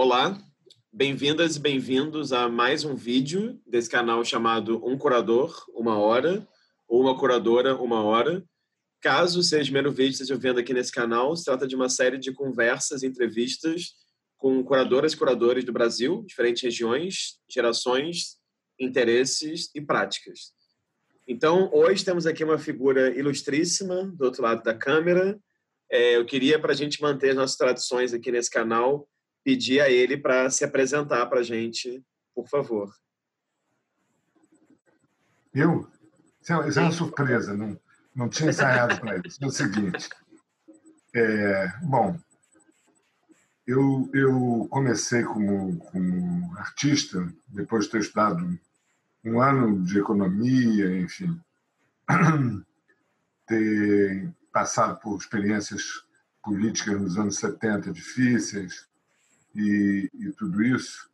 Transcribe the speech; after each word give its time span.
Olá, 0.00 0.40
bem-vindas 0.92 1.56
e 1.56 1.58
bem-vindos 1.58 2.32
a 2.32 2.48
mais 2.48 2.84
um 2.84 2.94
vídeo 2.94 3.60
desse 3.66 3.90
canal 3.90 4.24
chamado 4.24 4.80
Um 4.86 4.96
Curador, 4.96 5.52
Uma 5.74 5.98
Hora, 5.98 6.46
ou 6.86 7.00
Uma 7.00 7.18
Curadora, 7.18 7.74
Uma 7.74 8.04
Hora. 8.04 8.44
Caso 9.00 9.42
seja 9.42 9.62
o 9.62 9.66
primeiro 9.66 9.90
vídeo 9.90 10.10
que 10.10 10.22
estejam 10.22 10.38
vendo 10.38 10.60
aqui 10.60 10.72
nesse 10.72 10.92
canal, 10.92 11.34
se 11.34 11.44
trata 11.44 11.66
de 11.66 11.74
uma 11.74 11.88
série 11.88 12.16
de 12.16 12.32
conversas, 12.32 13.02
entrevistas 13.02 13.94
com 14.36 14.62
curadoras 14.62 15.14
e 15.14 15.16
curadores 15.16 15.64
do 15.64 15.72
Brasil, 15.72 16.22
diferentes 16.24 16.62
regiões, 16.62 17.40
gerações, 17.50 18.36
interesses 18.78 19.68
e 19.74 19.80
práticas. 19.80 20.52
Então, 21.26 21.68
hoje 21.74 22.04
temos 22.04 22.24
aqui 22.24 22.44
uma 22.44 22.56
figura 22.56 23.10
ilustríssima 23.18 24.04
do 24.16 24.26
outro 24.26 24.44
lado 24.44 24.62
da 24.62 24.74
câmera. 24.74 25.36
É, 25.90 26.16
eu 26.16 26.24
queria, 26.24 26.56
para 26.56 26.70
a 26.70 26.76
gente 26.76 27.02
manter 27.02 27.30
as 27.30 27.36
nossas 27.36 27.56
tradições 27.56 28.14
aqui 28.14 28.30
nesse 28.30 28.48
canal, 28.48 29.08
pedir 29.48 29.80
a 29.80 29.88
ele 29.88 30.14
para 30.14 30.50
se 30.50 30.62
apresentar 30.62 31.24
para 31.24 31.40
a 31.40 31.42
gente, 31.42 32.04
por 32.34 32.46
favor. 32.46 32.94
Eu? 35.54 35.90
Isso 36.42 36.52
é, 36.52 36.56
é 36.56 36.80
uma 36.82 36.92
surpresa, 36.92 37.56
não, 37.56 37.80
não 38.14 38.28
tinha 38.28 38.50
ensaiado 38.50 39.00
para 39.00 39.16
isso. 39.26 39.42
É 39.42 39.46
o 39.46 39.50
seguinte, 39.50 40.10
é, 41.14 41.72
bom, 41.80 42.20
eu, 43.66 44.10
eu 44.12 44.68
comecei 44.70 45.22
como, 45.22 45.78
como 45.78 46.58
artista, 46.58 47.26
depois 47.48 47.86
de 47.86 47.92
ter 47.92 48.00
estudado 48.00 48.60
um 49.24 49.40
ano 49.40 49.82
de 49.82 49.98
economia, 49.98 51.00
enfim, 51.00 51.40
ter 53.46 54.30
passado 54.52 55.00
por 55.00 55.16
experiências 55.16 56.04
políticas 56.44 57.00
nos 57.00 57.16
anos 57.16 57.38
70 57.38 57.90
difíceis, 57.94 58.86
e, 59.58 60.10
e 60.14 60.32
tudo 60.32 60.62
isso, 60.62 61.10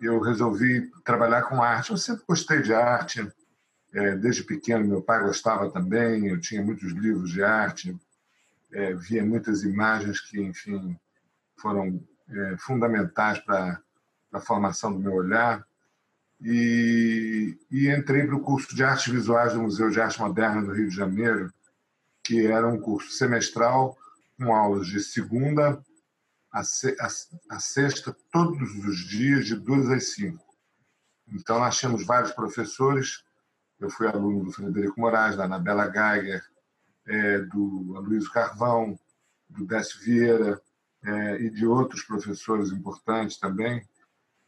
eu 0.00 0.20
resolvi 0.20 0.88
trabalhar 1.04 1.42
com 1.42 1.60
arte. 1.60 1.90
Eu 1.90 1.96
sempre 1.96 2.24
gostei 2.26 2.62
de 2.62 2.72
arte, 2.72 3.26
é, 3.92 4.16
desde 4.16 4.44
pequeno 4.44 4.86
meu 4.86 5.02
pai 5.02 5.22
gostava 5.22 5.70
também, 5.70 6.28
eu 6.28 6.40
tinha 6.40 6.62
muitos 6.62 6.92
livros 6.92 7.30
de 7.30 7.42
arte, 7.42 7.96
é, 8.72 8.94
via 8.94 9.24
muitas 9.24 9.64
imagens 9.64 10.20
que, 10.20 10.40
enfim, 10.40 10.96
foram 11.56 12.02
é, 12.28 12.56
fundamentais 12.56 13.38
para 13.40 13.80
a 14.32 14.40
formação 14.40 14.92
do 14.92 14.98
meu 14.98 15.14
olhar. 15.14 15.66
E, 16.40 17.56
e 17.70 17.88
entrei 17.88 18.26
para 18.26 18.34
o 18.34 18.40
curso 18.40 18.74
de 18.74 18.82
artes 18.82 19.12
visuais 19.12 19.52
do 19.52 19.62
Museu 19.62 19.90
de 19.90 20.00
Arte 20.00 20.20
Moderna 20.20 20.62
do 20.62 20.72
Rio 20.72 20.88
de 20.88 20.96
Janeiro, 20.96 21.52
que 22.24 22.46
era 22.46 22.66
um 22.66 22.80
curso 22.80 23.10
semestral 23.10 23.96
com 24.36 24.52
aulas 24.52 24.88
de 24.88 25.00
segunda 25.00 25.80
a, 26.52 26.60
a, 26.60 27.08
a 27.56 27.60
sexta 27.60 28.14
todos 28.30 28.74
os 28.84 28.98
dias, 29.08 29.46
de 29.46 29.56
duas 29.56 29.88
às 29.90 30.12
cinco. 30.14 30.44
Então, 31.28 31.58
nós 31.58 31.78
tínhamos 31.78 32.04
vários 32.04 32.32
professores. 32.32 33.24
Eu 33.80 33.88
fui 33.88 34.06
aluno 34.06 34.44
do 34.44 34.52
Frederico 34.52 35.00
Moraes, 35.00 35.36
da 35.36 35.44
Anabela 35.44 35.90
Geiger, 35.90 36.44
é, 37.06 37.38
do 37.38 37.94
Aloysio 37.96 38.30
Carvão, 38.30 38.98
do 39.48 39.64
Décio 39.66 40.00
Vieira 40.00 40.60
é, 41.02 41.42
e 41.42 41.50
de 41.50 41.66
outros 41.66 42.02
professores 42.02 42.70
importantes 42.70 43.38
também. 43.38 43.82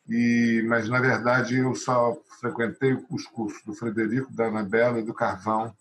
E, 0.06 0.62
mas, 0.68 0.88
na 0.88 1.00
verdade, 1.00 1.56
eu 1.56 1.74
só 1.74 2.14
frequentei 2.38 2.92
os 3.08 3.26
cursos 3.26 3.62
do 3.64 3.72
Frederico, 3.72 4.32
da 4.32 4.46
Anabela 4.46 4.98
e 4.98 5.04
do 5.04 5.14
Carvão, 5.14 5.74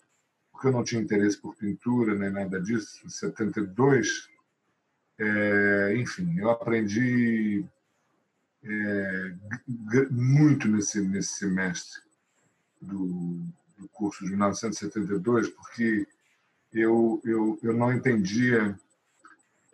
porque 0.51 0.67
eu 0.67 0.71
não 0.71 0.83
tinha 0.83 1.01
interesse 1.01 1.38
por 1.38 1.55
pintura 1.55 2.16
nem 2.16 2.31
nada 2.31 2.61
disso. 2.61 3.05
Em 3.05 3.09
72, 3.09 4.29
é, 5.19 5.95
enfim, 5.97 6.39
eu 6.39 6.50
aprendi 6.50 7.66
é, 8.64 9.33
muito 10.09 10.67
nesse, 10.67 11.02
nesse 11.02 11.36
semestre 11.36 12.02
do, 12.81 13.45
do 13.78 13.88
curso 13.89 14.23
de 14.23 14.31
1972, 14.31 15.50
porque 15.50 16.07
eu, 16.72 17.22
eu, 17.23 17.59
eu 17.62 17.73
não 17.73 17.91
entendia 17.91 18.78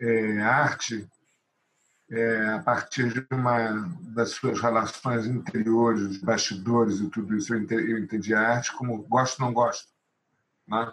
é, 0.00 0.40
arte 0.40 1.08
é, 2.10 2.48
a 2.48 2.58
partir 2.58 3.12
de 3.12 3.26
uma 3.30 3.88
das 4.00 4.30
suas 4.30 4.60
relações 4.60 5.26
interiores, 5.26 6.18
bastidores 6.18 7.00
e 7.00 7.08
tudo 7.08 7.36
isso. 7.36 7.54
Eu 7.54 7.60
entendi, 7.60 7.92
eu 7.92 7.98
entendi 7.98 8.34
a 8.34 8.40
arte 8.40 8.72
como 8.72 9.02
gosto 9.02 9.40
não 9.40 9.52
gosto. 9.52 9.88
Né? 10.66 10.92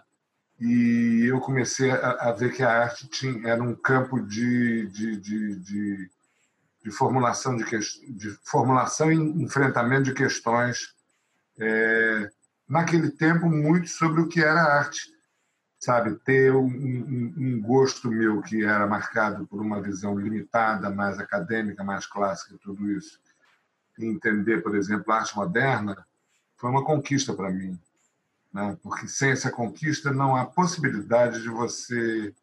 E 0.59 1.25
eu 1.25 1.39
comecei 1.39 1.91
a, 1.91 2.11
a, 2.11 2.31
ver 2.31 2.53
que 2.53 2.63
a 2.63 2.83
arte 2.83 3.07
tinha, 3.07 3.47
era 3.47 3.61
um 3.61 3.75
campo 3.75 4.19
de, 4.19 4.87
de, 4.87 5.17
de, 5.17 5.55
de, 5.55 6.11
de 6.83 6.91
formulação 6.91 7.55
de, 7.55 7.63
de 7.63 8.31
formulação 8.43 9.11
e 9.11 9.15
enfrentamento 9.15 10.03
de 10.03 10.13
questões 10.13 10.95
é, 11.59 12.29
naquele 12.67 13.11
tempo 13.11 13.47
muito 13.47 13.87
sobre 13.87 14.21
o 14.21 14.27
que 14.27 14.43
era 14.43 14.61
arte 14.61 15.15
sabe? 15.79 16.15
Ter 16.15 16.53
um, 16.55 16.65
um, 16.65 17.33
um, 17.37 17.61
gosto 17.61 18.09
meu 18.09 18.41
que 18.41 18.63
era 18.63 18.87
marcado 18.87 19.45
por 19.45 19.61
uma 19.61 19.79
visão 19.79 20.17
limitada 20.17 20.89
mais 20.89 21.19
acadêmica 21.19 21.83
mais 21.83 22.07
clássica 22.07 22.57
tudo 22.63 22.91
isso. 22.91 23.19
Entender 23.99 24.63
por 24.63 24.75
exemplo 24.75 25.13
a 25.13 25.19
arte 25.19 25.35
moderna 25.35 26.03
foi 26.55 26.71
uma 26.71 26.83
conquista 26.83 27.31
para 27.33 27.51
mim 27.51 27.79
né? 28.53 28.77
porque 28.81 29.07
sem 29.07 29.31
essa 29.31 29.51
conquista 29.51 30.11
não 30.11 30.35
há 30.35 30.45
possibilidade 30.45 31.41
de 31.41 31.49
você 31.49 32.33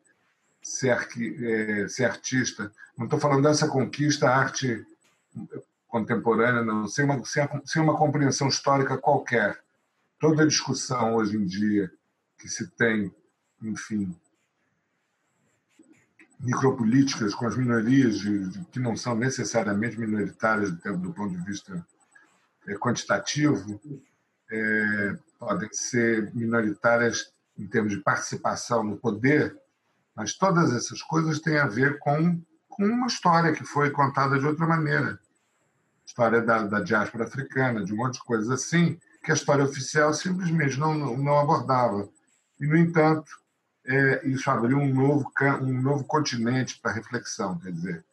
ser, 0.63 0.97
é, 1.43 1.89
ser 1.89 2.05
artista. 2.05 2.73
Não 2.97 3.07
estou 3.07 3.21
falando 3.21 3.43
dessa 3.43 3.69
conquista, 3.69 4.29
arte 4.29 4.85
contemporânea, 5.89 6.63
não, 6.63 6.89
sem 6.89 7.05
uma, 7.05 7.23
sem 7.65 7.83
uma 7.83 7.97
compreensão 7.97 8.49
histórica 8.49 8.99
qualquer. 8.99 9.63
Toda 10.19 10.43
a 10.43 10.47
discussão 10.47 11.15
hoje 11.15 11.37
em 11.37 11.45
dia 11.45 11.91
que 12.39 12.49
se 12.49 12.69
tem, 12.69 13.15
enfim, 13.63 14.17
micropolíticas 16.41 17.35
com 17.35 17.47
as 17.47 17.57
minorias 17.57 18.19
de, 18.19 18.49
de, 18.49 18.65
que 18.67 18.79
não 18.79 18.97
são 18.97 19.15
necessariamente 19.15 19.99
minoritárias 19.99 20.71
do, 20.71 20.99
do 20.99 21.13
ponto 21.13 21.35
de 21.37 21.45
vista 21.45 21.87
é, 22.67 22.75
quantitativo, 22.75 23.81
é, 24.51 25.17
podem 25.45 25.69
ser 25.73 26.35
minoritárias 26.35 27.33
em 27.59 27.67
termos 27.67 27.93
de 27.93 28.01
participação 28.01 28.83
no 28.83 28.97
poder, 28.97 29.57
mas 30.15 30.35
todas 30.35 30.73
essas 30.73 31.03
coisas 31.03 31.41
têm 31.41 31.59
a 31.59 31.67
ver 31.67 31.99
com, 31.99 32.41
com 32.69 32.85
uma 32.85 33.07
história 33.07 33.53
que 33.53 33.65
foi 33.65 33.91
contada 33.91 34.39
de 34.39 34.47
outra 34.47 34.67
maneira. 34.67 35.19
História 36.07 36.41
da, 36.41 36.63
da 36.65 36.81
diáspora 36.81 37.25
africana, 37.25 37.85
de 37.85 37.93
um 37.93 37.97
monte 37.97 38.15
de 38.15 38.25
coisas 38.25 38.51
assim, 38.51 38.99
que 39.23 39.31
a 39.31 39.35
história 39.35 39.65
oficial 39.65 40.13
simplesmente 40.13 40.79
não, 40.79 41.17
não 41.17 41.39
abordava. 41.39 42.09
E, 42.61 42.67
no 42.67 42.77
entanto, 42.77 43.31
é, 43.87 44.27
isso 44.27 44.51
abriu 44.51 44.79
um 44.79 44.93
novo, 44.93 45.31
um 45.63 45.81
novo 45.81 46.05
continente 46.05 46.79
para 46.81 46.93
reflexão. 46.93 47.59
Quer 47.59 47.73
dizer, 47.73 48.05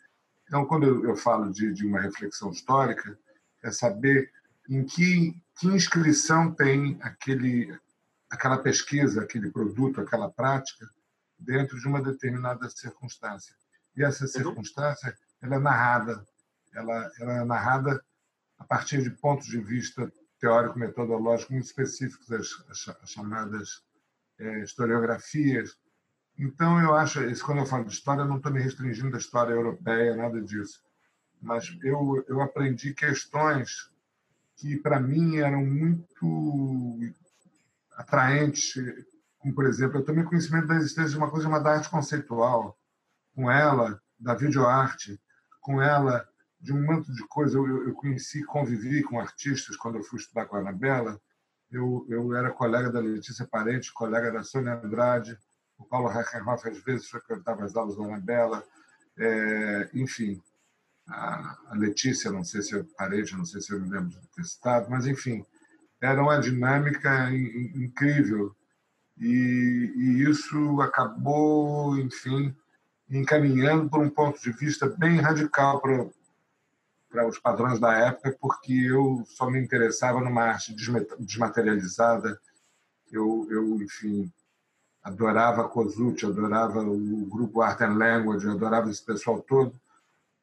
então, 0.48 0.66
quando 0.66 0.86
eu, 0.86 1.06
eu 1.06 1.16
falo 1.16 1.52
de, 1.52 1.74
de 1.74 1.86
uma 1.86 2.00
reflexão 2.00 2.52
histórica, 2.52 3.18
é 3.63 3.72
saber 3.72 4.31
em 4.69 4.84
que 4.84 5.41
que 5.61 5.67
inscrição 5.67 6.51
tem 6.51 6.97
aquele, 7.03 7.72
aquela 8.31 8.57
pesquisa, 8.57 9.22
aquele 9.22 9.51
produto, 9.51 10.01
aquela 10.01 10.27
prática 10.27 10.89
dentro 11.38 11.79
de 11.79 11.88
uma 11.88 12.01
determinada 12.01 12.67
circunstância. 12.67 13.55
E 13.95 14.03
essa 14.03 14.23
uhum. 14.23 14.29
circunstância 14.29 15.16
ela 15.39 15.57
é 15.57 15.59
narrada, 15.59 16.25
ela, 16.73 17.11
ela 17.19 17.33
é 17.33 17.45
narrada 17.45 18.03
a 18.57 18.63
partir 18.63 19.03
de 19.03 19.11
pontos 19.11 19.45
de 19.45 19.59
vista 19.59 20.11
teórico-metodológicos 20.39 21.51
muito 21.51 21.66
específicos, 21.66 22.31
as, 22.31 22.95
as 23.03 23.11
chamadas 23.11 23.83
é, 24.39 24.63
historiografias. 24.63 25.77
Então, 26.39 26.81
eu 26.81 26.95
acho, 26.95 27.19
quando 27.45 27.59
eu 27.59 27.67
falo 27.67 27.85
de 27.85 27.94
história, 27.94 28.21
eu 28.21 28.27
não 28.27 28.38
estou 28.38 28.51
me 28.51 28.61
restringindo 28.61 29.16
à 29.16 29.19
história 29.19 29.53
europeia, 29.53 30.16
nada 30.16 30.41
disso. 30.41 30.81
Mas 31.39 31.71
eu, 31.83 32.25
eu 32.27 32.41
aprendi 32.41 32.95
questões 32.95 33.90
que 34.62 34.78
para 34.78 35.00
mim 35.00 35.38
eram 35.38 35.66
muito 35.66 37.00
atraentes, 37.98 38.75
como 39.40 39.56
por 39.56 39.66
exemplo, 39.66 39.98
eu 39.98 40.06
tomei 40.06 40.24
conhecimento 40.24 40.68
da 40.68 40.75
existência 40.75 41.10
de 41.10 41.18
uma 41.18 41.31
coisa 41.31 41.46
chamada 41.46 41.72
arte 41.72 41.90
conceitual, 41.90 42.78
com 43.34 43.50
ela 43.50 44.00
da 44.19 44.36
videoarte, 44.36 45.19
com 45.60 45.81
ela 45.81 46.28
de 46.60 46.72
um 46.72 46.86
monte 46.86 47.12
de 47.12 47.28
coisa. 47.28 47.58
Eu, 47.58 47.88
eu 47.88 47.94
conheci, 47.96 48.44
convivi 48.44 49.02
com 49.02 49.19
artistas 49.19 49.75
quando 49.75 49.96
eu 49.98 50.04
fui 50.04 50.19
estudar 50.19 50.46
com 50.46 50.56
a 50.56 50.60
Anabela. 50.60 51.19
Eu, 51.72 52.06
eu 52.08 52.36
era 52.36 52.52
colega 52.52 52.92
da 52.92 53.00
Letícia 53.00 53.48
Parente, 53.48 53.92
colega 53.92 54.31
da 54.31 54.44
Sônia 54.44 54.75
Andrade. 54.75 55.36
O 55.75 55.86
Paulo 55.86 56.08
Reckenhoff 56.08 56.69
às 56.69 56.78
vezes 56.84 57.10
frequentava 57.10 57.66
as 57.66 57.75
aulas 57.75 57.98
da 57.98 58.04
Anabela. 58.04 58.63
É, 59.18 59.90
enfim, 59.96 60.40
a 61.12 61.74
Letícia, 61.74 62.31
não 62.31 62.44
sei 62.44 62.62
se 62.62 62.78
é 62.78 62.84
parente, 62.98 63.36
não 63.36 63.46
sei 63.46 63.62
se 63.62 63.72
eu 63.74 63.80
me 63.80 63.90
lembro 63.90 64.10
de 64.10 64.28
ter 64.36 64.46
citado, 64.46 64.90
mas 64.90 65.06
enfim, 65.06 65.46
era 66.00 66.22
uma 66.22 66.40
dinâmica 66.40 67.30
incrível 67.31 68.56
e, 69.18 69.94
e 69.96 70.24
isso 70.30 70.81
acabou, 70.81 71.98
enfim, 71.98 72.56
encaminhando 73.10 73.90
por 73.90 74.00
um 74.00 74.10
ponto 74.10 74.42
de 74.42 74.52
vista 74.52 74.88
bem 74.88 75.18
radical 75.18 75.81
para 75.81 76.08
para 77.10 77.28
os 77.28 77.38
padrões 77.38 77.78
da 77.78 77.94
época, 77.94 78.38
porque 78.40 78.72
eu 78.72 79.25
só 79.28 79.50
me 79.50 79.60
interessava 79.60 80.22
numa 80.22 80.44
arte 80.44 80.74
desmaterializada. 81.19 82.40
Eu, 83.12 83.46
eu 83.52 83.81
enfim, 83.81 84.31
adorava 85.04 85.68
Kozuchi, 85.68 86.25
adorava 86.25 86.81
o 86.81 87.25
grupo 87.25 87.62
Art 87.62 87.81
and 87.81 87.96
Language, 87.96 88.48
adorava 88.48 88.90
esse 88.90 89.04
pessoal 89.04 89.42
todo 89.42 89.78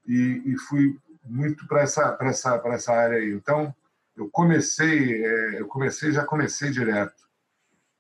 e, 0.09 0.43
e 0.47 0.59
fui 0.59 0.99
muito 1.23 1.67
para 1.69 1.83
essa 1.83 2.11
para 2.13 2.31
essa 2.31 2.59
para 2.59 2.75
essa 2.75 2.93
área 2.93 3.19
aí. 3.19 3.31
Então 3.31 3.75
eu 4.17 4.29
comecei 4.31 5.25
é, 5.25 5.61
eu 5.61 5.69
comecei 5.69 6.11
já 6.11 6.25
comecei 6.25 6.71
direto. 6.71 7.29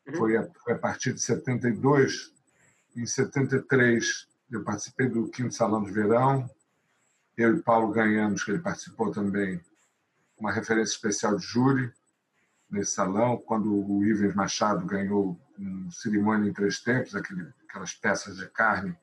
Uhum. 0.08 0.14
Foi, 0.14 0.37
a, 0.37 0.49
foi 0.64 0.72
a 0.72 0.78
partir 0.78 1.12
de 1.12 1.20
72. 1.20 2.32
Em 2.96 3.05
73 3.05 4.26
eu 4.50 4.64
participei 4.64 5.08
do 5.08 5.28
quinto 5.28 5.55
salão 5.55 5.84
de 5.84 5.93
verão. 5.93 6.50
Eu 7.37 7.56
e 7.56 7.62
Paulo 7.62 7.93
ganhamos, 7.93 8.43
que 8.43 8.50
ele 8.50 8.58
participou 8.58 9.12
também, 9.12 9.60
uma 10.37 10.50
referência 10.50 10.93
especial 10.93 11.37
de 11.37 11.44
júri 11.44 11.93
nesse 12.69 12.93
salão, 12.93 13.37
quando 13.37 13.72
o 13.72 14.05
Ives 14.05 14.34
Machado 14.34 14.84
ganhou 14.84 15.38
um 15.56 15.90
cerimônia 15.90 16.50
em 16.50 16.52
três 16.52 16.81
tempos, 16.81 17.14
aquele, 17.14 17.46
aquelas 17.69 17.94
peças 17.94 18.37
de 18.37 18.49
carne 18.49 18.96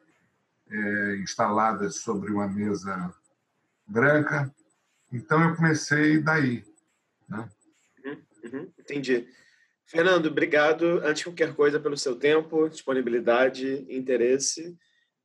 é, 0.70 1.16
instaladas 1.18 1.98
sobre 1.98 2.32
uma 2.32 2.48
mesa 2.48 3.14
branca. 3.88 4.54
Então 5.12 5.50
eu 5.50 5.56
comecei 5.56 6.20
daí. 6.20 6.64
Né? 7.30 7.50
Uhum, 8.04 8.22
uhum, 8.44 8.74
entendi. 8.80 9.28
Fernando, 9.86 10.28
obrigado, 10.28 11.00
antes 11.04 11.20
de 11.20 11.26
qualquer 11.26 11.54
coisa, 11.56 11.80
pelo 11.80 11.98
seu 11.98 12.16
tempo, 12.16 12.68
disponibilidade, 12.68 13.86
interesse. 13.88 14.76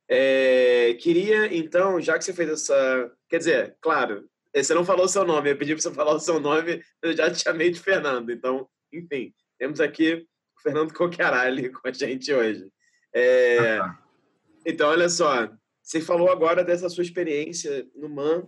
É, 0.07 0.93
queria, 0.99 1.53
então, 1.55 1.99
já 1.99 2.17
que 2.17 2.23
você 2.23 2.33
fez 2.33 2.49
essa. 2.49 3.11
Quer 3.27 3.37
dizer, 3.39 3.77
claro, 3.81 4.29
você 4.53 4.73
não 4.73 4.85
falou 4.85 5.05
o 5.05 5.09
seu 5.09 5.25
nome, 5.25 5.49
eu 5.49 5.57
pedi 5.57 5.73
para 5.73 5.81
você 5.81 5.93
falar 5.93 6.13
o 6.13 6.19
seu 6.19 6.39
nome, 6.39 6.83
eu 7.01 7.15
já 7.15 7.31
te 7.31 7.41
chamei 7.41 7.71
de 7.71 7.79
Fernando. 7.79 8.31
Então, 8.31 8.67
enfim, 8.93 9.33
temos 9.57 9.79
aqui 9.79 10.27
o 10.57 10.61
Fernando 10.61 10.93
Coquerali 10.93 11.69
com 11.73 11.87
a 11.87 11.91
gente 11.91 12.31
hoje. 12.33 12.67
É, 13.13 13.79
então, 14.65 14.89
olha 14.89 15.09
só, 15.09 15.49
você 15.81 15.99
falou 15.99 16.29
agora 16.29 16.63
dessa 16.63 16.89
sua 16.89 17.03
experiência 17.03 17.87
no 17.95 18.09
MAN, 18.09 18.47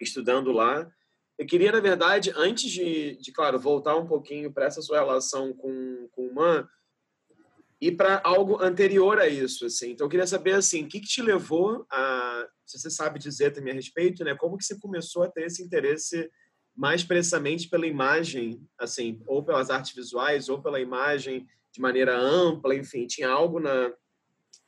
estudando 0.00 0.52
lá. 0.52 0.88
Eu 1.38 1.46
queria, 1.46 1.72
na 1.72 1.80
verdade, 1.80 2.32
antes 2.36 2.70
de, 2.70 3.16
de 3.16 3.32
claro, 3.32 3.58
voltar 3.58 3.96
um 3.96 4.06
pouquinho 4.06 4.52
para 4.52 4.66
essa 4.66 4.80
sua 4.82 4.98
relação 4.98 5.52
com, 5.54 6.08
com 6.12 6.26
o 6.28 6.34
MAN, 6.34 6.68
e 7.80 7.92
para 7.92 8.22
algo 8.24 8.62
anterior 8.62 9.18
a 9.18 9.28
isso, 9.28 9.66
assim. 9.66 9.90
Então, 9.90 10.06
eu 10.06 10.10
queria 10.10 10.26
saber, 10.26 10.52
assim, 10.52 10.84
o 10.84 10.88
que, 10.88 11.00
que 11.00 11.08
te 11.08 11.20
levou 11.20 11.86
a, 11.90 12.48
se 12.64 12.78
você 12.78 12.90
sabe 12.90 13.18
dizer 13.18 13.52
também 13.52 13.72
a 13.72 13.76
respeito, 13.76 14.24
né? 14.24 14.34
Como 14.34 14.56
que 14.56 14.64
você 14.64 14.78
começou 14.78 15.22
a 15.22 15.30
ter 15.30 15.44
esse 15.44 15.62
interesse 15.62 16.30
mais 16.74 17.04
precisamente 17.04 17.68
pela 17.68 17.86
imagem, 17.86 18.66
assim, 18.78 19.22
ou 19.26 19.42
pelas 19.44 19.70
artes 19.70 19.94
visuais, 19.94 20.48
ou 20.48 20.62
pela 20.62 20.80
imagem 20.80 21.46
de 21.72 21.80
maneira 21.80 22.18
ampla, 22.18 22.74
enfim, 22.74 23.06
tinha 23.06 23.28
algo 23.28 23.60
na, 23.60 23.92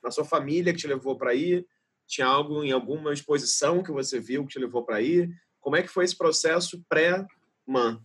na 0.03 0.11
sua 0.11 0.25
família 0.25 0.73
que 0.73 0.79
te 0.79 0.87
levou 0.87 1.17
para 1.17 1.35
ir? 1.35 1.67
Tinha 2.07 2.27
algo 2.27 2.65
em 2.65 2.73
alguma 2.73 3.13
exposição 3.13 3.83
que 3.83 3.93
você 3.93 4.19
viu 4.19 4.47
que 4.47 4.53
te 4.53 4.59
levou 4.59 4.85
para 4.85 5.01
ir? 5.01 5.31
Como 5.61 5.77
é 5.77 5.83
que 5.83 5.89
foi 5.89 6.05
esse 6.05 6.17
processo 6.17 6.83
pré-MAN? 6.89 8.01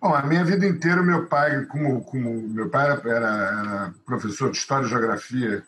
Bom, 0.00 0.14
a 0.14 0.22
minha 0.22 0.44
vida 0.44 0.66
inteira, 0.66 1.02
meu 1.02 1.26
pai, 1.26 1.66
como, 1.66 2.02
como 2.04 2.40
meu 2.48 2.70
pai 2.70 2.90
era, 2.90 3.10
era, 3.10 3.94
professor 4.06 4.50
de 4.50 4.56
História 4.56 4.86
e 4.86 4.88
Geografia, 4.88 5.62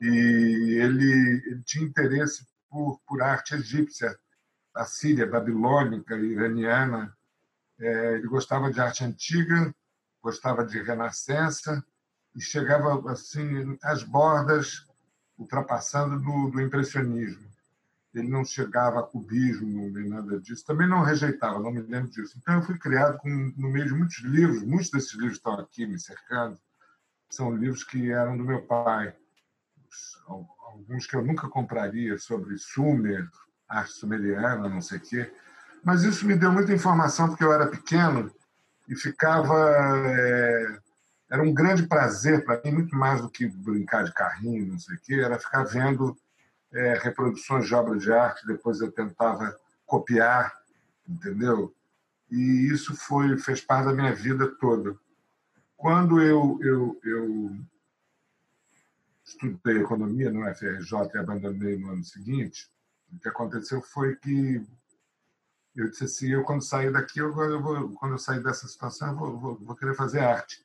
e 0.00 0.78
ele, 0.80 1.42
ele 1.46 1.62
tinha 1.62 1.84
interesse 1.84 2.44
por, 2.68 3.00
por 3.06 3.22
arte 3.22 3.54
egípcia, 3.54 4.18
assíria, 4.74 5.24
babilônica, 5.24 6.16
iraniana. 6.16 7.16
É, 7.78 8.14
ele 8.14 8.26
gostava 8.26 8.72
de 8.72 8.80
arte 8.80 9.04
antiga, 9.04 9.72
gostava 10.20 10.64
de 10.64 10.82
renascença, 10.82 11.84
e 12.34 12.40
chegava 12.40 13.10
assim 13.10 13.78
às 13.82 14.02
bordas, 14.02 14.86
ultrapassando 15.38 16.18
do, 16.20 16.50
do 16.50 16.60
impressionismo 16.60 17.54
ele 18.14 18.28
não 18.28 18.44
chegava 18.44 19.00
a 19.00 19.02
cubismo 19.02 19.90
nem 19.90 20.08
nada 20.08 20.38
disso. 20.38 20.64
Também 20.64 20.88
não 20.88 21.02
rejeitava, 21.02 21.58
não 21.58 21.72
me 21.72 21.82
lembro 21.82 22.10
disso. 22.10 22.38
Então, 22.38 22.54
eu 22.54 22.62
fui 22.62 22.78
criado 22.78 23.18
com, 23.18 23.28
no 23.28 23.68
meio 23.68 23.86
de 23.86 23.92
muitos 23.92 24.18
livros, 24.20 24.62
muitos 24.62 24.90
desses 24.90 25.12
livros 25.14 25.36
estão 25.36 25.54
aqui 25.54 25.84
me 25.86 25.98
cercando, 25.98 26.58
são 27.28 27.54
livros 27.54 27.82
que 27.82 28.12
eram 28.12 28.36
do 28.36 28.44
meu 28.44 28.62
pai. 28.62 29.14
Alguns 30.28 31.06
que 31.06 31.16
eu 31.16 31.24
nunca 31.24 31.48
compraria 31.48 32.16
sobre 32.18 32.56
Sumer, 32.56 33.28
arte 33.68 33.92
sumeriana, 33.92 34.68
não 34.68 34.80
sei 34.80 34.98
o 34.98 35.00
quê. 35.00 35.32
Mas 35.82 36.02
isso 36.02 36.26
me 36.26 36.36
deu 36.36 36.52
muita 36.52 36.72
informação, 36.72 37.28
porque 37.28 37.44
eu 37.44 37.52
era 37.52 37.66
pequeno 37.66 38.30
e 38.88 38.94
ficava. 38.94 39.54
É, 40.06 40.83
era 41.30 41.42
um 41.42 41.52
grande 41.52 41.86
prazer 41.86 42.44
para 42.44 42.60
mim, 42.62 42.72
muito 42.72 42.96
mais 42.96 43.20
do 43.20 43.30
que 43.30 43.46
brincar 43.46 44.04
de 44.04 44.12
carrinho, 44.12 44.66
não 44.66 44.78
sei 44.78 44.96
o 44.96 45.00
quê, 45.00 45.14
era 45.14 45.38
ficar 45.38 45.64
vendo 45.64 46.16
é, 46.72 46.98
reproduções 46.98 47.66
de 47.66 47.74
obras 47.74 48.02
de 48.02 48.12
arte, 48.12 48.46
depois 48.46 48.80
eu 48.80 48.90
tentava 48.92 49.56
copiar, 49.86 50.52
entendeu? 51.08 51.74
E 52.30 52.68
isso 52.72 52.94
foi 52.96 53.36
fez 53.38 53.60
parte 53.60 53.86
da 53.86 53.94
minha 53.94 54.14
vida 54.14 54.48
toda. 54.58 54.96
Quando 55.76 56.20
eu, 56.20 56.58
eu, 56.62 57.00
eu 57.04 57.56
estudei 59.24 59.78
economia 59.78 60.30
no 60.30 60.42
FRJ 60.54 61.10
e 61.14 61.18
abandonei 61.18 61.78
no 61.78 61.90
ano 61.90 62.04
seguinte, 62.04 62.70
o 63.12 63.18
que 63.18 63.28
aconteceu 63.28 63.80
foi 63.80 64.16
que 64.16 64.66
eu 65.74 65.90
disse 65.90 66.04
assim, 66.04 66.28
eu 66.28 66.44
quando 66.44 66.62
sair 66.62 66.92
daqui, 66.92 67.18
eu, 67.18 67.36
eu 67.42 67.60
vou, 67.60 67.90
quando 67.94 68.12
eu 68.12 68.18
sair 68.18 68.42
dessa 68.42 68.68
situação, 68.68 69.08
eu 69.08 69.16
vou, 69.16 69.38
vou, 69.38 69.54
vou, 69.56 69.76
querer 69.76 69.94
fazer 69.94 70.20
arte. 70.20 70.64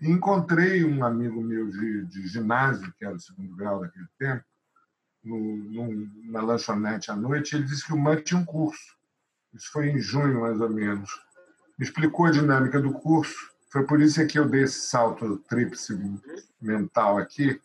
Encontrei 0.00 0.84
um 0.84 1.04
amigo 1.04 1.42
meu 1.42 1.70
de, 1.70 2.04
de 2.04 2.26
ginásio, 2.26 2.92
que 2.98 3.04
era 3.04 3.14
o 3.14 3.20
segundo 3.20 3.56
grau 3.56 3.80
daquele 3.80 4.06
tempo, 4.18 4.44
no, 5.24 6.06
na 6.30 6.40
lanchonete 6.42 7.10
à 7.10 7.16
noite, 7.16 7.56
ele 7.56 7.64
disse 7.64 7.84
que 7.84 7.92
o 7.92 7.98
MAN 7.98 8.16
tinha 8.22 8.38
um 8.38 8.44
curso. 8.44 8.96
Isso 9.52 9.70
foi 9.72 9.88
em 9.88 9.98
junho, 9.98 10.42
mais 10.42 10.60
ou 10.60 10.68
menos. 10.68 11.10
Me 11.78 11.84
explicou 11.84 12.26
a 12.26 12.30
dinâmica 12.30 12.80
do 12.80 12.92
curso. 12.92 13.50
Foi 13.70 13.84
por 13.84 14.00
isso 14.00 14.24
que 14.26 14.38
eu 14.38 14.48
dei 14.48 14.62
esse 14.62 14.88
salto 14.88 15.38
tríplice 15.48 15.98
mental 16.60 17.18
aqui, 17.18 17.60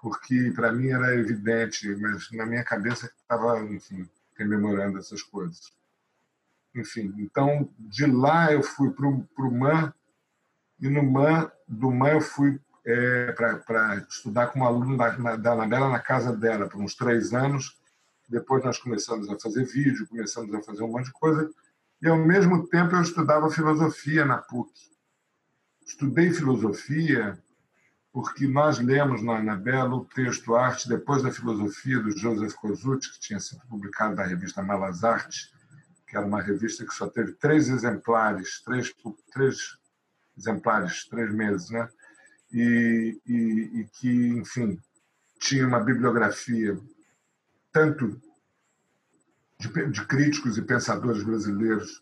porque 0.00 0.52
para 0.54 0.72
mim 0.72 0.88
era 0.88 1.14
evidente, 1.14 1.94
mas 1.96 2.30
na 2.32 2.46
minha 2.46 2.64
cabeça 2.64 3.06
estava, 3.06 3.60
enfim, 3.64 4.08
rememorando 4.36 4.98
essas 4.98 5.22
coisas. 5.22 5.72
Enfim, 6.74 7.14
então 7.18 7.68
de 7.78 8.06
lá 8.06 8.52
eu 8.52 8.62
fui 8.62 8.90
para 8.90 9.06
o 9.06 9.50
MAN, 9.50 9.92
e 10.84 10.88
no 10.90 11.02
MAN, 11.02 11.50
do 11.66 11.90
MAN 11.90 12.10
eu 12.10 12.20
fui 12.20 12.60
é, 12.84 13.32
para 13.32 14.04
estudar 14.06 14.48
como 14.48 14.66
aluno 14.66 14.98
da, 14.98 15.16
na, 15.16 15.36
da 15.36 15.52
Anabela 15.52 15.88
na 15.88 15.98
casa 15.98 16.36
dela 16.36 16.68
por 16.68 16.78
uns 16.78 16.94
três 16.94 17.32
anos. 17.32 17.80
Depois 18.28 18.62
nós 18.62 18.78
começamos 18.78 19.30
a 19.30 19.38
fazer 19.38 19.64
vídeo, 19.64 20.06
começamos 20.06 20.54
a 20.54 20.60
fazer 20.60 20.82
um 20.82 20.88
monte 20.88 21.06
de 21.06 21.12
coisa. 21.12 21.50
E, 22.02 22.06
ao 22.06 22.18
mesmo 22.18 22.66
tempo, 22.66 22.94
eu 22.94 23.00
estudava 23.00 23.48
filosofia 23.48 24.26
na 24.26 24.36
PUC. 24.36 24.70
Estudei 25.86 26.30
filosofia 26.34 27.38
porque 28.12 28.46
nós 28.46 28.78
lemos 28.78 29.22
na 29.22 29.38
Anabela 29.38 29.94
o 29.94 30.04
texto 30.04 30.54
Arte 30.54 30.86
Depois 30.86 31.22
da 31.22 31.32
Filosofia, 31.32 31.98
do 31.98 32.14
Joseph 32.14 32.52
Kosuth, 32.56 33.10
que 33.10 33.20
tinha 33.20 33.40
sido 33.40 33.62
publicado 33.68 34.16
na 34.16 34.24
revista 34.24 34.62
Malas 34.62 35.02
Artes, 35.02 35.50
que 36.06 36.14
era 36.14 36.26
uma 36.26 36.42
revista 36.42 36.84
que 36.84 36.92
só 36.92 37.08
teve 37.08 37.32
três 37.32 37.70
exemplares, 37.70 38.62
três, 38.62 38.94
três 39.32 39.78
exemplares, 40.36 41.06
três 41.08 41.32
meses, 41.32 41.70
né? 41.70 41.88
e, 42.54 43.20
e, 43.26 43.80
e 43.80 43.88
que, 43.92 44.28
enfim, 44.28 44.80
tinha 45.40 45.66
uma 45.66 45.80
bibliografia 45.80 46.78
tanto 47.72 48.20
de, 49.58 49.90
de, 49.90 50.06
críticos 50.06 50.56
e 50.56 50.62
pensadores 50.62 51.24
brasileiros, 51.24 52.00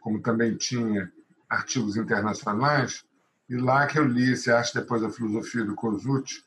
como 0.00 0.22
também 0.22 0.56
tinha 0.56 1.12
artigos 1.48 1.98
internacionais, 1.98 3.04
e 3.48 3.56
lá 3.56 3.86
que 3.86 3.98
eu 3.98 4.04
li 4.04 4.32
esse 4.32 4.50
Arte 4.50 4.74
Depois 4.74 5.02
da 5.02 5.10
Filosofia 5.10 5.64
do 5.64 5.74
Kozuti, 5.74 6.42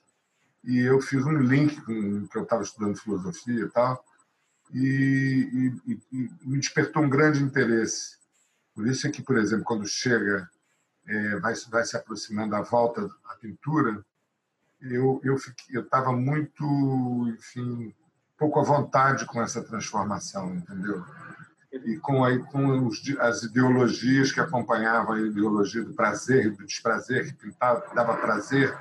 e 0.64 0.80
eu 0.80 1.00
fiz 1.00 1.24
um 1.24 1.38
link 1.38 1.80
com 1.82 2.28
que 2.28 2.38
eu 2.40 2.44
estava 2.44 2.64
estudando 2.64 2.98
filosofia 2.98 3.66
e 3.66 3.70
tal, 3.70 4.04
e, 4.74 5.78
e, 5.86 6.00
e, 6.12 6.30
me 6.42 6.58
despertou 6.58 7.04
um 7.04 7.10
grande 7.10 7.44
interesse. 7.44 8.18
Por 8.74 8.88
isso 8.88 9.06
é 9.06 9.12
que, 9.12 9.22
por 9.22 9.38
exemplo, 9.38 9.64
quando 9.64 9.86
chega 9.86 10.50
é, 11.08 11.40
vai, 11.40 11.54
vai 11.70 11.84
se 11.84 11.96
aproximando 11.96 12.56
a 12.56 12.62
volta 12.62 13.10
à 13.26 13.36
pintura, 13.36 14.04
eu 14.82 15.22
eu 15.24 15.82
estava 15.82 16.12
muito, 16.12 16.64
enfim, 17.30 17.94
pouco 18.38 18.60
à 18.60 18.64
vontade 18.64 19.26
com 19.26 19.42
essa 19.42 19.64
transformação, 19.64 20.54
entendeu? 20.56 21.04
E 21.72 21.98
com 21.98 22.24
aí 22.24 22.40
com 22.40 22.88
os, 22.88 23.02
as 23.20 23.44
ideologias 23.44 24.32
que 24.32 24.40
acompanhavam 24.40 25.16
a 25.16 25.22
ideologia 25.22 25.84
do 25.84 25.94
prazer 25.94 26.56
do 26.56 26.66
desprazer, 26.66 27.26
que 27.26 27.34
pintava, 27.34 27.84
dava 27.94 28.18
prazer, 28.18 28.78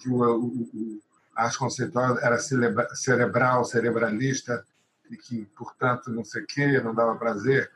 que 0.00 0.08
o, 0.08 0.22
o, 0.22 0.46
o 0.46 1.02
a 1.36 1.44
arte 1.44 1.58
conceitual 1.58 2.18
era 2.18 2.38
cerebral, 2.38 3.64
cerebralista, 3.64 4.64
e 5.10 5.16
que, 5.16 5.44
portanto, 5.56 6.10
não 6.10 6.24
sei 6.24 6.42
o 6.42 6.46
quê, 6.46 6.80
não 6.80 6.94
dava 6.94 7.16
prazer. 7.16 7.70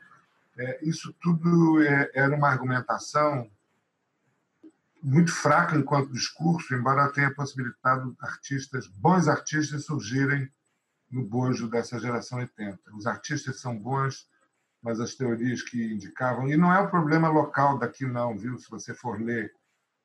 É, 0.57 0.79
isso 0.81 1.13
tudo 1.21 1.81
é, 1.83 2.09
era 2.13 2.35
uma 2.35 2.49
argumentação 2.49 3.49
muito 5.01 5.31
fraca 5.31 5.77
enquanto 5.77 6.11
discurso, 6.11 6.73
embora 6.73 7.11
tenha 7.11 7.33
possibilitado 7.33 8.15
artistas, 8.19 8.87
bons 8.87 9.27
artistas, 9.27 9.85
surgirem 9.85 10.51
no 11.09 11.23
bojo 11.23 11.69
dessa 11.69 11.99
geração 11.99 12.39
80. 12.39 12.79
Os 12.93 13.07
artistas 13.07 13.59
são 13.59 13.77
bons, 13.77 14.27
mas 14.81 14.99
as 14.99 15.15
teorias 15.15 15.61
que 15.61 15.93
indicavam. 15.93 16.47
E 16.49 16.55
não 16.55 16.73
é 16.73 16.79
um 16.79 16.89
problema 16.89 17.29
local 17.29 17.77
daqui, 17.77 18.05
não, 18.05 18.37
viu? 18.37 18.57
Se 18.57 18.69
você 18.69 18.93
for 18.93 19.21
ler 19.21 19.53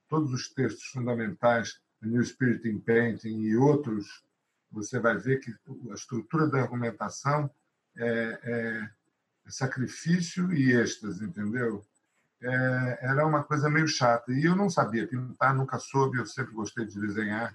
todos 0.09 0.33
os 0.33 0.49
textos 0.49 0.85
fundamentais, 0.85 1.81
New 2.03 2.25
Spirit 2.25 2.69
in 2.69 2.81
Painting 2.81 3.41
e 3.41 3.57
outros, 3.57 4.25
você 4.71 4.99
vai 4.99 5.17
ver 5.17 5.41
que 5.41 5.55
a 5.91 5.95
estrutura 5.95 6.47
da 6.47 6.61
argumentação 6.61 7.51
é, 7.97 8.41
é, 8.43 8.91
é 9.47 9.51
sacrifício 9.51 10.53
e 10.53 10.73
êxtase, 10.73 11.25
entendeu? 11.25 11.85
É, 12.43 12.99
era 13.03 13.27
uma 13.27 13.43
coisa 13.43 13.71
meio 13.71 13.89
chata. 13.89 14.33
E 14.33 14.45
eu 14.45 14.55
não 14.55 14.69
sabia 14.69 15.07
pintar, 15.07 15.55
nunca 15.55 15.79
soube, 15.79 16.19
eu 16.19 16.27
sempre 16.27 16.53
gostei 16.53 16.87
de 16.87 17.01
desenhar. 17.01 17.55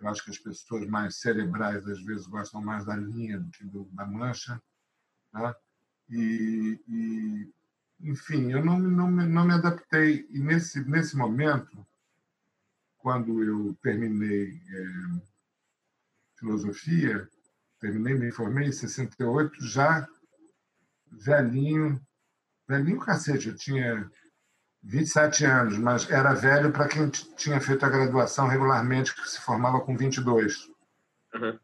Eu 0.00 0.08
acho 0.08 0.24
que 0.24 0.30
as 0.30 0.38
pessoas 0.38 0.86
mais 0.86 1.16
cerebrais, 1.16 1.86
às 1.86 2.02
vezes, 2.02 2.26
gostam 2.26 2.60
mais 2.60 2.84
da 2.84 2.96
linha 2.96 3.38
do 3.38 3.50
que 3.50 3.64
da 3.94 4.06
mancha. 4.06 4.60
Né? 5.32 5.54
E, 6.10 6.80
e, 6.88 7.52
enfim, 8.00 8.52
eu 8.52 8.64
não, 8.64 8.78
não, 8.78 9.10
não 9.10 9.44
me 9.46 9.54
adaptei. 9.54 10.26
E 10.30 10.38
nesse, 10.38 10.84
nesse 10.88 11.16
momento, 11.16 11.86
quando 12.98 13.42
eu 13.42 13.74
terminei 13.82 14.60
é, 14.68 15.20
filosofia, 16.36 17.28
terminei, 17.80 18.14
me 18.14 18.30
formei 18.32 18.68
em 18.68 18.72
68, 18.72 19.64
já 19.64 20.06
velhinho, 21.10 22.00
velhinho 22.68 22.98
cacete, 22.98 23.48
eu 23.48 23.56
tinha 23.56 24.10
27 24.82 25.44
anos, 25.44 25.78
mas 25.78 26.08
era 26.10 26.32
velho 26.32 26.72
para 26.72 26.88
quem 26.88 27.08
tinha 27.10 27.60
feito 27.60 27.84
a 27.84 27.88
graduação 27.88 28.46
regularmente, 28.46 29.14
que 29.14 29.28
se 29.28 29.40
formava 29.40 29.80
com 29.80 29.96
22. 29.96 30.68
Uhum. 31.34 31.58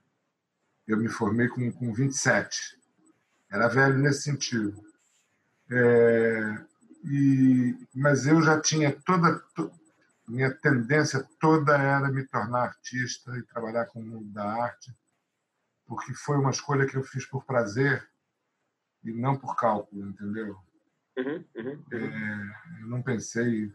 Eu 0.86 0.96
me 0.96 1.08
formei 1.08 1.48
com, 1.48 1.70
com 1.72 1.92
27. 1.92 2.78
Era 3.50 3.68
velho 3.68 3.98
nesse 3.98 4.22
sentido. 4.22 4.82
É, 5.70 6.64
e, 7.04 7.76
mas 7.94 8.26
eu 8.26 8.42
já 8.42 8.60
tinha 8.60 8.92
toda. 8.92 9.38
To, 9.54 9.70
minha 10.26 10.50
tendência 10.50 11.28
toda 11.38 11.76
era 11.76 12.08
me 12.08 12.24
tornar 12.26 12.62
artista 12.62 13.36
e 13.36 13.42
trabalhar 13.42 13.86
com 13.86 14.00
o 14.00 14.04
mundo 14.04 14.32
da 14.32 14.44
arte, 14.44 14.94
porque 15.86 16.14
foi 16.14 16.36
uma 16.38 16.50
escolha 16.50 16.86
que 16.86 16.96
eu 16.96 17.02
fiz 17.02 17.26
por 17.26 17.44
prazer 17.44 18.08
e 19.04 19.12
não 19.12 19.36
por 19.36 19.56
cálculo, 19.56 20.08
entendeu? 20.08 20.56
Uhum, 21.16 21.44
uhum, 21.56 21.84
uhum. 21.92 21.98
É, 21.98 22.86
não 22.86 23.02
pensei 23.02 23.66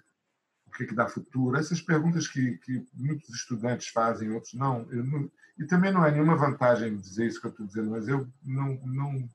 o 0.66 0.72
que, 0.72 0.86
que 0.86 0.96
dá 0.96 1.08
futuro. 1.08 1.58
Essas 1.58 1.82
perguntas 1.82 2.28
que, 2.28 2.58
que 2.58 2.86
muitos 2.94 3.30
estudantes 3.30 3.88
fazem, 3.90 4.32
outros 4.32 4.54
não, 4.54 4.86
não, 4.86 5.32
E 5.58 5.66
também 5.66 5.92
não 5.92 6.06
é 6.06 6.12
nenhuma 6.12 6.36
vantagem 6.36 6.98
dizer 6.98 7.28
isso 7.28 7.40
que 7.40 7.48
eu 7.48 7.52
estou 7.52 7.66
dizendo, 7.66 7.92
mas 7.92 8.08
eu 8.08 8.28
não, 8.44 8.76
não 8.86 9.30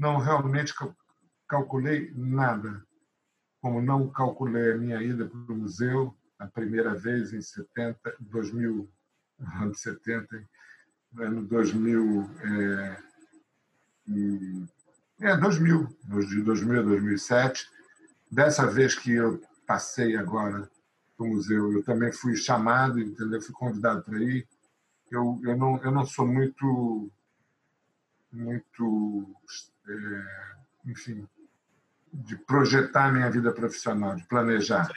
não 0.00 0.16
realmente 0.16 0.72
calculei 1.46 2.10
nada, 2.14 2.82
como 3.60 3.82
não 3.82 4.08
calculei 4.08 4.72
a 4.72 4.78
minha 4.78 5.02
ida 5.02 5.28
para 5.28 5.52
o 5.52 5.56
museu 5.56 6.16
a 6.38 6.46
primeira 6.46 6.94
vez 6.94 7.34
em 7.34 7.42
70, 7.42 8.16
2000, 8.18 8.90
ano 9.60 9.74
70, 9.74 10.48
ano 11.18 11.44
2000 11.44 12.30
é, 12.42 13.02
e, 14.06 14.64
é 15.20 15.36
2000, 15.36 15.86
de 16.28 16.42
2000 16.42 16.80
a 16.80 16.82
2007. 16.82 17.68
Dessa 18.30 18.66
vez 18.66 18.94
que 18.94 19.12
eu 19.12 19.40
passei 19.66 20.16
agora 20.16 20.70
para 21.16 21.26
o 21.26 21.30
museu, 21.30 21.72
eu 21.72 21.82
também 21.82 22.12
fui 22.12 22.36
chamado, 22.36 22.98
entendeu? 22.98 23.40
Fui 23.42 23.54
convidado 23.54 24.02
para 24.02 24.18
ir. 24.18 24.46
Eu, 25.10 25.40
eu 25.42 25.56
não 25.56 25.76
eu 25.82 25.90
não 25.90 26.06
sou 26.06 26.26
muito 26.26 27.10
muito 28.32 29.34
é, 29.88 30.90
enfim, 30.90 31.26
de 32.12 32.36
projetar 32.36 33.12
minha 33.12 33.30
vida 33.30 33.52
profissional, 33.52 34.16
de 34.16 34.24
planejar. 34.24 34.88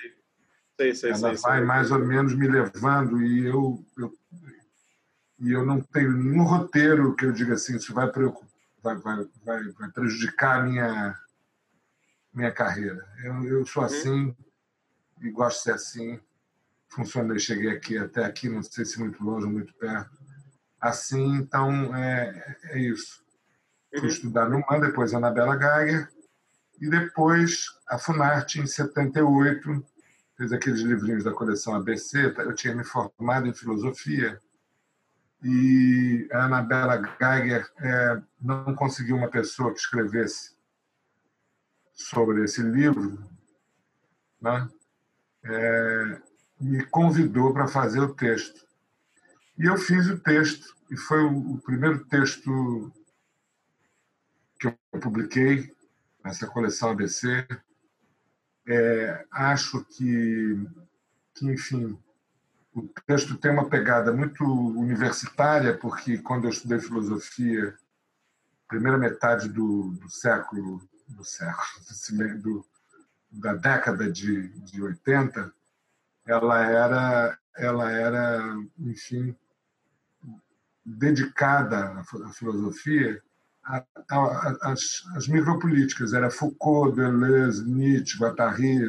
Sei, 0.77 0.95
sei, 0.95 1.11
Ela 1.11 1.35
sei, 1.35 1.37
vai 1.37 1.63
mais 1.63 1.91
ou 1.91 1.99
menos 1.99 2.35
me 2.35 2.47
levando 2.47 3.21
e 3.21 3.45
eu, 3.45 3.83
eu, 3.97 4.13
e 5.39 5.51
eu 5.51 5.65
não 5.65 5.81
tenho 5.81 6.11
nenhum 6.11 6.43
roteiro 6.43 7.15
que 7.15 7.25
eu 7.25 7.31
diga 7.31 7.53
assim, 7.53 7.75
isso 7.75 7.93
vai, 7.93 8.11
vai, 8.83 8.95
vai, 8.97 9.25
vai, 9.43 9.63
vai 9.71 9.91
prejudicar 9.91 10.59
a 10.59 10.63
minha, 10.63 11.19
minha 12.33 12.51
carreira. 12.51 13.07
Eu, 13.23 13.43
eu 13.45 13.65
sou 13.65 13.81
uhum. 13.81 13.87
assim 13.87 14.35
e 15.21 15.31
gosto 15.31 15.57
de 15.57 15.63
ser 15.63 15.73
assim. 15.73 16.19
Funcionei, 16.89 17.39
cheguei 17.39 17.71
aqui 17.71 17.97
até 17.97 18.23
aqui, 18.23 18.49
não 18.49 18.61
sei 18.61 18.85
se 18.85 18.99
muito 18.99 19.23
longe 19.23 19.47
ou 19.47 19.51
muito 19.51 19.73
perto. 19.75 20.21
Assim, 20.79 21.37
então 21.37 21.95
é, 21.95 22.57
é 22.65 22.79
isso. 22.79 23.23
Fui 23.97 24.09
estudar 24.09 24.49
no 24.49 24.59
MAN, 24.69 24.79
depois 24.79 25.13
a 25.13 25.17
Anabela 25.17 25.57
Geiger, 25.57 26.09
e 26.81 26.89
depois 26.89 27.67
a 27.87 27.97
Funarte, 27.97 28.59
em 28.59 28.67
78, 28.67 29.85
fez 30.35 30.51
aqueles 30.51 30.81
livrinhos 30.81 31.23
da 31.23 31.31
coleção 31.31 31.75
ABC. 31.75 32.33
Eu 32.37 32.53
tinha 32.53 32.75
me 32.75 32.83
formado 32.83 33.47
em 33.47 33.53
filosofia, 33.53 34.41
e 35.43 36.27
a 36.31 36.45
Anabela 36.45 37.01
Geiger 37.19 37.69
é, 37.79 38.21
não 38.39 38.73
conseguiu 38.75 39.17
uma 39.17 39.29
pessoa 39.29 39.73
que 39.73 39.79
escrevesse 39.79 40.55
sobre 41.93 42.43
esse 42.43 42.61
livro, 42.61 43.21
né? 44.41 44.69
É, 45.43 46.21
me 46.59 46.85
convidou 46.85 47.53
para 47.53 47.67
fazer 47.67 47.99
o 47.99 48.13
texto. 48.13 48.65
E 49.57 49.65
eu 49.65 49.77
fiz 49.77 50.07
o 50.07 50.17
texto, 50.17 50.73
e 50.89 50.95
foi 50.95 51.21
o, 51.21 51.55
o 51.55 51.61
primeiro 51.61 52.05
texto 52.05 52.91
que 54.59 54.67
eu 54.67 54.99
publiquei 55.01 55.69
nessa 56.23 56.47
coleção 56.47 56.91
ABC. 56.91 57.45
É, 58.65 59.25
acho 59.29 59.83
que, 59.83 60.65
que, 61.35 61.45
enfim, 61.47 61.99
o 62.75 62.89
texto 63.05 63.37
tem 63.37 63.51
uma 63.51 63.69
pegada 63.69 64.11
muito 64.11 64.43
universitária, 64.43 65.77
porque 65.77 66.17
quando 66.17 66.45
eu 66.45 66.49
estudei 66.49 66.79
filosofia, 66.79 67.75
primeira 68.67 68.97
metade 68.97 69.47
do, 69.47 69.91
do 69.91 70.09
século, 70.09 70.81
do 71.07 71.23
século, 71.23 72.39
do, 72.41 72.65
da 73.31 73.53
década 73.53 74.11
de, 74.11 74.49
de 74.59 74.81
80, 74.81 75.53
ela 76.25 76.65
era, 76.65 77.37
ela 77.55 77.91
era, 77.91 78.55
enfim, 78.79 79.35
dedicada 80.85 81.99
à 81.99 82.33
filosofia 82.33 83.21
as 85.15 85.27
micropolíticas. 85.27 86.13
Era 86.13 86.29
Foucault, 86.29 86.95
Deleuze, 86.95 87.63
Nietzsche, 87.65 88.17
Guattari. 88.17 88.81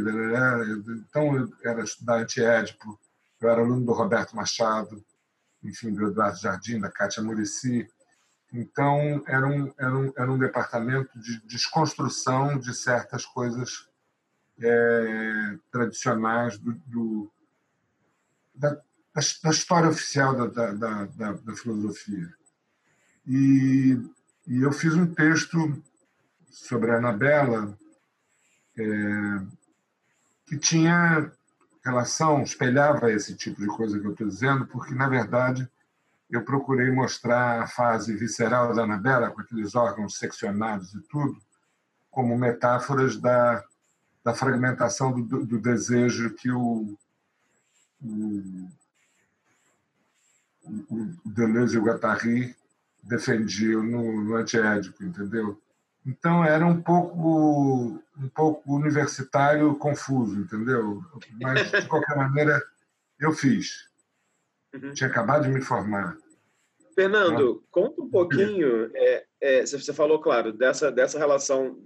Então, 1.08 1.48
era 1.62 1.82
estudante 1.82 2.42
Édipo, 2.42 2.98
eu 3.44 3.50
era 3.50 3.60
aluno 3.60 3.84
do 3.84 3.92
Roberto 3.92 4.34
Machado, 4.34 5.04
enfim, 5.62 5.92
do 5.92 6.08
Eduardo 6.08 6.38
Jardim, 6.38 6.80
da 6.80 6.90
Cátia 6.90 7.22
Murici. 7.22 7.88
Então, 8.52 9.22
era 9.26 9.46
um, 9.46 9.72
era 9.78 9.96
um, 9.96 10.12
era 10.16 10.32
um 10.32 10.38
departamento 10.38 11.18
de 11.18 11.40
desconstrução 11.46 12.58
de 12.58 12.74
certas 12.74 13.24
coisas 13.24 13.88
é, 14.60 15.58
tradicionais 15.70 16.58
do, 16.58 16.72
do 16.86 17.32
da, 18.54 18.76
da, 19.12 19.50
história 19.50 19.88
oficial 19.88 20.48
da, 20.48 20.72
da, 20.72 21.04
da, 21.06 21.32
da 21.32 21.56
filosofia. 21.56 22.32
E 23.26 23.98
e 24.46 24.60
eu 24.60 24.72
fiz 24.72 24.94
um 24.94 25.06
texto 25.06 25.82
sobre 26.50 26.90
a 26.90 26.98
Anabela 26.98 27.76
é, 28.76 28.84
que 30.46 30.58
tinha 30.58 31.32
relação, 31.84 32.42
espelhava 32.42 33.12
esse 33.12 33.34
tipo 33.34 33.60
de 33.60 33.66
coisa 33.66 33.98
que 34.00 34.06
eu 34.06 34.12
estou 34.12 34.26
dizendo, 34.26 34.66
porque, 34.66 34.94
na 34.94 35.08
verdade, 35.08 35.68
eu 36.30 36.42
procurei 36.42 36.90
mostrar 36.90 37.62
a 37.62 37.66
fase 37.66 38.16
visceral 38.16 38.74
da 38.74 38.84
Anabela, 38.84 39.30
com 39.30 39.40
aqueles 39.40 39.74
órgãos 39.74 40.18
seccionados 40.18 40.94
e 40.94 41.00
tudo, 41.02 41.36
como 42.10 42.38
metáforas 42.38 43.16
da, 43.16 43.62
da 44.24 44.34
fragmentação 44.34 45.12
do, 45.12 45.44
do 45.44 45.60
desejo 45.60 46.34
que 46.34 46.50
o, 46.50 46.96
o, 48.02 48.68
o 50.90 51.06
Deleuze 51.24 51.76
e 51.76 51.78
o 51.78 51.84
Guattari 51.84 52.56
defendiam 53.02 53.82
no, 53.82 54.24
no 54.24 54.40
entendeu? 54.40 55.60
Então 56.06 56.44
era 56.44 56.66
um 56.66 56.80
pouco 56.82 58.00
um 58.16 58.28
pouco 58.28 58.74
universitário 58.74 59.74
confuso, 59.76 60.38
entendeu? 60.38 61.02
Mas 61.40 61.70
de 61.70 61.88
qualquer 61.88 62.16
maneira 62.16 62.62
eu 63.18 63.32
fiz. 63.32 63.88
Uhum. 64.72 64.92
Tinha 64.92 65.08
acabado 65.08 65.44
de 65.44 65.50
me 65.50 65.60
formar. 65.60 66.16
Fernando, 66.94 67.64
conta 67.70 68.00
um 68.00 68.08
pouquinho. 68.08 68.90
É, 68.94 69.26
é, 69.40 69.66
você 69.66 69.92
falou, 69.92 70.20
claro, 70.20 70.52
dessa, 70.52 70.92
dessa 70.92 71.18
relação 71.18 71.82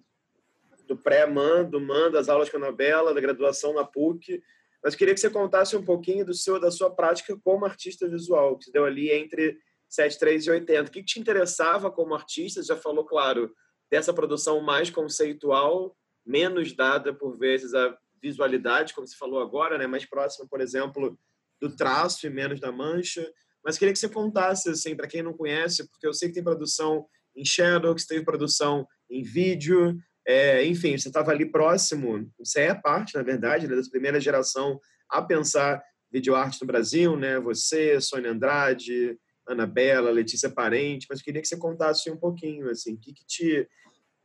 do 0.87 0.97
pré-MAN, 0.97 1.65
do 1.65 1.81
MAN, 1.81 2.11
das 2.11 2.29
aulas 2.29 2.49
com 2.49 2.57
a 2.57 2.61
Anabela, 2.61 3.15
da 3.15 3.21
graduação 3.21 3.75
na 3.75 3.85
PUC. 3.85 4.43
Mas 4.83 4.95
queria 4.95 5.15
que 5.15 5.21
você 5.21 5.31
contasse 5.31 5.77
um 5.77 5.85
pouquinho 5.85 6.25
do 6.25 6.35
seu, 6.35 6.61
da 6.61 6.71
sua 6.71 6.91
prática 6.91 7.37
como 7.43 7.65
artista 7.65 8.09
visual, 8.09 8.57
que 8.57 8.67
você 8.67 8.73
deu 8.73 8.85
ali 8.85 9.11
entre 9.11 9.59
73 9.89 10.47
e 10.47 10.51
80. 10.51 10.89
O 10.89 10.93
que 10.93 11.03
te 11.03 11.19
interessava 11.19 11.91
como 11.91 12.15
artista? 12.15 12.63
Você 12.63 12.69
já 12.69 12.77
falou, 12.77 13.05
claro, 13.05 13.53
dessa 13.91 14.13
produção 14.13 14.61
mais 14.61 14.91
conceitual, 14.91 15.97
menos 16.25 16.75
dada 16.75 17.13
por 17.13 17.37
vezes 17.39 17.75
a 17.75 17.97
visualidade, 18.21 18.95
como 18.95 19.07
você 19.07 19.17
falou 19.17 19.41
agora, 19.41 19.79
né? 19.79 19.87
mais 19.87 20.05
próxima, 20.05 20.47
por 20.49 20.61
exemplo, 20.61 21.19
do 21.61 21.75
traço 21.75 22.27
e 22.27 22.31
menos 22.31 22.61
da 22.61 22.71
mancha. 22.71 23.31
Mas 23.65 23.79
queria 23.79 23.93
que 23.93 23.99
você 23.99 24.09
contasse, 24.09 24.69
assim, 24.71 24.95
para 24.95 25.07
quem 25.07 25.23
não 25.23 25.33
conhece, 25.33 25.89
porque 25.89 26.07
eu 26.07 26.13
sei 26.13 26.29
que 26.29 26.35
tem 26.35 26.45
produção 26.45 27.07
em 27.35 27.45
Shadow, 27.45 27.95
que 27.95 28.07
teve 28.07 28.25
produção 28.25 28.87
em 29.11 29.23
vídeo, 29.23 29.97
é, 30.27 30.65
enfim, 30.67 30.97
você 30.99 31.09
estava 31.09 31.31
ali 31.31 31.47
próximo, 31.47 32.31
você 32.39 32.61
é 32.63 32.75
parte, 32.75 33.15
na 33.15 33.23
verdade, 33.23 33.67
né, 33.67 33.75
dessa 33.75 33.91
primeira 33.91 34.21
geração 34.21 34.79
a 35.09 35.23
pensar 35.23 35.83
videoarte 36.11 36.61
no 36.61 36.67
Brasil, 36.67 37.17
né? 37.17 37.39
Você, 37.41 38.01
Sônia 38.01 38.31
Andrade, 38.31 39.19
Ana 39.49 39.67
Bela, 39.67 40.11
Letícia 40.11 40.51
Parente, 40.51 41.07
mas 41.09 41.23
queria 41.23 41.41
que 41.41 41.49
você 41.49 41.57
contasse 41.57 42.11
um 42.11 42.17
pouquinho, 42.17 42.69
assim, 42.71 42.95
o 42.95 42.99
que, 42.99 43.13
que 43.13 43.25
te 43.27 43.69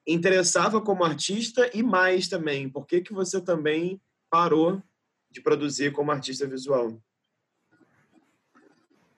interessava 0.05 0.81
como 0.81 1.03
artista 1.03 1.69
e 1.73 1.81
mais 1.81 2.27
também, 2.27 2.69
por 2.69 2.85
que, 2.85 3.01
que 3.01 3.13
você 3.13 3.39
também 3.39 4.01
parou 4.29 4.81
de 5.31 5.41
produzir 5.41 5.91
como 5.91 6.11
artista 6.11 6.45
visual? 6.45 7.01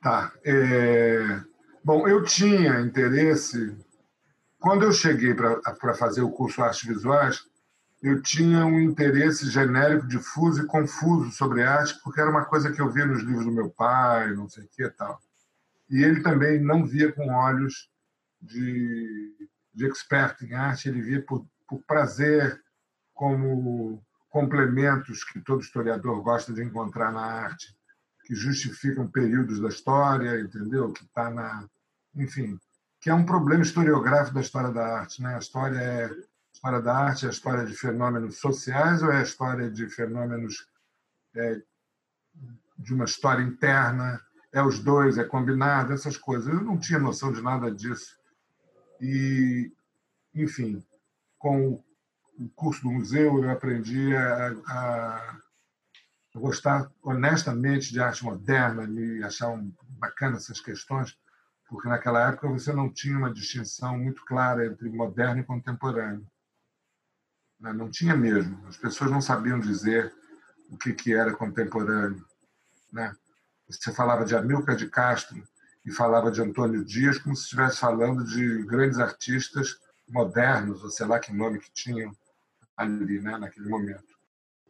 Tá. 0.02 0.32
É... 0.44 1.42
Bom, 1.84 2.08
eu 2.08 2.24
tinha 2.24 2.80
interesse. 2.80 3.76
Quando 4.60 4.84
eu 4.84 4.92
cheguei 4.92 5.34
para 5.34 5.94
fazer 5.96 6.22
o 6.22 6.32
curso 6.32 6.62
Artes 6.62 6.84
Visuais, 6.84 7.44
eu 8.02 8.22
tinha 8.22 8.66
um 8.66 8.80
interesse 8.80 9.50
genérico, 9.50 10.08
difuso 10.08 10.62
e 10.62 10.68
confuso 10.68 11.32
sobre 11.32 11.64
arte, 11.64 12.00
porque 12.04 12.22
era 12.22 12.30
uma 12.30 12.46
coisa 12.46 12.72
que 12.72 12.80
eu 12.80 12.92
via 12.92 13.06
nos 13.06 13.24
livros 13.24 13.46
do 13.46 13.52
meu 13.52 13.70
pai, 13.70 14.32
não 14.34 14.48
sei 14.48 14.64
o 14.64 14.68
que 14.68 14.84
e 14.84 14.90
tal. 14.92 15.20
E 15.90 16.04
ele 16.04 16.22
também 16.22 16.60
não 16.60 16.86
via 16.86 17.12
com 17.12 17.30
olhos 17.30 17.90
de 18.42 19.36
de 19.76 19.86
expert 19.86 20.42
em 20.42 20.54
arte, 20.54 20.88
ele 20.88 21.02
via 21.02 21.22
por, 21.22 21.46
por 21.68 21.84
prazer, 21.84 22.64
como 23.14 24.02
complementos 24.30 25.24
que 25.24 25.42
todo 25.42 25.62
historiador 25.62 26.22
gosta 26.24 26.54
de 26.54 26.64
encontrar 26.64 27.12
na 27.12 27.22
arte, 27.22 27.76
que 28.24 28.34
justificam 28.34 29.08
períodos 29.08 29.60
da 29.60 29.68
história, 29.68 30.40
entendeu? 30.40 30.92
Que 30.92 31.04
está 31.04 31.30
na, 31.30 31.68
enfim, 32.16 32.58
que 33.02 33.10
é 33.10 33.14
um 33.14 33.26
problema 33.26 33.64
historiográfico 33.64 34.36
da 34.36 34.42
história 34.42 34.72
da 34.72 35.00
arte, 35.00 35.22
né? 35.22 35.36
A 35.36 35.40
história 35.40 35.78
é 35.78 36.06
a 36.06 36.12
história 36.54 36.82
da 36.82 36.98
arte, 36.98 37.26
é 37.26 37.28
a 37.28 37.32
história 37.32 37.66
de 37.66 37.74
fenômenos 37.76 38.40
sociais 38.40 39.04
ou 39.04 39.12
é 39.12 39.18
a 39.18 39.24
história 39.24 39.70
de 39.70 39.90
fenômenos 39.90 40.68
é, 41.36 41.62
de 42.78 42.94
uma 42.94 43.06
história 43.06 43.44
interna? 43.44 44.22
É 44.56 44.64
os 44.64 44.80
dois, 44.80 45.18
é 45.18 45.24
combinado, 45.26 45.92
essas 45.92 46.16
coisas. 46.16 46.48
Eu 46.48 46.62
não 46.62 46.80
tinha 46.80 46.98
noção 46.98 47.30
de 47.30 47.42
nada 47.42 47.70
disso. 47.70 48.18
E, 49.02 49.70
enfim, 50.34 50.82
com 51.38 51.84
o 52.40 52.50
curso 52.56 52.82
do 52.84 52.90
museu, 52.90 53.44
eu 53.44 53.52
aprendi 53.52 54.16
a, 54.16 54.56
a, 54.66 55.38
gostar 56.34 56.90
honestamente 57.04 57.92
de 57.92 58.00
arte 58.00 58.24
moderna, 58.24 58.86
e 58.86 59.22
achar 59.26 59.62
bacana 59.90 60.38
essas 60.38 60.62
questões, 60.62 61.20
porque 61.68 61.90
naquela 61.90 62.30
época 62.30 62.48
você 62.48 62.72
não 62.72 62.90
tinha 62.90 63.18
uma 63.18 63.34
distinção 63.34 63.98
muito 63.98 64.24
clara 64.24 64.66
entre 64.66 64.88
moderno 64.90 65.42
e 65.42 65.46
contemporâneo. 65.46 66.26
Né? 67.60 67.74
Não 67.74 67.90
tinha 67.90 68.16
mesmo. 68.16 68.66
As 68.70 68.78
pessoas 68.78 69.12
não 69.12 69.20
sabiam 69.20 69.60
dizer 69.60 70.14
o 70.70 70.78
que, 70.78 70.94
que 70.94 71.14
era 71.14 71.36
contemporâneo. 71.36 72.26
Né? 72.94 73.14
Você 73.68 73.92
falava 73.92 74.26
de 74.26 74.36
Amilcar 74.36 74.76
de 74.76 74.88
Castro, 74.88 75.44
e 75.86 75.92
falava 75.92 76.32
de 76.32 76.42
Antônio 76.42 76.84
Dias 76.84 77.18
como 77.20 77.36
se 77.36 77.44
estivesse 77.44 77.78
falando 77.78 78.24
de 78.24 78.64
grandes 78.64 79.00
artistas 79.00 79.78
modernos, 80.10 80.84
ou 80.84 80.90
sei 80.90 81.06
lá 81.06 81.20
que 81.20 81.32
nome 81.32 81.60
que 81.60 81.72
tinham 81.72 82.12
ali, 82.76 83.22
né, 83.22 83.38
naquele 83.38 83.70
momento. 83.70 84.16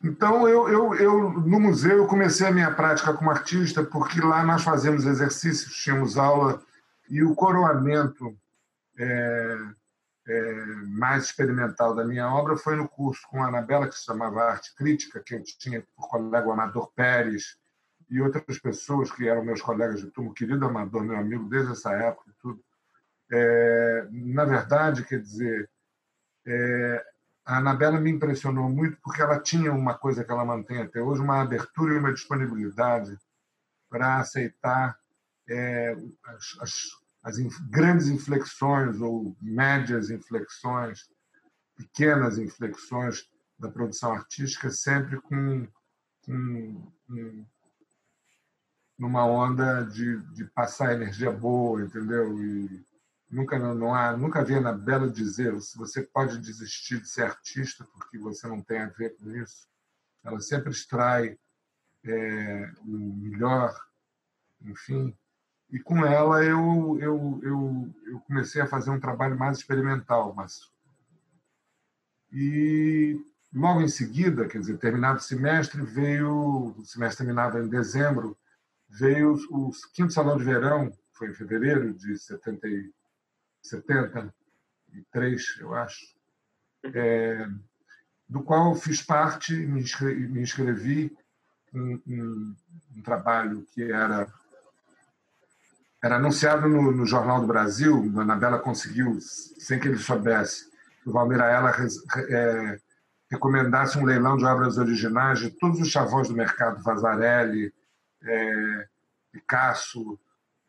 Então, 0.03 0.47
eu, 0.47 0.67
eu, 0.67 0.93
eu, 0.95 1.31
no 1.31 1.59
museu, 1.59 1.97
eu 1.97 2.07
comecei 2.07 2.45
a 2.45 2.51
minha 2.51 2.69
prática 2.71 3.13
como 3.13 3.31
artista, 3.31 3.83
porque 3.83 4.19
lá 4.19 4.43
nós 4.43 4.61
fazíamos 4.61 5.05
exercícios, 5.05 5.73
tínhamos 5.77 6.17
aula, 6.17 6.61
e 7.09 7.23
o 7.23 7.33
coroamento 7.33 8.37
é, 8.97 9.57
é, 10.27 10.65
mais 10.87 11.25
experimental 11.25 11.95
da 11.95 12.03
minha 12.03 12.29
obra 12.29 12.57
foi 12.57 12.75
no 12.75 12.87
curso 12.87 13.21
com 13.29 13.41
a 13.41 13.47
Anabela, 13.47 13.87
que 13.87 13.97
se 13.97 14.03
chamava 14.03 14.43
Arte 14.43 14.75
Crítica, 14.75 15.21
que 15.25 15.35
eu 15.35 15.43
tinha 15.43 15.83
por 15.95 16.09
colega 16.09 16.47
o 16.47 16.51
Amador 16.51 16.91
Pérez, 16.93 17.57
e 18.09 18.21
outras 18.21 18.59
pessoas 18.59 19.11
que 19.11 19.27
eram 19.27 19.43
meus 19.43 19.61
colegas 19.61 20.01
de 20.01 20.11
turma, 20.11 20.33
querido 20.33 20.65
Amador, 20.65 21.03
meu 21.03 21.17
amigo 21.17 21.49
desde 21.49 21.71
essa 21.71 21.91
época 21.91 22.29
e 22.29 22.33
tudo. 22.41 22.63
É, 23.31 24.07
na 24.11 24.45
verdade, 24.45 25.03
quer 25.03 25.19
dizer, 25.19 25.69
é, 26.45 27.05
a 27.45 27.57
Anabela 27.57 27.99
me 27.99 28.11
impressionou 28.11 28.69
muito 28.69 28.97
porque 29.01 29.21
ela 29.21 29.39
tinha 29.39 29.71
uma 29.71 29.97
coisa 29.97 30.23
que 30.23 30.31
ela 30.31 30.45
mantém 30.45 30.81
até 30.81 31.01
hoje, 31.01 31.21
uma 31.21 31.41
abertura 31.41 31.93
e 31.93 31.97
uma 31.97 32.13
disponibilidade 32.13 33.17
para 33.89 34.17
aceitar 34.17 34.97
é, 35.49 35.95
as, 36.25 36.57
as, 36.61 36.73
as 37.23 37.59
grandes 37.69 38.07
inflexões 38.07 38.99
ou 39.01 39.35
médias 39.41 40.09
inflexões, 40.09 41.09
pequenas 41.75 42.37
inflexões 42.37 43.27
da 43.57 43.69
produção 43.69 44.13
artística, 44.13 44.69
sempre 44.69 45.19
com, 45.21 45.67
com 46.23 46.91
numa 48.97 49.25
onda 49.25 49.83
de, 49.83 50.21
de 50.33 50.45
passar 50.45 50.93
energia 50.93 51.31
boa, 51.31 51.81
entendeu? 51.81 52.41
E 52.41 52.85
nunca 53.29 53.59
não 53.59 53.93
há, 53.93 54.15
nunca 54.15 54.43
vi 54.43 54.59
na 54.59 54.71
Bela 54.71 55.09
dizer 55.09 55.59
se 55.61 55.77
você 55.77 56.01
pode 56.01 56.37
desistir 56.37 57.01
de 57.01 57.09
ser 57.09 57.23
artista 57.23 57.85
porque 57.93 58.17
você 58.17 58.47
não 58.47 58.61
tem 58.61 58.79
a 58.79 58.87
ver 58.87 59.15
com 59.17 59.29
isso. 59.31 59.67
Ela 60.23 60.39
sempre 60.39 60.71
extrai 60.71 61.37
é, 62.03 62.71
o 62.79 62.91
melhor, 62.91 63.75
enfim. 64.61 65.15
E 65.69 65.79
com 65.79 66.05
ela 66.05 66.43
eu, 66.43 66.97
eu, 67.01 67.39
eu, 67.43 67.95
eu 68.05 68.19
comecei 68.21 68.61
a 68.61 68.67
fazer 68.67 68.91
um 68.91 68.99
trabalho 68.99 69.37
mais 69.37 69.57
experimental, 69.57 70.33
mas 70.33 70.73
e 72.31 73.17
logo 73.53 73.81
em 73.81 73.87
seguida, 73.87 74.47
quer 74.47 74.59
dizer, 74.59 74.77
terminado 74.77 75.19
o 75.19 75.23
semestre, 75.23 75.81
veio, 75.81 76.75
o 76.77 76.85
semestre 76.85 77.25
terminava 77.25 77.63
em 77.63 77.69
dezembro, 77.69 78.37
veio 78.97 79.35
o 79.51 79.71
quinto 79.93 80.13
salão 80.13 80.37
de 80.37 80.43
verão, 80.43 80.91
foi 81.13 81.29
em 81.29 81.33
fevereiro 81.33 81.93
de 81.93 82.17
70, 82.17 82.67
73, 83.61 85.57
eu 85.59 85.73
acho, 85.75 86.15
é, 86.83 87.47
do 88.27 88.41
qual 88.41 88.75
fiz 88.75 89.01
parte, 89.01 89.53
me 89.53 89.81
inscrevi, 89.81 90.27
me 90.27 90.41
inscrevi 90.41 91.17
em, 91.73 92.01
um 92.07 93.01
trabalho 93.03 93.65
que 93.73 93.91
era 93.91 94.27
era 96.01 96.17
anunciado 96.17 96.67
no, 96.69 96.91
no, 96.91 97.05
Jornal 97.05 97.41
do 97.41 97.47
Brasil, 97.47 98.13
a 98.15 98.21
Anabela 98.21 98.59
conseguiu, 98.59 99.17
sem 99.19 99.79
que 99.79 99.87
ele 99.87 99.97
soubesse, 99.97 100.69
que 101.01 101.09
o 101.09 101.11
Valmir 101.11 101.41
Aela 101.41 101.71
é, 102.29 102.79
recomendasse 103.31 103.97
um 103.97 104.05
leilão 104.05 104.37
de 104.37 104.45
obras 104.45 104.77
originais 104.77 105.39
de 105.39 105.49
todos 105.49 105.81
os 105.81 105.89
chavões 105.89 106.27
do 106.27 106.35
mercado, 106.35 106.83
Vazarelli, 106.83 107.73
é, 108.25 108.87
Picasso. 109.31 110.19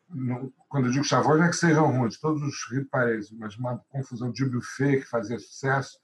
No, 0.09 0.53
quando 0.69 0.85
eu 0.85 0.91
digo 0.91 1.03
chavões, 1.03 1.39
não 1.39 1.47
é 1.47 1.49
que 1.49 1.55
sejam 1.55 1.91
ruins, 1.91 2.17
todos 2.17 2.41
os 2.41 2.71
ripares, 2.71 3.29
mas 3.31 3.57
uma 3.57 3.77
confusão 3.89 4.31
de 4.31 4.45
buffet 4.45 5.01
que 5.01 5.09
fazia 5.09 5.37
sucesso, 5.37 5.99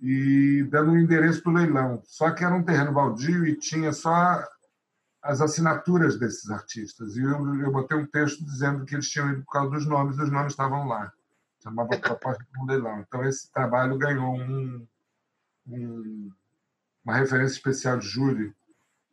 e 0.00 0.66
dando 0.70 0.92
o 0.92 0.98
endereço 0.98 1.42
do 1.42 1.50
leilão. 1.50 2.00
Só 2.04 2.30
que 2.30 2.44
era 2.44 2.54
um 2.54 2.62
terreno 2.62 2.92
baldio 2.92 3.46
e 3.46 3.54
tinha 3.54 3.92
só 3.92 4.42
as 5.22 5.40
assinaturas 5.40 6.18
desses 6.18 6.50
artistas. 6.50 7.16
E 7.16 7.22
eu, 7.22 7.60
eu 7.60 7.72
botei 7.72 7.96
um 7.96 8.06
texto 8.06 8.44
dizendo 8.44 8.84
que 8.84 8.94
eles 8.94 9.10
tinham 9.10 9.30
ido 9.30 9.44
por 9.44 9.52
causa 9.52 9.70
dos 9.72 9.86
nomes, 9.86 10.16
e 10.16 10.22
os 10.22 10.30
nomes 10.30 10.52
estavam 10.52 10.86
lá. 10.86 11.12
Chamava 11.62 11.98
Proposta 11.98 12.42
de 12.42 12.60
um 12.60 12.64
Leilão. 12.64 13.00
Então, 13.00 13.24
esse 13.24 13.50
trabalho 13.52 13.98
ganhou 13.98 14.36
um, 14.36 14.86
um, 15.66 16.30
uma 17.04 17.16
referência 17.16 17.56
especial 17.56 17.98
de 17.98 18.06
júri 18.06 18.54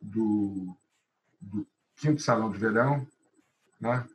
do, 0.00 0.76
do 1.46 1.66
quinto 1.96 2.20
salão 2.20 2.50
de 2.50 2.58
verão, 2.58 3.06
né? 3.80 4.06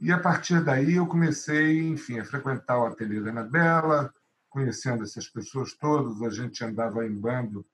E 0.00 0.12
a 0.12 0.18
partir 0.18 0.62
daí 0.62 0.94
eu 0.94 1.06
comecei, 1.06 1.80
enfim, 1.88 2.20
a 2.20 2.24
frequentar 2.24 2.78
o 2.78 2.86
ateliê 2.86 3.20
da 3.20 3.30
Anabela, 3.30 4.14
conhecendo 4.48 5.02
essas 5.02 5.28
pessoas 5.28 5.74
todas, 5.74 6.22
a 6.22 6.30
gente 6.30 6.64
andava 6.64 7.04
em 7.04 7.14
bando, 7.14 7.66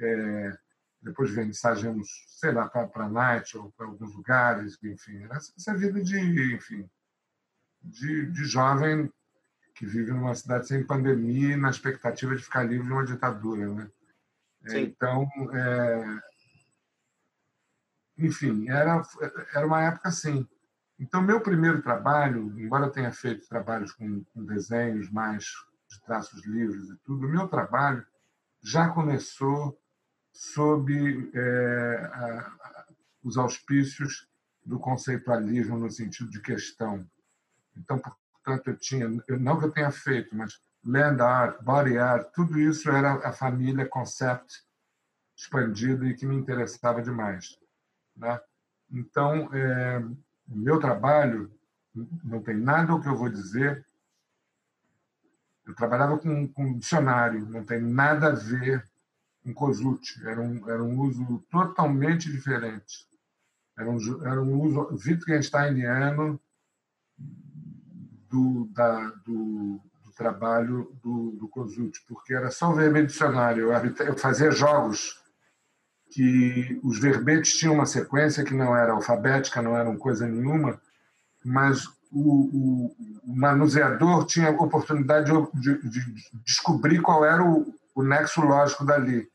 é, 0.00 0.58
depois 1.00 1.36
ensaiamos, 1.36 2.08
sei 2.26 2.52
lá, 2.52 2.68
para 2.68 3.04
a 3.04 3.08
Night 3.08 3.56
ou 3.56 3.70
para 3.72 3.86
alguns 3.86 4.14
lugares, 4.14 4.78
enfim, 4.82 5.24
essa, 5.30 5.52
essa 5.56 5.74
vida 5.76 6.02
de, 6.02 6.54
enfim, 6.54 6.88
de, 7.82 8.26
de 8.26 8.44
jovem 8.44 9.10
que 9.74 9.86
vive 9.86 10.10
numa 10.10 10.34
cidade 10.34 10.66
sem 10.66 10.84
pandemia 10.84 11.56
na 11.56 11.70
expectativa 11.70 12.36
de 12.36 12.42
ficar 12.42 12.64
livre 12.64 12.86
de 12.86 12.92
uma 12.92 13.04
ditadura. 13.04 13.66
Né? 13.72 13.90
Então, 14.74 15.26
é... 15.54 16.29
enfim, 18.26 18.68
era, 18.68 19.02
era 19.54 19.66
uma 19.66 19.82
época 19.82 20.08
assim. 20.08 20.46
Então, 20.98 21.22
meu 21.22 21.40
primeiro 21.40 21.80
trabalho, 21.80 22.58
embora 22.60 22.86
eu 22.86 22.90
tenha 22.90 23.12
feito 23.12 23.48
trabalhos 23.48 23.92
com, 23.92 24.22
com 24.24 24.44
desenhos 24.44 25.10
mais 25.10 25.44
de 25.88 26.00
traços 26.02 26.44
livres 26.46 26.90
e 26.90 26.96
tudo, 26.98 27.26
o 27.26 27.30
meu 27.30 27.48
trabalho 27.48 28.04
já 28.62 28.88
começou 28.90 29.78
sob 30.32 31.30
é, 31.34 32.10
a, 32.12 32.52
os 33.24 33.36
auspícios 33.36 34.28
do 34.64 34.78
conceitualismo 34.78 35.78
no 35.78 35.90
sentido 35.90 36.30
de 36.30 36.40
questão. 36.40 37.08
Então, 37.76 37.98
portanto, 37.98 38.68
eu 38.68 38.76
tinha, 38.76 39.08
não 39.38 39.58
que 39.58 39.64
eu 39.64 39.72
tenha 39.72 39.90
feito, 39.90 40.36
mas 40.36 40.60
land 40.84 41.20
art, 41.22 41.62
body 41.62 41.98
art, 41.98 42.30
tudo 42.34 42.58
isso 42.58 42.90
era 42.90 43.14
a 43.26 43.32
família 43.32 43.88
concept 43.88 44.62
expandida 45.36 46.06
e 46.06 46.14
que 46.14 46.26
me 46.26 46.36
interessava 46.36 47.02
demais. 47.02 47.58
Né? 48.20 48.38
Então, 48.92 49.48
é, 49.52 50.04
meu 50.46 50.78
trabalho 50.78 51.50
não 52.22 52.42
tem 52.42 52.56
nada 52.56 52.94
o 52.94 53.00
que 53.00 53.08
eu 53.08 53.16
vou 53.16 53.30
dizer. 53.30 53.84
Eu 55.66 55.74
trabalhava 55.74 56.18
com, 56.18 56.46
com 56.48 56.78
dicionário, 56.78 57.46
não 57.46 57.64
tem 57.64 57.80
nada 57.80 58.28
a 58.28 58.34
ver 58.34 58.84
com 59.42 59.54
Kozuti. 59.54 60.20
Era 60.26 60.40
um, 60.40 60.68
era 60.68 60.82
um 60.82 61.00
uso 61.00 61.42
totalmente 61.50 62.30
diferente. 62.30 63.08
Era 63.76 63.90
um, 63.90 64.26
era 64.26 64.42
um 64.42 64.60
uso 64.60 64.88
Wittgensteiniano 64.92 66.38
do, 68.28 68.68
da, 68.72 69.06
do, 69.24 69.80
do 70.04 70.12
trabalho 70.14 70.94
do, 71.02 71.32
do 71.32 71.50
porque 72.06 72.34
era 72.34 72.50
só 72.50 72.72
verbo 72.72 73.02
dicionário. 73.06 73.72
Eu, 73.72 74.06
eu 74.06 74.18
fazia 74.18 74.50
jogos 74.50 75.19
que 76.10 76.80
os 76.82 76.98
verbetes 76.98 77.54
tinham 77.54 77.74
uma 77.74 77.86
sequência 77.86 78.44
que 78.44 78.54
não 78.54 78.76
era 78.76 78.92
alfabética, 78.92 79.62
não 79.62 79.76
era 79.76 79.96
coisa 79.96 80.26
nenhuma, 80.26 80.80
mas 81.44 81.86
o, 82.10 82.90
o, 82.92 82.96
o 83.24 83.36
manuseador 83.36 84.26
tinha 84.26 84.48
a 84.48 84.62
oportunidade 84.62 85.30
de, 85.54 85.78
de, 85.78 85.88
de 85.88 86.04
descobrir 86.44 87.00
qual 87.00 87.24
era 87.24 87.42
o, 87.44 87.72
o, 87.94 88.02
nexo 88.02 88.40
lógico 88.40 88.84
dali. 88.84 89.28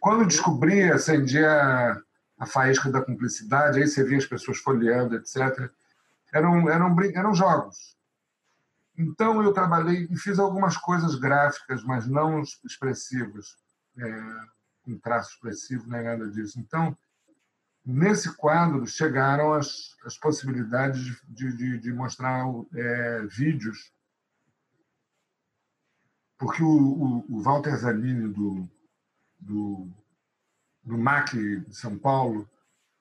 Quando 0.00 0.26
descobria, 0.26 0.94
acendia 0.94 2.02
a, 2.38 2.46
faísca 2.46 2.90
da 2.90 3.02
cumplicidade, 3.02 3.78
aí 3.78 3.86
você 3.86 4.02
via 4.02 4.18
as 4.18 4.26
pessoas 4.26 4.58
folheando, 4.58 5.16
etc. 5.16 5.70
Eram, 6.32 6.68
eram, 6.70 6.96
eram 7.14 7.34
jogos. 7.34 7.94
Então 8.96 9.42
eu 9.42 9.52
trabalhei 9.52 10.06
e 10.10 10.16
fiz 10.16 10.38
algumas 10.38 10.76
coisas 10.76 11.16
gráficas, 11.16 11.82
mas 11.84 12.06
não 12.06 12.40
expressivas. 12.64 13.56
É, 13.98 14.54
com 14.84 14.98
traço 14.98 15.32
expressivo 15.32 15.88
nem 15.88 16.02
nada 16.02 16.28
disso. 16.28 16.60
Então, 16.60 16.96
nesse 17.84 18.34
quadro 18.36 18.86
chegaram 18.86 19.52
as, 19.52 19.96
as 20.04 20.16
possibilidades 20.16 21.20
de, 21.28 21.56
de, 21.56 21.78
de 21.78 21.92
mostrar 21.92 22.44
é, 22.74 23.26
vídeos, 23.26 23.92
porque 26.38 26.62
o, 26.62 26.68
o, 26.68 27.24
o 27.28 27.42
Walter 27.42 27.76
Zanini 27.76 28.32
do, 28.32 28.68
do, 29.40 29.88
do 30.82 30.98
MAC 30.98 31.60
de 31.60 31.76
São 31.76 31.98
Paulo, 31.98 32.48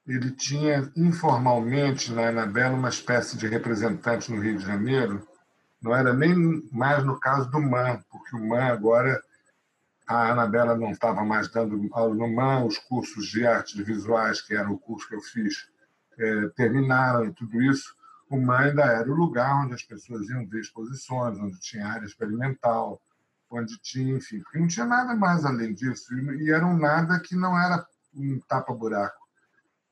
ele 0.06 0.32
tinha 0.32 0.92
informalmente 0.96 2.12
na 2.12 2.30
Anabela 2.30 2.76
uma 2.76 2.90
espécie 2.90 3.38
de 3.38 3.48
representante 3.48 4.32
no 4.32 4.42
Rio 4.42 4.58
de 4.58 4.66
Janeiro, 4.66 5.28
não 5.82 5.94
era 5.94 6.14
nem 6.14 6.64
mais 6.72 7.04
no 7.04 7.20
caso 7.20 7.50
do 7.50 7.60
MAN, 7.60 8.02
porque 8.10 8.36
o 8.36 8.48
MAN 8.48 8.66
agora 8.66 9.22
a 10.08 10.32
Anabela 10.32 10.76
não 10.76 10.92
estava 10.92 11.24
mais 11.24 11.50
dando 11.50 11.90
aula 11.94 12.14
no 12.14 12.28
MAN, 12.28 12.66
os 12.66 12.78
cursos 12.78 13.26
de 13.28 13.46
artes 13.46 13.76
visuais, 13.86 14.42
que 14.42 14.54
era 14.54 14.70
o 14.70 14.78
curso 14.78 15.08
que 15.08 15.16
eu 15.16 15.22
fiz, 15.22 15.70
é, 16.18 16.50
terminaram 16.50 17.26
e 17.26 17.34
tudo 17.34 17.62
isso. 17.62 17.96
O 18.30 18.40
MAN 18.40 18.60
ainda 18.60 18.84
era 18.84 19.10
o 19.10 19.16
lugar 19.16 19.64
onde 19.64 19.74
as 19.74 19.84
pessoas 19.84 20.28
iam 20.30 20.46
ver 20.48 20.62
exposições, 20.62 21.38
onde 21.40 21.60
tinha 21.60 21.88
área 21.88 22.06
experimental, 22.06 23.02
onde 23.50 23.78
tinha, 23.82 24.16
enfim, 24.16 24.42
porque 24.42 24.60
não 24.60 24.68
tinha 24.68 24.86
nada 24.86 25.16
mais 25.16 25.46
além 25.46 25.74
disso. 25.74 26.14
E 26.14 26.52
era 26.52 26.66
um 26.66 26.78
nada 26.78 27.20
que 27.20 27.36
não 27.36 27.58
era 27.58 27.86
um 28.14 28.40
tapa-buraco. 28.48 29.22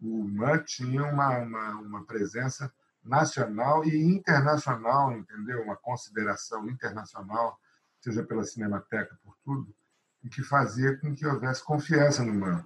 O 0.02 0.28
MAN 0.28 0.63
tinha 0.63 1.04
uma, 1.04 1.38
uma, 1.38 1.69
uma 1.76 2.06
presença 2.06 2.71
nacional 3.04 3.86
e 3.86 3.95
internacional, 4.04 5.12
entendeu? 5.12 5.63
Uma 5.63 5.76
consideração 5.76 6.69
internacional, 6.69 7.58
seja 8.00 8.24
pela 8.24 8.43
Cinemateca, 8.43 9.17
por 9.24 9.36
tudo 9.43 9.74
e 10.24 10.30
que 10.30 10.44
fazia 10.44 10.98
com 10.98 11.16
que 11.16 11.26
houvesse 11.26 11.64
confiança 11.64 12.24
no 12.24 12.32
humano. 12.32 12.64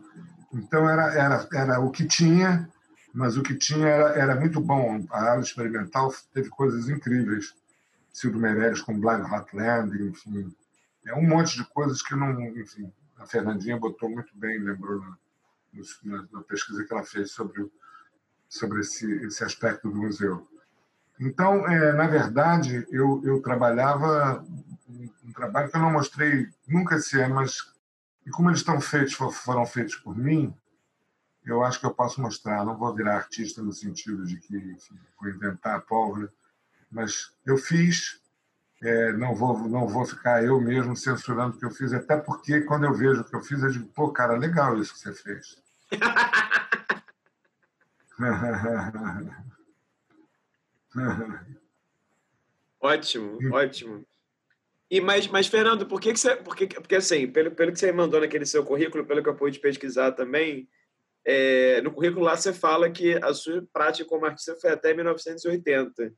Então, 0.53 0.89
era, 0.89 1.13
era, 1.13 1.47
era 1.53 1.79
o 1.79 1.91
que 1.91 2.05
tinha, 2.05 2.69
mas 3.13 3.37
o 3.37 3.43
que 3.43 3.55
tinha 3.55 3.87
era, 3.87 4.09
era 4.19 4.35
muito 4.35 4.59
bom. 4.59 5.05
A 5.09 5.31
aula 5.31 5.41
experimental 5.41 6.13
teve 6.33 6.49
coisas 6.49 6.89
incríveis. 6.89 7.53
Silvio 8.11 8.39
Meirelles 8.39 8.81
com 8.81 8.99
Blind 8.99 9.25
Hotland, 9.29 10.01
enfim. 10.03 10.53
É 11.05 11.13
um 11.13 11.27
monte 11.27 11.57
de 11.57 11.65
coisas 11.65 12.01
que 12.01 12.15
não. 12.15 12.41
Enfim, 12.57 12.91
a 13.17 13.25
Fernandinha 13.25 13.77
botou 13.77 14.09
muito 14.09 14.31
bem, 14.37 14.59
lembrou 14.59 14.99
na, 14.99 15.17
na, 16.03 16.27
na 16.31 16.41
pesquisa 16.43 16.83
que 16.83 16.93
ela 16.93 17.03
fez 17.03 17.31
sobre, 17.31 17.69
sobre 18.47 18.81
esse, 18.81 19.11
esse 19.25 19.43
aspecto 19.43 19.89
do 19.89 19.95
museu. 19.95 20.47
Então, 21.19 21.67
é, 21.67 21.93
na 21.93 22.07
verdade, 22.07 22.85
eu, 22.89 23.21
eu 23.23 23.41
trabalhava 23.41 24.45
um, 24.87 25.09
um, 25.25 25.31
trabalho 25.31 25.69
que 25.69 25.77
eu 25.77 25.81
não 25.81 25.91
mostrei 25.91 26.49
nunca 26.67 26.95
esse 26.95 27.19
ano, 27.19 27.35
mas 27.35 27.57
e 28.25 28.29
como 28.29 28.49
eles 28.49 28.59
estão 28.59 28.81
feitos, 28.81 29.13
foram 29.13 29.65
feitos 29.65 29.95
por 29.95 30.17
mim, 30.17 30.55
eu 31.45 31.63
acho 31.63 31.79
que 31.79 31.85
eu 31.85 31.93
posso 31.93 32.19
mostrar. 32.21 32.65
Não 32.65 32.75
vou 32.75 32.93
virar 32.93 33.17
artista 33.17 33.61
no 33.61 33.71
sentido 33.71 34.25
de 34.25 34.37
que 34.37 34.57
enfim, 34.57 34.99
vou 35.19 35.29
inventar 35.29 35.75
a 35.77 35.81
pólvora, 35.81 36.31
mas 36.91 37.31
eu 37.45 37.57
fiz. 37.57 38.19
É, 38.81 39.13
não 39.13 39.33
vou 39.33 39.69
não 39.69 39.87
vou 39.87 40.05
ficar 40.05 40.43
eu 40.43 40.59
mesmo 40.59 40.97
censurando 40.97 41.55
o 41.55 41.59
que 41.59 41.65
eu 41.65 41.71
fiz, 41.71 41.93
até 41.93 42.17
porque 42.17 42.61
quando 42.61 42.83
eu 42.85 42.93
vejo 42.93 43.21
o 43.21 43.23
que 43.23 43.35
eu 43.35 43.41
fiz, 43.41 43.63
eu 43.63 43.71
digo, 43.71 43.87
pô, 43.87 44.11
cara, 44.11 44.37
legal 44.37 44.77
isso 44.77 44.93
que 44.93 44.99
você 44.99 45.13
fez. 45.13 45.63
ótimo, 52.81 53.39
ótimo. 53.53 54.05
E 54.89 55.01
mas, 55.01 55.27
mas 55.27 55.47
Fernando, 55.47 55.85
por 55.85 55.99
que, 55.99 56.13
que 56.13 56.19
você, 56.19 56.35
porque, 56.35 56.67
porque 56.67 56.95
assim, 56.95 57.27
pelo, 57.27 57.51
pelo 57.51 57.71
que 57.71 57.79
você 57.79 57.91
mandou 57.91 58.19
naquele 58.19 58.45
seu 58.45 58.63
currículo, 58.63 59.05
pelo 59.05 59.23
que 59.23 59.29
eu 59.29 59.35
pude 59.35 59.59
pesquisar 59.59 60.11
também, 60.11 60.67
é, 61.25 61.81
no 61.81 61.91
currículo 61.91 62.23
lá 62.23 62.37
você 62.37 62.53
fala 62.53 62.89
que 62.89 63.15
a 63.15 63.33
sua 63.33 63.65
prática 63.73 64.07
como 64.07 64.25
artista 64.25 64.55
foi 64.55 64.71
até 64.71 64.93
1980. 64.93 66.13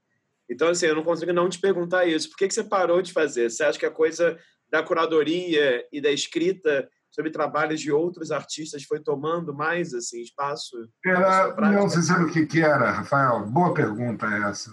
Então, 0.49 0.69
assim, 0.69 0.85
eu 0.85 0.95
não 0.95 1.03
consigo 1.03 1.31
não 1.33 1.49
te 1.49 1.59
perguntar 1.59 2.05
isso. 2.05 2.29
Por 2.29 2.37
que, 2.37 2.47
que 2.47 2.53
você 2.53 2.63
parou 2.63 3.01
de 3.01 3.13
fazer? 3.13 3.49
Você 3.49 3.63
acha 3.63 3.79
que 3.79 3.85
a 3.85 3.91
coisa 3.91 4.37
da 4.69 4.83
curadoria 4.83 5.85
e 5.91 6.01
da 6.01 6.11
escrita 6.11 6.89
sobre 7.09 7.31
trabalhos 7.31 7.79
de 7.79 7.91
outros 7.91 8.31
artistas 8.31 8.83
foi 8.83 8.99
tomando 8.99 9.53
mais 9.53 9.93
assim 9.93 10.21
espaço? 10.21 10.75
Era, 11.05 11.55
não, 11.71 11.89
você 11.89 12.01
sabe 12.01 12.25
o 12.25 12.31
que, 12.31 12.45
que 12.45 12.61
era, 12.61 12.91
Rafael? 12.91 13.45
Boa 13.45 13.73
pergunta 13.73 14.25
essa. 14.49 14.71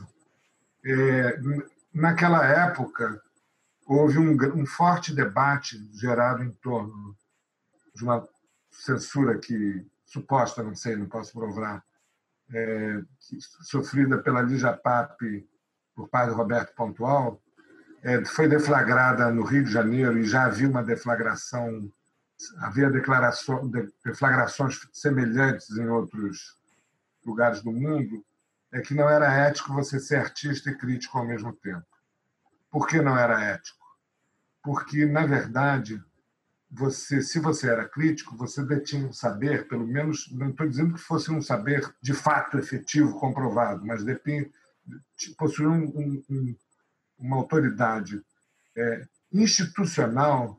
É, 0.84 1.38
naquela 1.92 2.44
época, 2.46 3.20
houve 3.86 4.18
um, 4.18 4.36
um 4.54 4.66
forte 4.66 5.14
debate 5.14 5.78
gerado 5.92 6.42
em 6.42 6.50
torno 6.50 7.16
de 7.94 8.02
uma 8.02 8.26
censura 8.70 9.38
que 9.38 9.86
suposta, 10.04 10.62
não 10.62 10.74
sei, 10.74 10.96
não 10.96 11.06
posso 11.06 11.32
provar, 11.32 11.84
é, 12.52 13.02
sofrida 13.62 14.18
pela 14.18 14.42
Lígia 14.42 14.72
Pape 14.72 15.48
por 15.94 16.08
padre 16.08 16.34
Roberto 16.34 16.74
Pontual, 16.74 17.40
é, 18.02 18.24
foi 18.24 18.48
deflagrada 18.48 19.30
no 19.30 19.44
Rio 19.44 19.64
de 19.64 19.70
Janeiro 19.70 20.18
e 20.18 20.24
já 20.24 20.44
havia 20.44 20.68
uma 20.68 20.82
deflagração 20.82 21.90
havia 22.58 22.90
declarações, 22.90 23.70
deflagrações 24.04 24.80
semelhantes 24.92 25.70
em 25.70 25.88
outros 25.88 26.56
lugares 27.24 27.62
do 27.62 27.72
mundo, 27.72 28.24
é 28.72 28.80
que 28.80 28.94
não 28.94 29.08
era 29.08 29.32
ético 29.32 29.72
você 29.72 29.98
ser 30.00 30.16
artista 30.16 30.70
e 30.70 30.76
crítico 30.76 31.16
ao 31.16 31.24
mesmo 31.24 31.52
tempo. 31.52 31.86
Por 32.74 32.88
que 32.88 33.00
não 33.00 33.16
era 33.16 33.40
ético? 33.40 33.86
Porque, 34.60 35.06
na 35.06 35.24
verdade, 35.24 36.02
você, 36.68 37.22
se 37.22 37.38
você 37.38 37.70
era 37.70 37.88
crítico, 37.88 38.36
você 38.36 38.64
detinha 38.64 39.06
um 39.06 39.12
saber, 39.12 39.68
pelo 39.68 39.86
menos, 39.86 40.28
não 40.32 40.50
estou 40.50 40.68
dizendo 40.68 40.94
que 40.94 41.00
fosse 41.00 41.30
um 41.30 41.40
saber 41.40 41.88
de 42.02 42.12
fato 42.12 42.58
efetivo, 42.58 43.20
comprovado, 43.20 43.86
mas 43.86 44.02
detinha, 44.02 44.50
possuía 45.38 45.70
um, 45.70 46.24
um, 46.28 46.56
uma 47.16 47.36
autoridade 47.36 48.20
é, 48.76 49.06
institucional 49.32 50.58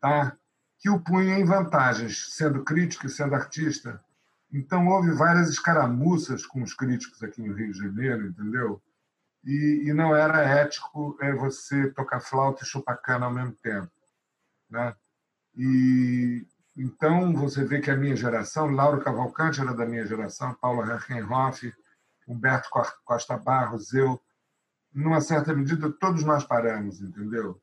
tá? 0.00 0.36
que 0.80 0.90
o 0.90 0.98
punha 0.98 1.38
em 1.38 1.44
vantagens, 1.44 2.26
sendo 2.30 2.64
crítico 2.64 3.06
e 3.06 3.10
sendo 3.10 3.36
artista. 3.36 4.02
Então, 4.52 4.88
houve 4.88 5.12
várias 5.12 5.48
escaramuças 5.48 6.44
com 6.44 6.60
os 6.60 6.74
críticos 6.74 7.22
aqui 7.22 7.40
no 7.40 7.54
Rio 7.54 7.70
de 7.70 7.78
Janeiro, 7.78 8.26
entendeu? 8.26 8.82
E, 9.44 9.84
e 9.86 9.92
não 9.92 10.14
era 10.16 10.42
ético 10.42 11.16
é, 11.20 11.32
você 11.32 11.90
tocar 11.90 12.20
flauta 12.20 12.64
e 12.64 12.66
chupar 12.66 13.00
cana 13.00 13.26
ao 13.26 13.32
mesmo 13.32 13.52
tempo. 13.56 13.90
Né? 14.70 14.94
E 15.56 16.46
então 16.76 17.32
você 17.32 17.64
vê 17.64 17.80
que 17.80 17.90
a 17.90 17.96
minha 17.96 18.16
geração, 18.16 18.66
Lauro 18.66 19.00
Cavalcante 19.00 19.60
era 19.60 19.72
da 19.72 19.86
minha 19.86 20.04
geração, 20.06 20.54
Paulo 20.54 20.82
Herrenhoff, 20.82 21.72
Humberto 22.26 22.68
Costa 23.04 23.36
Barros, 23.36 23.92
eu, 23.92 24.20
numa 24.92 25.20
certa 25.20 25.54
medida, 25.54 25.92
todos 25.92 26.24
nós 26.24 26.42
paramos, 26.42 27.00
entendeu? 27.00 27.60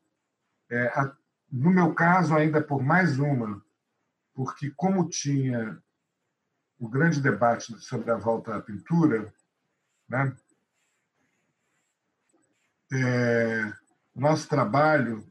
É, 0.70 0.88
a, 0.88 1.14
no 1.52 1.72
meu 1.72 1.94
caso, 1.94 2.34
ainda 2.36 2.62
por 2.62 2.82
mais 2.82 3.20
uma, 3.20 3.62
porque 4.34 4.72
como 4.72 5.10
tinha 5.10 5.82
o 6.80 6.88
grande 6.88 7.22
debate 7.22 7.78
sobre 7.80 8.12
a 8.12 8.16
volta 8.16 8.56
à 8.56 8.62
pintura, 8.62 9.34
né? 10.08 10.34
É, 12.92 13.72
nosso 14.16 14.48
trabalho, 14.48 15.26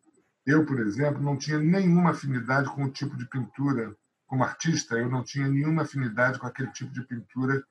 eu, 0.47 0.65
por 0.65 0.81
exemplo, 0.81 1.23
não 1.23 1.37
tinha 1.37 1.59
nenhuma 1.59 2.11
afinidade 2.11 2.69
com 2.71 2.85
o 2.85 2.91
tipo 2.91 3.17
de 3.17 3.27
pintura. 3.27 3.95
Como 4.27 4.45
artista, 4.45 4.97
eu 4.97 5.09
não 5.09 5.25
tinha 5.25 5.49
nenhuma 5.49 5.83
afinidade 5.83 6.39
com 6.39 6.47
aquele 6.47 6.71
tipo 6.73 6.93
de 6.93 7.03
pintura 7.03 7.63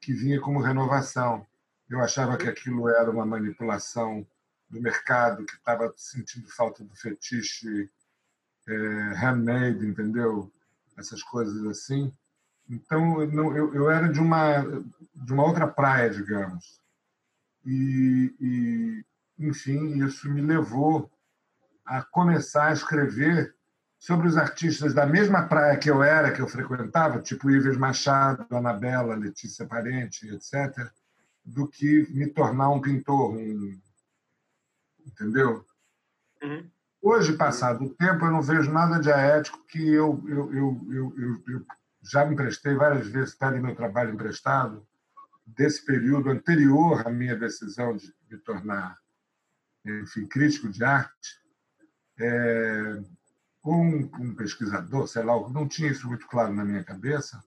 que 0.00 0.12
vinha 0.12 0.40
como 0.40 0.60
renovação. 0.60 1.46
Eu 1.88 2.00
achava 2.00 2.36
que 2.36 2.48
aquilo 2.48 2.88
era 2.88 3.10
uma 3.10 3.26
manipulação 3.26 4.26
do 4.68 4.80
mercado 4.80 5.44
que 5.44 5.54
estava 5.54 5.92
sentindo 5.96 6.48
falta 6.48 6.82
do 6.84 6.94
fetiche 6.96 7.90
é, 8.66 8.72
handmade, 9.14 9.86
entendeu? 9.86 10.50
Essas 10.96 11.22
coisas 11.22 11.64
assim. 11.66 12.12
Então, 12.68 13.20
eu, 13.20 13.30
não, 13.30 13.56
eu, 13.56 13.74
eu 13.74 13.90
era 13.90 14.08
de 14.08 14.20
uma, 14.20 14.62
de 15.14 15.32
uma 15.32 15.44
outra 15.44 15.66
praia, 15.66 16.10
digamos. 16.10 16.80
E, 17.64 18.34
e, 18.40 19.04
enfim, 19.46 20.04
isso 20.04 20.30
me 20.30 20.40
levou 20.40 21.10
a 21.84 22.02
começar 22.02 22.68
a 22.68 22.72
escrever 22.72 23.54
sobre 23.98 24.26
os 24.26 24.36
artistas 24.36 24.92
da 24.94 25.06
mesma 25.06 25.46
praia 25.46 25.78
que 25.78 25.88
eu 25.88 26.02
era, 26.02 26.32
que 26.32 26.40
eu 26.40 26.48
frequentava, 26.48 27.20
tipo 27.20 27.50
Ives 27.50 27.76
Machado, 27.76 28.44
Anabela, 28.50 29.14
Letícia 29.14 29.66
Parente, 29.66 30.28
etc., 30.28 30.90
do 31.44 31.68
que 31.68 32.08
me 32.10 32.26
tornar 32.26 32.70
um 32.70 32.80
pintor, 32.80 33.36
um... 33.36 33.80
entendeu? 35.06 35.64
Uhum. 36.42 36.68
Hoje, 37.00 37.36
passado 37.36 37.84
o 37.84 37.94
tempo, 37.94 38.24
eu 38.24 38.30
não 38.30 38.42
vejo 38.42 38.72
nada 38.72 38.98
de 38.98 39.10
aético 39.10 39.64
que 39.66 39.92
eu, 39.92 40.22
eu, 40.28 40.52
eu, 40.54 40.84
eu, 40.90 41.42
eu 41.48 41.66
já 42.02 42.24
me 42.24 42.34
emprestei 42.34 42.74
várias 42.74 43.06
vezes, 43.08 43.30
está 43.30 43.48
ali 43.48 43.60
meu 43.60 43.74
trabalho 43.74 44.14
emprestado, 44.14 44.86
desse 45.46 45.84
período 45.84 46.30
anterior 46.30 47.06
à 47.06 47.10
minha 47.10 47.36
decisão 47.36 47.96
de 47.96 48.12
me 48.30 48.38
tornar 48.38 49.01
enfim, 49.84 50.26
crítico 50.26 50.68
de 50.68 50.84
arte, 50.84 51.40
é, 52.18 53.02
um, 53.64 54.10
um, 54.20 54.34
pesquisador, 54.34 55.06
sei 55.06 55.22
lá, 55.22 55.34
não 55.48 55.66
tinha 55.66 55.90
isso 55.90 56.06
muito 56.06 56.26
claro 56.26 56.52
na 56.52 56.64
minha 56.64 56.84
cabeça. 56.84 57.42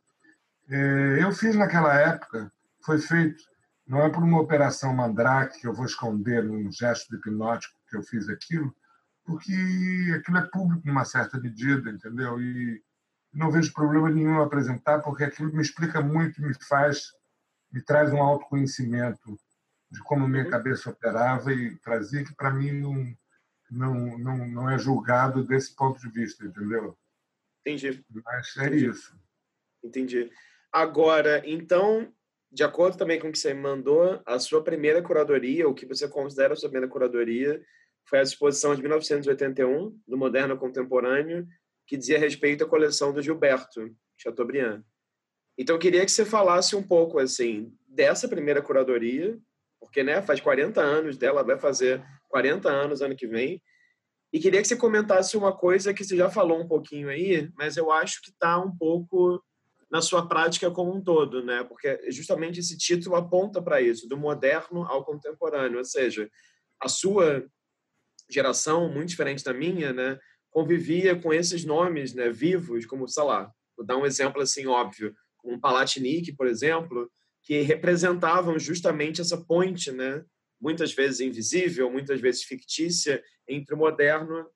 É, 0.69 1.19
eu 1.21 1.32
fiz 1.32 1.56
naquela 1.56 1.93
época, 1.93 2.52
foi 2.84 3.00
feito, 3.00 3.43
não 3.88 4.02
é 4.02 4.10
por 4.10 4.24
uma 4.24 4.41
operação 4.41 4.93
mandrake 4.93 5.60
que 5.60 5.67
eu 5.67 5.74
vou 5.74 5.86
esconder 5.86 6.43
num 6.43 6.71
gesto 6.71 7.15
hipnótico 7.15 7.80
que 7.89 7.98
eu 7.98 8.04
fiz 8.04 8.28
aquilo, 8.30 8.74
porque 9.24 9.54
aquilo 10.15 10.38
é 10.38 10.48
público 10.48 10.86
numa 10.86 11.06
certa 11.06 11.39
medida, 11.39 11.89
entendeu? 11.89 12.39
E 12.41 12.82
não 13.34 13.52
vejo 13.52 13.74
problema 13.74 14.10
nenhum 14.10 14.41
apresentar, 14.41 15.00
porque 15.02 15.24
aquilo 15.24 15.54
me 15.54 15.62
explica 15.62 16.02
muito, 16.02 16.41
me 16.41 16.54
faz, 16.67 17.12
me 17.71 17.82
traz 17.82 18.12
um 18.12 18.21
autoconhecimento 18.21 19.38
de 19.91 20.02
como 20.04 20.28
minha 20.28 20.50
cabeça 20.50 20.89
operava 20.89 21.54
e 21.54 21.76
trazia 21.78 22.24
que 22.24 22.36
para 22.36 22.52
mim 22.52 22.71
não, 22.71 23.15
não, 23.69 24.17
não, 24.17 24.48
não 24.48 24.69
é 24.69 24.78
julgado 24.78 25.43
desse 25.43 25.76
ponto 25.76 26.00
de 26.00 26.10
vista, 26.10 26.45
entendeu? 26.45 26.98
Entendi. 27.62 28.04
Mas 28.24 28.56
é 28.58 28.67
Entendi. 28.67 28.86
isso. 28.88 29.19
Entendi. 29.84 30.32
Agora, 30.71 31.41
então, 31.45 32.12
de 32.52 32.63
acordo 32.63 32.98
também 32.98 33.19
com 33.19 33.30
o 33.30 33.32
que 33.32 33.39
você 33.39 33.54
mandou, 33.54 34.21
a 34.26 34.39
sua 34.39 34.63
primeira 34.63 35.02
curadoria, 35.02 35.67
o 35.67 35.74
que 35.74 35.86
você 35.86 36.08
considera 36.08 36.54
a 36.54 36.56
sua 36.56 36.69
primeira 36.69 36.91
curadoria, 36.91 37.62
foi 38.08 38.19
a 38.19 38.24
exposição 38.24 38.76
de 38.76 38.82
1981, 38.82 40.00
do 40.08 40.17
Moderno 40.17 40.58
Contemporâneo, 40.58 41.48
que 41.88 41.98
dizia 41.98 42.19
respeito 42.19 42.63
à 42.63 42.67
coleção 42.67 43.13
do 43.13 43.21
Gilberto 43.21 43.95
Chateaubriand. 44.17 44.84
Então, 45.58 45.76
eu 45.76 45.80
queria 45.80 46.06
que 46.06 46.12
você 46.12 46.26
falasse 46.26 46.76
um 46.76 46.84
pouco 46.84 47.19
assim 47.19 47.74
dessa 47.88 48.28
primeira 48.28 48.62
curadoria, 48.62 49.39
porque 49.86 50.04
né, 50.04 50.21
faz 50.21 50.41
40 50.41 50.82
anos 50.82 51.17
dela, 51.17 51.43
vai 51.43 51.58
fazer 51.58 52.04
40 52.30 52.69
anos 52.69 53.02
ano 53.02 53.15
que 53.15 53.28
vem. 53.28 53.62
E 54.34 54.39
queria 54.39 54.62
que 54.62 54.67
você 54.67 54.76
comentasse 54.76 55.38
uma 55.38 55.56
coisa 55.56 55.93
que 55.93 56.04
você 56.04 56.17
já 56.17 56.30
falou 56.30 56.60
um 56.60 56.67
pouquinho 56.67 57.08
aí, 57.08 57.50
mas 57.56 57.78
eu 57.78 57.91
acho 57.91 58.21
que 58.21 58.32
está 58.32 58.60
um 58.60 58.76
pouco 58.76 59.41
na 59.89 60.02
sua 60.02 60.28
prática 60.28 60.69
como 60.69 60.93
um 60.93 61.02
todo, 61.02 61.43
né? 61.43 61.63
Porque 61.63 62.12
justamente 62.12 62.60
esse 62.60 62.78
título 62.78 63.15
aponta 63.15 63.62
para 63.62 63.80
isso, 63.80 64.10
do 64.10 64.17
moderno 64.17 64.84
ao 64.84 65.06
contemporâneo, 65.06 65.78
ou 65.78 65.86
seja, 65.86 66.30
a 66.82 66.89
sua 66.89 67.45
geração, 68.30 68.91
muito 68.91 69.10
diferente 69.10 69.43
da 69.43 69.54
minha, 69.54 69.93
né, 69.93 70.19
convivia 70.50 71.15
com 71.15 71.34
esses 71.34 71.63
nomes, 71.63 72.13
né, 72.13 72.30
vivos, 72.30 72.86
como, 72.86 73.08
sei 73.08 73.24
lá, 73.24 73.52
vou 73.78 73.86
dar 73.86 73.98
um 73.98 74.06
exemplo 74.06 74.41
assim 74.41 74.65
óbvio, 74.65 75.15
como 75.38 75.60
Palatinic, 75.60 76.34
por 76.34 76.48
exemplo, 76.48 77.10
que 77.46 77.62
representavam 77.62 78.58
justamente 78.58 79.22
essa 79.22 79.38
ponte, 79.38 79.92
né, 79.92 80.26
muitas 80.60 80.92
vezes 80.94 81.20
invisível, 81.20 81.92
muitas 81.92 82.20
vezes 82.20 82.44
fictícia, 82.44 83.24
entre 83.48 83.76
o 83.76 83.78
moderno 83.78 84.50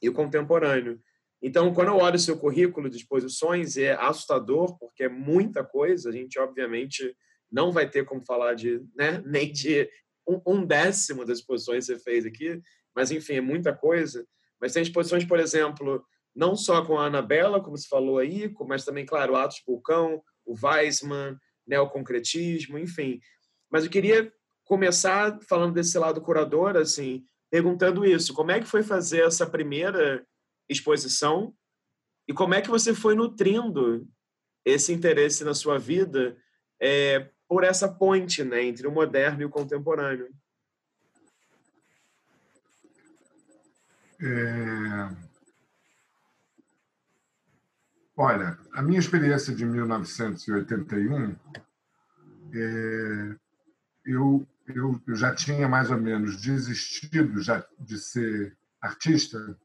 e 0.00 0.08
o 0.08 0.14
contemporâneo. 0.14 0.98
Então, 1.42 1.72
quando 1.74 1.88
eu 1.88 1.98
olho 1.98 2.16
o 2.16 2.18
seu 2.18 2.38
currículo 2.38 2.88
de 2.88 2.96
exposições, 2.96 3.76
é 3.76 3.92
assustador, 3.92 4.78
porque 4.78 5.04
é 5.04 5.08
muita 5.08 5.62
coisa. 5.62 6.08
A 6.08 6.12
gente, 6.12 6.38
obviamente, 6.38 7.14
não 7.52 7.70
vai 7.70 7.88
ter 7.88 8.06
como 8.06 8.24
falar 8.24 8.54
de 8.54 8.82
né, 8.96 9.22
nem 9.26 9.52
de 9.52 9.88
um, 10.26 10.64
décimo 10.64 11.24
das 11.24 11.38
exposições 11.38 11.86
que 11.86 11.94
você 11.94 12.02
fez 12.02 12.24
aqui, 12.24 12.60
mas, 12.94 13.10
enfim, 13.10 13.34
é 13.34 13.40
muita 13.42 13.74
coisa. 13.74 14.26
Mas 14.58 14.72
tem 14.72 14.82
exposições, 14.82 15.24
por 15.24 15.38
exemplo, 15.38 16.02
não 16.34 16.56
só 16.56 16.82
com 16.82 16.98
a 16.98 17.06
Anabela, 17.06 17.62
como 17.62 17.76
se 17.76 17.86
falou 17.86 18.18
aí, 18.18 18.52
mas 18.66 18.86
também, 18.86 19.04
claro, 19.04 19.36
Atos 19.36 19.62
Vulcão, 19.66 20.22
o 20.46 20.54
Weissman, 20.60 21.38
neoconcretismo, 21.66 22.78
enfim. 22.78 23.20
Mas 23.70 23.84
eu 23.84 23.90
queria 23.90 24.32
começar 24.64 25.38
falando 25.48 25.74
desse 25.74 25.98
lado 25.98 26.20
curador, 26.20 26.76
assim, 26.76 27.24
perguntando 27.50 28.04
isso: 28.04 28.34
como 28.34 28.50
é 28.50 28.60
que 28.60 28.66
foi 28.66 28.82
fazer 28.82 29.24
essa 29.24 29.46
primeira 29.46 30.26
exposição 30.68 31.54
e 32.28 32.32
como 32.32 32.54
é 32.54 32.60
que 32.60 32.70
você 32.70 32.94
foi 32.94 33.14
nutrindo 33.14 34.06
esse 34.64 34.92
interesse 34.92 35.44
na 35.44 35.54
sua 35.54 35.78
vida 35.78 36.36
é, 36.80 37.30
por 37.48 37.62
essa 37.62 37.88
ponte 37.88 38.42
né, 38.42 38.64
entre 38.64 38.86
o 38.86 38.92
moderno 38.92 39.42
e 39.42 39.44
o 39.44 39.50
contemporâneo? 39.50 40.28
É... 44.20 45.25
Olha, 48.18 48.58
a 48.72 48.80
minha 48.80 48.98
experiência 48.98 49.54
de 49.54 49.66
1981, 49.66 51.36
é... 52.54 53.36
eu, 54.06 54.48
eu, 54.66 55.02
eu 55.06 55.14
já 55.14 55.34
tinha 55.34 55.68
mais 55.68 55.90
ou 55.90 55.98
menos 55.98 56.40
desistido 56.40 57.42
já 57.42 57.62
de 57.78 57.98
ser 57.98 58.56
artista, 58.80 59.58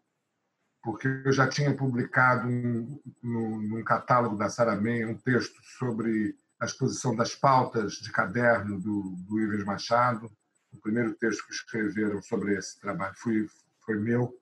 porque 0.83 1.07
eu 1.23 1.31
já 1.31 1.47
tinha 1.47 1.73
publicado 1.73 2.45
um, 2.49 2.99
no, 3.23 3.61
num 3.61 3.83
catálogo 3.85 4.35
da 4.35 4.49
Saramém 4.49 5.05
um 5.05 5.17
texto 5.17 5.57
sobre 5.77 6.35
a 6.59 6.65
exposição 6.65 7.15
das 7.15 7.33
pautas 7.33 7.93
de 7.93 8.11
caderno 8.11 8.81
do, 8.81 9.15
do 9.27 9.39
Ives 9.39 9.63
Machado. 9.63 10.29
O 10.73 10.77
primeiro 10.77 11.13
texto 11.13 11.45
que 11.47 11.53
escreveram 11.53 12.21
sobre 12.21 12.55
esse 12.55 12.77
trabalho 12.81 13.15
foi, 13.15 13.47
foi 13.85 13.95
meu. 13.97 14.37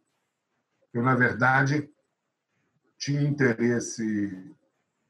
Eu, 0.91 1.03
na 1.03 1.13
verdade, 1.13 1.87
tinha 2.99 3.21
interesse, 3.21 4.53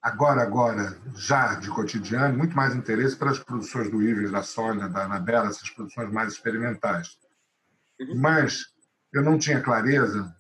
agora, 0.01 0.43
agora, 0.43 0.95
já 1.15 1.55
de 1.55 1.69
cotidiano, 1.69 2.37
muito 2.37 2.55
mais 2.55 2.75
interesse 2.75 3.17
pelas 3.17 3.39
produções 3.39 3.89
do 3.89 4.01
Ives, 4.01 4.31
da 4.31 4.43
Sônia, 4.43 4.87
da 4.87 5.05
Anabela, 5.05 5.47
essas 5.47 5.69
produções 5.71 6.11
mais 6.11 6.33
experimentais. 6.33 7.17
Uhum. 7.99 8.15
Mas 8.15 8.67
eu 9.11 9.23
não 9.23 9.39
tinha 9.39 9.59
clareza 9.59 10.33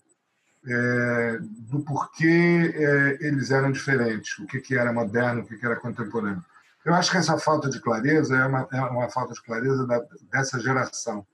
é, 0.65 1.39
do 1.41 1.83
porquê 1.83 2.71
é, 2.75 3.17
eles 3.27 3.49
eram 3.49 3.71
diferentes, 3.71 4.37
o 4.37 4.45
que, 4.45 4.59
que 4.61 4.75
era 4.75 4.93
moderno, 4.93 5.41
o 5.41 5.45
que, 5.45 5.57
que 5.57 5.65
era 5.65 5.75
contemporâneo. 5.75 6.45
Eu 6.85 6.93
acho 6.93 7.11
que 7.11 7.17
essa 7.17 7.37
falta 7.37 7.69
de 7.69 7.81
clareza 7.81 8.37
é 8.37 8.45
uma, 8.45 8.67
é 8.71 8.81
uma 8.81 9.09
falta 9.09 9.33
de 9.33 9.41
clareza 9.41 9.85
da, 9.87 9.99
dessa 10.31 10.59
geração, 10.59 11.25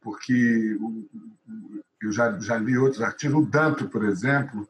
porque 0.00 0.78
eu 2.00 2.12
já, 2.12 2.38
já 2.38 2.56
li 2.56 2.78
outros 2.78 3.02
artigos, 3.02 3.42
o 3.42 3.46
Danto, 3.46 3.88
por 3.88 4.04
exemplo, 4.04 4.68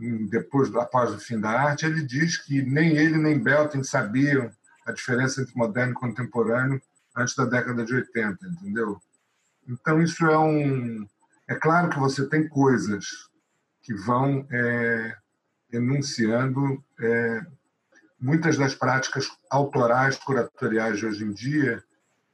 depois 0.00 0.74
após 0.74 1.12
o 1.12 1.18
fim 1.18 1.38
da 1.38 1.50
arte, 1.50 1.86
ele 1.86 2.02
diz 2.02 2.36
que 2.36 2.62
nem 2.62 2.96
ele 2.96 3.16
nem 3.16 3.38
Belting 3.38 3.84
sabiam 3.84 4.50
a 4.84 4.92
diferença 4.92 5.40
entre 5.40 5.56
moderno 5.56 5.92
e 5.92 5.96
contemporâneo 5.96 6.82
antes 7.16 7.34
da 7.34 7.44
década 7.44 7.84
de 7.84 7.94
80, 7.94 8.46
entendeu? 8.46 9.00
Então, 9.66 10.02
isso 10.02 10.26
é 10.26 10.38
um. 10.38 11.06
É 11.48 11.54
claro 11.54 11.90
que 11.90 11.98
você 11.98 12.26
tem 12.28 12.48
coisas 12.48 13.04
que 13.82 13.94
vão 13.94 14.46
é, 14.50 15.16
enunciando 15.72 16.82
é, 17.00 17.46
muitas 18.18 18.56
das 18.56 18.74
práticas 18.74 19.28
autorais 19.50 20.16
curatoriais 20.16 20.98
de 20.98 21.06
hoje 21.06 21.24
em 21.24 21.32
dia 21.32 21.82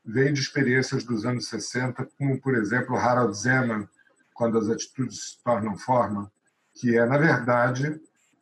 vêm 0.05 0.33
de 0.33 0.41
experiências 0.41 1.05
dos 1.05 1.27
anos 1.27 1.49
60, 1.49 2.09
como, 2.17 2.41
por 2.41 2.55
exemplo, 2.55 2.97
Harold 2.97 3.37
Zeman, 3.37 3.89
quando 4.33 4.59
as 4.59 4.69
atitudes 4.69 5.33
se 5.33 5.43
tornam 5.43 5.77
forma, 5.77 6.31
que 6.75 6.97
é, 6.97 7.05
na 7.07 7.19
verdade, 7.19 8.01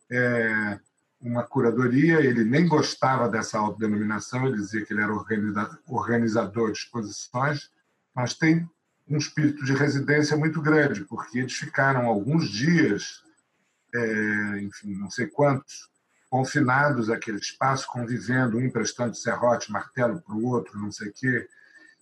é 0.09 0.79
uma 1.21 1.43
curadoria. 1.43 2.21
Ele 2.21 2.43
nem 2.43 2.67
gostava 2.67 3.27
dessa 3.27 3.57
autodenominação, 3.57 4.47
ele 4.47 4.57
dizia 4.57 4.85
que 4.85 4.93
ele 4.93 5.01
era 5.01 5.13
organizador 5.87 6.71
de 6.71 6.79
exposições, 6.79 7.69
mas 8.15 8.33
tem 8.33 8.67
um 9.07 9.17
espírito 9.17 9.65
de 9.65 9.73
residência 9.73 10.37
muito 10.37 10.61
grande, 10.61 11.03
porque 11.05 11.39
eles 11.39 11.53
ficaram 11.53 12.05
alguns 12.05 12.47
dias, 12.49 13.23
é, 13.93 14.59
enfim, 14.61 14.93
não 14.95 15.09
sei 15.09 15.27
quantos, 15.27 15.89
confinados 16.29 17.09
àquele 17.09 17.39
espaço, 17.39 17.87
convivendo, 17.87 18.57
um 18.57 18.61
emprestando 18.61 19.15
serrote, 19.15 19.71
martelo 19.71 20.21
para 20.21 20.35
o 20.35 20.45
outro, 20.45 20.79
não 20.79 20.91
sei 20.91 21.09
o 21.09 21.13
quê. 21.13 21.49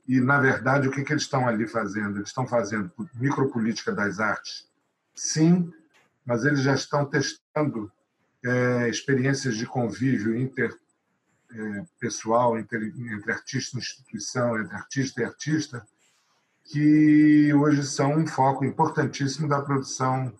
E, 0.06 0.20
na 0.20 0.38
verdade, 0.38 0.88
o 0.88 0.92
que, 0.92 1.04
que 1.04 1.13
eles 1.13 1.24
estão 1.24 1.48
ali 1.48 1.66
fazendo? 1.66 2.18
Eles 2.18 2.28
estão 2.30 2.46
fazendo 2.46 2.92
micropolítica 3.16 3.94
das 3.94 4.20
artes, 4.20 4.68
sim, 5.16 5.72
mas 6.28 6.46
eles 6.46 6.62
já 6.62 6.76
estão 6.76 7.06
testando 7.06 7.92
é, 8.46 8.90
experiências 8.90 9.58
de 9.58 9.66
convívio 9.66 10.38
interpessoal, 11.50 12.58
é, 12.58 12.60
entre, 12.60 12.94
entre 13.13 13.32
artista 13.32 13.78
e 13.78 13.80
instituição, 13.80 14.60
entre 14.60 14.76
artista 14.76 15.22
e 15.22 15.26
artista, 15.26 15.88
que 16.66 17.52
hoje 17.54 17.84
são 17.84 18.13
um 18.13 18.28
foco 18.28 18.66
importantíssimo 18.66 19.48
da 19.48 19.62
produção 19.62 20.32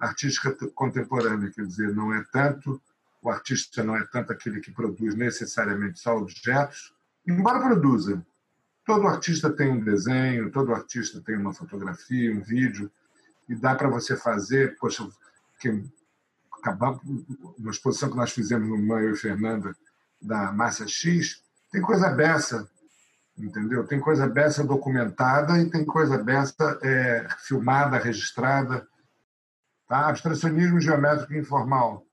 artística 0.00 0.56
contemporânea, 0.74 1.50
quer 1.50 1.66
dizer, 1.66 1.94
não 1.94 2.14
é 2.14 2.24
tanto 2.32 2.80
o 3.26 3.30
artista 3.30 3.82
não 3.82 3.96
é 3.96 4.04
tanto 4.04 4.32
aquele 4.32 4.60
que 4.60 4.70
produz 4.70 5.16
necessariamente 5.16 5.98
só 5.98 6.16
objetos, 6.16 6.94
embora 7.26 7.58
produza. 7.58 8.24
Todo 8.84 9.08
artista 9.08 9.50
tem 9.50 9.68
um 9.68 9.80
desenho, 9.80 10.52
todo 10.52 10.72
artista 10.72 11.20
tem 11.20 11.36
uma 11.36 11.52
fotografia, 11.52 12.32
um 12.32 12.40
vídeo, 12.40 12.88
e 13.48 13.54
dá 13.54 13.74
para 13.74 13.88
você 13.88 14.16
fazer, 14.16 14.76
poxa, 14.78 15.08
que 15.60 15.84
acabar 16.52 16.98
uma 17.58 17.70
exposição 17.70 18.10
que 18.10 18.16
nós 18.16 18.32
fizemos 18.32 18.68
no 18.68 18.78
Maio 18.78 19.12
e 19.12 19.16
Fernanda 19.16 19.74
da 20.20 20.50
Massa 20.52 20.86
X, 20.86 21.42
tem 21.70 21.80
coisa 21.80 22.08
beça, 22.10 22.68
entendeu? 23.38 23.86
Tem 23.86 24.00
coisa 24.00 24.26
beça 24.26 24.64
documentada 24.64 25.58
e 25.60 25.70
tem 25.70 25.84
coisa 25.84 26.18
beça 26.18 26.78
é, 26.82 27.28
filmada, 27.38 27.98
registrada. 27.98 28.86
Tá? 29.86 30.08
Abstracionismo 30.08 30.80
geométrico 30.80 31.34
informal. 31.34 32.04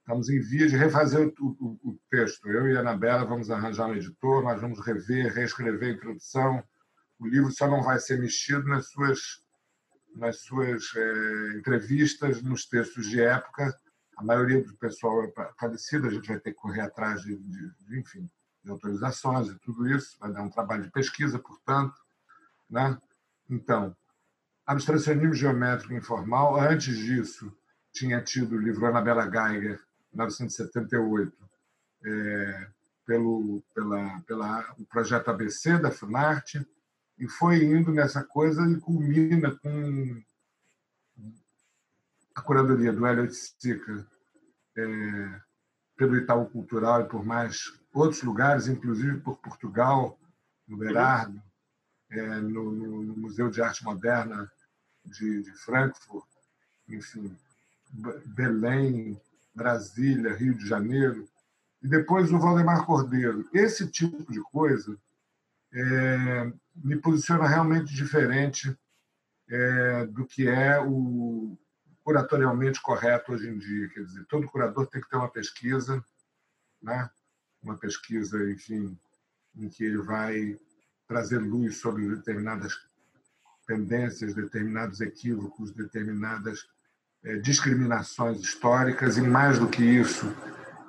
Estamos 0.00 0.28
em 0.28 0.40
via 0.40 0.66
de 0.66 0.76
refazer 0.76 1.32
o, 1.38 1.46
o, 1.60 1.90
o, 1.90 1.98
texto. 2.10 2.48
Eu 2.48 2.68
e 2.68 2.76
a 2.76 2.80
Anabela 2.80 3.24
vamos 3.24 3.50
arranjar 3.50 3.86
um 3.86 3.94
editor, 3.94 4.42
nós 4.42 4.60
vamos 4.60 4.80
rever, 4.80 5.32
reescrever 5.32 5.90
a 5.90 5.92
introdução. 5.92 6.62
O 7.20 7.26
livro 7.26 7.52
só 7.52 7.68
não 7.68 7.82
vai 7.82 7.98
ser 8.00 8.18
mexido 8.18 8.66
nas 8.66 8.88
suas, 8.88 9.41
nas 10.14 10.40
suas 10.40 10.84
é, 10.94 11.58
entrevistas, 11.58 12.42
nos 12.42 12.66
textos 12.66 13.06
de 13.06 13.20
época. 13.20 13.74
A 14.16 14.24
maioria 14.24 14.62
do 14.62 14.76
pessoal 14.76 15.24
é 15.24 15.32
falecido, 15.58 16.06
a 16.06 16.10
gente 16.10 16.28
vai 16.28 16.38
ter 16.38 16.52
que 16.52 16.58
correr 16.58 16.82
atrás 16.82 17.22
de, 17.22 17.36
de, 17.36 17.70
de 17.86 17.98
enfim, 17.98 18.30
de 18.62 18.70
autorizações 18.70 19.48
e 19.48 19.58
tudo 19.60 19.88
isso. 19.88 20.16
Vai 20.20 20.32
dar 20.32 20.42
um 20.42 20.50
trabalho 20.50 20.82
de 20.82 20.90
pesquisa, 20.90 21.38
portanto. 21.38 21.94
Né? 22.68 22.98
Então, 23.48 23.96
abstracionismo 24.66 25.34
geométrico 25.34 25.94
informal. 25.94 26.60
Antes 26.60 26.96
disso, 26.96 27.52
tinha 27.92 28.22
tido 28.22 28.56
o 28.56 28.60
livro 28.60 28.86
Anabela 28.86 29.24
Geiger, 29.24 29.80
1978, 30.12 31.32
é, 32.04 32.68
pelo 33.06 33.62
pela, 33.74 34.20
pela, 34.20 34.74
o 34.78 34.86
projeto 34.86 35.30
ABC 35.30 35.78
da 35.78 35.90
Funarte, 35.90 36.66
e 37.18 37.28
foi 37.28 37.64
indo 37.64 37.92
nessa 37.92 38.22
coisa 38.24 38.62
e 38.68 38.80
culmina 38.80 39.50
com 39.56 40.22
a 42.34 42.40
curadoria 42.40 42.92
do 42.92 43.06
Hélio 43.06 43.30
Sica 43.30 44.06
é, 44.76 45.40
pelo 45.96 46.16
Itaú 46.16 46.46
Cultural 46.46 47.02
e 47.02 47.08
por 47.08 47.24
mais 47.24 47.72
outros 47.92 48.22
lugares, 48.22 48.68
inclusive 48.68 49.20
por 49.20 49.36
Portugal, 49.38 50.18
no 50.66 50.76
Berardo, 50.76 51.40
é, 52.10 52.40
no, 52.40 52.72
no, 52.72 53.16
Museu 53.16 53.50
de 53.50 53.60
Arte 53.60 53.84
Moderna 53.84 54.50
de, 55.04 55.42
de 55.42 55.52
Frankfurt, 55.58 56.26
enfim, 56.88 57.36
Belém, 58.26 59.20
Brasília, 59.54 60.34
Rio 60.34 60.54
de 60.54 60.66
Janeiro, 60.66 61.28
e 61.82 61.88
depois 61.88 62.32
o 62.32 62.38
Valdemar 62.38 62.86
Cordeiro. 62.86 63.48
Esse 63.52 63.86
tipo 63.88 64.32
de 64.32 64.40
coisa 64.50 64.96
é, 65.74 66.52
me 66.76 66.96
posiciona 66.96 67.46
realmente 67.46 67.94
diferente 67.94 68.76
é, 69.48 70.06
do 70.06 70.26
que 70.26 70.48
é 70.48 70.80
o 70.80 71.58
curatorialmente 72.04 72.80
correto 72.80 73.32
hoje 73.32 73.48
em 73.48 73.58
dia. 73.58 73.88
Quer 73.88 74.04
dizer, 74.04 74.24
todo 74.26 74.48
curador 74.48 74.86
tem 74.86 75.00
que 75.00 75.08
ter 75.08 75.16
uma 75.16 75.30
pesquisa, 75.30 76.04
né? 76.82 77.08
uma 77.62 77.76
pesquisa, 77.76 78.50
enfim, 78.50 78.98
em 79.56 79.68
que 79.68 79.84
ele 79.84 79.98
vai 79.98 80.58
trazer 81.06 81.38
luz 81.38 81.76
sobre 81.76 82.08
determinadas 82.08 82.74
tendências, 83.66 84.34
determinados 84.34 85.00
equívocos, 85.00 85.72
determinadas 85.72 86.66
é, 87.24 87.36
discriminações 87.36 88.40
históricas 88.40 89.16
e, 89.16 89.22
mais 89.22 89.58
do 89.58 89.68
que 89.68 89.84
isso, 89.84 90.26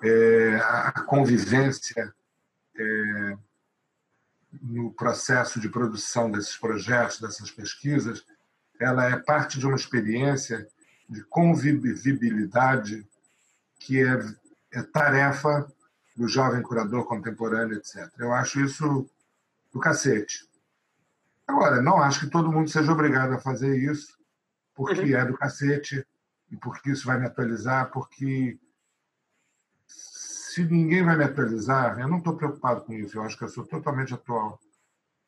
é, 0.02 0.56
a 0.56 0.91
convivência 1.06 2.13
é, 2.76 3.38
no 4.62 4.92
processo 4.94 5.60
de 5.60 5.70
produção 5.70 6.30
desses 6.30 6.56
projetos, 6.56 7.20
dessas 7.20 7.52
pesquisas, 7.52 8.24
ela 8.80 9.06
é 9.06 9.18
parte 9.18 9.60
de 9.60 9.66
uma 9.66 9.76
experiência 9.76 10.68
de 11.10 11.24
convivibilidade 11.24 13.08
que 13.80 14.02
é, 14.02 14.20
é 14.72 14.84
tarefa 14.84 15.68
do 16.16 16.28
jovem 16.28 16.62
curador 16.62 17.06
contemporâneo, 17.06 17.78
etc. 17.78 18.10
Eu 18.18 18.34
acho 18.34 18.62
isso 18.62 19.10
do 19.72 19.80
cacete. 19.80 20.48
Agora, 21.48 21.82
não 21.82 22.02
acho 22.02 22.22
que 22.22 22.30
todo 22.30 22.52
mundo 22.52 22.70
seja 22.70 22.92
obrigado 22.92 23.34
a 23.34 23.39
fazer 23.39 23.78
isso, 23.78 24.18
porque 24.76 25.13
uhum. 25.13 25.18
é 25.18 25.26
do 25.26 25.38
cacete, 25.38 26.06
e 26.52 26.58
porque 26.58 26.92
isso 26.92 27.06
vai 27.06 27.20
me 27.20 27.26
atualizar, 27.26 27.92
porque 27.92 28.58
se 30.54 30.63
ninguém 30.66 31.04
vai 31.04 31.18
me 31.18 31.24
atualizar, 31.24 32.00
eu 32.00 32.08
não 32.08 32.20
estou 32.20 32.36
preocupado 32.36 32.82
com 32.82 32.94
isso, 32.94 33.18
eu 33.18 33.24
acho 33.24 33.36
que 33.36 33.44
eu 33.44 33.50
sou 33.50 33.66
totalmente 33.66 34.13
atual. 34.13 34.60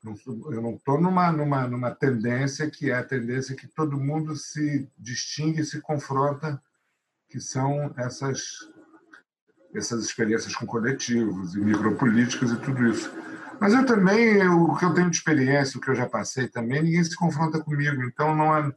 Eu 0.04 0.62
não 0.62 0.76
estou 0.76 1.02
numa, 1.02 1.32
numa, 1.32 1.68
numa 1.68 1.90
tendência 1.90 2.70
que 2.70 2.92
é 2.92 2.96
a 2.96 3.04
tendência 3.04 3.56
que 3.56 3.66
todo 3.66 4.00
mundo 4.00 4.36
se 4.36 4.88
distingue 4.96 5.62
e 5.62 5.66
se 5.66 5.82
confronta, 5.82 6.62
que 7.28 7.40
são 7.40 7.92
essas, 7.98 8.70
essas 9.74 10.06
experiências 10.06 10.56
com 10.56 10.68
coletivos 10.68 11.56
e 11.56 11.60
micropolíticas 11.60 12.52
e 12.52 12.58
tudo 12.58 12.86
isso. 12.86 13.12
Mas 13.60 13.74
eu 13.74 13.84
também, 13.84 14.48
o 14.48 14.76
que 14.76 14.86
eu 14.86 14.94
tenho 14.94 15.10
de 15.10 15.18
experiência, 15.18 15.80
o 15.80 15.82
que 15.82 15.90
eu 15.90 15.96
já 15.96 16.08
passei 16.08 16.48
também, 16.48 16.84
ninguém 16.84 17.04
se 17.04 17.16
confronta 17.16 17.60
comigo. 17.60 18.04
Então 18.04 18.36
não 18.36 18.56
é, 18.56 18.72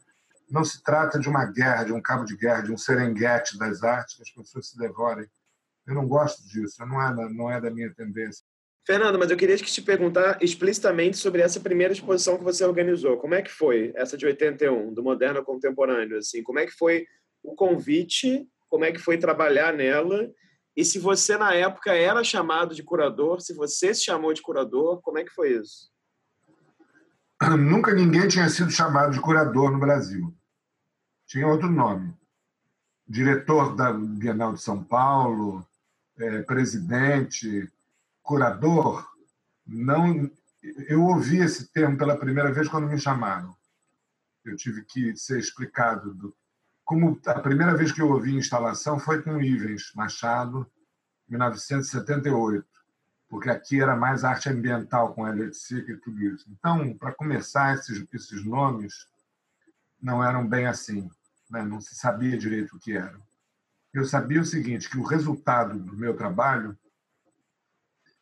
não 0.50 0.64
se 0.64 0.82
trata 0.82 1.18
de 1.18 1.28
uma 1.28 1.44
guerra, 1.44 1.84
de 1.84 1.92
um 1.92 2.00
cabo 2.00 2.24
de 2.24 2.34
guerra, 2.34 2.62
de 2.62 2.72
um 2.72 2.78
serenguete 2.78 3.58
das 3.58 3.82
artes 3.82 4.14
que 4.16 4.22
as 4.22 4.30
pessoas 4.30 4.70
se 4.70 4.78
devorem. 4.78 5.28
Eu 5.88 5.94
não 5.94 6.06
gosto 6.06 6.46
disso, 6.46 6.76
não 6.86 7.02
é, 7.02 7.32
não 7.32 7.50
é 7.50 7.60
da 7.60 7.70
minha 7.70 7.92
tendência. 7.94 8.44
Fernando, 8.86 9.18
mas 9.18 9.30
eu 9.30 9.36
queria 9.36 9.56
te 9.56 9.82
perguntar 9.82 10.38
explicitamente 10.40 11.16
sobre 11.16 11.42
essa 11.42 11.58
primeira 11.58 11.92
exposição 11.92 12.38
que 12.38 12.44
você 12.44 12.64
organizou. 12.64 13.16
Como 13.16 13.34
é 13.34 13.42
que 13.42 13.50
foi 13.50 13.92
essa 13.96 14.16
de 14.16 14.24
81, 14.24 14.94
do 14.94 15.02
moderno 15.02 15.38
ao 15.38 15.44
contemporâneo? 15.44 16.18
Assim, 16.18 16.42
como 16.42 16.58
é 16.58 16.66
que 16.66 16.72
foi 16.72 17.06
o 17.42 17.54
convite? 17.54 18.46
Como 18.68 18.84
é 18.84 18.92
que 18.92 18.98
foi 18.98 19.18
trabalhar 19.18 19.74
nela? 19.74 20.30
E 20.76 20.84
se 20.84 20.98
você 20.98 21.36
na 21.36 21.54
época 21.54 21.92
era 21.92 22.22
chamado 22.22 22.74
de 22.74 22.82
curador, 22.82 23.40
se 23.40 23.52
você 23.52 23.92
se 23.92 24.04
chamou 24.04 24.32
de 24.32 24.40
curador, 24.40 25.00
como 25.02 25.18
é 25.18 25.24
que 25.24 25.32
foi 25.32 25.58
isso? 25.58 25.90
Nunca 27.58 27.92
ninguém 27.92 28.28
tinha 28.28 28.48
sido 28.48 28.70
chamado 28.70 29.12
de 29.12 29.20
curador 29.20 29.72
no 29.72 29.80
Brasil 29.80 30.32
tinha 31.28 31.46
outro 31.46 31.70
nome. 31.70 32.14
Diretor 33.06 33.76
da 33.76 33.92
Bienal 33.92 34.54
de 34.54 34.62
São 34.62 34.82
Paulo, 34.82 35.64
é, 36.18 36.42
presidente, 36.42 37.70
curador. 38.22 39.08
Não, 39.66 40.30
eu 40.88 41.02
ouvi 41.04 41.38
esse 41.38 41.68
termo 41.68 41.96
pela 41.96 42.16
primeira 42.16 42.52
vez 42.52 42.68
quando 42.68 42.88
me 42.88 42.98
chamaram. 42.98 43.56
Eu 44.44 44.56
tive 44.56 44.84
que 44.84 45.16
ser 45.16 45.38
explicado. 45.38 46.14
Do, 46.14 46.36
como 46.84 47.20
a 47.26 47.40
primeira 47.40 47.76
vez 47.76 47.92
que 47.92 48.00
eu 48.00 48.10
ouvi 48.10 48.34
instalação 48.34 48.98
foi 48.98 49.22
com 49.22 49.40
Ivens 49.40 49.92
Machado, 49.94 50.66
em 51.28 51.32
1978. 51.32 52.66
porque 53.28 53.50
aqui 53.50 53.80
era 53.80 53.94
mais 53.94 54.24
arte 54.24 54.48
ambiental 54.48 55.12
com 55.12 55.28
Elliot 55.28 55.54
e 55.74 55.96
tudo 55.98 56.22
isso. 56.22 56.46
Então, 56.50 56.96
para 56.96 57.12
começar, 57.12 57.74
esses, 57.74 58.06
esses 58.12 58.42
nomes 58.42 59.06
não 60.00 60.24
eram 60.24 60.48
bem 60.48 60.66
assim, 60.66 61.10
né? 61.50 61.62
não 61.62 61.80
se 61.80 61.94
sabia 61.94 62.38
direito 62.38 62.76
o 62.76 62.78
que 62.78 62.96
eram. 62.96 63.20
Eu 63.98 64.04
sabia 64.04 64.40
o 64.40 64.44
seguinte, 64.44 64.88
que 64.88 64.96
o 64.96 65.02
resultado 65.02 65.76
do 65.76 65.96
meu 65.96 66.16
trabalho, 66.16 66.78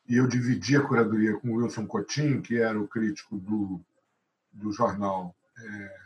e 0.08 0.16
eu 0.16 0.26
dividi 0.26 0.74
a 0.74 0.82
curadoria 0.82 1.36
com 1.38 1.50
o 1.50 1.56
Wilson 1.56 1.86
Cotin, 1.86 2.40
que 2.40 2.58
era 2.58 2.80
o 2.80 2.88
crítico 2.88 3.36
do, 3.36 3.84
do 4.50 4.72
jornal 4.72 5.36
é, 5.58 5.96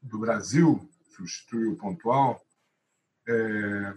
do 0.00 0.18
Brasil, 0.18 0.88
substituiu 1.14 1.72
o 1.72 1.76
Pontual, 1.76 2.42
é, 3.28 3.94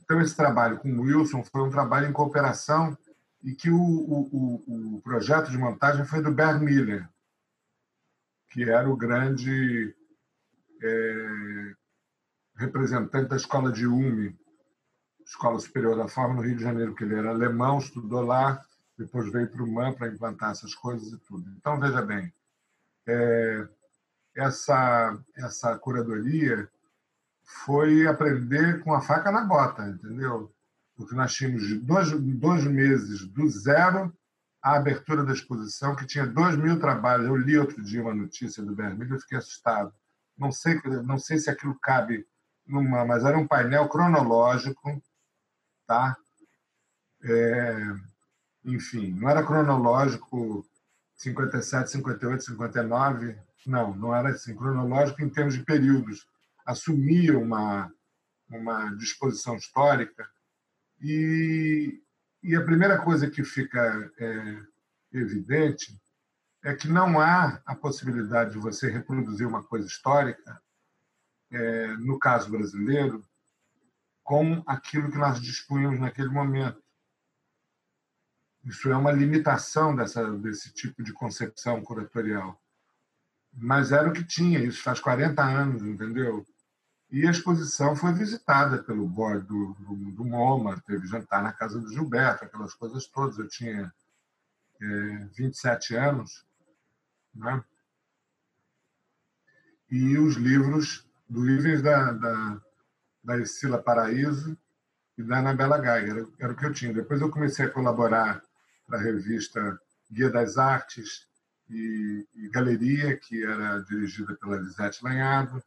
então, 0.00 0.22
esse 0.22 0.36
trabalho 0.36 0.78
com 0.78 0.90
o 0.90 1.02
Wilson 1.02 1.42
foi 1.42 1.62
um 1.62 1.70
trabalho 1.70 2.08
em 2.08 2.12
cooperação 2.12 2.96
e 3.42 3.52
que 3.52 3.68
o, 3.68 3.76
o, 3.76 4.94
o 4.96 5.00
projeto 5.02 5.50
de 5.50 5.58
montagem 5.58 6.04
foi 6.06 6.22
do 6.22 6.32
Bert 6.32 6.60
Miller, 6.60 7.06
que 8.48 8.62
era 8.62 8.88
o 8.88 8.96
grande 8.96 9.94
é, 10.80 11.74
representante 12.58 13.28
da 13.28 13.36
escola 13.36 13.72
de 13.72 13.86
UME, 13.86 14.36
Escola 15.24 15.58
Superior 15.58 15.96
da 15.96 16.08
Forma, 16.08 16.34
no 16.34 16.42
Rio 16.42 16.56
de 16.56 16.62
Janeiro, 16.62 16.90
porque 16.92 17.04
ele 17.04 17.14
era 17.14 17.30
alemão, 17.30 17.78
estudou 17.78 18.22
lá, 18.22 18.64
depois 18.96 19.30
veio 19.30 19.48
para 19.48 19.62
o 19.62 19.70
MAN 19.70 19.92
para 19.92 20.08
implantar 20.08 20.50
essas 20.50 20.74
coisas 20.74 21.12
e 21.12 21.18
tudo. 21.18 21.48
Então, 21.56 21.78
veja 21.78 22.02
bem, 22.02 22.32
é, 23.06 23.68
essa, 24.34 25.18
essa 25.36 25.78
curadoria 25.78 26.68
foi 27.64 28.06
aprender 28.06 28.82
com 28.82 28.92
a 28.92 29.00
faca 29.00 29.30
na 29.30 29.42
bota, 29.42 29.86
entendeu? 29.86 30.52
Porque 30.96 31.14
nós 31.14 31.32
tínhamos 31.32 31.80
dois, 31.82 32.10
dois 32.10 32.64
meses 32.64 33.24
do 33.28 33.48
zero 33.48 34.12
à 34.60 34.76
abertura 34.76 35.24
da 35.24 35.32
exposição, 35.32 35.94
que 35.94 36.06
tinha 36.06 36.26
dois 36.26 36.56
mil 36.56 36.80
trabalhos. 36.80 37.26
Eu 37.26 37.36
li 37.36 37.56
outro 37.56 37.82
dia 37.82 38.02
uma 38.02 38.14
notícia 38.14 38.62
do 38.62 38.74
Vermelho 38.74 39.14
e 39.14 39.20
fiquei 39.20 39.38
assustado. 39.38 39.94
Não 40.36 40.50
sei, 40.50 40.80
não 41.04 41.18
sei 41.18 41.38
se 41.38 41.48
aquilo 41.48 41.78
cabe 41.80 42.26
numa, 42.68 43.04
mas 43.04 43.24
era 43.24 43.38
um 43.38 43.46
painel 43.46 43.88
cronológico, 43.88 45.02
tá? 45.86 46.16
É, 47.24 47.76
enfim, 48.64 49.12
não 49.12 49.28
era 49.28 49.44
cronológico 49.44 50.64
57, 51.16 51.90
58, 51.90 52.44
59, 52.44 53.36
não, 53.66 53.94
não 53.94 54.14
era 54.14 54.30
assim, 54.30 54.54
cronológico 54.54 55.22
em 55.22 55.28
termos 55.28 55.54
de 55.54 55.64
períodos 55.64 56.26
assumia 56.64 57.38
uma, 57.38 57.90
uma 58.50 58.90
disposição 58.96 59.56
histórica 59.56 60.28
e, 61.00 62.02
e 62.42 62.54
a 62.54 62.64
primeira 62.64 62.98
coisa 62.98 63.30
que 63.30 63.42
fica 63.42 64.12
é, 64.18 64.62
evidente 65.12 65.98
é 66.62 66.74
que 66.74 66.88
não 66.88 67.18
há 67.18 67.62
a 67.64 67.74
possibilidade 67.74 68.52
de 68.52 68.58
você 68.58 68.90
reproduzir 68.90 69.46
uma 69.46 69.62
coisa 69.62 69.86
histórica, 69.86 70.60
é, 71.50 71.96
no 71.96 72.18
caso 72.18 72.50
brasileiro, 72.50 73.24
com 74.22 74.62
aquilo 74.66 75.10
que 75.10 75.16
nós 75.16 75.40
dispunhamos 75.40 76.00
naquele 76.00 76.28
momento. 76.28 76.82
Isso 78.64 78.90
é 78.90 78.96
uma 78.96 79.10
limitação 79.10 79.96
dessa, 79.96 80.30
desse 80.36 80.72
tipo 80.72 81.02
de 81.02 81.12
concepção 81.12 81.82
curatorial. 81.82 82.60
Mas 83.52 83.92
era 83.92 84.08
o 84.08 84.12
que 84.12 84.22
tinha, 84.22 84.58
isso 84.60 84.82
faz 84.82 85.00
40 85.00 85.42
anos, 85.42 85.82
entendeu? 85.82 86.46
E 87.10 87.26
a 87.26 87.30
exposição 87.30 87.96
foi 87.96 88.12
visitada 88.12 88.82
pelo 88.82 89.08
board 89.08 89.46
do, 89.46 89.72
do, 89.74 90.12
do 90.12 90.24
MoMA, 90.24 90.78
teve 90.86 91.06
jantar 91.06 91.42
na 91.42 91.52
casa 91.52 91.80
do 91.80 91.90
Gilberto, 91.90 92.44
aquelas 92.44 92.74
coisas 92.74 93.06
todas. 93.06 93.38
Eu 93.38 93.48
tinha 93.48 93.90
é, 94.80 94.84
27 95.34 95.96
anos. 95.96 96.44
Né? 97.34 97.64
E 99.90 100.18
os 100.18 100.34
livros 100.34 101.07
do 101.28 101.44
livros 101.44 101.82
da, 101.82 102.12
da, 102.12 102.60
da 103.24 103.38
Escila 103.38 103.82
Paraíso 103.82 104.56
e 105.16 105.22
da 105.22 105.38
Anabela 105.38 105.80
Geiger, 105.80 106.16
era, 106.16 106.28
era 106.38 106.52
o 106.52 106.56
que 106.56 106.66
eu 106.66 106.72
tinha. 106.72 106.92
Depois 106.92 107.20
eu 107.20 107.30
comecei 107.30 107.66
a 107.66 107.70
colaborar 107.70 108.42
para 108.86 108.98
a 108.98 109.02
revista 109.02 109.78
Guia 110.10 110.30
das 110.30 110.56
Artes 110.56 111.26
e, 111.68 112.26
e 112.34 112.48
Galeria, 112.50 113.16
que 113.16 113.44
era 113.44 113.80
dirigida 113.80 114.34
pela 114.36 114.56
Lisete 114.56 115.04
Lanhado 115.04 115.62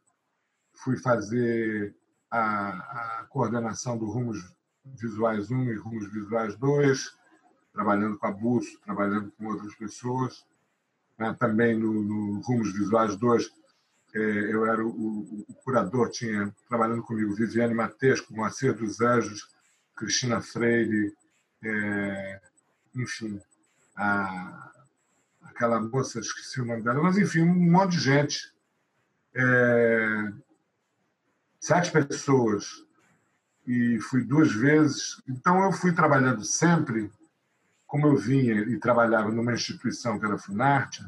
fui 0.82 0.96
fazer 0.96 1.94
a, 2.30 3.20
a 3.20 3.26
coordenação 3.28 3.96
do 3.96 4.06
Rumos 4.06 4.38
Visuais 4.84 5.50
1 5.50 5.64
e 5.64 5.76
Rumos 5.76 6.12
Visuais 6.12 6.56
2, 6.56 7.16
trabalhando 7.72 8.18
com 8.18 8.26
a 8.26 8.32
Busso, 8.32 8.80
trabalhando 8.80 9.30
com 9.32 9.46
outras 9.46 9.74
pessoas. 9.76 10.44
Né? 11.18 11.34
Também 11.38 11.78
no, 11.78 11.92
no, 12.02 12.40
Rumos 12.40 12.72
Visuais 12.72 13.16
2, 13.16 13.44
é, 13.44 13.50
eu 14.18 14.66
era 14.66 14.84
o, 14.84 14.88
o, 14.88 15.46
o, 15.48 15.54
curador, 15.64 16.10
tinha 16.10 16.54
trabalhando 16.68 17.02
comigo 17.02 17.34
Viviane 17.34 17.74
Matesco, 17.74 18.34
Moacir 18.34 18.74
dos 18.74 19.00
Anjos, 19.00 19.48
Cristina 19.96 20.40
Freire, 20.40 21.14
é, 21.64 22.40
enfim, 22.94 23.40
a, 23.96 24.72
aquela 25.44 25.80
moça, 25.80 26.20
esqueci 26.20 26.60
o 26.60 26.64
nome 26.64 26.82
dela, 26.82 27.02
mas 27.02 27.16
enfim, 27.16 27.42
um 27.42 27.70
monte 27.70 27.92
de 27.92 28.00
gente. 28.00 28.52
É, 29.34 30.32
sete 31.62 31.92
pessoas 31.92 32.84
e 33.66 33.98
fui 34.00 34.24
duas 34.24 34.52
vezes. 34.52 35.22
Então, 35.28 35.62
eu 35.62 35.72
fui 35.72 35.92
trabalhando 35.92 36.44
sempre, 36.44 37.10
como 37.86 38.08
eu 38.08 38.16
vinha 38.16 38.54
e 38.54 38.78
trabalhava 38.78 39.30
numa 39.30 39.54
instituição 39.54 40.18
que 40.18 40.24
era 40.24 40.34
a 40.34 40.38
Funarte, 40.38 41.02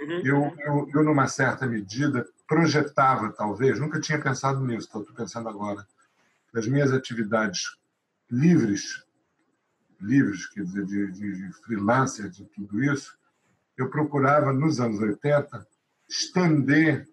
uhum. 0.00 0.20
eu, 0.24 0.56
eu, 0.60 0.90
eu, 0.94 1.04
numa 1.04 1.28
certa 1.28 1.66
medida, 1.66 2.26
projetava, 2.48 3.30
talvez, 3.30 3.78
nunca 3.78 4.00
tinha 4.00 4.20
pensado 4.20 4.64
nisso, 4.66 4.86
estou 4.86 5.04
pensando 5.14 5.48
agora, 5.48 5.86
das 6.52 6.66
minhas 6.66 6.92
atividades 6.92 7.76
livres, 8.30 9.04
livres, 10.00 10.46
quer 10.48 10.64
dizer, 10.64 10.86
de, 10.86 11.12
de, 11.12 11.36
de 11.36 11.52
freelancer, 11.62 12.30
de 12.30 12.44
tudo 12.46 12.82
isso, 12.82 13.16
eu 13.76 13.90
procurava, 13.90 14.52
nos 14.52 14.80
anos 14.80 14.98
80, 14.98 15.66
estender 16.08 17.06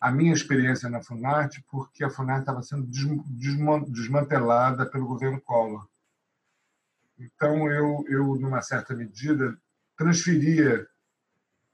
a 0.00 0.10
minha 0.10 0.32
experiência 0.32 0.90
na 0.90 1.02
Funarte, 1.02 1.64
porque 1.70 2.04
a 2.04 2.10
Funarte 2.10 2.40
estava 2.40 2.62
sendo 2.62 2.86
desmantelada 3.88 4.84
pelo 4.84 5.06
governo 5.06 5.40
Collor. 5.40 5.86
Então, 7.18 7.70
eu, 7.70 8.04
eu 8.08 8.36
numa 8.36 8.60
certa 8.60 8.94
medida, 8.94 9.56
transferia 9.96 10.86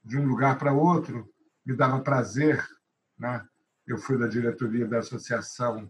de 0.03 0.17
um 0.17 0.25
lugar 0.25 0.57
para 0.57 0.71
outro, 0.71 1.29
me 1.65 1.75
dava 1.75 1.99
prazer. 1.99 2.65
Né? 3.17 3.45
Eu 3.85 3.97
fui 3.97 4.17
da 4.17 4.27
diretoria 4.27 4.87
da 4.87 4.99
Associação 4.99 5.89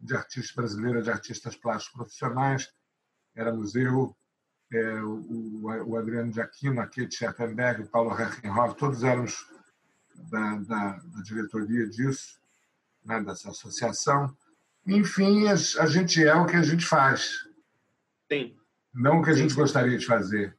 de 0.00 0.14
Artistas 0.14 0.54
Brasileira 0.54 1.02
de 1.02 1.10
Artistas 1.10 1.56
Plásticos 1.56 1.96
Profissionais, 1.96 2.72
éramos 3.34 3.74
eu, 3.74 4.16
é, 4.72 5.00
o, 5.02 5.62
o 5.86 5.96
Adriano 5.96 6.30
de 6.30 6.40
Aquino, 6.40 6.80
a 6.80 6.86
Kate 6.86 7.14
Schertenberg, 7.14 7.82
o 7.82 7.88
Paulo 7.88 8.18
Herrenhoff, 8.18 8.76
todos 8.76 9.02
éramos 9.02 9.46
da, 10.14 10.56
da, 10.56 10.92
da 10.98 11.22
diretoria 11.22 11.88
disso, 11.88 12.38
né, 13.04 13.20
dessa 13.22 13.50
associação. 13.50 14.34
Enfim, 14.86 15.46
a, 15.48 15.52
a, 15.52 15.86
gente 15.86 16.22
é 16.22 16.34
o 16.34 16.46
que 16.46 16.56
a 16.56 16.62
gente 16.62 16.84
faz. 16.84 17.46
Sim. 18.30 18.56
Não 18.92 19.20
o 19.20 19.24
que 19.24 19.30
a 19.30 19.34
gente 19.34 19.54
gostaria 19.54 19.96
de 19.98 20.06
fazer. 20.06 20.56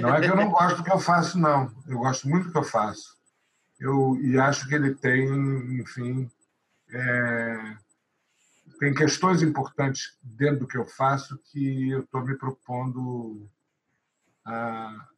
Não 0.00 0.14
é 0.14 0.20
que 0.20 0.30
eu 0.30 0.36
não 0.36 0.50
gosto 0.50 0.78
do 0.78 0.84
que 0.84 0.92
eu 0.92 0.98
faço, 0.98 1.38
não. 1.38 1.72
Eu 1.86 1.98
gosto 1.98 2.28
muito 2.28 2.46
do 2.46 2.52
que 2.52 2.58
eu 2.58 2.64
faço. 2.64 3.17
Eu, 3.78 4.16
e 4.20 4.38
acho 4.38 4.68
que 4.68 4.74
ele 4.74 4.94
tem, 4.94 5.28
enfim, 5.80 6.30
é, 6.90 7.76
tem 8.78 8.94
questões 8.94 9.42
importantes 9.42 10.18
dentro 10.22 10.60
do 10.60 10.66
que 10.66 10.76
eu 10.76 10.86
faço 10.86 11.38
que 11.44 11.90
eu 11.90 12.00
estou 12.00 12.24
me 12.24 12.36
propondo 12.36 13.48
a, 14.44 15.08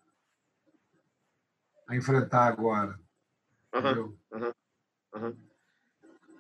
a 1.89 1.97
enfrentar 1.97 2.47
agora. 2.47 2.99
Uhum, 3.75 4.17
uhum, 4.33 4.53
uhum. 5.15 5.37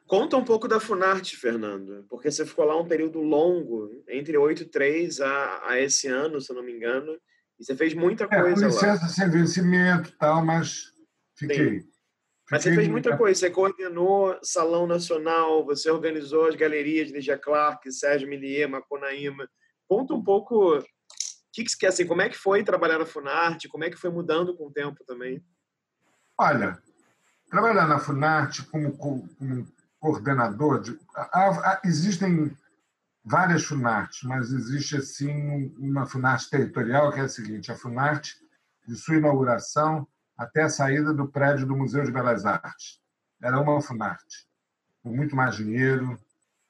Conta 0.07 0.37
um 0.37 0.45
pouco 0.45 0.66
da 0.66 0.81
Funarte, 0.81 1.37
Fernando, 1.37 2.05
porque 2.09 2.31
você 2.31 2.45
ficou 2.45 2.64
lá 2.64 2.77
um 2.77 2.89
período 2.89 3.21
longo, 3.21 4.03
entre 4.09 4.37
8 4.37 4.64
e 4.64 4.66
3 4.66 5.21
a, 5.21 5.71
a 5.71 5.81
esse 5.81 6.09
ano, 6.09 6.41
se 6.41 6.51
eu 6.51 6.57
não 6.57 6.64
me 6.64 6.73
engano, 6.73 7.16
e 7.59 7.64
você 7.64 7.77
fez 7.77 7.95
muita 7.95 8.27
coisa 8.27 8.49
é, 8.49 8.55
com 8.55 8.61
licença, 8.61 9.03
lá. 9.03 9.09
sem 9.09 9.31
vencimento 9.31 10.09
e 10.09 10.12
tal, 10.12 10.45
mas 10.45 10.93
fiquei. 11.37 11.89
Mas 12.51 12.62
você 12.62 12.74
fez 12.74 12.88
muita 12.88 13.16
coisa, 13.16 13.38
você 13.38 13.51
coordenou 13.51 14.38
Salão 14.42 14.86
Nacional, 14.86 15.64
você 15.64 15.90
organizou 15.90 16.46
as 16.46 16.57
galerias 16.57 17.09
de 17.09 17.14
Lígia 17.14 17.38
Clark, 17.38 17.90
Sérgio 17.92 18.28
Millier, 18.28 18.68
Maconaíma. 18.68 19.48
Conta 19.88 20.14
um 20.14 20.22
pouco 20.22 20.78
o 20.78 20.84
que, 21.53 21.64
que, 21.64 21.86
assim, 21.86 22.07
como 22.07 22.22
é 22.22 22.28
que 22.28 22.36
foi 22.36 22.64
trabalhar 22.64 22.98
na 22.98 23.07
Funarte, 23.07 23.68
como 23.68 23.84
é 23.84 23.90
que 23.90 23.96
foi 23.96 24.11
mudando 24.11 24.57
com 24.57 24.66
o 24.66 24.72
tempo 24.72 25.05
também? 25.05 25.44
Olha, 26.36 26.80
Trabalhar 27.51 27.88
na 27.88 27.98
Funarte 27.98 28.62
como, 28.66 28.96
como 28.96 29.28
coordenador, 29.98 30.80
de, 30.80 30.96
existem 31.84 32.57
várias 33.24 33.64
Funartes, 33.64 34.22
mas 34.22 34.53
existe 34.53 34.96
assim 34.96 35.74
uma 35.76 36.07
Funarte 36.07 36.48
territorial 36.48 37.12
que 37.12 37.18
é 37.18 37.24
a 37.24 37.28
seguinte: 37.28 37.72
a 37.72 37.76
Funarte, 37.76 38.36
de 38.86 38.94
sua 38.94 39.16
inauguração 39.16 40.07
até 40.41 40.62
a 40.62 40.70
saída 40.70 41.12
do 41.12 41.28
prédio 41.28 41.66
do 41.66 41.76
Museu 41.76 42.03
de 42.03 42.11
Belas 42.11 42.47
Artes. 42.47 42.99
Era 43.43 43.61
uma 43.61 43.82
Funarte, 43.82 44.49
com 45.03 45.14
muito 45.14 45.36
mais 45.36 45.55
dinheiro, 45.55 46.18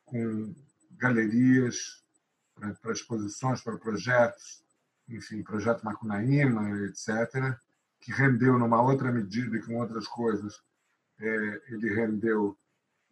com 0.05 0.53
galerias 0.99 2.03
para, 2.53 2.93
exposições, 2.93 3.61
para 3.61 3.79
projetos, 3.79 4.65
enfim, 5.09 5.45
projeto 5.45 5.85
Macunaíma, 5.85 6.69
etc., 6.87 7.57
que 8.01 8.11
rendeu 8.11 8.59
numa 8.59 8.83
outra 8.83 9.13
medida 9.13 9.57
e 9.57 9.63
com 9.63 9.77
outras 9.77 10.09
coisas, 10.09 10.61
é, 11.21 11.63
ele 11.69 11.95
rendeu 11.95 12.59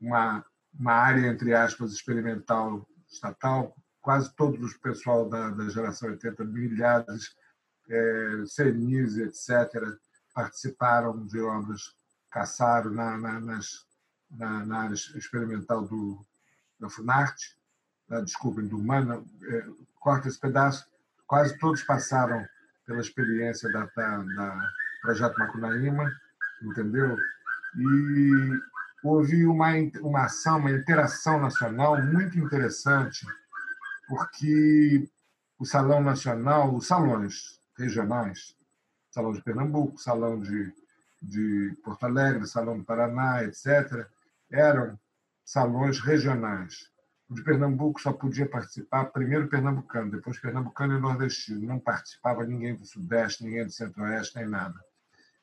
uma, 0.01 0.45
uma 0.77 0.93
área, 0.93 1.29
entre 1.29 1.55
aspas, 1.55 1.93
experimental 1.93 2.85
estatal, 3.09 3.77
quase 4.01 4.35
todo 4.35 4.67
o 4.67 4.79
pessoal 4.81 5.29
da, 5.29 5.51
da 5.51 5.69
geração 5.69 6.09
80, 6.09 6.45
milhares, 6.45 7.37
é, 7.89 8.45
CNIs, 8.45 9.19
etc., 9.19 9.97
participaram 10.39 11.27
de 11.27 11.41
obras, 11.41 11.97
caçaram 12.31 12.93
na, 12.93 13.19
na, 13.19 13.41
nas, 13.41 13.85
na, 14.31 14.65
na 14.65 14.83
área 14.83 14.95
experimental 14.95 15.85
do, 15.85 16.25
da 16.79 16.89
Funarte, 16.89 17.57
da, 18.09 18.21
desculpem, 18.21 18.69
do 18.69 18.79
Humana, 18.79 19.21
é, 19.43 19.67
corta 19.99 20.29
esse 20.29 20.39
pedaço, 20.39 20.87
quase 21.27 21.59
todos 21.59 21.83
passaram 21.83 22.47
pela 22.87 23.01
experiência 23.01 23.69
da, 23.73 23.87
da, 23.87 24.19
da 24.19 24.73
Projeto 25.03 25.37
Macunaíma, 25.41 26.09
entendeu? 26.63 27.19
E 27.77 28.61
houve 29.03 29.45
uma, 29.45 29.71
uma 30.01 30.27
ação, 30.27 30.59
uma 30.59 30.71
interação 30.71 31.41
nacional 31.41 32.01
muito 32.01 32.39
interessante, 32.39 33.27
porque 34.07 35.11
o 35.59 35.67
Salão 35.67 36.01
Nacional, 36.01 36.77
os 36.77 36.87
salões 36.87 37.61
regionais, 37.77 38.57
Salão 39.19 39.33
de 39.33 39.43
Pernambuco, 39.43 39.99
Salão 39.99 40.41
de, 40.41 40.73
de 41.21 41.77
Porto 41.83 42.05
Alegre, 42.05 42.47
Salão 42.47 42.79
do 42.79 42.85
Paraná, 42.85 43.45
etc., 43.45 44.07
eram 44.51 44.99
salões 45.45 46.01
regionais. 46.01 46.91
O 47.29 47.35
de 47.35 47.43
Pernambuco 47.43 48.01
só 48.01 48.13
podia 48.13 48.49
participar 48.49 49.07
primeiro 49.07 49.49
pernambucano, 49.49 50.11
depois 50.11 50.39
pernambucano 50.39 50.97
e 50.97 51.01
nordestino. 51.01 51.67
Não 51.67 51.79
participava 51.79 52.45
ninguém 52.45 52.75
do 52.75 52.87
Sudeste, 52.87 53.45
ninguém 53.45 53.67
do 53.67 53.73
Centro-Oeste, 53.73 54.37
nem 54.37 54.49
nada 54.49 54.79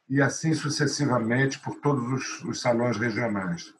e 0.08 0.22
assim 0.22 0.54
sucessivamente 0.54 1.60
por 1.60 1.76
todos 1.76 2.12
os, 2.12 2.44
os 2.44 2.62
salões 2.62 2.98
regionais. 2.98 3.74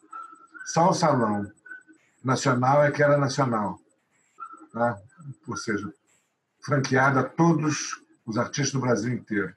Só 0.66 0.90
o 0.90 0.94
salão 0.94 1.50
nacional 2.22 2.84
é 2.84 2.90
que 2.90 3.02
era 3.02 3.16
nacional, 3.16 3.78
tá? 4.72 4.98
ou 5.46 5.56
seja, 5.56 5.92
franqueado 6.60 7.20
a 7.20 7.22
todos 7.22 8.00
os 8.24 8.36
artistas 8.36 8.72
do 8.72 8.80
Brasil 8.80 9.12
inteiro. 9.12 9.54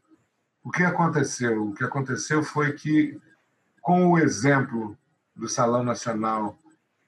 O 0.70 0.72
que 0.72 0.84
aconteceu? 0.84 1.70
O 1.70 1.74
que 1.74 1.84
aconteceu 1.84 2.44
foi 2.44 2.74
que, 2.74 3.20
com 3.82 4.12
o 4.12 4.20
exemplo 4.20 4.96
do 5.36 5.50
Salão 5.50 5.84
Nacional 5.84 6.60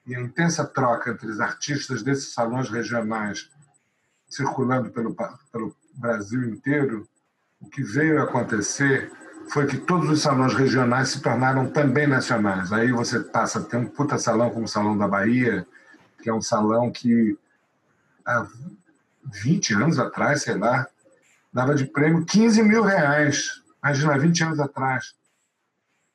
e 0.03 0.15
a 0.15 0.19
intensa 0.19 0.65
troca 0.65 1.11
entre 1.11 1.27
os 1.27 1.39
artistas 1.39 2.01
desses 2.01 2.33
salões 2.33 2.71
regionais 2.71 3.51
circulando 4.27 4.89
pelo, 4.89 5.15
pelo 5.51 5.75
Brasil 5.93 6.43
inteiro, 6.49 7.07
o 7.61 7.69
que 7.69 7.83
veio 7.83 8.19
a 8.19 8.23
acontecer 8.23 9.11
foi 9.51 9.67
que 9.67 9.77
todos 9.77 10.09
os 10.09 10.23
salões 10.23 10.55
regionais 10.55 11.09
se 11.09 11.21
tornaram 11.21 11.69
também 11.69 12.07
nacionais. 12.07 12.73
Aí 12.73 12.91
você 12.91 13.19
passa 13.19 13.59
a 13.59 13.63
ter 13.63 13.77
um 13.77 13.85
puta 13.85 14.17
salão 14.17 14.49
como 14.49 14.65
o 14.65 14.67
Salão 14.67 14.97
da 14.97 15.07
Bahia, 15.07 15.67
que 16.23 16.27
é 16.27 16.33
um 16.33 16.41
salão 16.41 16.91
que 16.91 17.37
há 18.25 18.47
20 19.23 19.75
anos 19.75 19.99
atrás, 19.99 20.41
sei 20.41 20.57
lá, 20.57 20.87
dava 21.51 21.75
de 21.75 21.85
prêmio 21.85 22.25
15 22.25 22.63
mil 22.63 22.83
reais. 22.83 23.61
Imagina, 23.83 24.17
20 24.17 24.43
anos 24.43 24.59
atrás. 24.59 25.13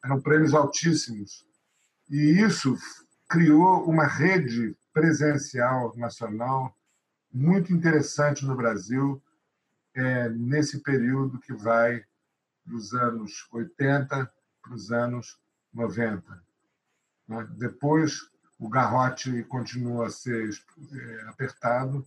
Eram 0.05 0.20
prêmios 0.20 0.55
altíssimos. 0.55 1.45
E 2.09 2.41
isso 2.41 2.76
criou 3.28 3.84
uma 3.89 4.07
rede 4.07 4.76
presencial 4.93 5.95
nacional 5.97 6.74
muito 7.32 7.72
interessante 7.72 8.47
no 8.47 8.57
Brasil 8.57 9.22
é, 9.95 10.28
nesse 10.28 10.80
período 10.80 11.41
que 11.41 11.53
vai 11.53 12.05
dos 12.64 12.95
anos 12.95 13.47
80 13.53 14.32
para 14.62 14.74
os 14.74 14.91
anos 14.91 15.39
90. 15.72 16.43
Né? 17.28 17.47
Depois, 17.57 18.20
o 18.59 18.68
garrote 18.68 19.43
continua 19.45 20.07
a 20.07 20.11
ser 20.11 20.51
é, 20.93 21.28
apertado 21.28 22.05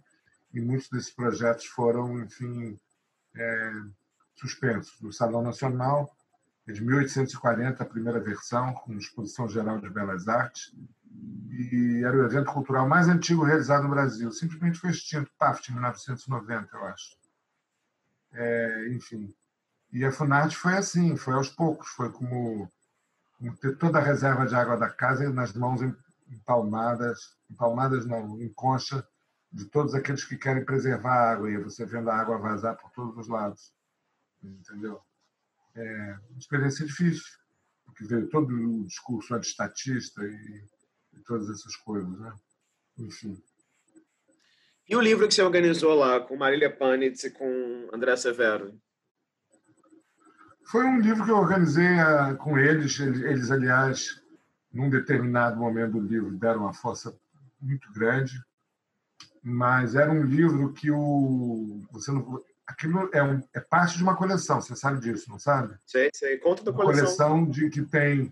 e 0.54 0.60
muitos 0.60 0.90
desses 0.90 1.12
projetos 1.12 1.66
foram, 1.66 2.22
enfim, 2.22 2.80
é, 3.36 3.72
suspensos. 4.36 5.00
O 5.02 5.12
Salão 5.12 5.42
Nacional 5.42 6.10
é 6.68 6.72
de 6.72 6.84
1840, 6.84 7.82
a 7.82 7.86
primeira 7.86 8.20
versão, 8.20 8.74
com 8.74 8.94
exposição 8.94 9.48
geral 9.48 9.80
de 9.80 9.90
belas 9.90 10.28
artes, 10.28 10.74
e 11.50 12.04
era 12.04 12.16
o 12.16 12.26
evento 12.26 12.52
cultural 12.52 12.88
mais 12.88 13.08
antigo 13.08 13.44
realizado 13.44 13.84
no 13.84 13.90
Brasil. 13.90 14.32
Simplesmente 14.32 14.80
foi 14.80 14.92
extinto, 14.92 15.32
paf, 15.38 15.62
em 15.70 15.74
1990, 15.74 16.78
eu 16.78 16.86
acho. 16.86 17.18
É, 18.32 18.90
enfim, 18.90 19.34
e 19.92 20.06
a 20.06 20.12
Funarte 20.12 20.56
foi 20.56 20.78
assim, 20.78 21.16
foi 21.16 21.34
aos 21.34 21.50
poucos, 21.50 21.90
foi 21.90 22.12
como, 22.12 22.72
como 23.38 23.58
ter 23.58 23.76
toda 23.78 23.98
a 23.98 24.04
reserva 24.04 24.46
de 24.46 24.54
água 24.54 24.78
da 24.78 24.90
casa 24.90 25.28
nas 25.32 25.54
mãos 25.54 25.82
empalmadas, 26.30 27.36
empalmadas 27.50 28.06
não, 28.06 28.40
em 28.40 28.50
concha 28.54 29.06
de 29.52 29.66
todos 29.66 29.95
aqueles 29.95 30.24
que 30.24 30.38
querem 30.38 30.64
preservar 30.64 31.14
a 31.14 31.32
água, 31.32 31.50
e 31.50 31.58
você 31.58 31.86
vendo 31.86 32.10
a 32.10 32.16
água 32.16 32.38
vazar 32.38 32.78
por 32.78 32.91
todos 32.91 33.18
os 33.18 33.28
lados. 33.28 33.74
Entendeu? 34.43 35.02
É 35.76 36.18
uma 36.30 36.39
experiência 36.39 36.86
difícil, 36.86 37.24
porque 37.86 38.06
veio 38.06 38.30
todo 38.30 38.54
o 38.54 38.86
discurso 38.86 39.34
antistatista 39.34 40.24
e, 40.24 40.64
e 41.14 41.20
todas 41.26 41.50
essas 41.50 41.76
coisas, 41.78 42.20
né? 42.20 42.34
Enfim. 42.97 43.41
E 44.88 44.95
o 44.95 45.02
livro 45.02 45.28
que 45.28 45.34
você 45.34 45.43
organizou 45.43 45.93
lá 45.93 46.20
com 46.20 46.36
Marília 46.36 46.76
Panitz 46.76 47.24
e 47.24 47.32
com 47.32 47.89
André 47.93 48.16
Severo? 48.18 48.74
Foi 50.66 50.86
um 50.86 51.00
livro 51.00 51.26
que 51.26 51.32
eu 51.32 51.38
organizei 51.38 51.93
uh, 52.00 52.36
com 52.38 52.58
eles. 52.58 53.00
eles. 53.00 53.22
Eles, 53.22 53.52
aliás, 53.52 54.22
num 54.72 54.89
determinado 54.89 55.58
momento 55.58 55.93
do 55.93 56.00
livro, 56.00 56.38
deram 56.38 56.62
uma 56.62 56.74
força 56.74 57.16
muito 57.62 57.91
grande. 57.93 58.34
Mas 59.42 59.96
era 59.96 60.12
um 60.12 60.24
livro 60.24 60.74
que 60.74 60.92
o 60.92 61.82
você 61.92 62.12
não 62.12 62.42
aquilo 62.70 63.10
é, 63.12 63.24
um, 63.24 63.42
é 63.54 63.60
parte 63.60 63.98
de 63.98 64.04
uma 64.04 64.16
coleção. 64.16 64.62
Você 64.62 64.76
sabe 64.76 65.00
disso, 65.00 65.30
não 65.30 65.40
sabe? 65.40 65.76
Sei, 65.86 66.10
sei. 66.14 66.38
Conta 66.38 66.64
da 66.64 66.72
coleção. 66.72 67.04
Uma 67.04 67.16
coleção 67.18 67.50
de 67.50 67.70
que 67.70 67.82
tem 67.82 68.32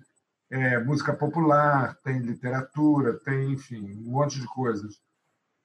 é, 0.49 0.79
música 0.79 1.13
popular, 1.13 1.95
tem 2.03 2.19
literatura, 2.19 3.19
tem, 3.19 3.53
enfim, 3.53 3.81
um 3.81 4.11
monte 4.11 4.39
de 4.39 4.45
coisas. 4.47 5.01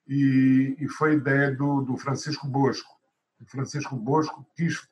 E, 0.09 0.75
e 0.81 0.89
foi 0.89 1.15
ideia 1.15 1.55
do, 1.55 1.83
do 1.83 1.97
Francisco 1.97 2.47
Bosco. 2.49 2.91
O 3.41 3.45
Francisco 3.45 3.95
Bosco 3.95 4.45
quis 4.57 4.89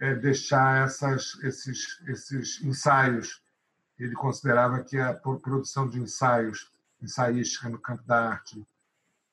é, 0.00 0.14
deixar 0.14 0.84
essas, 0.84 1.38
esses, 1.42 2.00
esses 2.06 2.62
ensaios. 2.62 3.42
Ele 3.98 4.14
considerava 4.14 4.82
que 4.82 4.98
a 4.98 5.14
produção 5.14 5.88
de 5.88 6.00
ensaios, 6.00 6.70
ensaística 7.00 7.68
no 7.68 7.78
campo 7.78 8.02
da 8.04 8.30
arte, 8.30 8.64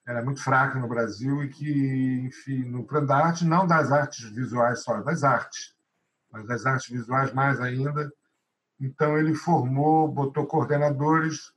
era 0.07 0.23
muito 0.23 0.41
fraca 0.43 0.79
no 0.79 0.87
Brasil 0.87 1.43
e 1.43 1.49
que, 1.49 2.21
enfim, 2.25 2.63
no 2.63 2.85
plano 2.85 3.07
da 3.07 3.17
arte, 3.17 3.45
não 3.45 3.65
das 3.65 3.91
artes 3.91 4.29
visuais 4.29 4.83
só, 4.83 5.01
das 5.01 5.23
artes, 5.23 5.75
mas 6.31 6.45
das 6.45 6.65
artes 6.65 6.89
visuais 6.89 7.33
mais 7.33 7.59
ainda. 7.59 8.11
Então, 8.79 9.17
ele 9.17 9.33
formou, 9.33 10.07
botou 10.07 10.45
coordenadores, 10.45 11.51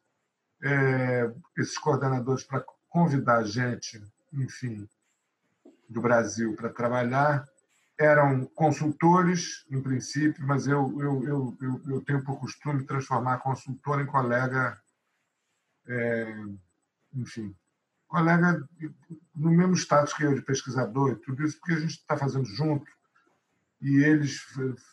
é, 0.62 1.30
esses 1.56 1.76
coordenadores 1.76 2.44
para 2.44 2.64
convidar 2.88 3.44
gente, 3.44 4.02
enfim, 4.32 4.88
do 5.88 6.00
Brasil 6.00 6.54
para 6.56 6.70
trabalhar 6.70 7.44
eram 7.98 8.46
consultores, 8.46 9.66
em 9.68 9.82
princípio, 9.82 10.46
mas 10.46 10.68
eu, 10.68 10.96
eu, 11.00 11.24
eu, 11.24 11.58
eu, 11.60 11.82
eu 11.88 12.00
tenho 12.02 12.22
por 12.22 12.38
costume 12.38 12.84
transformar 12.84 13.38
consultor 13.38 14.00
em 14.00 14.06
colega, 14.06 14.80
é, 15.88 16.32
enfim, 17.12 17.54
colega 18.08 18.66
no 19.34 19.50
mesmo 19.50 19.74
status 19.74 20.12
que 20.12 20.24
eu, 20.24 20.34
de 20.34 20.42
pesquisador 20.42 21.12
e 21.12 21.16
tudo 21.16 21.44
isso, 21.44 21.58
porque 21.58 21.74
a 21.74 21.80
gente 21.80 21.92
está 21.92 22.16
fazendo 22.16 22.46
junto. 22.46 22.90
E 23.80 24.02
eles 24.02 24.40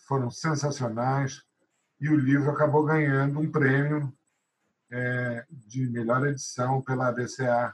foram 0.08 0.30
sensacionais. 0.30 1.44
E 2.00 2.10
o 2.10 2.18
livro 2.18 2.52
acabou 2.52 2.86
ganhando 2.86 3.40
um 3.40 3.50
prêmio 3.50 4.14
é, 4.92 5.46
de 5.50 5.90
melhor 5.90 6.28
edição 6.28 6.82
pela 6.82 7.08
ABCA 7.08 7.74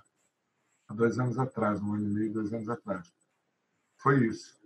há 0.88 0.94
dois 0.94 1.20
anos 1.20 1.38
atrás, 1.38 1.82
um 1.82 1.94
ano 1.94 2.06
e 2.06 2.14
meio, 2.14 2.34
dois 2.34 2.54
anos 2.54 2.70
atrás. 2.70 3.12
Foi 3.98 4.28
isso. 4.28 4.58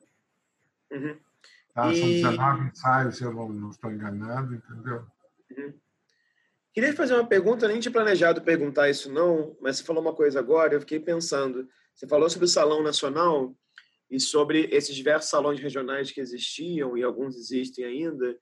Uhum. 0.92 1.18
Tá? 1.74 1.92
E... 1.92 2.00
São 2.00 2.32
19 2.32 2.70
ensaios, 2.70 3.18
se 3.18 3.24
eu 3.24 3.34
não, 3.34 3.50
não 3.50 3.70
estou 3.70 3.92
enganado, 3.92 4.54
entendeu? 4.54 5.08
Uhum. 5.58 5.74
Queria 6.76 6.94
fazer 6.94 7.14
uma 7.14 7.26
pergunta, 7.26 7.70
nem 7.70 7.80
tinha 7.80 7.90
planejado 7.90 8.42
perguntar 8.42 8.90
isso 8.90 9.10
não, 9.10 9.56
mas 9.62 9.78
você 9.78 9.84
falou 9.86 10.02
uma 10.02 10.14
coisa 10.14 10.40
agora, 10.40 10.74
eu 10.74 10.82
fiquei 10.82 11.00
pensando. 11.00 11.70
Você 11.96 12.06
falou 12.06 12.30
sobre 12.30 12.44
o 12.44 12.50
Salão 12.50 12.84
Nacional 12.84 13.56
e 14.12 14.20
sobre 14.20 14.68
esses 14.74 14.94
diversos 14.94 15.30
salões 15.30 15.58
regionais 15.58 16.12
que 16.12 16.20
existiam 16.20 16.98
e 16.98 17.02
alguns 17.02 17.38
existem 17.38 17.86
ainda. 17.86 18.38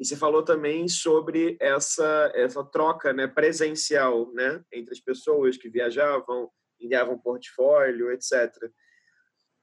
E 0.00 0.04
você 0.04 0.16
falou 0.16 0.42
também 0.42 0.88
sobre 0.88 1.56
essa 1.60 2.32
essa 2.34 2.64
troca, 2.64 3.12
né, 3.12 3.28
presencial, 3.28 4.32
né, 4.32 4.60
entre 4.72 4.92
as 4.92 4.98
pessoas 4.98 5.56
que 5.56 5.70
viajavam, 5.70 6.50
enviavam 6.80 7.16
portfólio, 7.16 8.10
etc. 8.10 8.52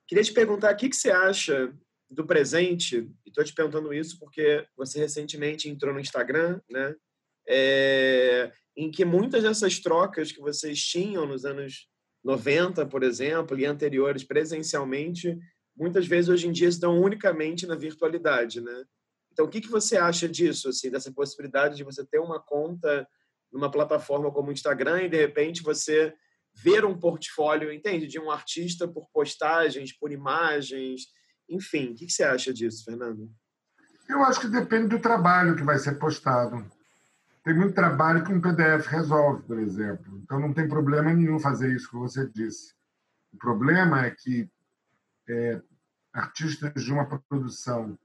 Queria 0.08 0.24
te 0.24 0.32
perguntar 0.32 0.74
o 0.74 0.78
que 0.78 0.88
que 0.88 0.96
você 0.96 1.12
acha 1.12 1.78
do 2.10 2.26
presente. 2.26 3.00
E 3.26 3.30
estou 3.30 3.44
te 3.44 3.54
perguntando 3.54 3.94
isso 3.94 4.18
porque 4.18 4.66
você 4.78 4.98
recentemente 4.98 5.70
entrou 5.70 5.94
no 5.94 6.00
Instagram, 6.00 6.62
né? 6.70 6.96
É, 7.48 8.52
em 8.76 8.89
que 8.89 9.06
muitas 9.06 9.44
dessas 9.44 9.80
trocas 9.80 10.32
que 10.32 10.41
vocês 10.41 10.80
tinham 10.80 11.26
nos 11.26 11.46
anos 11.46 11.88
90, 12.24 12.86
por 12.86 13.04
exemplo, 13.04 13.60
e 13.60 13.66
anteriores 13.66 14.24
presencialmente, 14.24 15.38
muitas 15.76 16.08
vezes 16.08 16.30
hoje 16.30 16.48
em 16.48 16.52
dia 16.52 16.68
estão 16.68 17.00
unicamente 17.00 17.68
na 17.68 17.76
virtualidade, 17.76 18.62
né? 18.62 18.84
Então, 19.32 19.46
o 19.46 19.50
que, 19.50 19.62
que 19.62 19.68
você 19.68 19.98
acha 19.98 20.30
disso, 20.30 20.70
assim, 20.70 20.91
dessa 20.91 21.12
possibilidade 21.12 21.76
de 21.76 21.84
você 21.84 22.06
ter 22.06 22.20
uma 22.20 22.39
conta 22.39 23.08
numa 23.52 23.70
plataforma 23.70 24.32
como 24.32 24.50
o 24.50 24.52
Instagram 24.52 25.04
e, 25.04 25.10
de 25.10 25.18
repente, 25.18 25.64
você 25.64 26.14
ver 26.54 26.86
um 26.86 26.98
portfólio, 26.98 27.74
entende? 27.74 28.08
De 28.08 28.20
um 28.20 28.30
artista 28.30 28.88
por 28.88 29.10
postagens, 29.12 29.91
por 29.98 30.12
imagens, 30.12 31.08
enfim. 31.50 31.91
O 31.91 31.96
que, 31.96 32.06
que 32.06 32.12
você 32.12 32.24
acha 32.24 32.54
disso, 32.54 32.84
Fernando? 32.86 33.30
Eu 34.08 34.24
acho 34.24 34.39
que 34.39 34.48
depende 34.48 34.89
do 34.89 35.00
trabalho 35.00 35.56
que 35.56 35.64
vai 35.64 35.80
ser 35.80 35.98
postado. 35.98 36.70
Tem 37.44 37.54
muito 37.54 37.74
trabalho 37.74 38.24
que 38.24 38.32
um 38.32 38.39
PDF 38.39 38.88
resolve, 38.88 39.44
por 39.44 39.60
exemplo. 39.60 40.20
Então 40.24 40.39
não 40.39 40.54
tem 40.54 40.68
problema 40.68 41.14
nenhum 41.14 41.39
fazer 41.39 41.74
isso 41.74 41.89
que 41.89 41.98
você 41.98 42.28
disse. 42.30 42.74
O 43.34 43.38
problema 43.38 44.06
é 44.06 44.12
que 44.12 44.50
é, 45.28 45.62
artistas 46.14 46.84
de 46.84 46.94
uma 46.94 47.06
produção, 47.06 47.98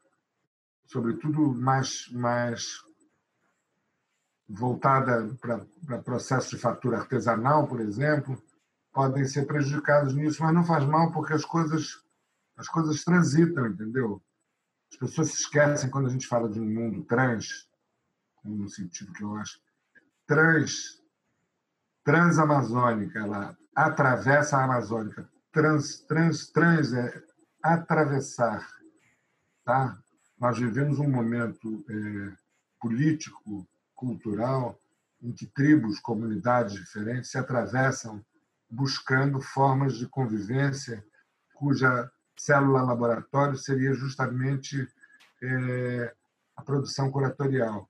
sobretudo 0.86 1.54
mais, 1.54 2.08
mais 2.10 2.82
voltada 4.48 5.36
para 5.40 6.02
processo 6.02 6.56
de 6.56 6.60
fatura 6.60 6.98
artesanal, 6.98 7.68
por 7.68 7.80
exemplo, 7.80 8.42
podem 8.92 9.24
ser 9.24 9.46
prejudicados 9.46 10.14
nisso, 10.14 10.42
mas 10.42 10.54
não 10.54 10.64
faz 10.64 10.84
mal 10.84 11.12
porque 11.12 11.32
as 11.32 11.44
coisas 11.44 12.02
as 12.58 12.68
coisas 12.68 13.04
transitam, 13.04 13.68
entendeu? 13.68 14.20
As 14.90 14.98
pessoas 14.98 15.28
se 15.28 15.42
esquecem 15.42 15.88
quando 15.88 16.08
a 16.08 16.10
gente 16.10 16.26
fala 16.26 16.48
de 16.48 16.58
um 16.58 16.68
mundo 16.68 17.04
trans, 17.04 17.67
no 18.44 18.68
sentido 18.68 19.12
que 19.12 19.22
eu 19.22 19.34
acho, 19.36 19.60
trans, 20.26 21.02
transamazônica, 22.04 23.18
ela 23.18 23.56
atravessa 23.74 24.56
a 24.56 24.64
Amazônica. 24.64 25.28
Trans, 25.52 26.00
trans, 26.00 26.48
trans 26.50 26.92
é 26.92 27.22
atravessar. 27.62 28.66
Tá? 29.64 29.98
Nós 30.38 30.58
vivemos 30.58 30.98
um 30.98 31.10
momento 31.10 31.84
é, 31.88 32.36
político, 32.80 33.66
cultural, 33.94 34.78
em 35.20 35.32
que 35.32 35.46
tribos, 35.46 35.98
comunidades 35.98 36.74
diferentes 36.74 37.30
se 37.30 37.38
atravessam 37.38 38.24
buscando 38.70 39.40
formas 39.40 39.96
de 39.96 40.06
convivência 40.06 41.04
cuja 41.54 42.10
célula 42.36 42.82
laboratório 42.82 43.56
seria 43.56 43.92
justamente 43.94 44.88
é, 45.42 46.14
a 46.56 46.62
produção 46.62 47.10
curatorial. 47.10 47.88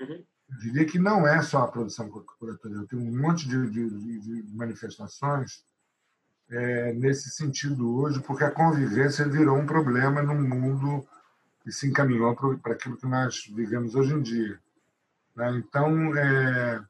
Uhum. 0.00 0.24
Eu 0.50 0.58
diria 0.58 0.84
que 0.84 0.98
não 0.98 1.26
é 1.26 1.40
só 1.42 1.62
a 1.62 1.68
produção 1.68 2.08
curatorial, 2.08 2.86
tem 2.86 2.98
um 2.98 3.16
monte 3.16 3.48
de, 3.48 3.70
de, 3.70 4.18
de 4.20 4.56
manifestações 4.56 5.64
é, 6.48 6.92
nesse 6.94 7.30
sentido 7.30 7.96
hoje, 7.96 8.20
porque 8.20 8.42
a 8.42 8.50
convivência 8.50 9.28
virou 9.28 9.56
um 9.56 9.66
problema 9.66 10.22
num 10.22 10.40
mundo 10.40 11.06
que 11.62 11.70
se 11.70 11.86
encaminhou 11.86 12.34
para 12.58 12.72
aquilo 12.72 12.96
que 12.96 13.06
nós 13.06 13.46
vivemos 13.54 13.94
hoje 13.94 14.14
em 14.14 14.22
dia. 14.22 14.58
Né? 15.36 15.58
Então, 15.58 16.16
é, 16.16 16.82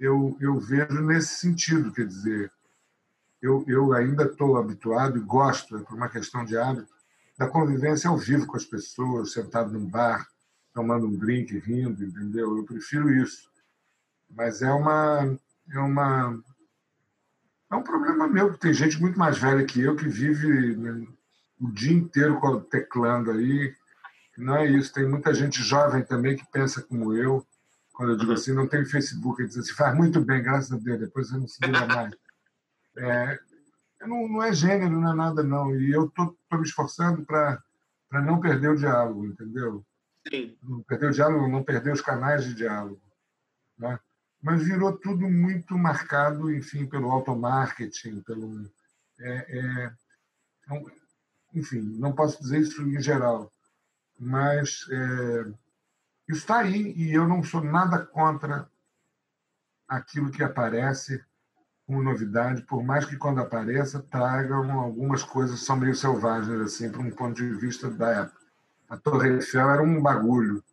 eu, 0.00 0.36
eu 0.40 0.58
vejo 0.58 1.02
nesse 1.02 1.34
sentido, 1.36 1.92
quer 1.92 2.06
dizer, 2.06 2.50
eu, 3.42 3.64
eu 3.68 3.92
ainda 3.92 4.24
estou 4.24 4.56
habituado 4.56 5.18
e 5.18 5.20
gosto, 5.20 5.76
é 5.76 5.80
por 5.80 5.94
uma 5.94 6.08
questão 6.08 6.44
de 6.44 6.56
hábito, 6.56 6.92
da 7.36 7.48
convivência 7.48 8.08
ao 8.08 8.16
vivo 8.16 8.46
com 8.46 8.56
as 8.56 8.64
pessoas, 8.64 9.32
sentado 9.32 9.70
num 9.70 9.86
bar, 9.86 10.26
tomando 10.78 11.08
um 11.08 11.16
drink, 11.16 11.58
rindo, 11.58 12.04
entendeu? 12.04 12.56
Eu 12.56 12.64
prefiro 12.64 13.12
isso. 13.12 13.50
Mas 14.30 14.62
é 14.62 14.70
uma 14.70 15.36
é 15.72 15.78
uma 15.80 16.40
é 17.68 17.74
um 17.74 17.82
problema 17.82 18.28
meu, 18.28 18.56
tem 18.56 18.72
gente 18.72 19.00
muito 19.00 19.18
mais 19.18 19.38
velha 19.38 19.64
que 19.64 19.80
eu 19.80 19.96
que 19.96 20.08
vive 20.08 20.76
né, 20.76 21.04
o 21.60 21.68
dia 21.72 21.92
inteiro 21.92 22.60
teclando 22.70 23.32
aí. 23.32 23.74
Não 24.36 24.54
é 24.54 24.66
isso. 24.70 24.92
Tem 24.92 25.04
muita 25.08 25.34
gente 25.34 25.60
jovem 25.64 26.04
também 26.04 26.36
que 26.36 26.46
pensa 26.52 26.80
como 26.80 27.12
eu. 27.12 27.44
Quando 27.92 28.12
eu 28.12 28.16
digo 28.16 28.32
assim, 28.32 28.52
não 28.52 28.68
tem 28.68 28.84
Facebook, 28.84 29.42
ele 29.42 29.48
diz 29.48 29.58
assim, 29.58 29.72
faz 29.72 29.96
muito 29.96 30.20
bem, 30.20 30.40
graças 30.40 30.70
a 30.70 30.76
Deus, 30.76 31.00
depois 31.00 31.28
você 31.28 31.36
não 31.36 31.48
se 31.48 31.58
vira 31.60 31.84
mais. 31.88 32.14
É, 32.98 33.38
não, 34.02 34.28
não 34.28 34.42
é 34.44 34.52
gênero, 34.52 35.00
não 35.00 35.10
é 35.10 35.14
nada, 35.16 35.42
não. 35.42 35.74
E 35.74 35.90
eu 35.90 36.06
estou 36.06 36.36
me 36.52 36.62
esforçando 36.62 37.24
para 37.26 37.60
não 38.12 38.38
perder 38.38 38.70
o 38.70 38.76
diálogo, 38.76 39.26
entendeu? 39.26 39.84
Sim. 40.30 40.56
Não 40.62 40.82
perder 40.82 41.10
o 41.10 41.12
diálogo, 41.12 41.48
não 41.48 41.62
perder 41.62 41.92
os 41.92 42.00
canais 42.00 42.44
de 42.44 42.54
diálogo. 42.54 43.00
Né? 43.78 43.98
Mas 44.42 44.62
virou 44.62 44.96
tudo 44.96 45.28
muito 45.28 45.76
marcado, 45.76 46.52
enfim, 46.52 46.86
pelo 46.86 47.10
automarketing, 47.10 48.20
pelo. 48.22 48.70
É, 49.20 49.58
é, 49.58 49.92
então, 50.62 50.86
enfim, 51.54 51.80
não 51.98 52.12
posso 52.12 52.40
dizer 52.40 52.60
isso 52.60 52.82
em 52.82 53.00
geral, 53.00 53.50
mas 54.18 54.86
é, 54.90 55.40
isso 56.28 56.40
está 56.40 56.58
aí 56.58 56.92
e 56.96 57.12
eu 57.12 57.26
não 57.26 57.42
sou 57.42 57.64
nada 57.64 58.04
contra 58.04 58.70
aquilo 59.88 60.30
que 60.30 60.42
aparece 60.42 61.24
como 61.86 62.02
novidade, 62.02 62.62
por 62.62 62.84
mais 62.84 63.06
que 63.06 63.16
quando 63.16 63.40
apareça 63.40 64.02
tragam 64.02 64.70
algumas 64.78 65.22
coisas 65.24 65.60
que 65.60 65.64
são 65.64 65.76
meio 65.76 65.94
selvagens 65.94 66.60
assim, 66.60 66.92
para 66.92 67.00
um 67.00 67.10
ponto 67.10 67.36
de 67.36 67.50
vista 67.54 67.90
da 67.90 68.10
época. 68.10 68.37
A 68.88 68.96
Torre 68.96 69.34
Eiffel 69.34 69.68
era 69.68 69.82
um 69.82 70.00
bagulho 70.00 70.64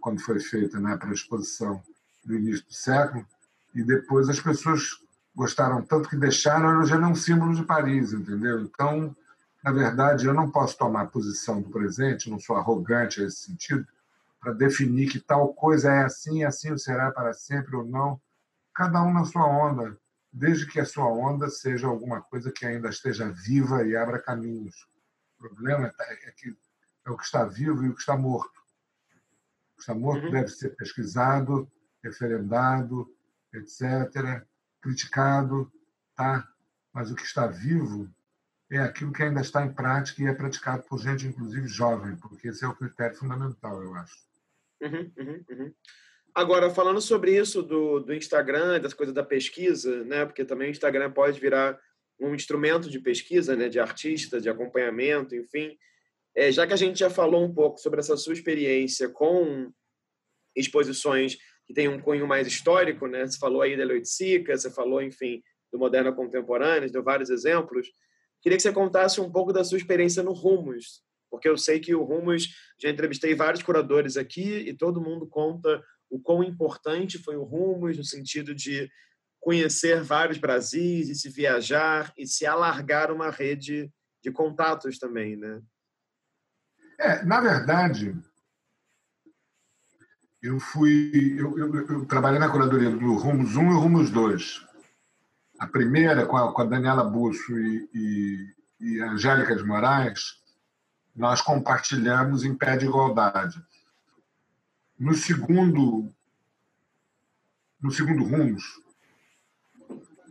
quando 0.00 0.20
foi 0.20 0.38
feita 0.38 0.78
né, 0.78 0.96
para 0.96 1.10
a 1.10 1.12
exposição 1.12 1.82
do 2.24 2.36
início 2.36 2.64
do 2.64 2.72
século, 2.72 3.26
e 3.74 3.82
depois 3.82 4.28
as 4.28 4.40
pessoas 4.40 5.00
gostaram 5.34 5.82
tanto 5.82 6.08
que 6.08 6.16
deixaram, 6.16 6.70
ela 6.70 6.84
já 6.84 6.96
é 6.96 7.06
um 7.06 7.14
símbolo 7.14 7.54
de 7.54 7.64
Paris, 7.64 8.12
entendeu? 8.12 8.60
Então, 8.60 9.14
na 9.64 9.72
verdade, 9.72 10.26
eu 10.26 10.32
não 10.32 10.48
posso 10.48 10.78
tomar 10.78 11.06
posição 11.06 11.60
do 11.60 11.68
presente, 11.70 12.30
não 12.30 12.38
sou 12.38 12.56
arrogante 12.56 13.20
nesse 13.20 13.46
sentido, 13.46 13.86
para 14.40 14.52
definir 14.52 15.10
que 15.10 15.18
tal 15.18 15.52
coisa 15.52 15.92
é 15.92 16.04
assim, 16.04 16.44
assim 16.44 16.78
será 16.78 17.10
para 17.10 17.34
sempre 17.34 17.74
ou 17.74 17.84
não. 17.84 18.20
Cada 18.72 19.02
um 19.02 19.12
na 19.12 19.24
sua 19.24 19.44
onda, 19.44 19.98
desde 20.32 20.66
que 20.66 20.78
a 20.78 20.86
sua 20.86 21.06
onda 21.06 21.50
seja 21.50 21.88
alguma 21.88 22.22
coisa 22.22 22.52
que 22.52 22.64
ainda 22.64 22.88
esteja 22.88 23.28
viva 23.28 23.84
e 23.84 23.96
abra 23.96 24.20
caminhos. 24.20 24.86
O 25.36 25.48
problema 25.48 25.92
é 25.98 26.30
que 26.30 26.56
é 27.06 27.10
o 27.10 27.16
que 27.16 27.24
está 27.24 27.44
vivo 27.44 27.84
e 27.84 27.88
o 27.88 27.94
que 27.94 28.00
está 28.00 28.16
morto. 28.16 28.58
O 29.72 29.76
que 29.76 29.82
está 29.82 29.94
morto 29.94 30.24
uhum. 30.24 30.32
deve 30.32 30.48
ser 30.48 30.70
pesquisado, 30.70 31.70
referendado, 32.02 33.08
etc., 33.54 34.44
criticado, 34.80 35.72
tá? 36.14 36.46
Mas 36.92 37.10
o 37.10 37.14
que 37.14 37.22
está 37.22 37.46
vivo 37.46 38.10
é 38.70 38.78
aquilo 38.78 39.12
que 39.12 39.22
ainda 39.22 39.40
está 39.40 39.64
em 39.64 39.72
prática 39.72 40.22
e 40.22 40.26
é 40.26 40.34
praticado 40.34 40.82
por 40.84 40.98
gente, 40.98 41.26
inclusive 41.26 41.68
jovem, 41.68 42.16
porque 42.16 42.48
esse 42.48 42.64
é 42.64 42.68
o 42.68 42.74
critério 42.74 43.16
fundamental, 43.16 43.82
eu 43.82 43.94
acho. 43.94 44.16
Uhum, 44.80 45.12
uhum, 45.16 45.44
uhum. 45.50 45.74
Agora, 46.34 46.68
falando 46.68 47.00
sobre 47.00 47.38
isso 47.38 47.62
do, 47.62 48.00
do 48.00 48.12
Instagram, 48.12 48.80
das 48.80 48.92
coisas 48.92 49.14
da 49.14 49.22
pesquisa, 49.22 50.04
né? 50.04 50.26
Porque 50.26 50.44
também 50.44 50.68
o 50.68 50.70
Instagram 50.70 51.10
pode 51.10 51.40
virar 51.40 51.78
um 52.20 52.34
instrumento 52.34 52.90
de 52.90 52.98
pesquisa, 52.98 53.56
né? 53.56 53.68
De 53.68 53.80
artista, 53.80 54.40
de 54.40 54.48
acompanhamento, 54.48 55.34
enfim. 55.34 55.78
É, 56.36 56.52
já 56.52 56.66
que 56.66 56.74
a 56.74 56.76
gente 56.76 56.98
já 56.98 57.08
falou 57.08 57.42
um 57.42 57.52
pouco 57.52 57.80
sobre 57.80 57.98
essa 57.98 58.14
sua 58.14 58.34
experiência 58.34 59.08
com 59.08 59.72
exposições 60.54 61.38
que 61.66 61.72
têm 61.72 61.88
um 61.88 61.98
cunho 61.98 62.26
mais 62.26 62.46
histórico, 62.46 63.06
né? 63.06 63.26
Você 63.26 63.38
falou 63.38 63.62
aí 63.62 63.74
da 63.74 63.84
Leoitzica, 63.84 64.56
você 64.56 64.70
falou, 64.70 65.02
enfim, 65.02 65.42
do 65.72 65.78
Moderna 65.78 66.12
Contemporânea, 66.12 66.90
deu 66.90 67.02
vários 67.02 67.30
exemplos. 67.30 67.88
Queria 68.42 68.56
que 68.56 68.62
você 68.62 68.72
contasse 68.72 69.18
um 69.18 69.32
pouco 69.32 69.50
da 69.50 69.64
sua 69.64 69.78
experiência 69.78 70.22
no 70.22 70.32
Rumos, 70.32 71.02
porque 71.30 71.48
eu 71.48 71.56
sei 71.56 71.80
que 71.80 71.94
o 71.94 72.04
Rumos, 72.04 72.48
já 72.78 72.90
entrevistei 72.90 73.34
vários 73.34 73.62
curadores 73.62 74.18
aqui 74.18 74.58
e 74.58 74.76
todo 74.76 75.00
mundo 75.00 75.26
conta 75.26 75.82
o 76.10 76.20
quão 76.20 76.44
importante 76.44 77.18
foi 77.18 77.36
o 77.36 77.44
Rumos 77.44 77.96
no 77.96 78.04
sentido 78.04 78.54
de 78.54 78.90
conhecer 79.40 80.02
vários 80.02 80.38
Brasis 80.38 81.08
e 81.08 81.14
se 81.14 81.30
viajar 81.30 82.12
e 82.16 82.26
se 82.26 82.44
alargar 82.44 83.10
uma 83.10 83.30
rede 83.30 83.90
de 84.22 84.30
contatos 84.30 84.98
também, 84.98 85.34
né? 85.34 85.62
É, 86.98 87.22
na 87.24 87.40
verdade, 87.40 88.16
eu 90.42 90.58
fui. 90.58 91.34
Eu, 91.38 91.58
eu, 91.58 91.88
eu, 91.88 92.06
trabalhei 92.06 92.38
na 92.38 92.48
curadoria 92.48 92.90
do 92.90 93.16
Rumos 93.16 93.56
1 93.56 93.62
e 93.62 93.74
Rumos 93.74 94.10
2. 94.10 94.64
A 95.58 95.66
primeira, 95.66 96.26
com 96.26 96.36
a, 96.36 96.52
com 96.52 96.62
a 96.62 96.66
Daniela 96.66 97.04
Busso 97.04 97.58
e, 97.58 97.88
e, 97.92 98.54
e 98.80 99.00
a 99.02 99.10
Angélica 99.10 99.56
de 99.56 99.64
Moraes, 99.64 100.42
nós 101.14 101.40
compartilhamos 101.40 102.44
em 102.44 102.54
pé 102.54 102.76
de 102.76 102.86
igualdade. 102.86 103.62
No 104.98 105.14
segundo, 105.14 106.12
no 107.80 107.90
segundo 107.90 108.24
Rumos, 108.24 108.64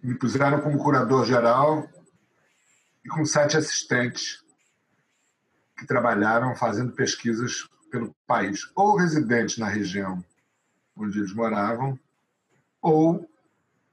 me 0.01 0.15
puseram 0.15 0.61
como 0.61 0.77
curador 0.77 1.25
geral 1.25 1.89
e 3.03 3.09
com 3.09 3.25
sete 3.25 3.57
assistentes 3.57 4.44
que 5.77 5.85
trabalharam 5.85 6.55
fazendo 6.55 6.93
pesquisas 6.93 7.67
pelo 7.91 8.15
país, 8.27 8.69
ou 8.75 8.95
residentes 8.95 9.57
na 9.57 9.67
região 9.67 10.23
onde 10.97 11.19
eles 11.19 11.33
moravam, 11.33 11.99
ou 12.81 13.29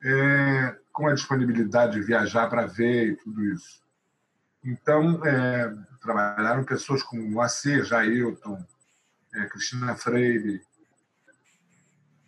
é, 0.04 0.76
com 0.92 1.06
a 1.06 1.14
disponibilidade 1.14 1.94
de 1.94 2.02
viajar 2.02 2.48
para 2.48 2.66
ver 2.66 3.08
e 3.08 3.16
tudo 3.16 3.44
isso. 3.44 3.82
Então, 4.64 5.24
é, 5.26 5.74
trabalharam 6.00 6.64
pessoas 6.64 7.02
como 7.02 7.28
Moacir, 7.28 7.84
Jailton, 7.84 8.64
é, 9.34 9.46
Cristina 9.46 9.96
Freire, 9.96 10.62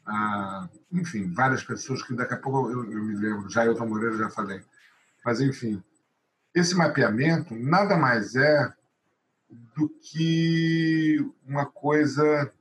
a, 0.07 0.69
enfim, 0.93 1.33
várias 1.33 1.63
pessoas 1.63 2.03
que 2.03 2.15
daqui 2.15 2.35
a 2.35 2.39
pouco 2.39 2.71
eu, 2.71 2.93
eu 2.93 3.05
me 3.05 3.15
lembro, 3.15 3.51
Jailton 3.51 3.87
Moreira 3.87 4.17
já 4.17 4.31
falei. 4.31 4.63
Mas, 5.25 5.41
enfim, 5.41 5.83
esse 6.55 6.75
mapeamento 6.75 7.55
nada 7.55 7.97
mais 7.97 8.35
é 8.35 8.73
do 9.75 9.89
que 9.89 11.19
uma 11.47 11.67
coisa 11.67 12.53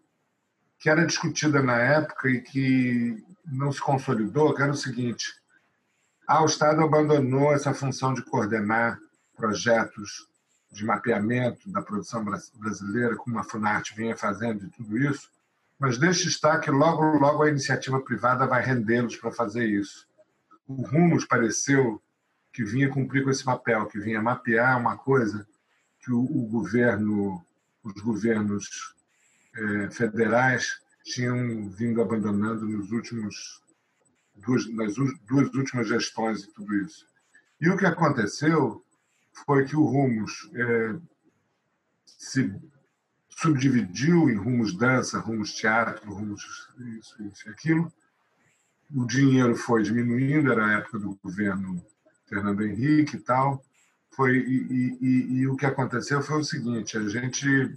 que 0.79 0.89
era 0.89 1.05
discutida 1.05 1.61
na 1.61 1.77
época 1.77 2.29
e 2.29 2.41
que 2.41 3.23
não 3.45 3.71
se 3.71 3.81
consolidou, 3.81 4.53
que 4.53 4.61
era 4.61 4.71
o 4.71 4.77
seguinte: 4.77 5.33
ah, 6.27 6.43
o 6.43 6.45
Estado 6.45 6.81
abandonou 6.81 7.53
essa 7.53 7.73
função 7.73 8.13
de 8.13 8.23
coordenar 8.23 8.99
projetos 9.35 10.27
de 10.71 10.83
mapeamento 10.83 11.69
da 11.69 11.81
produção 11.81 12.25
brasileira, 12.55 13.15
como 13.15 13.37
a 13.37 13.43
Funarte 13.43 13.95
vinha 13.95 14.17
fazendo 14.17 14.65
e 14.65 14.69
tudo 14.69 14.97
isso, 14.97 15.29
mas 15.77 15.97
deixe 15.97 16.27
estar 16.27 16.59
que 16.59 16.71
logo, 16.71 17.03
logo 17.17 17.43
a 17.43 17.49
iniciativa 17.49 18.01
privada 18.01 18.47
vai 18.47 18.63
rendê-los 18.63 19.15
para 19.15 19.31
fazer 19.31 19.67
isso. 19.67 20.07
O 20.67 20.81
Rumos 20.81 21.25
pareceu 21.25 22.01
que 22.51 22.63
vinha 22.63 22.89
cumprir 22.89 23.23
com 23.23 23.29
esse 23.29 23.43
papel, 23.43 23.85
que 23.85 23.99
vinha 23.99 24.21
mapear 24.21 24.79
uma 24.79 24.97
coisa 24.97 25.47
que 26.03 26.11
o, 26.11 26.19
o 26.19 26.47
governo, 26.47 27.43
os 27.83 27.93
governos 28.01 28.95
é, 29.55 29.89
federais 29.91 30.81
tinham 31.03 31.69
vindo 31.69 32.01
abandonando 32.01 32.67
nos 32.67 32.91
últimos 32.91 33.61
duas, 34.35 34.67
nas 34.73 34.95
duas 34.95 35.53
últimas 35.53 35.87
gestões 35.87 36.43
e 36.43 36.53
tudo 36.53 36.75
isso. 36.75 37.05
E 37.59 37.69
o 37.69 37.77
que 37.77 37.85
aconteceu 37.85 38.83
foi 39.45 39.65
que 39.65 39.75
o 39.75 39.83
Rumos 39.83 40.49
é, 40.53 40.95
se 42.05 42.53
subdividiu 43.29 44.29
em 44.29 44.35
rumos 44.35 44.77
dança, 44.77 45.19
rumos 45.19 45.53
teatro, 45.53 46.13
rumos 46.13 46.69
isso, 46.97 47.23
isso 47.23 47.47
e 47.47 47.51
aquilo. 47.51 47.91
O 48.95 49.05
dinheiro 49.05 49.55
foi 49.55 49.83
diminuindo, 49.83 50.51
era 50.51 50.65
a 50.65 50.73
época 50.73 50.99
do 50.99 51.17
governo 51.21 51.83
Fernando 52.27 52.63
Henrique 52.63 53.17
e 53.17 53.19
tal. 53.19 53.63
Foi, 54.15 54.37
e, 54.37 54.97
e, 55.01 55.33
e 55.39 55.47
o 55.47 55.55
que 55.55 55.65
aconteceu 55.65 56.21
foi 56.21 56.39
o 56.39 56.43
seguinte: 56.43 56.97
a 56.97 57.07
gente 57.07 57.75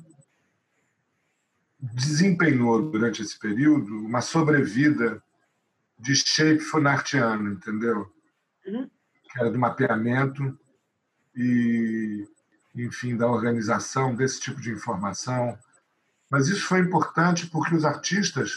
desempenhou 1.80 2.90
durante 2.90 3.22
esse 3.22 3.38
período 3.38 4.04
uma 4.04 4.20
sobrevida 4.20 5.22
de 5.98 6.14
shape 6.14 6.60
funartiano, 6.60 7.52
entendeu? 7.52 8.12
Uhum. 8.66 8.90
Que 9.30 9.40
era 9.40 9.50
do 9.50 9.58
mapeamento 9.58 10.58
e, 11.34 12.28
enfim, 12.74 13.16
da 13.16 13.26
organização 13.26 14.14
desse 14.14 14.40
tipo 14.40 14.60
de 14.60 14.70
informação. 14.70 15.58
Mas 16.30 16.48
isso 16.48 16.66
foi 16.66 16.80
importante 16.80 17.46
porque 17.46 17.74
os 17.74 17.84
artistas 17.84 18.52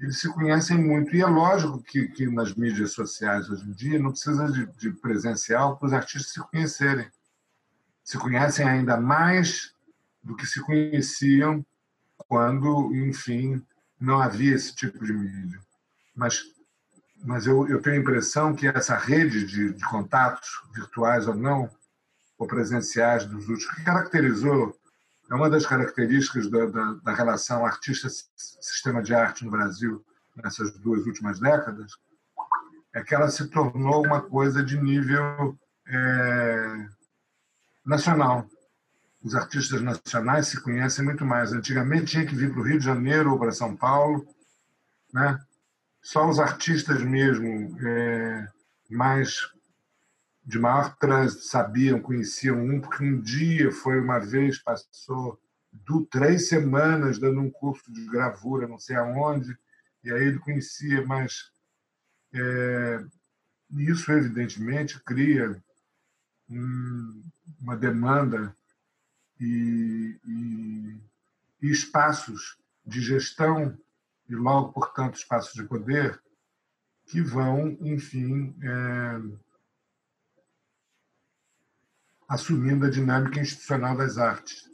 eles 0.00 0.18
se 0.18 0.28
conhecem 0.32 0.78
muito. 0.78 1.14
E 1.14 1.20
é 1.20 1.26
lógico 1.26 1.80
que, 1.82 2.08
que 2.08 2.26
nas 2.26 2.54
mídias 2.54 2.92
sociais 2.92 3.48
hoje 3.48 3.68
em 3.68 3.72
dia 3.72 3.98
não 4.00 4.10
precisa 4.10 4.50
de, 4.50 4.66
de 4.78 4.90
presencial 4.94 5.76
para 5.76 5.86
os 5.86 5.92
artistas 5.92 6.32
se 6.32 6.40
conhecerem 6.40 7.08
se 8.10 8.18
conhecem 8.18 8.68
ainda 8.68 8.96
mais 8.96 9.72
do 10.20 10.34
que 10.34 10.44
se 10.44 10.60
conheciam 10.62 11.64
quando, 12.26 12.92
enfim, 12.92 13.64
não 14.00 14.20
havia 14.20 14.56
esse 14.56 14.74
tipo 14.74 15.04
de 15.04 15.12
mídia. 15.12 15.60
Mas, 16.12 16.42
mas 17.22 17.46
eu, 17.46 17.68
eu 17.68 17.80
tenho 17.80 17.94
a 17.94 18.00
impressão 18.00 18.52
que 18.52 18.66
essa 18.66 18.96
rede 18.96 19.46
de, 19.46 19.74
de 19.74 19.84
contatos, 19.84 20.60
virtuais 20.74 21.28
ou 21.28 21.36
não, 21.36 21.70
ou 22.36 22.48
presenciais 22.48 23.24
dos 23.24 23.48
últimos, 23.48 23.76
que 23.76 23.84
caracterizou, 23.84 24.76
é 25.30 25.34
uma 25.36 25.48
das 25.48 25.64
características 25.64 26.50
da, 26.50 26.66
da, 26.66 26.92
da 26.94 27.14
relação 27.14 27.64
artista-sistema 27.64 29.04
de 29.04 29.14
arte 29.14 29.44
no 29.44 29.52
Brasil 29.52 30.04
nessas 30.34 30.72
duas 30.80 31.06
últimas 31.06 31.38
décadas, 31.38 31.92
é 32.92 33.04
que 33.04 33.14
ela 33.14 33.30
se 33.30 33.46
tornou 33.50 34.04
uma 34.04 34.20
coisa 34.20 34.64
de 34.64 34.76
nível 34.76 35.56
é, 35.86 36.88
nacional. 37.90 38.48
Os 39.22 39.34
artistas 39.34 39.82
nacionais 39.82 40.46
se 40.46 40.60
conhecem 40.62 41.04
muito 41.04 41.26
mais. 41.26 41.52
Antigamente 41.52 42.12
tinha 42.12 42.24
que 42.24 42.34
vir 42.34 42.50
para 42.50 42.60
o 42.60 42.64
Rio 42.64 42.78
de 42.78 42.84
Janeiro 42.84 43.32
ou 43.32 43.38
para 43.38 43.52
São 43.52 43.76
Paulo, 43.76 44.26
né? 45.12 45.38
Só 46.00 46.26
os 46.28 46.38
artistas 46.38 47.02
mesmo 47.02 47.76
é, 47.86 48.48
mais 48.88 49.50
de 50.42 50.58
maior 50.58 50.96
trânsito 50.96 51.42
sabiam, 51.42 52.00
conheciam 52.00 52.58
um, 52.64 52.80
porque 52.80 53.04
um 53.04 53.20
dia 53.20 53.70
foi 53.70 54.00
uma 54.00 54.18
vez, 54.18 54.58
passou 54.58 55.38
do, 55.70 56.06
três 56.06 56.48
semanas 56.48 57.18
dando 57.18 57.40
um 57.40 57.50
curso 57.50 57.92
de 57.92 58.06
gravura, 58.06 58.66
não 58.66 58.78
sei 58.78 58.96
aonde, 58.96 59.54
e 60.02 60.10
aí 60.10 60.28
ele 60.28 60.38
conhecia, 60.38 61.04
mas 61.06 61.50
é, 62.32 63.04
isso 63.72 64.10
evidentemente 64.10 64.98
cria 65.04 65.62
um, 66.50 67.22
uma 67.60 67.76
demanda 67.76 68.56
e, 69.38 70.18
e, 70.26 71.00
e 71.62 71.70
espaços 71.70 72.58
de 72.84 73.00
gestão 73.00 73.78
e 74.28 74.34
logo, 74.34 74.72
portanto, 74.72 75.16
espaços 75.16 75.54
de 75.54 75.64
poder 75.64 76.20
que 77.06 77.20
vão, 77.20 77.76
enfim, 77.80 78.54
é, 78.62 79.20
assumindo 82.28 82.86
a 82.86 82.90
dinâmica 82.90 83.40
institucional 83.40 83.96
das 83.96 84.16
artes. 84.18 84.70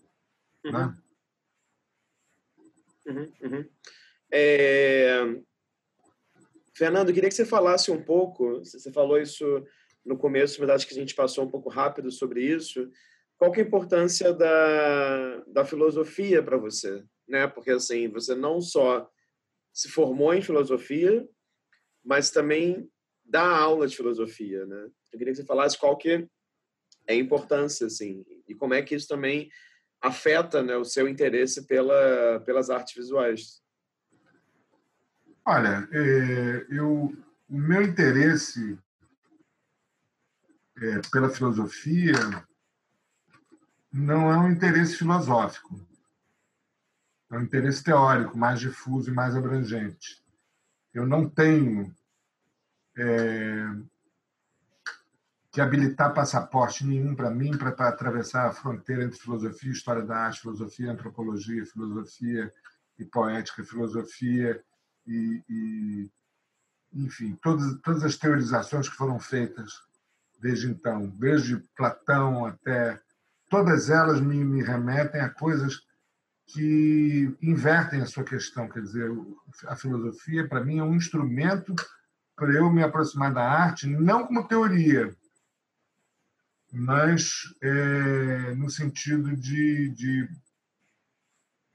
Uhum. 0.64 0.72
Né? 0.72 0.96
Uhum, 3.06 3.32
uhum. 3.40 3.68
É... 4.30 5.40
Fernando, 6.74 7.12
queria 7.14 7.30
que 7.30 7.34
você 7.34 7.46
falasse 7.46 7.90
um 7.90 8.02
pouco, 8.02 8.58
você 8.58 8.92
falou 8.92 9.18
isso 9.18 9.66
no 10.06 10.16
começo, 10.16 10.58
verdade 10.58 10.86
que 10.86 10.94
a 10.94 10.96
gente 10.96 11.14
passou 11.14 11.44
um 11.44 11.50
pouco 11.50 11.68
rápido 11.68 12.10
sobre 12.10 12.40
isso. 12.42 12.88
Qual 13.36 13.52
é 13.54 13.58
a 13.58 13.62
importância 13.62 14.32
da, 14.32 15.42
da 15.48 15.64
filosofia 15.64 16.42
para 16.42 16.56
você? 16.56 17.04
Né? 17.28 17.46
Porque 17.48 17.72
assim, 17.72 18.08
você 18.08 18.34
não 18.34 18.60
só 18.60 19.10
se 19.74 19.88
formou 19.88 20.32
em 20.32 20.40
filosofia, 20.40 21.28
mas 22.04 22.30
também 22.30 22.88
dá 23.24 23.44
aula 23.44 23.86
de 23.86 23.96
filosofia, 23.96 24.64
né? 24.64 24.88
Eu 25.12 25.18
queria 25.18 25.34
que 25.34 25.40
você 25.40 25.44
falasse 25.44 25.76
qual 25.76 25.96
que 25.96 26.26
é 27.06 27.12
a 27.12 27.16
importância, 27.16 27.86
assim, 27.86 28.24
e 28.48 28.54
como 28.54 28.74
é 28.74 28.82
que 28.82 28.94
isso 28.94 29.08
também 29.08 29.50
afeta 30.00 30.62
né, 30.62 30.76
o 30.76 30.84
seu 30.84 31.08
interesse 31.08 31.66
pela, 31.66 32.40
pelas 32.40 32.70
artes 32.70 32.94
visuais. 32.94 33.60
Olha, 35.44 35.88
é, 35.92 36.66
eu, 36.70 37.12
o 37.48 37.58
meu 37.58 37.82
interesse 37.82 38.78
é, 40.80 41.00
pela 41.10 41.30
filosofia 41.30 42.14
não 43.92 44.30
é 44.30 44.38
um 44.38 44.50
interesse 44.50 44.96
filosófico, 44.96 45.80
é 47.30 47.36
um 47.36 47.42
interesse 47.42 47.82
teórico 47.82 48.36
mais 48.36 48.60
difuso 48.60 49.10
e 49.10 49.14
mais 49.14 49.34
abrangente. 49.34 50.22
Eu 50.92 51.06
não 51.06 51.28
tenho 51.28 51.94
é, 52.96 53.66
que 55.50 55.60
habilitar 55.60 56.12
passaporte 56.12 56.84
nenhum 56.84 57.14
para 57.14 57.30
mim 57.30 57.56
para 57.56 57.88
atravessar 57.88 58.46
a 58.46 58.52
fronteira 58.52 59.04
entre 59.04 59.18
filosofia, 59.18 59.72
história 59.72 60.02
da 60.02 60.16
arte, 60.16 60.40
filosofia, 60.40 60.92
antropologia, 60.92 61.64
filosofia 61.64 62.52
e 62.98 63.04
poética, 63.04 63.64
filosofia 63.64 64.62
e, 65.06 65.42
e 65.48 66.10
enfim, 66.92 67.34
todas, 67.42 67.80
todas 67.80 68.04
as 68.04 68.16
teorizações 68.16 68.88
que 68.88 68.96
foram 68.96 69.18
feitas 69.18 69.86
desde 70.40 70.68
então, 70.68 71.08
desde 71.18 71.56
Platão 71.76 72.46
até. 72.46 73.00
Todas 73.48 73.90
elas 73.90 74.20
me, 74.20 74.44
me 74.44 74.62
remetem 74.62 75.20
a 75.20 75.28
coisas 75.28 75.80
que 76.46 77.36
invertem 77.42 78.00
a 78.00 78.06
sua 78.06 78.24
questão. 78.24 78.68
Quer 78.68 78.82
dizer, 78.82 79.10
a 79.66 79.76
filosofia, 79.76 80.48
para 80.48 80.64
mim, 80.64 80.78
é 80.78 80.82
um 80.82 80.94
instrumento 80.94 81.74
para 82.36 82.52
eu 82.52 82.70
me 82.70 82.82
aproximar 82.82 83.32
da 83.32 83.42
arte, 83.42 83.86
não 83.86 84.26
como 84.26 84.46
teoria, 84.46 85.16
mas 86.70 87.54
é, 87.62 88.54
no 88.54 88.68
sentido 88.68 89.34
de, 89.34 89.88
de, 89.90 90.28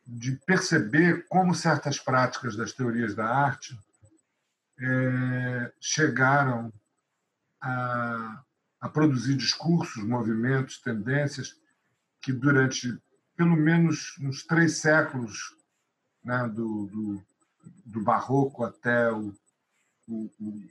de, 0.06 0.32
perceber 0.46 1.26
como 1.28 1.56
certas 1.56 1.98
práticas 1.98 2.56
das 2.56 2.74
teorias 2.74 3.16
da 3.16 3.26
arte 3.26 3.76
é, 4.80 5.74
chegaram 5.80 6.72
a, 7.60 8.44
a 8.82 8.90
produzir 8.90 9.38
discursos, 9.38 10.04
movimentos, 10.04 10.82
tendências 10.82 11.56
que 12.20 12.34
durante 12.34 13.00
pelo 13.36 13.56
menos 13.56 14.18
uns 14.20 14.44
três 14.44 14.78
séculos, 14.78 15.56
né, 16.24 16.48
do, 16.48 16.88
do, 16.88 17.24
do 17.86 18.04
barroco 18.04 18.64
até 18.64 19.12
o, 19.12 19.34
o, 20.08 20.32
o, 20.40 20.70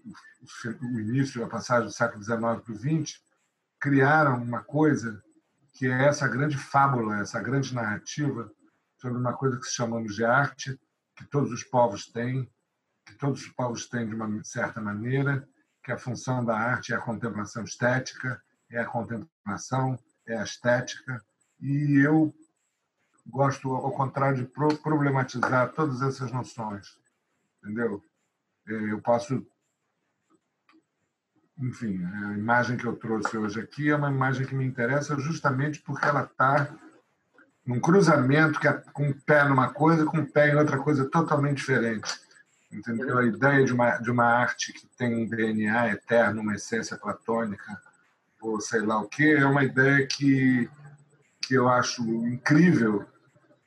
o, 0.83 1.01
início, 1.01 1.45
a 1.45 1.49
passagem 1.49 1.87
do 1.87 1.93
século 1.93 2.23
XIX 2.23 2.39
para 2.39 2.73
o 2.73 2.77
XX, 2.77 3.21
criaram 3.79 4.43
uma 4.43 4.63
coisa 4.63 5.23
que 5.73 5.87
é 5.87 6.07
essa 6.07 6.29
grande 6.29 6.59
fábula, 6.59 7.21
essa 7.21 7.41
grande 7.41 7.75
narrativa 7.75 8.53
sobre 8.99 9.19
uma 9.19 9.33
coisa 9.33 9.59
que 9.59 9.67
chamamos 9.67 10.15
de 10.15 10.25
arte, 10.25 10.79
que 11.17 11.25
todos 11.25 11.51
os 11.51 11.65
povos 11.65 12.07
têm, 12.07 12.51
que 13.07 13.15
todos 13.15 13.43
os 13.43 13.49
povos 13.49 13.87
têm 13.87 14.07
de 14.07 14.15
uma 14.15 14.45
certa 14.45 14.81
maneira, 14.81 15.49
que 15.91 15.95
a 15.95 15.99
função 15.99 16.45
da 16.45 16.57
arte 16.57 16.93
é 16.93 16.97
a 16.97 17.01
contemplação 17.01 17.65
estética, 17.65 18.41
é 18.71 18.79
a 18.79 18.87
contemplação, 18.87 19.99
é 20.25 20.37
a 20.39 20.45
estética, 20.45 21.21
e 21.61 21.99
eu 21.99 22.33
gosto, 23.27 23.75
ao 23.75 23.91
contrário, 23.91 24.37
de 24.37 24.45
problematizar 24.45 25.73
todas 25.73 26.01
essas 26.01 26.31
noções, 26.31 26.97
entendeu? 27.59 28.01
É, 28.69 28.93
eu 28.93 29.01
posso, 29.03 29.45
enfim, 31.59 32.05
a 32.05 32.35
imagem 32.35 32.77
que 32.77 32.87
eu 32.87 32.95
trouxe 32.95 33.37
hoje 33.37 33.61
aqui 33.61 33.91
é 33.91 33.97
uma 33.97 34.13
imagem 34.13 34.47
que 34.47 34.55
me 34.55 34.65
interessa 34.65 35.19
justamente 35.19 35.83
porque 35.83 36.05
ela 36.05 36.23
está 36.23 36.73
num 37.67 37.81
cruzamento 37.81 38.61
que 38.61 38.69
é 38.69 38.73
com 38.93 39.09
um 39.09 39.13
pé 39.13 39.45
numa 39.45 39.73
coisa 39.73 40.05
com 40.05 40.19
um 40.19 40.27
pé 40.27 40.51
em 40.51 40.57
outra 40.57 40.79
coisa 40.79 41.11
totalmente 41.11 41.59
diferente. 41.59 42.30
Entendeu? 42.73 43.19
A 43.19 43.25
ideia 43.25 43.65
de 43.65 43.73
uma, 43.73 43.99
de 43.99 44.11
uma 44.11 44.25
arte 44.25 44.73
que 44.73 44.87
tem 44.97 45.15
um 45.15 45.27
DNA 45.27 45.93
eterno, 45.93 46.41
uma 46.41 46.55
essência 46.55 46.97
platônica, 46.97 47.81
ou 48.41 48.61
sei 48.61 48.81
lá 48.81 49.01
o 49.01 49.09
quê, 49.09 49.37
é 49.39 49.45
uma 49.45 49.65
ideia 49.65 50.07
que, 50.07 50.71
que 51.43 51.55
eu 51.55 51.69
acho 51.69 52.03
incrível 52.03 53.07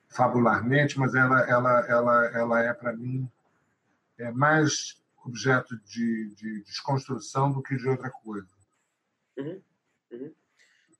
fabularmente, 0.08 0.98
mas 0.98 1.16
ela, 1.16 1.42
ela, 1.50 1.86
ela, 1.88 2.26
ela 2.28 2.64
é, 2.64 2.74
para 2.74 2.94
mim, 2.94 3.30
é 4.18 4.32
mais 4.32 5.02
objeto 5.26 5.78
de, 5.86 6.34
de, 6.36 6.64
desconstrução 6.64 7.52
do 7.52 7.62
que 7.62 7.76
de 7.76 7.88
outra 7.88 8.10
coisa. 8.10 8.48
Uhum, 9.38 9.62
uhum. 10.12 10.32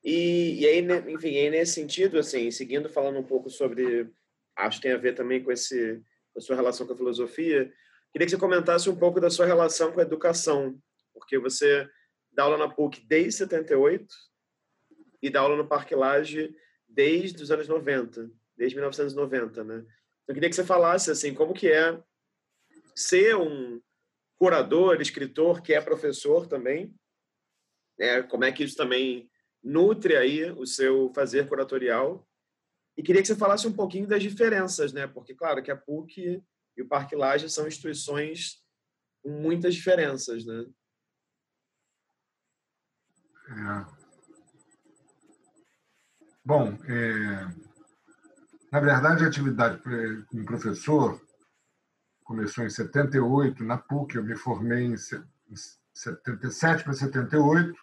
E, 0.04 0.62
e 0.62 0.66
aí, 0.66 1.14
enfim, 1.14 1.38
aí 1.38 1.50
nesse 1.50 1.74
sentido, 1.74 2.18
assim, 2.18 2.50
seguindo 2.52 2.90
falando 2.90 3.20
um 3.20 3.24
pouco 3.24 3.50
sobre, 3.50 4.10
acho 4.56 4.78
que 4.78 4.88
tem 4.88 4.94
a 4.94 4.98
ver 4.98 5.14
também 5.14 5.44
com 5.44 5.52
esse, 5.52 6.02
com 6.34 6.40
a 6.40 6.42
sua 6.42 6.56
relação 6.56 6.86
com 6.88 6.94
a 6.94 6.98
filosofia, 6.98 7.72
queria 8.14 8.26
que 8.26 8.32
você 8.32 8.38
comentasse 8.38 8.90
um 8.90 8.96
pouco 8.96 9.20
da 9.20 9.30
sua 9.30 9.46
relação 9.46 9.92
com 9.92 10.00
a 10.00 10.04
educação, 10.04 10.80
porque 11.14 11.38
você 11.38 11.90
dá 12.32 12.44
aula 12.44 12.58
na 12.58 12.70
PUC 12.70 13.06
desde 13.06 13.34
78 13.34 14.08
e 15.22 15.30
dá 15.30 15.42
aula 15.42 15.58
no 15.58 15.68
Parque 15.68 15.96
Lage 15.96 16.56
desde 16.88 17.44
os 17.44 17.52
anos 17.52 17.68
90 17.68 18.30
desde 18.56 18.76
1990, 18.76 19.64
né? 19.64 19.78
Então, 19.78 19.88
eu 20.28 20.34
queria 20.34 20.50
que 20.50 20.56
você 20.56 20.64
falasse 20.64 21.12
assim, 21.12 21.34
como 21.34 21.54
que 21.54 21.68
é 21.68 22.00
ser 22.96 23.36
um 23.36 23.82
curador, 24.38 25.02
escritor, 25.02 25.62
que 25.62 25.74
é 25.74 25.82
professor 25.82 26.48
também, 26.48 26.94
né? 27.98 28.24
Como 28.24 28.44
é 28.44 28.52
que 28.52 28.64
isso 28.64 28.76
também 28.76 29.30
nutre 29.64 30.16
aí 30.16 30.52
o 30.52 30.66
seu 30.66 31.12
fazer 31.14 31.48
curatorial? 31.48 32.28
E 32.96 33.02
queria 33.02 33.22
que 33.22 33.28
você 33.28 33.36
falasse 33.36 33.68
um 33.68 33.74
pouquinho 33.74 34.08
das 34.08 34.22
diferenças, 34.22 34.94
né? 34.94 35.08
Porque 35.08 35.34
claro 35.34 35.62
que 35.64 35.72
a 35.72 35.76
PUC 35.76 36.42
e 36.76 36.82
o 36.82 36.88
Parque 36.88 37.16
Laje 37.16 37.50
são 37.50 37.68
instituições 37.68 38.64
com 39.22 39.30
muitas 39.30 39.76
diferenças, 39.76 40.46
né? 40.46 40.66
É. 43.50 44.04
Bom, 46.46 46.78
é, 46.86 47.48
na 48.72 48.80
verdade, 48.80 49.24
a 49.24 49.28
atividade 49.28 49.82
como 50.28 50.46
professor 50.46 51.22
começou 52.24 52.66
em 52.66 52.70
78 52.70 53.64
na 53.64 53.78
PUC. 53.78 54.16
Eu 54.16 54.24
me 54.24 54.36
formei 54.36 54.84
em 54.86 54.98
77 54.98 56.84
para 56.84 56.94
78. 56.94 57.80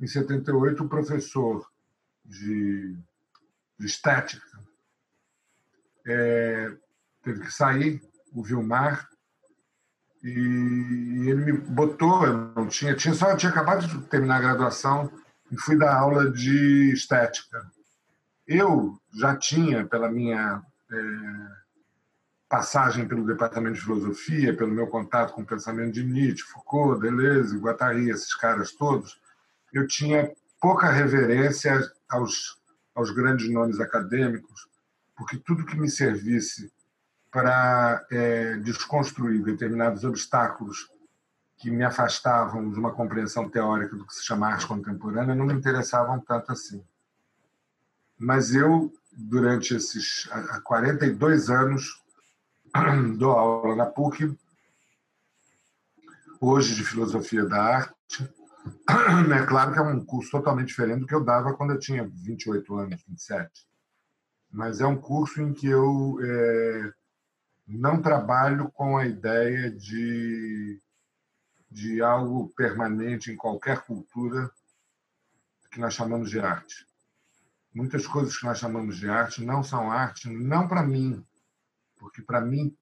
Em 0.00 0.06
78, 0.06 0.82
o 0.82 0.88
professor 0.88 1.70
de, 2.24 2.98
de 3.78 3.86
estética 3.86 4.46
é, 6.06 6.76
teve 7.26 7.40
que 7.40 7.52
sair, 7.52 8.00
o 8.32 8.40
Vilmar, 8.40 9.08
e 10.22 11.28
ele 11.28 11.44
me 11.44 11.52
botou, 11.52 12.24
eu 12.24 12.52
não 12.54 12.68
tinha, 12.68 12.94
tinha 12.94 13.14
só 13.14 13.36
tinha 13.36 13.50
acabado 13.50 13.84
de 13.84 13.98
terminar 14.06 14.36
a 14.36 14.42
graduação 14.42 15.10
e 15.50 15.60
fui 15.60 15.76
dar 15.76 15.96
aula 15.96 16.30
de 16.30 16.92
estética. 16.92 17.60
Eu 18.46 18.96
já 19.12 19.36
tinha, 19.36 19.84
pela 19.84 20.08
minha 20.08 20.62
é, 20.92 20.96
passagem 22.48 23.08
pelo 23.08 23.26
departamento 23.26 23.74
de 23.74 23.82
filosofia, 23.82 24.56
pelo 24.56 24.72
meu 24.72 24.86
contato 24.86 25.32
com 25.32 25.42
o 25.42 25.46
pensamento 25.46 25.94
de 25.94 26.04
Nietzsche, 26.04 26.44
Foucault, 26.44 27.00
Deleuze, 27.00 27.58
Guattari, 27.58 28.08
esses 28.08 28.36
caras 28.36 28.70
todos, 28.70 29.20
eu 29.72 29.84
tinha 29.88 30.32
pouca 30.60 30.90
reverência 30.90 31.80
aos, 32.08 32.56
aos 32.94 33.10
grandes 33.10 33.50
nomes 33.50 33.80
acadêmicos, 33.80 34.68
porque 35.16 35.36
tudo 35.38 35.66
que 35.66 35.76
me 35.76 35.90
servisse 35.90 36.72
para 37.36 38.06
é, 38.10 38.56
desconstruir 38.56 39.42
determinados 39.42 40.04
obstáculos 40.04 40.90
que 41.58 41.70
me 41.70 41.84
afastavam 41.84 42.70
de 42.72 42.78
uma 42.78 42.94
compreensão 42.94 43.46
teórica 43.46 43.94
do 43.94 44.06
que 44.06 44.14
se 44.14 44.24
chama 44.24 44.48
arte 44.48 44.66
contemporânea 44.66 45.34
não 45.34 45.44
me 45.44 45.52
interessavam 45.52 46.18
tanto 46.18 46.50
assim. 46.50 46.82
Mas 48.18 48.54
eu, 48.54 48.90
durante 49.12 49.74
esses 49.74 50.26
42 50.64 51.50
anos, 51.50 52.02
dou 53.18 53.32
aula 53.32 53.76
na 53.76 53.84
PUC, 53.84 54.34
hoje 56.40 56.74
de 56.74 56.84
Filosofia 56.84 57.44
da 57.44 57.62
Arte. 57.62 57.94
É 59.38 59.44
claro 59.44 59.74
que 59.74 59.78
é 59.78 59.82
um 59.82 60.02
curso 60.02 60.30
totalmente 60.30 60.68
diferente 60.68 61.00
do 61.00 61.06
que 61.06 61.14
eu 61.14 61.22
dava 61.22 61.52
quando 61.52 61.72
eu 61.72 61.78
tinha 61.78 62.10
28 62.10 62.78
anos, 62.78 63.04
27. 63.06 63.50
Mas 64.50 64.80
é 64.80 64.86
um 64.86 64.96
curso 64.96 65.42
em 65.42 65.52
que 65.52 65.66
eu 65.66 66.18
é, 66.22 66.92
não 67.66 68.00
trabalho 68.00 68.70
com 68.70 68.96
a 68.96 69.06
ideia 69.06 69.70
de, 69.70 70.80
de 71.70 72.00
algo 72.00 72.48
permanente 72.50 73.30
em 73.30 73.36
qualquer 73.36 73.82
cultura 73.84 74.50
que 75.70 75.80
nós 75.80 75.94
chamamos 75.94 76.30
de 76.30 76.38
arte. 76.38 76.86
Muitas 77.74 78.06
coisas 78.06 78.36
que 78.38 78.46
nós 78.46 78.58
chamamos 78.58 78.96
de 78.96 79.08
arte 79.08 79.44
não 79.44 79.62
são 79.62 79.90
arte, 79.90 80.30
não 80.30 80.66
para 80.68 80.82
mim, 80.82 81.24
porque 81.98 82.22
para 82.22 82.40
mim 82.40 82.74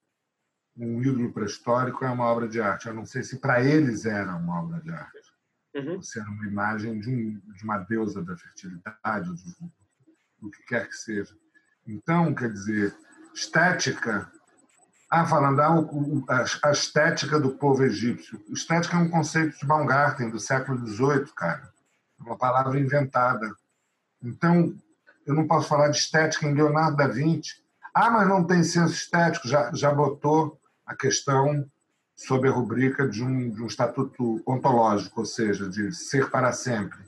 um 0.76 1.00
ídolo 1.00 1.32
pré-histórico 1.32 2.04
é 2.04 2.10
uma 2.10 2.24
obra 2.26 2.48
de 2.48 2.60
arte. 2.60 2.86
Eu 2.86 2.94
não 2.94 3.06
sei 3.06 3.22
se 3.22 3.38
para 3.38 3.62
eles 3.62 4.04
era 4.04 4.36
uma 4.36 4.62
obra 4.62 4.80
de 4.80 4.90
arte. 4.90 5.34
Uhum. 5.74 6.02
Se 6.02 6.20
era 6.20 6.28
uma 6.28 6.46
imagem 6.46 7.00
de, 7.00 7.10
um, 7.10 7.38
de 7.38 7.64
uma 7.64 7.78
deusa 7.78 8.22
da 8.22 8.36
fertilidade, 8.36 9.28
do, 9.28 9.72
do 10.40 10.50
que 10.50 10.62
quer 10.64 10.88
que 10.88 10.94
seja. 10.94 11.36
Então, 11.86 12.34
quer 12.34 12.52
dizer, 12.52 12.96
estética. 13.34 14.30
Ah, 15.16 15.24
falando 15.24 15.60
ah, 15.60 16.44
a, 16.64 16.72
estética 16.72 17.38
do 17.38 17.50
povo 17.50 17.84
egípcio. 17.84 18.42
Estética 18.48 18.96
é 18.96 18.98
um 18.98 19.08
conceito 19.08 19.56
de 19.56 19.64
Baumgarten, 19.64 20.28
do 20.28 20.40
século 20.40 20.84
XVIII, 20.84 21.26
cara. 21.36 21.72
Uma 22.18 22.36
palavra 22.36 22.80
inventada. 22.80 23.54
Então, 24.20 24.74
eu 25.24 25.32
não 25.32 25.46
posso 25.46 25.68
falar 25.68 25.86
de 25.90 25.98
estética 25.98 26.48
em 26.48 26.54
Leonardo 26.54 26.96
da 26.96 27.06
Vinci. 27.06 27.62
Ah, 27.94 28.10
mas 28.10 28.26
não 28.26 28.42
tem 28.42 28.64
senso 28.64 28.92
estético. 28.92 29.46
Já, 29.46 29.70
já 29.72 29.94
botou 29.94 30.58
a 30.84 30.96
questão 30.96 31.64
sob 32.16 32.48
a 32.48 32.50
rubrica 32.50 33.06
de 33.06 33.22
um, 33.22 33.50
de 33.50 33.62
um 33.62 33.66
estatuto 33.68 34.42
ontológico, 34.44 35.20
ou 35.20 35.26
seja, 35.26 35.68
de 35.68 35.92
ser 35.92 36.28
para 36.28 36.50
sempre. 36.50 36.98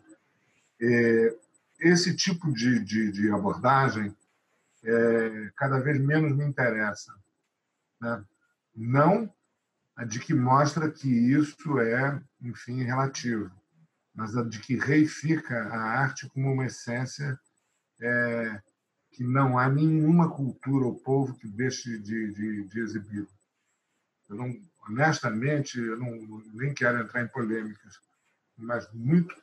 E 0.80 1.36
esse 1.80 2.14
tipo 2.14 2.52
de, 2.52 2.78
de, 2.78 3.11
de 3.11 3.32
abordagem 3.32 4.14
é, 4.84 5.50
cada 5.57 5.80
vez 5.80 6.00
menos 6.00 6.36
me 6.36 6.44
interessa. 6.44 7.12
Né? 8.01 8.24
Não 8.74 9.32
a 9.97 10.05
de 10.05 10.18
que 10.20 10.34
mostra 10.34 10.90
que 10.90 11.09
isso 11.09 11.78
é, 11.80 12.20
enfim, 12.42 12.82
relativo 12.82 13.51
mas 14.16 14.34
a 14.34 14.42
de 14.42 14.59
que 14.59 14.76
reifica 14.76 15.55
a 15.68 15.78
arte 15.78 16.28
como 16.30 16.51
uma 16.51 16.64
essência 16.64 17.38
é, 18.01 18.61
que 19.12 19.22
não 19.22 19.59
há 19.59 19.68
nenhuma 19.68 20.30
cultura 20.30 20.86
ou 20.86 20.94
povo 20.94 21.34
que 21.34 21.47
deixe 21.47 21.99
de, 21.99 22.32
de, 22.32 22.64
de 22.64 22.80
exibir. 22.80 23.28
Eu 24.28 24.36
não, 24.36 24.57
honestamente, 24.88 25.78
eu 25.78 25.99
não, 25.99 26.42
nem 26.55 26.72
quero 26.72 27.03
entrar 27.03 27.22
em 27.22 27.28
polêmicas, 27.28 28.01
mas 28.57 28.90
muito 28.92 29.34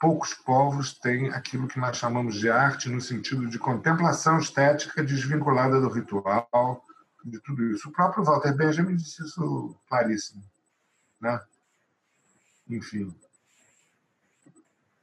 poucos 0.00 0.32
povos 0.32 0.94
têm 0.94 1.28
aquilo 1.30 1.68
que 1.68 1.78
nós 1.78 1.96
chamamos 1.96 2.36
de 2.36 2.48
arte 2.48 2.88
no 2.88 3.00
sentido 3.00 3.48
de 3.48 3.58
contemplação 3.58 4.38
estética 4.38 5.02
desvinculada 5.02 5.80
do 5.80 5.88
ritual, 5.88 6.84
de 7.24 7.40
tudo 7.40 7.64
isso. 7.70 7.88
O 7.88 7.92
próprio 7.92 8.24
Walter 8.24 8.54
Benjamin 8.54 8.96
disse 8.96 9.22
isso 9.22 9.76
claríssimo. 9.88 10.42
Né? 11.20 11.40
Enfim. 12.68 13.14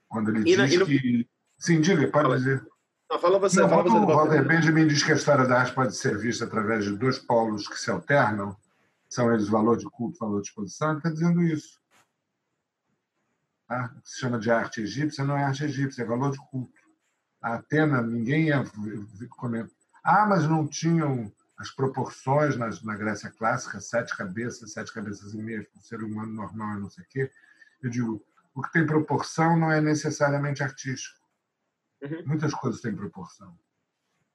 Quando 0.07 0.29
ele 0.29 0.39
e 0.51 0.55
diz 0.55 0.79
no... 0.79 0.85
que. 0.85 1.27
Sim, 1.57 1.81
diga, 1.81 2.01
pode 2.09 2.25
fala. 2.25 2.37
dizer. 2.37 2.65
Não, 3.09 3.19
fala 3.19 3.39
você. 3.39 3.61
Não, 3.61 3.69
fala 3.69 3.83
você 3.83 3.97
o 3.97 4.05
Walter 4.05 4.47
Benjamin 4.47 4.87
diz 4.87 5.03
que 5.03 5.11
a 5.11 5.15
história 5.15 5.45
da 5.45 5.59
arte 5.59 5.73
pode 5.73 5.95
ser 5.95 6.17
vista 6.17 6.45
através 6.45 6.85
de 6.85 6.95
dois 6.95 7.19
polos 7.19 7.67
que 7.67 7.77
se 7.77 7.89
alternam, 7.89 8.55
são 9.09 9.33
eles 9.33 9.47
valor 9.47 9.77
de 9.77 9.85
culto 9.85 10.19
valor 10.19 10.41
de 10.41 10.47
exposição, 10.47 10.89
ele 10.89 10.97
está 10.97 11.09
dizendo 11.09 11.41
isso. 11.43 11.79
Tá? 13.67 13.93
O 13.97 14.01
que 14.01 14.09
se 14.09 14.19
chama 14.19 14.39
de 14.39 14.49
arte 14.49 14.81
egípcia 14.81 15.23
não 15.23 15.37
é 15.37 15.43
arte 15.43 15.63
egípcia, 15.65 16.03
é 16.03 16.05
valor 16.05 16.31
de 16.31 16.37
culto. 16.37 16.73
A 17.41 17.55
Atena, 17.55 18.01
ninguém 18.01 18.47
ia. 18.47 18.63
Ah, 20.03 20.25
mas 20.25 20.47
não 20.47 20.67
tinham 20.67 21.31
as 21.57 21.71
proporções 21.71 22.55
na, 22.55 22.69
na 22.83 22.95
Grécia 22.95 23.31
clássica, 23.31 23.79
sete 23.79 24.15
cabeças, 24.15 24.73
sete 24.73 24.93
cabeças 24.93 25.33
e 25.33 25.37
meia 25.37 25.63
para 25.63 25.79
um 25.79 25.81
ser 25.81 26.03
humano 26.03 26.31
normal, 26.31 26.79
não 26.79 26.89
sei 26.89 27.03
o 27.03 27.07
quê. 27.07 27.31
Eu 27.81 27.89
digo, 27.89 28.25
o 28.53 28.61
que 28.61 28.71
tem 28.71 28.85
proporção 28.85 29.57
não 29.57 29.71
é 29.71 29.81
necessariamente 29.81 30.63
artístico. 30.63 31.17
Uhum. 32.01 32.23
Muitas 32.27 32.53
coisas 32.53 32.79
têm 32.81 32.95
proporção. 32.95 33.57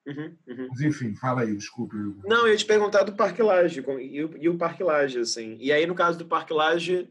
Uhum, 0.04 0.36
uhum. 0.48 0.68
Mas, 0.68 0.80
enfim, 0.80 1.14
fala 1.14 1.42
aí, 1.42 1.56
desculpe. 1.56 1.94
Não, 2.24 2.46
eu 2.46 2.48
ia 2.48 2.56
te 2.56 2.64
perguntar 2.64 3.04
do 3.04 3.14
Parque 3.14 3.40
Laje, 3.40 3.80
e, 3.80 4.24
o, 4.24 4.36
e 4.36 4.48
o 4.48 4.58
Parque 4.58 4.82
Laje, 4.82 5.20
assim. 5.20 5.56
E 5.60 5.72
aí, 5.72 5.86
no 5.86 5.94
caso 5.94 6.18
do 6.18 6.26
Parque 6.26 6.52
Laje, 6.52 7.08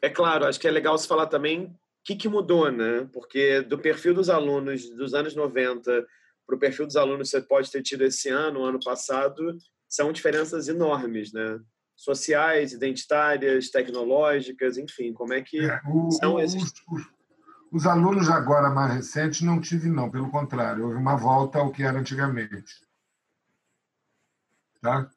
é 0.00 0.08
claro, 0.08 0.46
acho 0.46 0.58
que 0.58 0.66
é 0.66 0.70
legal 0.70 0.96
se 0.96 1.06
falar 1.06 1.26
também 1.26 1.64
o 1.66 1.74
que, 2.02 2.16
que 2.16 2.28
mudou, 2.28 2.72
né? 2.72 3.06
Porque 3.12 3.60
do 3.60 3.78
perfil 3.78 4.14
dos 4.14 4.30
alunos 4.30 4.88
dos 4.90 5.12
anos 5.12 5.36
90 5.36 6.06
para 6.46 6.56
o 6.56 6.58
perfil 6.58 6.86
dos 6.86 6.96
alunos 6.96 7.30
que 7.30 7.36
você 7.36 7.42
pode 7.42 7.70
ter 7.70 7.82
tido 7.82 8.02
esse 8.04 8.28
ano, 8.28 8.64
ano 8.64 8.80
passado, 8.82 9.56
são 9.88 10.12
diferenças 10.12 10.68
enormes, 10.68 11.32
né? 11.32 11.60
Sociais, 11.94 12.72
identitárias, 12.72 13.70
tecnológicas, 13.70 14.76
enfim, 14.76 15.12
como 15.12 15.34
é 15.34 15.42
que 15.42 15.60
é, 15.60 15.80
o, 15.86 16.10
são 16.10 16.40
esses... 16.40 16.62
Os, 16.62 16.72
os, 16.88 17.06
os, 17.70 17.86
alunos 17.86 18.28
agora 18.28 18.70
mais 18.70 18.92
recentes 18.92 19.42
não 19.42 19.60
tive, 19.60 19.88
não, 19.88 20.10
pelo 20.10 20.30
contrário, 20.30 20.84
houve 20.84 20.96
uma 20.96 21.16
volta 21.16 21.58
ao 21.58 21.70
que 21.70 21.82
era 21.82 21.98
antigamente. 21.98 22.80
Tá? 24.80 25.08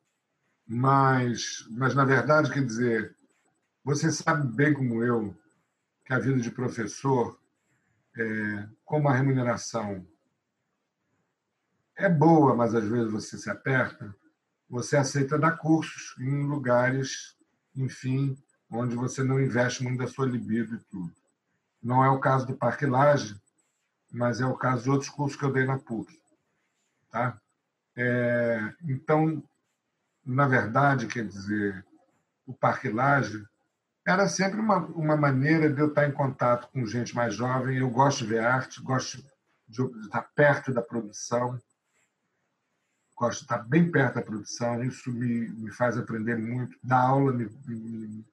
Mas, 0.68 1.66
mas, 1.72 1.96
na 1.96 2.06
verdade, 2.06 2.52
quer 2.52 2.64
dizer, 2.64 3.16
você 3.84 4.12
sabe 4.12 4.54
bem 4.56 4.74
como 4.74 5.04
eu 5.04 5.36
que 6.06 6.14
a 6.14 6.20
vida 6.20 6.40
de 6.40 6.52
professor, 6.52 7.40
é, 8.18 8.68
como 8.84 9.08
a 9.10 9.14
remuneração 9.14 10.06
é 11.96 12.10
boa, 12.10 12.56
mas 12.56 12.76
às 12.76 12.88
vezes 12.88 13.12
você 13.12 13.38
se 13.38 13.50
aperta, 13.50 14.14
você 14.70 14.98
aceita 14.98 15.38
dar 15.38 15.58
cursos 15.58 16.16
em 16.20 16.44
lugares, 16.44 17.36
enfim, 17.76 18.38
onde 18.70 18.96
você 18.96 19.24
não 19.24 19.40
investe 19.40 19.84
muito 19.84 20.00
da 20.00 20.08
sua 20.08 20.26
libido 20.26 20.76
e 20.76 20.80
tudo. 20.80 21.14
Não 21.82 22.04
é 22.04 22.10
o 22.10 22.20
caso 22.20 22.48
do 22.48 22.58
Parque 22.58 22.86
Laje, 22.86 23.40
mas 24.12 24.42
é 24.42 24.46
o 24.46 24.58
caso 24.58 24.84
de 24.84 24.90
outros 24.90 25.10
cursos 25.10 25.38
que 25.38 25.46
eu 25.46 25.52
dei 25.52 25.66
na 25.66 25.78
PUC. 25.78 26.20
Tá? 27.12 27.40
É, 27.96 28.74
então, 28.84 29.44
na 30.26 30.48
verdade, 30.48 31.08
quer 31.08 31.26
dizer, 31.26 31.86
o 32.46 32.54
Parque 32.54 32.90
Laje 32.90 33.46
era 34.06 34.28
sempre 34.28 34.60
uma, 34.60 34.78
uma 34.88 35.16
maneira 35.16 35.72
de 35.72 35.80
eu 35.80 35.88
estar 35.88 36.08
em 36.08 36.12
contato 36.12 36.70
com 36.72 36.86
gente 36.86 37.16
mais 37.16 37.34
jovem. 37.34 37.78
Eu 37.78 37.90
gosto 37.90 38.20
de 38.20 38.28
ver 38.28 38.40
arte, 38.40 38.82
gosto 38.82 39.24
de 39.68 39.84
estar 40.02 40.22
perto 40.36 40.74
da 40.74 40.82
produção, 40.82 41.60
gosto 43.16 43.40
de 43.40 43.46
estar 43.46 43.60
bem 43.60 43.90
perto 43.90 44.16
da 44.16 44.22
produção, 44.22 44.84
isso 44.84 45.12
me, 45.12 45.50
me 45.50 45.72
faz 45.72 45.98
aprender 45.98 46.38
muito. 46.38 46.78
Dar 46.84 47.02
aula 47.02 47.32
me, 47.32 47.50
me, 47.66 48.26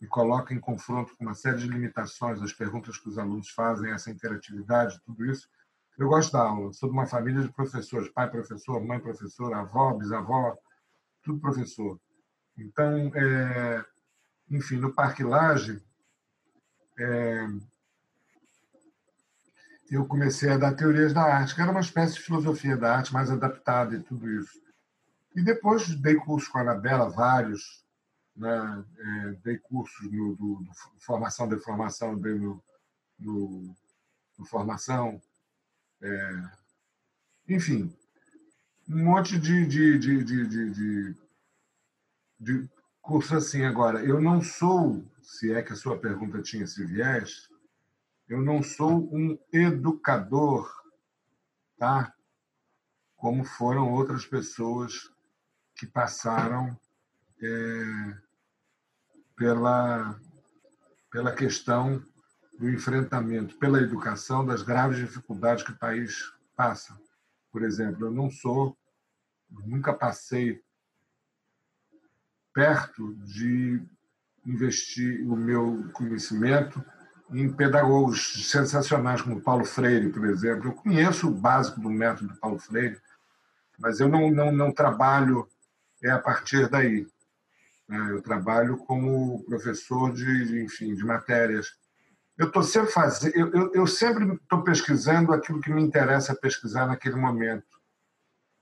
me 0.00 0.08
coloca 0.08 0.54
em 0.54 0.60
confronto 0.60 1.16
com 1.16 1.24
uma 1.24 1.34
série 1.34 1.58
de 1.58 1.68
limitações, 1.68 2.40
as 2.40 2.52
perguntas 2.52 2.96
que 2.96 3.08
os 3.08 3.18
alunos 3.18 3.50
fazem, 3.50 3.90
essa 3.90 4.10
interatividade, 4.10 5.00
tudo 5.04 5.24
isso. 5.26 5.48
Eu 5.98 6.08
gosto 6.08 6.32
da 6.32 6.42
aula, 6.42 6.72
sou 6.72 6.88
de 6.88 6.94
uma 6.94 7.06
família 7.06 7.42
de 7.42 7.52
professores, 7.52 8.08
pai 8.08 8.30
professor, 8.30 8.82
mãe 8.82 9.00
professora, 9.00 9.58
avó, 9.58 9.92
bisavó, 9.94 10.56
tudo 11.22 11.40
professor. 11.40 12.00
Então, 12.56 13.12
é, 13.14 13.84
enfim, 14.48 14.76
no 14.76 14.94
Parque 14.94 15.22
Laje, 15.22 15.82
é, 16.98 17.46
eu 19.90 20.06
comecei 20.06 20.50
a 20.50 20.56
dar 20.56 20.74
teorias 20.74 21.12
da 21.12 21.22
arte, 21.22 21.54
que 21.54 21.60
era 21.60 21.70
uma 21.70 21.80
espécie 21.80 22.14
de 22.14 22.20
filosofia 22.20 22.76
da 22.76 22.96
arte 22.96 23.12
mais 23.12 23.30
adaptada 23.30 23.96
e 23.96 24.00
tudo 24.00 24.30
isso. 24.30 24.60
E 25.34 25.42
depois 25.42 25.88
dei 25.96 26.14
cursos 26.14 26.48
com 26.48 26.58
a 26.58 26.60
Anabela, 26.60 27.10
vários, 27.10 27.84
né? 28.36 28.84
É, 28.98 29.32
dei 29.42 29.58
cursos 29.58 30.10
no 30.10 30.36
do, 30.36 30.54
do 30.62 30.70
formação 31.00 31.48
de 31.48 31.58
formação, 31.58 32.18
dei 32.18 32.34
no, 32.34 32.62
no, 33.18 33.76
no 34.38 34.44
formação, 34.46 35.20
é, 36.00 36.42
enfim, 37.48 37.94
um 38.88 39.04
monte 39.04 39.38
de, 39.38 39.66
de, 39.66 39.98
de, 39.98 40.24
de, 40.24 41.16
de 42.38 42.70
curso 43.02 43.36
assim. 43.36 43.64
Agora, 43.64 44.04
eu 44.04 44.20
não 44.20 44.40
sou, 44.40 45.04
se 45.22 45.52
é 45.52 45.62
que 45.62 45.72
a 45.72 45.76
sua 45.76 45.98
pergunta 45.98 46.40
tinha 46.40 46.64
esse 46.64 46.84
viés, 46.84 47.49
eu 48.30 48.40
não 48.40 48.62
sou 48.62 49.12
um 49.12 49.36
educador, 49.52 50.72
tá? 51.76 52.14
Como 53.16 53.44
foram 53.44 53.92
outras 53.92 54.24
pessoas 54.24 55.10
que 55.74 55.84
passaram 55.84 56.78
é, 57.42 58.16
pela, 59.34 60.16
pela 61.10 61.34
questão 61.34 62.00
do 62.56 62.70
enfrentamento, 62.70 63.58
pela 63.58 63.80
educação 63.80 64.46
das 64.46 64.62
graves 64.62 64.98
dificuldades 64.98 65.64
que 65.64 65.72
o 65.72 65.78
país 65.78 66.32
passa. 66.54 66.96
Por 67.50 67.64
exemplo, 67.64 68.06
eu 68.06 68.12
não 68.12 68.30
sou, 68.30 68.78
nunca 69.50 69.92
passei 69.92 70.62
perto 72.54 73.12
de 73.24 73.82
investir 74.46 75.20
o 75.28 75.34
meu 75.34 75.90
conhecimento 75.92 76.80
em 77.32 77.52
pedagogos 77.52 78.50
sensacionais 78.50 79.22
como 79.22 79.40
Paulo 79.40 79.64
Freire, 79.64 80.10
por 80.10 80.24
exemplo. 80.26 80.70
Eu 80.70 80.74
conheço 80.74 81.28
o 81.28 81.34
básico 81.34 81.80
do 81.80 81.90
método 81.90 82.36
Paulo 82.36 82.58
Freire, 82.58 82.98
mas 83.78 84.00
eu 84.00 84.08
não, 84.08 84.30
não, 84.30 84.52
não 84.52 84.72
trabalho 84.72 85.48
é 86.02 86.10
a 86.10 86.18
partir 86.18 86.68
daí. 86.68 87.06
Né? 87.88 88.10
Eu 88.10 88.22
trabalho 88.22 88.78
como 88.78 89.44
professor 89.44 90.12
de, 90.12 90.62
enfim, 90.62 90.94
de 90.94 91.04
matérias. 91.04 91.74
Eu 92.38 92.46
estou 92.46 92.62
sempre 92.62 92.90
fazendo, 92.90 93.36
eu, 93.36 93.52
eu, 93.52 93.72
eu 93.74 93.86
sempre 93.86 94.34
estou 94.34 94.62
pesquisando 94.62 95.32
aquilo 95.32 95.60
que 95.60 95.72
me 95.72 95.82
interessa 95.82 96.34
pesquisar 96.34 96.86
naquele 96.86 97.16
momento. 97.16 97.80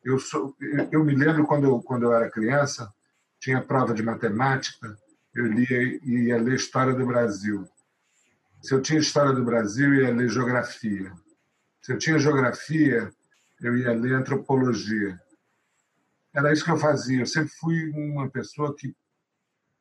Eu, 0.02 0.18
sou, 0.18 0.56
eu, 0.60 0.88
eu 0.92 1.04
me 1.04 1.14
lembro 1.14 1.46
quando 1.46 1.64
eu, 1.64 1.80
quando 1.80 2.04
eu 2.04 2.12
era 2.12 2.30
criança, 2.30 2.92
tinha 3.38 3.62
prova 3.62 3.94
de 3.94 4.02
matemática, 4.02 4.96
eu 5.34 5.46
lia, 5.46 6.00
ia 6.02 6.38
ler 6.38 6.54
História 6.54 6.92
do 6.92 7.06
Brasil. 7.06 7.68
Se 8.60 8.74
eu 8.74 8.82
tinha 8.82 8.98
História 8.98 9.32
do 9.32 9.44
Brasil, 9.44 9.94
eu 9.94 10.02
ia 10.04 10.14
ler 10.14 10.28
Geografia. 10.28 11.12
Se 11.80 11.92
eu 11.92 11.98
tinha 11.98 12.18
Geografia, 12.18 13.10
eu 13.60 13.76
ia 13.76 13.92
ler 13.92 14.14
Antropologia. 14.14 15.20
Era 16.34 16.52
isso 16.52 16.64
que 16.64 16.70
eu 16.70 16.76
fazia. 16.76 17.20
Eu 17.20 17.26
sempre 17.26 17.50
fui 17.50 17.90
uma 17.90 18.28
pessoa 18.28 18.74
que, 18.74 18.94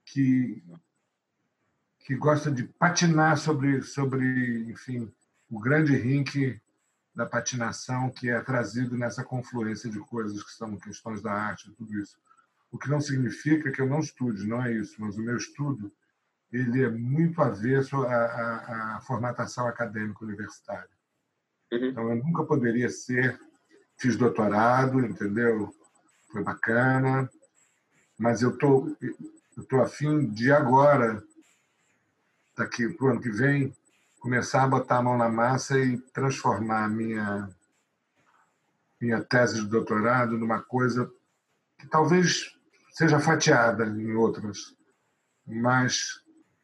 que, 0.05 0.63
que 1.99 2.15
gosta 2.15 2.51
de 2.51 2.63
patinar 2.63 3.37
sobre, 3.37 3.81
sobre, 3.81 4.69
enfim, 4.69 5.11
o 5.49 5.59
grande 5.59 5.95
rink 5.95 6.61
da 7.15 7.25
patinação 7.25 8.11
que 8.11 8.29
é 8.29 8.39
trazido 8.41 8.95
nessa 8.95 9.23
confluência 9.23 9.89
de 9.89 9.99
coisas 9.99 10.43
que 10.43 10.51
são 10.51 10.77
questões 10.77 11.21
da 11.21 11.33
arte, 11.33 11.71
tudo 11.71 11.99
isso. 11.99 12.17
O 12.71 12.77
que 12.77 12.89
não 12.89 13.01
significa 13.01 13.71
que 13.71 13.81
eu 13.81 13.87
não 13.87 13.99
estude, 13.99 14.45
não 14.45 14.63
é 14.63 14.71
isso, 14.71 14.95
mas 14.99 15.17
o 15.17 15.21
meu 15.21 15.35
estudo 15.35 15.91
ele 16.51 16.83
é 16.83 16.89
muito 16.89 17.41
avesso 17.41 17.97
à, 18.03 18.13
à, 18.13 18.95
à 18.97 19.01
formatação 19.01 19.67
acadêmica 19.67 20.23
universitária. 20.23 20.89
Uhum. 21.71 21.85
Então, 21.85 22.09
eu 22.09 22.15
nunca 22.15 22.43
poderia 22.43 22.89
ser. 22.89 23.39
Fiz 23.97 24.15
doutorado, 24.15 24.99
entendeu? 24.99 25.73
Foi 26.31 26.43
bacana, 26.43 27.29
mas 28.17 28.41
eu 28.41 28.55
tô, 28.57 28.95
eu 29.01 29.63
tô 29.65 29.81
afim 29.81 30.29
de 30.29 30.51
agora, 30.51 31.23
daqui 32.55 32.87
para 32.89 33.07
o 33.07 33.09
ano 33.09 33.21
que 33.21 33.31
vem, 33.31 33.75
começar 34.19 34.63
a 34.63 34.67
botar 34.67 34.97
a 34.97 35.01
mão 35.01 35.17
na 35.17 35.29
massa 35.29 35.79
e 35.79 35.97
transformar 35.97 36.85
a 36.85 36.89
minha 36.89 37.49
minha 38.99 39.23
tese 39.23 39.61
de 39.61 39.67
doutorado 39.67 40.37
numa 40.37 40.61
coisa 40.61 41.11
que 41.77 41.87
talvez 41.87 42.55
seja 42.91 43.19
fatiada 43.19 43.85
em 43.85 44.15
outras, 44.15 44.75
mas 45.45 46.19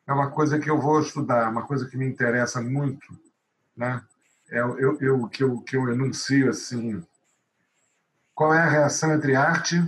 é 0.05 0.13
uma 0.13 0.29
coisa 0.29 0.59
que 0.59 0.69
eu 0.69 0.79
vou 0.79 0.99
estudar, 0.99 1.49
uma 1.49 1.65
coisa 1.65 1.87
que 1.87 1.97
me 1.97 2.05
interessa 2.05 2.61
muito, 2.61 3.07
né? 3.75 4.03
É 4.49 4.59
eu, 4.59 4.99
eu 4.99 5.27
que 5.27 5.43
eu 5.43 5.61
que 5.61 5.75
eu 5.75 5.91
enuncio 5.91 6.49
assim, 6.49 7.03
qual 8.35 8.53
é 8.53 8.59
a 8.59 8.69
reação 8.69 9.13
entre 9.13 9.35
arte 9.35 9.81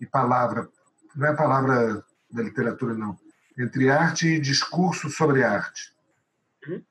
e 0.00 0.06
palavra? 0.06 0.68
Não 1.14 1.26
é 1.26 1.34
palavra 1.34 2.04
da 2.30 2.42
literatura 2.42 2.94
não, 2.94 3.18
entre 3.56 3.88
arte 3.88 4.26
e 4.26 4.40
discurso 4.40 5.08
sobre 5.08 5.44
arte. 5.44 5.94
Uhum. 6.66 6.82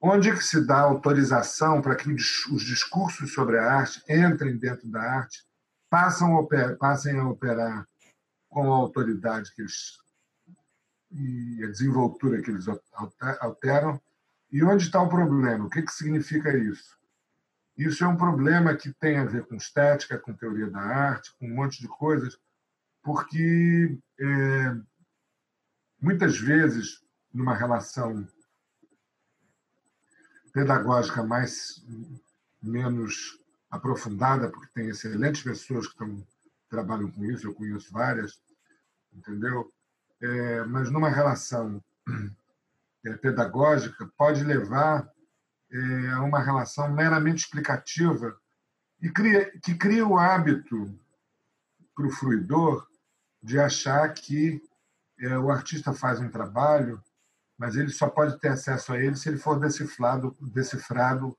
Onde 0.00 0.30
é 0.30 0.34
que 0.34 0.42
se 0.42 0.66
dá 0.66 0.80
autorização 0.80 1.80
para 1.80 1.94
que 1.94 2.10
os 2.10 2.62
discursos 2.64 3.32
sobre 3.32 3.58
a 3.58 3.72
arte 3.72 4.02
entrem 4.08 4.56
dentro 4.56 4.88
da 4.88 5.00
arte, 5.00 5.44
passem 5.88 7.18
a 7.18 7.28
operar 7.28 7.86
com 8.48 8.72
a 8.72 8.76
autoridade 8.76 9.54
que 9.54 9.62
eles 9.62 9.98
e 11.10 11.64
a 11.64 11.68
desenvoltura 11.68 12.40
que 12.40 12.50
eles 12.50 12.66
alteram? 13.40 14.00
E 14.50 14.62
onde 14.64 14.84
está 14.84 15.00
o 15.00 15.08
problema? 15.08 15.66
O 15.66 15.70
que, 15.70 15.82
que 15.82 15.92
significa 15.92 16.56
isso? 16.56 16.98
Isso 17.76 18.04
é 18.04 18.08
um 18.08 18.16
problema 18.16 18.76
que 18.76 18.92
tem 18.92 19.18
a 19.18 19.24
ver 19.24 19.46
com 19.46 19.54
estética, 19.54 20.18
com 20.18 20.34
teoria 20.34 20.68
da 20.68 20.80
arte, 20.80 21.34
com 21.38 21.46
um 21.46 21.54
monte 21.54 21.80
de 21.80 21.88
coisas, 21.88 22.38
porque 23.02 23.98
é, 24.20 24.76
muitas 26.00 26.38
vezes, 26.38 27.02
numa 27.32 27.54
relação 27.54 28.26
pedagógica 30.52 31.22
mais 31.22 31.82
menos 32.62 33.38
aprofundada, 33.70 34.50
porque 34.50 34.72
tem 34.74 34.88
excelentes 34.88 35.42
pessoas 35.42 35.86
que 35.86 35.92
estão, 35.92 36.26
trabalham 36.68 37.10
com 37.10 37.24
isso, 37.24 37.46
eu 37.46 37.54
conheço 37.54 37.92
várias, 37.92 38.40
entendeu? 39.12 39.72
É, 40.22 40.64
mas 40.64 40.90
numa 40.90 41.08
relação 41.08 41.82
é, 43.06 43.14
pedagógica 43.14 44.10
pode 44.16 44.44
levar 44.44 45.10
é, 45.72 46.08
a 46.10 46.22
uma 46.22 46.40
relação 46.40 46.90
meramente 46.92 47.44
explicativa 47.44 48.36
e 49.00 49.08
cria, 49.08 49.50
que 49.60 49.74
cria 49.74 50.06
o 50.06 50.18
hábito 50.18 50.98
para 51.94 52.06
o 52.06 52.10
fruidor 52.10 52.86
de 53.42 53.58
achar 53.58 54.12
que 54.12 54.62
é, 55.18 55.38
o 55.38 55.50
artista 55.50 55.92
faz 55.92 56.20
um 56.20 56.28
trabalho 56.28 57.02
mas 57.60 57.76
ele 57.76 57.90
só 57.90 58.08
pode 58.08 58.38
ter 58.38 58.48
acesso 58.48 58.90
a 58.90 58.98
ele 58.98 59.14
se 59.14 59.28
ele 59.28 59.36
for 59.36 59.60
decifrado, 59.60 60.34
decifrado 60.40 61.36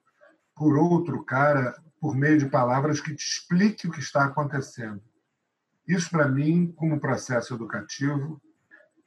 por 0.55 0.77
outro 0.77 1.25
cara 1.25 1.75
por 1.99 2.15
meio 2.15 2.37
de 2.37 2.45
palavras 2.45 3.01
que 3.01 3.15
te 3.15 3.25
explique 3.25 3.87
o 3.87 3.91
que 3.91 3.99
está 3.99 4.25
acontecendo. 4.25 5.01
Isso, 5.87 6.11
para 6.11 6.27
mim, 6.27 6.71
como 6.73 6.99
processo 6.99 7.55
educativo, 7.55 8.39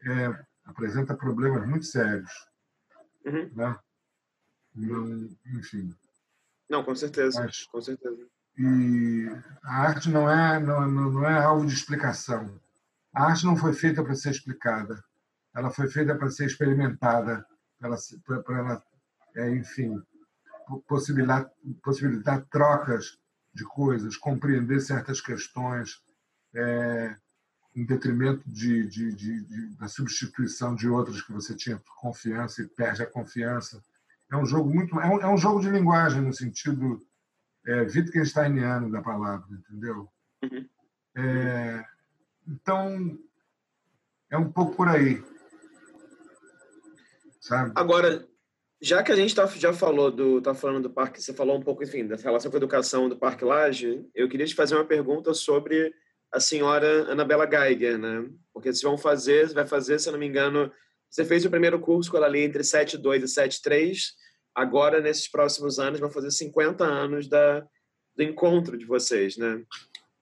é, 0.06 0.44
apresenta 0.64 1.14
problemas 1.14 1.66
muito 1.66 1.86
sérios. 1.86 2.30
Uhum. 3.24 3.50
Né? 3.54 3.78
enfim. 5.54 5.94
Não, 6.68 6.82
com 6.82 6.94
certeza. 6.94 7.42
Mas, 7.42 7.64
com 7.66 7.80
certeza. 7.80 8.26
E 8.58 9.26
a 9.62 9.82
arte 9.82 10.10
não 10.10 10.28
é, 10.28 10.58
não, 10.60 10.86
não 10.88 11.24
é 11.24 11.42
alvo 11.42 11.66
de 11.66 11.74
explicação. 11.74 12.60
A 13.12 13.26
arte 13.26 13.44
não 13.44 13.56
foi 13.56 13.72
feita 13.72 14.02
para 14.02 14.14
ser 14.14 14.30
explicada 14.30 15.02
ela 15.54 15.70
foi 15.70 15.88
feita 15.88 16.14
para 16.16 16.30
ser 16.30 16.46
experimentada, 16.46 17.46
para 17.78 18.58
ela, 18.58 18.82
é, 19.36 19.50
enfim, 19.50 20.02
possibilitar, 20.88 21.48
possibilitar 21.82 22.44
trocas 22.50 23.16
de 23.54 23.64
coisas, 23.64 24.16
compreender 24.16 24.80
certas 24.80 25.20
questões, 25.20 26.02
é, 26.54 27.16
em 27.74 27.84
detrimento 27.84 28.42
de, 28.46 28.86
de, 28.86 29.12
de, 29.12 29.76
da 29.76 29.88
substituição 29.88 30.74
de 30.74 30.88
outras 30.88 31.20
que 31.20 31.32
você 31.32 31.54
tinha 31.54 31.82
confiança 32.00 32.62
e 32.62 32.68
perde 32.68 33.02
a 33.02 33.06
confiança. 33.06 33.82
É 34.30 34.36
um 34.36 34.46
jogo 34.46 34.72
muito, 34.72 34.98
é 35.00 35.06
um, 35.06 35.20
é 35.20 35.26
um 35.26 35.36
jogo 35.36 35.60
de 35.60 35.68
linguagem 35.68 36.20
no 36.20 36.32
sentido 36.32 37.04
é, 37.66 37.80
Wittgensteiniano 37.82 38.90
da 38.90 39.02
palavra, 39.02 39.46
entendeu? 39.50 40.08
Uhum. 40.42 40.68
É, 41.16 41.84
então 42.46 43.18
é 44.30 44.38
um 44.38 44.50
pouco 44.50 44.76
por 44.76 44.88
aí. 44.88 45.22
Sabe? 47.40 47.72
Agora, 47.74 48.26
já 48.80 49.02
que 49.02 49.12
a 49.12 49.16
gente 49.16 49.34
tá, 49.34 49.46
já 49.46 49.72
falou 49.72 50.10
do 50.10 50.40
tá 50.40 50.54
falando 50.54 50.84
do 50.84 50.90
parque, 50.90 51.22
você 51.22 51.32
falou 51.32 51.58
um 51.58 51.62
pouco, 51.62 51.82
enfim, 51.82 52.06
da 52.06 52.16
relação 52.16 52.50
com 52.50 52.56
a 52.56 52.58
educação 52.58 53.08
do 53.08 53.16
Parque 53.16 53.44
Laje, 53.44 54.06
eu 54.14 54.28
queria 54.28 54.46
te 54.46 54.54
fazer 54.54 54.74
uma 54.74 54.84
pergunta 54.84 55.34
sobre 55.34 55.94
a 56.34 56.40
senhora 56.40 57.12
Anabela 57.12 57.48
Geiger, 57.48 57.96
né? 57.96 58.28
Porque 58.52 58.72
vocês 58.72 58.82
vão 58.82 58.98
fazer, 58.98 59.54
vai 59.54 59.66
fazer, 59.66 60.00
se 60.00 60.08
eu 60.08 60.12
não 60.12 60.18
me 60.18 60.26
engano, 60.26 60.70
você 61.08 61.24
fez 61.24 61.44
o 61.44 61.50
primeiro 61.50 61.78
curso 61.78 62.10
com 62.10 62.16
ela 62.16 62.26
ali 62.26 62.42
entre 62.42 62.64
7.2 62.64 63.22
e 63.22 63.26
7.3, 63.26 63.98
agora, 64.52 65.00
nesses 65.00 65.28
próximos 65.28 65.78
anos, 65.78 66.00
vão 66.00 66.10
fazer 66.10 66.32
50 66.32 66.84
anos 66.84 67.28
da, 67.28 67.60
do 68.16 68.22
encontro 68.24 68.76
de 68.76 68.84
vocês, 68.84 69.36
né? 69.36 69.62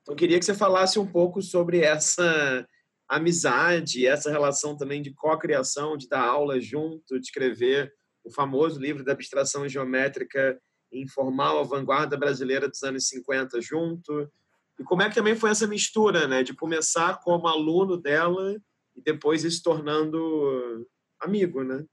Então, 0.03 0.13
eu 0.13 0.17
queria 0.17 0.39
que 0.39 0.45
você 0.45 0.55
falasse 0.55 0.99
um 0.99 1.07
pouco 1.07 1.41
sobre 1.41 1.81
essa 1.81 2.67
amizade, 3.09 4.07
essa 4.07 4.31
relação 4.31 4.77
também 4.77 5.01
de 5.01 5.15
co-criação, 5.15 5.97
de 5.97 6.09
dar 6.09 6.21
aula 6.21 6.61
junto, 6.61 7.19
de 7.19 7.25
escrever 7.25 7.91
o 8.23 8.31
famoso 8.31 8.79
livro 8.79 9.03
da 9.03 9.13
abstração 9.13 9.67
geométrica 9.67 10.61
informal, 10.93 11.59
a 11.59 11.63
vanguarda 11.63 12.19
brasileira 12.19 12.69
dos 12.69 12.83
anos 12.83 13.09
50 13.09 13.63
junto. 13.63 14.31
E 14.79 14.85
como 14.85 15.03
é 15.03 15.09
que 15.09 15.15
também 15.15 15.37
foi 15.37 15.51
essa 15.51 15.67
mistura, 15.67 16.27
né, 16.27 16.43
de 16.43 16.55
começar 16.55 17.21
como 17.21 17.47
aluno 17.47 17.97
dela 17.97 18.57
e 18.97 19.03
depois 19.03 19.43
se 19.43 19.63
tornando 19.63 20.87
amigo, 21.21 21.63
né? 21.63 21.85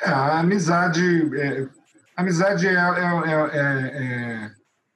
É, 0.00 0.10
a 0.10 0.40
amizade, 0.40 1.02
é, 1.36 1.68
a 2.16 2.20
amizade 2.20 2.66
é, 2.66 2.72
é, 2.72 2.76
é, 3.52 4.52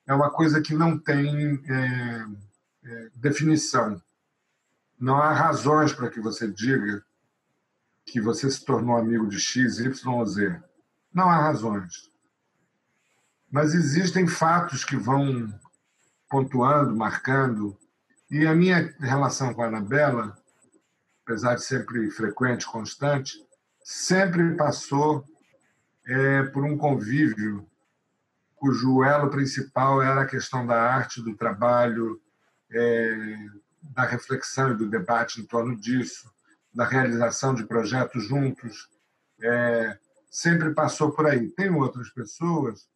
é, 0.07 0.15
uma 0.15 0.31
coisa 0.31 0.61
que 0.61 0.75
não 0.75 0.99
tem 0.99 1.61
definição. 3.15 4.01
Não 4.99 5.17
há 5.17 5.33
razões 5.33 5.93
para 5.93 6.11
que 6.11 6.21
você 6.21 6.51
diga 6.51 7.03
que 8.05 8.21
você 8.21 8.51
se 8.51 8.65
tornou 8.65 8.97
amigo 8.97 9.27
de 9.27 9.39
X, 9.39 9.79
Y 9.79 10.27
Z. 10.27 10.63
Não 11.13 11.29
há 11.29 11.37
razões. 11.37 12.11
Mas 13.51 13.75
existem 13.75 14.27
fatos 14.27 14.85
que 14.85 14.97
vão 14.97 15.53
pontuando, 16.31 16.97
marcando. 16.97 17.77
E 18.31 18.47
a 18.47 18.55
minha 18.55 18.95
relação 19.01 19.53
com 19.53 19.63
a 19.63 19.67
Anabela, 19.67 20.39
apesar 21.25 21.57
de 21.57 21.65
sempre 21.65 22.11
frequente, 22.11 22.65
constante, 22.65 23.45
sempre 23.83 24.57
passou 24.57 25.25
é, 26.07 26.45
por 26.45 26.65
um 26.65 26.79
convívio 26.79 27.67
cujo 28.55 29.03
elo 29.03 29.31
principal 29.31 30.03
era 30.03 30.23
a 30.23 30.27
questão 30.27 30.67
da 30.67 30.81
arte, 30.81 31.23
do 31.23 31.35
trabalho, 31.35 32.21
é, 32.71 33.37
da 33.83 34.05
reflexão 34.05 34.73
e 34.73 34.77
do 34.77 34.89
debate 34.89 35.41
em 35.41 35.47
torno 35.47 35.75
disso, 35.75 36.31
da 36.73 36.85
realização 36.85 37.55
de 37.55 37.65
projetos 37.65 38.23
juntos, 38.29 38.89
é, 39.43 39.99
sempre 40.31 40.75
passou 40.75 41.11
por 41.11 41.27
aí. 41.27 41.49
Tem 41.51 41.71
outras 41.71 42.11
pessoas 42.11 42.87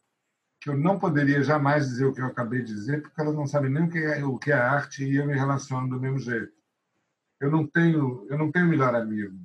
que 0.64 0.70
eu 0.70 0.78
não 0.78 0.98
poderia 0.98 1.42
jamais 1.42 1.86
dizer 1.86 2.06
o 2.06 2.14
que 2.14 2.22
eu 2.22 2.26
acabei 2.26 2.62
de 2.62 2.72
dizer, 2.72 3.02
porque 3.02 3.20
elas 3.20 3.34
não 3.34 3.46
sabem 3.46 3.70
nem 3.70 3.84
o 3.84 3.90
que 3.90 3.98
é, 3.98 4.24
o 4.24 4.38
que 4.38 4.50
é 4.50 4.54
arte 4.54 5.04
e 5.04 5.16
eu 5.16 5.26
me 5.26 5.34
relaciono 5.34 5.90
do 5.90 6.00
mesmo 6.00 6.18
jeito. 6.18 6.54
Eu 7.38 7.50
não 7.50 7.66
tenho, 7.66 8.26
eu 8.30 8.38
não 8.38 8.50
tenho 8.50 8.68
melhor 8.68 8.94
amigo, 8.94 9.38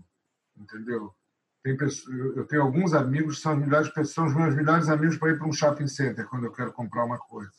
entendeu? 0.55 1.13
Tem 1.61 1.75
pessoas, 1.75 2.37
eu 2.37 2.47
tenho 2.47 2.61
alguns 2.61 2.93
amigos 2.93 3.35
que 3.35 3.41
são 3.41 3.51
as 3.51 3.59
melhores 3.59 3.89
pessoas, 3.89 4.31
os 4.31 4.37
meus 4.37 4.55
melhores 4.55 4.87
amigos 4.87 5.17
para 5.17 5.31
ir 5.31 5.37
para 5.37 5.45
um 5.45 5.51
shopping 5.51 5.89
center 5.89 6.25
quando 6.25 6.45
eu 6.45 6.53
quero 6.53 6.71
comprar 6.71 7.03
uma 7.03 7.19
coisa. 7.19 7.51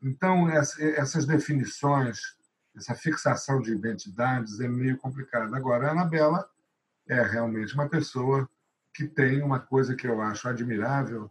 Então, 0.00 0.48
essas 0.48 1.26
definições 1.26 2.18
essa 2.74 2.94
fixação 2.94 3.60
de 3.60 3.72
identidades 3.72 4.58
é 4.58 4.66
meio 4.66 4.96
complicada. 4.96 5.54
Agora, 5.54 5.88
a 5.88 5.90
Anabela 5.90 6.48
é 7.06 7.20
realmente 7.22 7.74
uma 7.74 7.90
pessoa 7.90 8.48
que 8.94 9.06
tem 9.06 9.42
uma 9.42 9.60
coisa 9.60 9.94
que 9.94 10.06
eu 10.06 10.22
acho 10.22 10.48
admirável, 10.48 11.30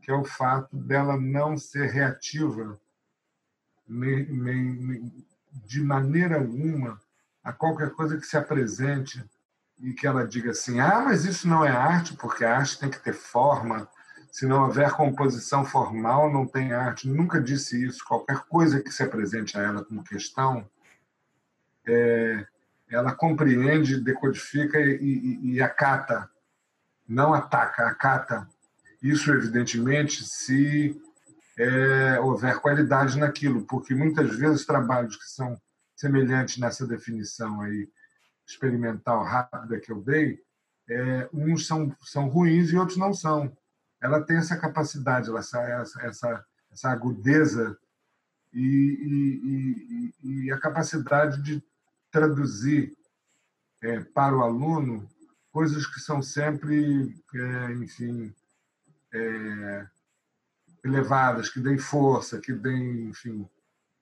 que 0.00 0.10
é 0.10 0.14
o 0.14 0.24
fato 0.24 0.76
dela 0.76 1.18
não 1.18 1.56
ser 1.56 1.90
reativa 1.90 2.78
nem, 3.88 4.26
nem, 4.26 5.26
de 5.66 5.82
maneira 5.82 6.36
alguma 6.36 7.00
a 7.42 7.52
qualquer 7.52 7.90
coisa 7.90 8.18
que 8.18 8.26
se 8.26 8.36
apresente 8.36 9.24
e 9.80 9.92
que 9.92 10.06
ela 10.06 10.26
diga 10.26 10.50
assim: 10.50 10.80
ah, 10.80 11.00
mas 11.00 11.24
isso 11.24 11.48
não 11.48 11.64
é 11.64 11.70
arte, 11.70 12.14
porque 12.14 12.44
a 12.44 12.58
arte 12.58 12.78
tem 12.78 12.90
que 12.90 13.00
ter 13.00 13.14
forma. 13.14 13.88
Se 14.30 14.46
não 14.46 14.64
houver 14.64 14.90
composição 14.92 15.64
formal, 15.64 16.30
não 16.30 16.46
tem 16.46 16.72
arte. 16.72 17.08
Nunca 17.08 17.40
disse 17.40 17.82
isso. 17.84 18.04
Qualquer 18.04 18.40
coisa 18.40 18.80
que 18.80 18.90
se 18.90 19.02
apresente 19.02 19.58
a 19.58 19.62
ela 19.62 19.84
como 19.84 20.04
questão, 20.04 20.68
é, 21.86 22.46
ela 22.90 23.14
compreende, 23.14 24.00
decodifica 24.00 24.78
e, 24.78 24.98
e, 25.00 25.54
e 25.54 25.62
acata, 25.62 26.30
não 27.08 27.32
ataca, 27.32 27.86
acata. 27.86 28.46
Isso, 29.02 29.30
evidentemente, 29.30 30.24
se 30.24 31.00
é, 31.58 32.20
houver 32.20 32.60
qualidade 32.60 33.18
naquilo, 33.18 33.64
porque 33.66 33.94
muitas 33.94 34.36
vezes 34.36 34.66
trabalhos 34.66 35.16
que 35.16 35.28
são 35.28 35.60
semelhantes 35.96 36.58
nessa 36.58 36.86
definição 36.86 37.60
aí 37.60 37.88
experimental 38.46 39.22
rápida 39.24 39.80
que 39.80 39.92
eu 39.92 40.00
dei, 40.00 40.40
é, 40.88 41.28
uns 41.32 41.66
são, 41.66 41.94
são 42.00 42.28
ruins 42.28 42.70
e 42.70 42.76
outros 42.76 42.96
não 42.96 43.12
são. 43.12 43.56
Ela 44.00 44.22
tem 44.22 44.36
essa 44.36 44.56
capacidade, 44.56 45.34
essa, 45.36 45.60
essa, 46.02 46.44
essa, 46.72 46.90
agudeza 46.90 47.76
e, 48.52 48.60
e, 48.60 50.14
e, 50.22 50.44
e, 50.46 50.52
a 50.52 50.58
capacidade 50.58 51.42
de 51.42 51.62
traduzir 52.10 52.96
é, 53.82 54.00
para 54.00 54.36
o 54.36 54.42
aluno 54.42 55.08
coisas 55.50 55.86
que 55.86 56.00
são 56.00 56.22
sempre, 56.22 57.14
é, 57.34 57.72
enfim, 57.72 58.32
é, 59.12 59.86
elevadas, 60.84 61.48
que 61.48 61.60
deem 61.60 61.78
força, 61.78 62.40
que 62.40 62.52
deem, 62.52 63.08
enfim, 63.08 63.48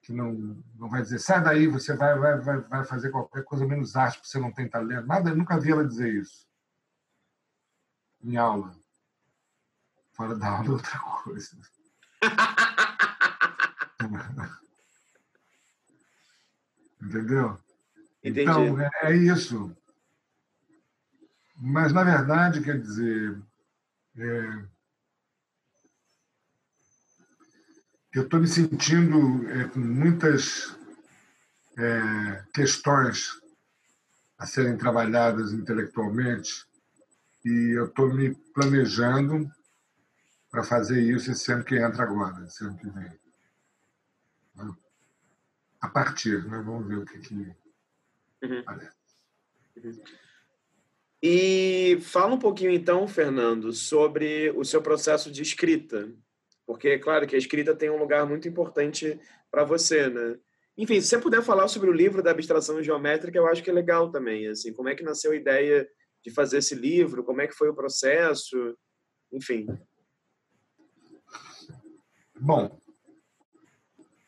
que 0.01 0.13
não, 0.13 0.63
não 0.75 0.89
vai 0.89 1.01
dizer, 1.01 1.19
sai 1.19 1.43
daí, 1.43 1.67
você 1.67 1.95
vai, 1.95 2.17
vai, 2.17 2.39
vai, 2.39 2.59
vai 2.61 2.85
fazer 2.85 3.09
qualquer 3.09 3.43
coisa 3.43 3.65
menos 3.65 3.95
arte, 3.95 4.17
porque 4.17 4.29
você 4.29 4.39
não 4.39 4.51
tem 4.51 4.69
talento. 4.69 5.05
Nada, 5.05 5.29
eu 5.29 5.35
nunca 5.35 5.59
vi 5.59 5.71
ela 5.71 5.85
dizer 5.85 6.13
isso. 6.13 6.47
Em 8.23 8.37
aula. 8.37 8.75
Fora 10.13 10.35
da 10.35 10.47
aula 10.47 10.67
é 10.67 10.71
outra 10.71 10.99
coisa. 10.99 11.57
Entendeu? 17.01 17.59
Entendi. 18.23 18.41
Então, 18.41 18.79
é, 18.79 18.89
é 19.03 19.15
isso. 19.15 19.75
Mas, 21.55 21.91
na 21.91 22.03
verdade, 22.03 22.61
quer 22.61 22.79
dizer, 22.79 23.41
é, 24.15 24.65
eu 28.13 28.23
estou 28.23 28.39
me 28.39 28.47
sentindo 28.47 29.49
é, 29.49 29.67
com 29.67 29.79
muitas 29.79 30.75
é, 31.77 32.43
questões 32.53 33.39
a 34.37 34.45
serem 34.45 34.77
trabalhadas 34.77 35.51
intelectualmente 35.53 36.65
e 37.43 37.77
eu 37.77 37.85
estou 37.85 38.13
me 38.13 38.35
planejando 38.53 39.49
para 40.49 40.63
fazer 40.63 41.01
isso 41.01 41.31
esse 41.31 41.51
ano 41.51 41.63
que 41.63 41.75
entra 41.75 42.03
agora, 42.03 42.45
esse 42.45 42.63
ano 42.63 42.77
que 42.77 42.89
vem. 42.89 43.11
A 45.79 45.87
partir, 45.87 46.43
né? 46.45 46.57
vamos 46.59 46.87
ver 46.87 46.97
o 46.97 47.05
que, 47.05 47.19
que 47.19 47.35
uhum. 48.43 48.63
parece. 48.63 48.97
Uhum. 49.83 50.01
E 51.21 51.99
fala 52.01 52.35
um 52.35 52.39
pouquinho 52.39 52.71
então, 52.71 53.07
Fernando, 53.07 53.73
sobre 53.73 54.51
o 54.51 54.63
seu 54.63 54.81
processo 54.81 55.31
de 55.31 55.41
escrita. 55.41 56.11
Porque 56.67 56.89
é 56.89 56.99
claro 56.99 57.25
que 57.25 57.33
a 57.33 57.39
escrita 57.39 57.73
tem 57.73 57.89
um 57.89 57.97
lugar 57.97 58.27
muito 58.27 58.47
importante 58.47 59.17
para 59.49 59.63
você, 59.63 60.09
né? 60.09 60.37
Enfim, 60.77 60.99
se 61.01 61.07
você 61.07 61.17
puder 61.17 61.41
falar 61.41 61.69
sobre 61.69 61.89
o 61.89 61.93
livro 61.93 62.21
da 62.21 62.29
abstração 62.29 62.83
geométrica, 62.83 63.37
eu 63.37 63.47
acho 63.47 63.63
que 63.63 63.69
é 63.69 63.73
legal 63.73 64.11
também, 64.11 64.47
assim, 64.47 64.73
como 64.73 64.89
é 64.89 64.93
que 64.93 65.03
nasceu 65.03 65.31
a 65.31 65.35
ideia 65.35 65.87
de 66.23 66.29
fazer 66.29 66.57
esse 66.57 66.75
livro, 66.75 67.23
como 67.23 67.41
é 67.41 67.47
que 67.47 67.55
foi 67.55 67.69
o 67.69 67.73
processo, 67.73 68.77
enfim. 69.31 69.65
Bom, 72.39 72.77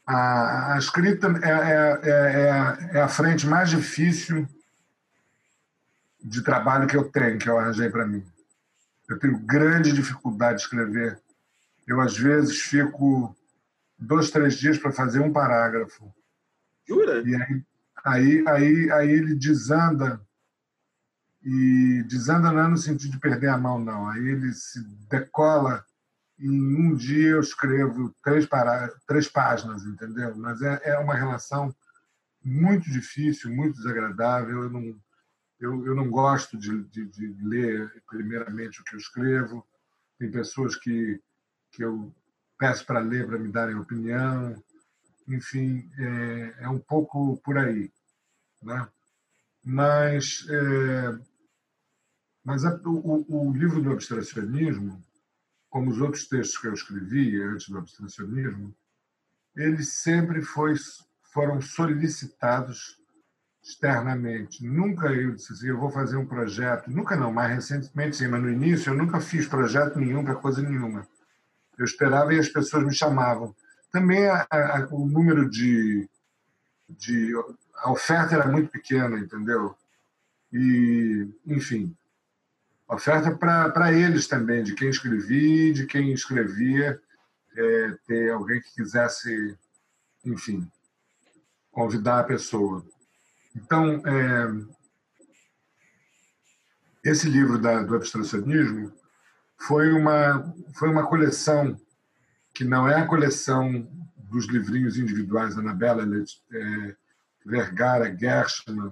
a, 0.08 0.74
a 0.74 0.78
escrita 0.80 1.28
é, 1.44 1.50
é, 1.50 2.10
é, 2.10 2.98
é, 2.98 3.02
a 3.02 3.08
frente 3.08 3.46
mais 3.46 3.70
difícil 3.70 4.48
de 6.24 6.42
trabalho 6.42 6.88
que 6.88 6.98
eu 6.98 7.12
tenho, 7.12 7.38
que 7.38 7.50
eu 7.50 7.60
arranjei 7.60 7.90
para 7.90 8.08
mim. 8.08 8.26
Eu 9.08 9.20
tenho 9.20 9.38
grande 9.40 9.92
dificuldade 9.92 10.58
de 10.58 10.64
escrever 10.64 11.22
eu, 11.90 12.00
às 12.00 12.16
vezes, 12.16 12.62
fico 12.62 13.36
dois, 13.98 14.30
três 14.30 14.54
dias 14.54 14.78
para 14.78 14.92
fazer 14.92 15.22
um 15.22 15.34
parágrafo. 15.34 16.14
Jura? 16.88 17.28
E 17.28 17.36
aí, 17.36 17.66
aí, 18.06 18.48
aí, 18.48 18.92
aí 18.92 19.10
ele 19.10 19.34
desanda. 19.34 20.22
E 21.44 22.04
desanda 22.04 22.52
não 22.52 22.60
é 22.60 22.68
no 22.68 22.78
sentido 22.78 23.14
de 23.14 23.20
perder 23.20 23.50
a 23.50 23.58
mão, 23.58 23.80
não. 23.80 24.08
Aí 24.08 24.24
ele 24.24 24.54
se 24.54 24.84
decola. 25.10 25.84
E 26.38 26.46
em 26.46 26.76
um 26.76 26.96
dia 26.96 27.30
eu 27.30 27.40
escrevo 27.40 28.16
três, 28.24 28.46
pará 28.46 28.88
três 29.08 29.28
páginas, 29.28 29.84
entendeu? 29.84 30.36
Mas 30.38 30.62
é, 30.62 30.80
é 30.84 31.00
uma 31.00 31.16
relação 31.16 31.76
muito 32.46 32.88
difícil, 32.92 33.50
muito 33.50 33.78
desagradável. 33.78 34.62
Eu 34.62 34.70
não, 34.70 34.96
eu, 35.60 35.88
eu 35.88 35.96
não 35.96 36.08
gosto 36.08 36.56
de, 36.56 36.84
de, 36.84 37.08
de 37.08 37.36
ler, 37.42 37.92
primeiramente, 38.08 38.80
o 38.80 38.84
que 38.84 38.94
eu 38.94 39.00
escrevo. 39.00 39.66
Tem 40.20 40.30
pessoas 40.30 40.76
que 40.76 41.20
que 41.72 41.84
eu 41.84 42.14
peço 42.58 42.86
para 42.86 43.00
ler, 43.00 43.26
para 43.26 43.40
me 43.40 43.52
darem 43.52 43.76
opinião. 43.76 44.62
Enfim, 45.28 45.90
é, 45.98 46.64
é 46.64 46.70
um 46.70 46.80
pouco 46.80 47.38
por 47.38 47.58
aí. 47.58 47.92
Né? 48.62 48.88
Mas, 49.64 50.46
é, 50.50 51.20
mas 52.44 52.66
a, 52.66 52.76
o, 52.86 53.26
o 53.50 53.54
livro 53.54 53.82
do 53.82 53.92
abstracionismo, 53.92 55.02
como 55.70 55.92
os 55.92 56.02
outros 56.02 56.28
textos 56.28 56.58
que 56.58 56.68
eu 56.68 56.74
escrevi 56.74 57.42
antes 57.42 57.70
do 57.70 57.78
abstracionismo, 57.78 58.76
eles 59.56 59.90
sempre 59.94 60.42
foi, 60.42 60.74
foram 61.34 61.62
solicitados 61.62 62.98
externamente. 63.62 64.66
Nunca 64.66 65.08
eu 65.08 65.36
disse 65.36 65.54
assim, 65.54 65.68
eu 65.68 65.80
vou 65.80 65.92
fazer 65.92 66.18
um 66.18 66.26
projeto, 66.26 66.90
nunca 66.90 67.16
não, 67.16 67.32
mais 67.32 67.54
recentemente 67.54 68.18
sim, 68.18 68.28
mas 68.28 68.42
no 68.42 68.50
início 68.50 68.92
eu 68.92 68.98
nunca 68.98 69.20
fiz 69.20 69.48
projeto 69.48 70.00
nenhum 70.00 70.24
para 70.24 70.36
coisa 70.36 70.62
nenhuma. 70.62 71.08
Eu 71.80 71.86
esperava 71.86 72.34
e 72.34 72.40
as 72.40 72.50
pessoas 72.50 72.84
me 72.84 72.94
chamavam. 72.94 73.56
Também 73.90 74.28
a, 74.28 74.46
a, 74.52 74.88
o 74.92 75.08
número 75.08 75.50
de, 75.50 76.08
de. 76.90 77.34
A 77.78 77.90
oferta 77.90 78.36
era 78.36 78.52
muito 78.52 78.70
pequena, 78.70 79.18
entendeu? 79.18 79.74
E, 80.52 81.26
enfim, 81.48 81.96
oferta 82.86 83.32
para 83.34 83.94
eles 83.94 84.28
também, 84.28 84.62
de 84.62 84.76
quem 84.76 84.90
escrevia, 84.90 85.72
de 85.72 85.86
quem 85.86 86.12
escrevia, 86.12 87.02
é, 87.56 87.98
ter 88.06 88.32
alguém 88.32 88.60
que 88.62 88.74
quisesse, 88.74 89.58
enfim, 90.26 90.70
convidar 91.72 92.20
a 92.20 92.26
pessoa. 92.26 92.86
Então, 93.56 94.04
é, 94.06 94.66
esse 97.06 97.30
livro 97.30 97.58
da, 97.58 97.82
do 97.84 97.96
abstracionismo 97.96 98.99
foi 99.60 99.92
uma, 99.92 100.54
foi 100.74 100.90
uma 100.90 101.06
coleção 101.08 101.80
que 102.54 102.64
não 102.64 102.88
é 102.88 102.96
a 102.96 103.08
coleção 103.08 103.88
dos 104.18 104.48
livrinhos 104.48 104.98
individuais 104.98 105.58
Anabela 105.58 106.04
é, 106.04 106.96
Vergara, 107.46 108.16
Gershman, 108.16 108.92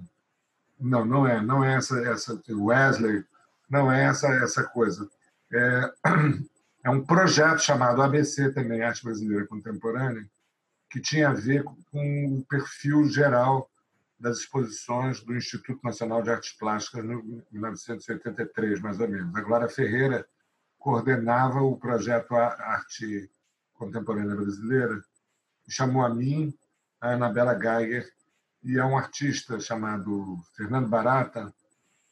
não, 0.80 1.06
não 1.06 1.27
é, 1.27 1.41
não 1.41 1.64
é 1.64 1.76
essa, 1.76 1.99
essa 2.02 2.41
Wesley, 2.49 3.23
não 3.69 3.91
é 3.91 4.06
essa 4.06 4.27
essa 4.27 4.64
coisa. 4.64 5.10
É, 5.52 5.91
é 6.84 6.89
um 6.89 7.03
projeto 7.03 7.60
chamado 7.60 8.02
ABC 8.02 8.52
também, 8.52 8.81
Arte 8.81 9.03
Brasileira 9.03 9.48
Contemporânea, 9.48 10.26
que 10.89 10.99
tinha 10.99 11.30
a 11.30 11.34
ver 11.34 11.64
com 11.64 12.38
o 12.38 12.45
perfil 12.45 13.06
geral 13.10 13.69
das 14.19 14.39
exposições 14.39 15.22
do 15.22 15.35
Instituto 15.35 15.80
Nacional 15.84 16.23
de 16.23 16.30
Artes 16.30 16.53
Plásticas 16.53 17.06
em 17.06 17.44
1983, 17.52 18.81
mais 18.81 18.99
ou 18.99 19.07
menos. 19.07 19.35
A 19.35 19.41
Glória 19.41 19.68
Ferreira 19.68 20.26
coordenava 20.78 21.62
o 21.62 21.78
projeto 21.78 22.36
Arte 22.36 23.30
Contemporânea 23.74 24.36
Brasileira, 24.36 25.04
chamou 25.68 26.04
a 26.04 26.10
mim, 26.10 26.54
a 26.99 27.12
Anabela 27.12 27.58
Geiger 27.60 28.10
e 28.64 28.80
a 28.80 28.86
um 28.86 28.98
artista 28.98 29.60
chamado 29.60 30.38
Fernando 30.56 30.88
Barata 30.88 31.54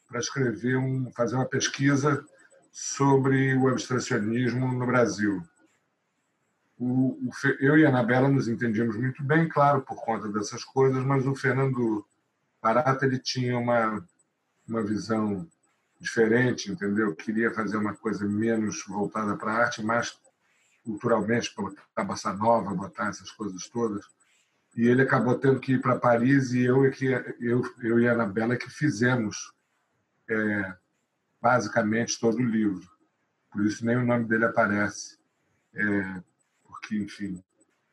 para 0.08 0.20
escrever 0.20 0.76
um, 0.76 1.10
fazer 1.12 1.34
uma 1.34 1.46
pesquisa 1.46 2.24
sobre 2.70 3.54
o 3.56 3.68
abstracionismo 3.68 4.72
no 4.72 4.86
Brasil. 4.86 5.42
O, 6.78 7.28
o, 7.28 7.30
eu 7.58 7.78
e 7.78 7.86
a 7.86 7.88
Anabela 7.88 8.28
nos 8.28 8.48
entendíamos 8.48 8.96
muito 8.96 9.22
bem, 9.24 9.48
claro, 9.48 9.82
por 9.82 9.96
conta 9.96 10.28
dessas 10.28 10.62
coisas, 10.62 11.02
mas 11.04 11.26
o 11.26 11.34
Fernando 11.34 12.06
Barata 12.62 13.06
ele 13.06 13.18
tinha 13.18 13.58
uma, 13.58 14.06
uma 14.68 14.82
visão 14.82 15.48
diferente, 15.98 16.70
entendeu? 16.70 17.14
Queria 17.14 17.52
fazer 17.52 17.76
uma 17.76 17.94
coisa 17.94 18.26
menos 18.26 18.84
voltada 18.86 19.36
para 19.36 19.52
a 19.52 19.56
arte, 19.64 19.82
mais 19.82 20.18
culturalmente, 20.84 21.52
botar 21.56 22.04
bossa 22.04 22.32
nova, 22.32 22.74
botar 22.74 23.08
essas 23.08 23.30
coisas 23.30 23.68
todas. 23.68 24.04
E 24.76 24.86
ele 24.86 25.02
acabou 25.02 25.38
tendo 25.38 25.58
que 25.58 25.72
ir 25.72 25.80
para 25.80 25.98
Paris 25.98 26.52
e 26.52 26.64
eu, 26.64 26.90
que, 26.90 27.06
eu, 27.40 27.62
eu 27.82 27.98
e 27.98 28.06
a 28.06 28.12
Anabela 28.12 28.56
que 28.56 28.70
fizemos 28.70 29.52
é, 30.28 30.76
basicamente 31.40 32.20
todo 32.20 32.38
o 32.38 32.44
livro. 32.44 32.86
Por 33.50 33.64
isso 33.64 33.84
nem 33.84 33.96
o 33.96 34.04
nome 34.04 34.26
dele 34.26 34.44
aparece, 34.44 35.18
é, 35.74 36.22
porque, 36.62 36.96
enfim, 36.96 37.42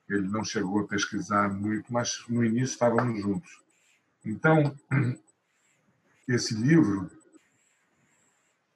ele 0.09 0.27
não 0.27 0.43
chegou 0.43 0.81
a 0.81 0.87
pesquisar 0.87 1.49
muito, 1.49 1.91
mas 1.91 2.23
no 2.27 2.43
início 2.43 2.73
estávamos 2.73 3.21
juntos. 3.21 3.63
Então, 4.25 4.75
esse 6.27 6.53
livro 6.53 7.09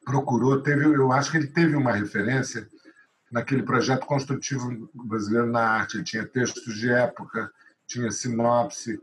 procurou, 0.08 0.62
teve, 0.62 0.86
eu 0.86 1.12
acho 1.12 1.30
que 1.30 1.36
ele 1.36 1.48
teve 1.48 1.76
uma 1.76 1.92
referência 1.92 2.66
naquele 3.30 3.62
projeto 3.62 4.06
construtivo 4.06 4.90
brasileiro 4.94 5.48
na 5.48 5.60
arte. 5.60 5.98
Ele 5.98 6.06
tinha 6.06 6.26
textos 6.26 6.78
de 6.78 6.90
época, 6.90 7.52
tinha 7.86 8.10
sinopse. 8.10 8.98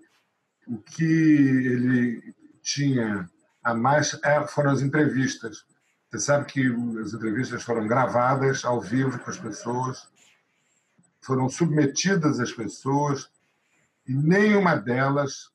O 0.67 0.79
que 0.79 1.05
ele 1.05 2.35
tinha 2.63 3.29
a 3.63 3.75
mais 3.75 4.19
é, 4.25 4.47
foram 4.47 4.71
as 4.71 4.81
entrevistas. 4.81 5.67
Você 6.11 6.19
sabe 6.21 6.47
que 6.47 6.75
as 7.03 7.13
entrevistas 7.13 7.63
foram 7.63 7.87
gravadas 7.87 8.65
ao 8.65 8.81
vivo 8.81 9.19
com 9.19 9.31
as 9.31 9.39
pessoas, 9.39 10.09
foram 11.21 11.51
submetidas 11.51 12.41
às 12.41 12.51
pessoas 12.53 13.29
e 14.07 14.15
nenhuma 14.15 14.75
delas 14.75 15.51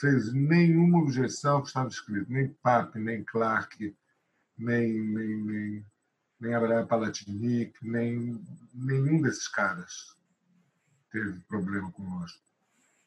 fez 0.00 0.32
nenhuma 0.32 1.00
objeção 1.00 1.56
ao 1.56 1.62
que 1.62 1.68
estava 1.68 1.88
escrito, 1.88 2.32
nem 2.32 2.48
Pape, 2.62 2.98
nem 2.98 3.22
Clark, 3.24 3.94
nem, 4.56 4.92
nem, 4.92 5.42
nem, 5.44 5.86
nem 6.40 6.54
Abraham 6.54 6.86
Palatinic, 6.86 7.74
nem 7.82 8.40
nenhum 8.74 9.20
desses 9.20 9.48
caras 9.48 10.16
teve 11.10 11.40
problema 11.40 11.90
conosco. 11.92 12.40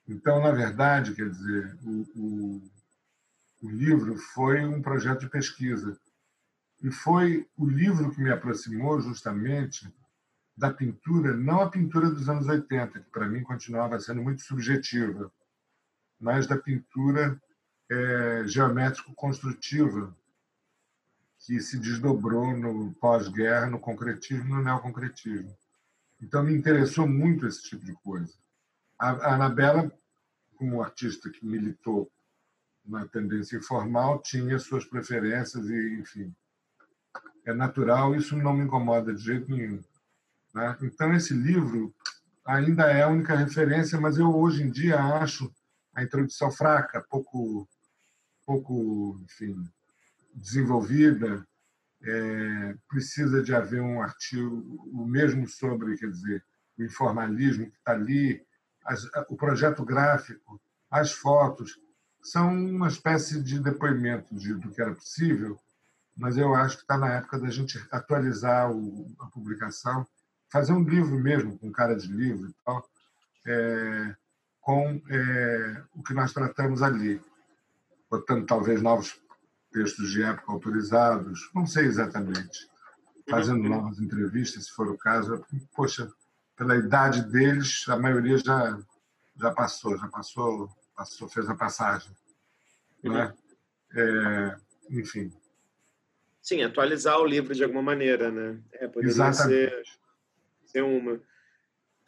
Então, 0.08 0.42
na 0.42 0.52
verdade, 0.52 1.14
quer 1.14 1.30
dizer, 1.30 1.78
o, 1.84 2.02
o, 2.16 2.72
o 3.62 3.70
livro 3.70 4.18
foi 4.18 4.66
um 4.66 4.82
projeto 4.82 5.22
de 5.22 5.30
pesquisa. 5.30 6.00
E 6.82 6.92
foi 6.92 7.48
o 7.58 7.68
livro 7.68 8.12
que 8.12 8.22
me 8.22 8.32
aproximou 8.32 9.00
justamente 9.02 9.94
da 10.58 10.72
pintura, 10.74 11.36
não 11.36 11.62
a 11.62 11.70
pintura 11.70 12.10
dos 12.10 12.28
anos 12.28 12.48
80, 12.48 13.00
que 13.00 13.10
para 13.12 13.28
mim 13.28 13.44
continuava 13.44 14.00
sendo 14.00 14.22
muito 14.22 14.42
subjetiva, 14.42 15.32
mas 16.20 16.48
da 16.48 16.58
pintura 16.58 17.42
é, 17.90 18.44
geométrico-construtiva, 18.46 20.16
que 21.40 21.60
se 21.60 21.80
desdobrou 21.80 22.56
no 22.56 22.94
pós-guerra, 22.95 23.68
no 23.68 23.80
concretismo 23.80 24.56
no 24.56 24.64
neoconcretismo. 24.64 25.56
Então, 26.22 26.44
me 26.44 26.53
interessou 26.53 27.07
muito 27.07 27.48
esse 27.48 27.64
tipo 27.64 27.86
de 27.86 27.94
coisa. 27.94 28.34
A 28.98 29.36
Anabela, 29.36 29.91
como 30.57 30.82
artista 30.82 31.30
que 31.30 31.45
militou 31.45 32.11
na 32.86 33.07
tendência 33.07 33.57
informal, 33.57 34.22
tinha 34.22 34.60
suas 34.60 34.84
preferências 34.84 35.70
e, 35.70 35.99
enfim, 35.99 36.36
é 37.45 37.53
natural, 37.53 38.14
isso 38.16 38.36
não 38.36 38.53
me 38.53 38.66
incomoda 38.66 39.14
de 39.14 39.24
jeito 39.24 39.49
nenhum. 39.49 39.82
Né? 40.53 40.78
Então, 40.82 41.14
esse 41.14 41.34
livro 41.34 41.94
ainda 42.45 42.91
é 42.91 43.03
a 43.03 43.07
única 43.07 43.36
referência, 43.36 43.99
mas 43.99 44.18
eu 44.18 44.36
hoje 44.36 44.64
em 44.64 44.70
dia 44.70 44.99
acho 44.99 45.53
a 45.94 46.03
introdução 46.03 46.52
fraca, 46.52 47.06
pouco, 47.10 47.68
pouco 48.45 49.20
enfim, 49.24 49.56
desenvolvida. 50.34 51.46
É, 52.02 52.76
precisa 52.88 53.44
de 53.44 53.54
haver 53.54 53.82
um 53.82 54.02
artigo, 54.02 54.64
o 54.94 55.06
mesmo 55.06 55.46
sobre, 55.48 55.98
quer 55.98 56.10
dizer, 56.10 56.44
o 56.78 56.84
informalismo 56.84 57.70
que 57.70 57.78
está 57.78 57.92
ali, 57.92 58.42
as, 58.86 59.04
o 59.28 59.36
projeto 59.36 59.84
gráfico, 59.84 60.62
as 60.90 61.12
fotos, 61.12 61.78
são 62.22 62.54
uma 62.54 62.88
espécie 62.88 63.42
de 63.42 63.60
depoimento 63.60 64.34
de, 64.36 64.54
do 64.54 64.72
que 64.72 64.82
era 64.82 64.96
possível, 64.96 65.60
mas 66.16 66.38
eu 66.38 66.54
acho 66.54 66.78
que 66.78 66.82
está 66.84 66.98
na 66.98 67.16
época 67.16 67.40
da 67.40 67.50
gente 67.50 67.78
atualizar 67.92 68.72
o, 68.72 69.14
a 69.20 69.28
publicação, 69.28 70.08
fazer 70.50 70.74
um 70.74 70.84
livro 70.84 71.18
mesmo, 71.18 71.58
com 71.58 71.72
cara 71.72 71.96
de 71.96 72.08
livro 72.08 72.50
e 72.50 72.54
tal, 72.66 72.90
é, 73.46 74.16
com 74.62 75.02
é, 75.10 75.84
o 75.94 76.04
que 76.04 76.14
nós 76.14 76.34
tratamos 76.34 76.82
ali, 76.82 77.22
botando 78.10 78.46
talvez 78.46 78.82
novos 78.82 79.20
textos 79.72 80.12
de 80.12 80.24
época 80.24 80.52
autorizados, 80.52 81.50
não 81.54 81.66
sei 81.66 81.86
exatamente, 81.86 82.68
fazendo 83.30 83.70
novas 83.70 84.00
entrevistas, 84.00 84.66
se 84.66 84.72
for 84.72 84.88
o 84.88 84.98
caso. 84.98 85.44
Poxa, 85.76 86.12
pela 86.56 86.76
idade 86.76 87.22
deles, 87.30 87.86
a 87.88 87.98
maioria 87.98 88.38
já 88.38 88.78
já 89.40 89.52
passou, 89.52 89.98
já 89.98 90.08
passou, 90.08 90.70
passou 90.96 91.30
fez 91.30 91.50
a 91.50 91.56
passagem, 91.56 92.12
uhum. 93.04 93.14
né? 93.14 93.34
É, 93.96 94.58
enfim. 94.90 95.32
Sim, 96.41 96.64
atualizar 96.64 97.20
o 97.20 97.26
livro 97.26 97.56
de 97.56 97.64
alguma 97.64 97.82
maneira, 97.82 98.32
né? 98.32 98.62
É, 98.74 98.88
poderia 98.88 99.10
Exatamente. 99.10 99.70
ser, 99.70 99.84
ser 100.66 100.84
uma. 100.84 101.22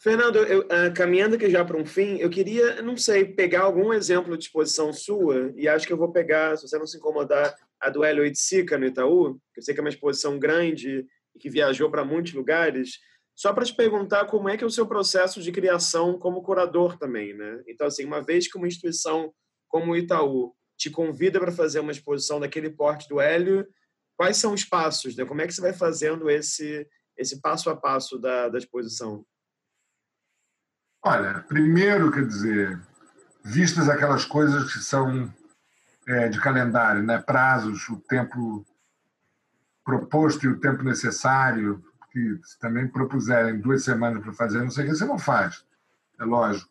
Fernando, 0.02 0.38
eu, 0.38 0.62
uh, 0.62 0.92
caminhando 0.96 1.36
aqui 1.36 1.48
já 1.48 1.64
para 1.64 1.78
um 1.78 1.86
fim, 1.86 2.18
eu 2.18 2.28
queria, 2.28 2.82
não 2.82 2.98
sei, 2.98 3.24
pegar 3.24 3.62
algum 3.62 3.94
exemplo 3.94 4.36
de 4.36 4.46
exposição 4.46 4.92
sua, 4.92 5.54
e 5.56 5.68
acho 5.68 5.86
que 5.86 5.94
eu 5.94 5.98
vou 5.98 6.12
pegar, 6.12 6.58
se 6.58 6.68
você 6.68 6.80
não 6.80 6.88
se 6.88 6.98
incomodar, 6.98 7.56
a 7.80 7.88
do 7.88 8.04
Hélio 8.04 8.24
Oiticica 8.24 8.80
no 8.80 8.86
Itaú, 8.88 9.40
que 9.54 9.60
eu 9.60 9.64
sei 9.64 9.76
que 9.76 9.80
é 9.80 9.84
uma 9.84 9.90
exposição 9.90 10.40
grande 10.40 11.06
e 11.36 11.40
que 11.40 11.52
viajou 11.52 11.90
para 11.92 12.04
muitos 12.04 12.34
lugares, 12.34 12.98
só 13.36 13.54
para 13.54 13.64
te 13.64 13.76
perguntar 13.76 14.26
como 14.26 14.50
é 14.50 14.58
que 14.58 14.64
é 14.64 14.68
o 14.68 14.72
seu 14.72 14.88
processo 14.88 15.40
de 15.40 15.52
criação 15.52 16.18
como 16.18 16.42
curador 16.42 16.98
também, 16.98 17.36
né? 17.36 17.62
Então, 17.68 17.86
assim, 17.86 18.04
uma 18.04 18.24
vez 18.24 18.48
que 18.48 18.58
uma 18.58 18.68
instituição 18.68 19.32
como 19.68 19.92
o 19.92 19.96
Itaú 19.96 20.52
te 20.78 20.90
convida 20.90 21.40
para 21.40 21.52
fazer 21.52 21.80
uma 21.80 21.92
exposição 21.92 22.40
daquele 22.40 22.72
porte 22.72 23.08
do 23.08 23.22
Hélio, 23.22 23.68
quais 24.18 24.38
são 24.38 24.54
os 24.54 24.66
passos, 24.66 25.16
né? 25.16 25.26
Como 25.26 25.42
é 25.42 25.48
que 25.48 25.54
você 25.54 25.62
vai 25.62 25.74
fazendo 25.74 26.28
esse, 26.28 26.88
esse 27.16 27.40
passo 27.40 27.70
a 27.70 27.76
passo 27.76 28.18
da, 28.18 28.50
da 28.50 28.58
exposição? 28.58 29.24
Olha, 31.04 31.44
primeiro, 31.48 32.12
quer 32.12 32.28
dizer, 32.28 32.80
vistas 33.44 33.90
aquelas 33.90 34.24
coisas 34.24 34.72
que 34.72 34.80
são 34.80 35.34
é, 36.08 36.30
de 36.30 36.40
calendário, 36.40 37.02
né? 37.02 37.18
prazos, 37.18 37.90
o 37.90 37.98
tempo 37.98 38.66
proposto 39.84 40.46
e 40.46 40.50
o 40.50 40.60
tempo 40.60 40.84
necessário, 40.84 41.84
que 42.12 42.40
também 42.60 42.88
propuserem 42.88 43.60
duas 43.60 43.84
semanas 43.84 44.22
para 44.22 44.34
fazer, 44.34 44.62
não 44.62 44.70
sei 44.70 44.86
o 44.86 44.90
que, 44.90 44.96
você 44.96 45.06
não 45.06 45.18
faz, 45.18 45.66
é 46.20 46.24
lógico. 46.24 46.70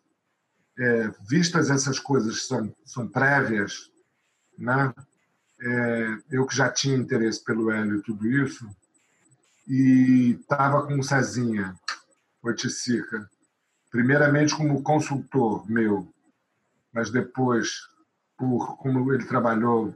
É, 0.79 1.11
vistas 1.29 1.71
essas 1.71 1.99
coisas 1.99 2.47
são, 2.47 2.75
são 2.85 3.09
prévias, 3.09 3.91
né? 4.57 4.95
É, 5.63 6.19
eu 6.31 6.47
que 6.47 6.57
já 6.57 6.71
tinha 6.71 6.97
interesse 6.97 7.45
pelo 7.45 7.71
Hélio 7.71 7.99
e 7.99 8.03
tudo 8.03 8.31
isso, 8.31 8.69
e 9.67 10.39
estava 10.41 10.87
com 10.87 10.99
o 10.99 11.03
Cezinha, 11.03 11.75
Oiticica, 12.43 13.30
primeiramente 13.91 14.55
como 14.55 14.83
consultor 14.83 15.69
meu, 15.69 16.09
mas 16.93 17.11
depois, 17.11 17.89
por 18.37 18.77
como 18.79 19.13
ele 19.13 19.27
trabalhou 19.27 19.95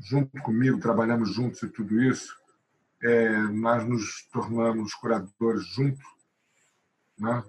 junto 0.00 0.30
comigo, 0.42 0.80
trabalhamos 0.80 1.32
juntos 1.32 1.62
e 1.62 1.68
tudo 1.68 2.02
isso, 2.02 2.36
é, 3.02 3.38
nós 3.48 3.86
nos 3.86 4.24
tornamos 4.32 4.94
curadores 4.94 5.64
juntos, 5.66 6.04
né? 7.18 7.42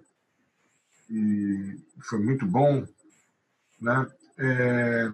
e 1.09 1.77
foi 2.01 2.19
muito 2.19 2.45
bom. 2.45 2.85
Né? 3.79 4.07
É, 4.37 5.11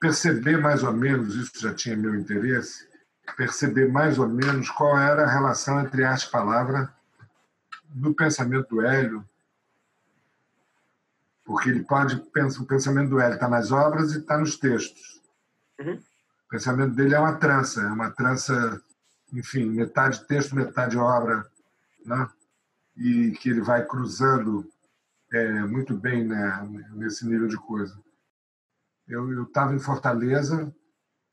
perceber 0.00 0.58
mais 0.58 0.82
ou 0.82 0.92
menos, 0.92 1.36
isso 1.36 1.52
já 1.60 1.72
tinha 1.72 1.96
meu 1.96 2.14
interesse, 2.14 2.88
perceber 3.36 3.90
mais 3.90 4.18
ou 4.18 4.28
menos 4.28 4.68
qual 4.70 4.98
era 4.98 5.24
a 5.24 5.30
relação 5.30 5.80
entre 5.80 6.04
arte 6.04 6.26
e 6.26 6.30
palavra 6.30 6.92
do 7.88 8.12
pensamento 8.12 8.68
do 8.68 8.82
Hélio 8.82 9.24
porque 11.44 11.70
ele 11.70 11.82
pode 11.84 12.16
pensar 12.30 12.62
o 12.62 12.66
pensamento 12.66 13.10
do 13.10 13.20
Hélio 13.20 13.34
está 13.34 13.48
nas 13.48 13.72
obras 13.72 14.12
e 14.12 14.18
está 14.18 14.38
nos 14.38 14.56
textos. 14.56 15.20
Uhum. 15.80 15.94
O 15.94 16.48
pensamento 16.48 16.94
dele 16.94 17.14
é 17.14 17.18
uma 17.18 17.36
trança, 17.36 17.80
é 17.82 17.86
uma 17.86 18.10
trança, 18.10 18.80
enfim, 19.32 19.70
metade 19.70 20.26
texto, 20.26 20.54
metade 20.54 20.96
obra, 20.96 21.46
né? 22.04 22.28
e 22.96 23.32
que 23.32 23.48
ele 23.48 23.60
vai 23.60 23.84
cruzando 23.84 24.68
é, 25.32 25.62
muito 25.62 25.96
bem 25.96 26.24
né, 26.26 26.68
nesse 26.92 27.26
nível 27.26 27.48
de 27.48 27.56
coisa. 27.56 27.98
Eu 29.08 29.44
estava 29.44 29.74
em 29.74 29.78
Fortaleza 29.78 30.72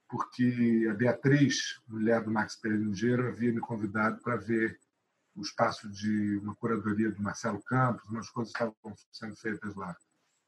porque 0.07 0.88
a 0.90 0.94
Beatriz, 0.94 1.80
mulher 1.88 2.23
do 2.23 2.31
Max 2.31 2.56
Perelingeiro, 2.56 3.27
havia 3.27 3.53
me 3.53 3.60
convidado 3.60 4.19
para 4.22 4.38
ver 4.38 4.80
o 5.40 5.41
espaço 5.41 5.90
de 5.90 6.38
uma 6.38 6.53
curadoria 6.56 7.10
do 7.10 7.22
Marcelo 7.22 7.61
Campos, 7.64 8.10
umas 8.10 8.30
coisas 8.30 8.53
estavam 8.53 8.76
sendo 9.11 9.36
feitas 9.38 9.74
lá. 9.76 9.95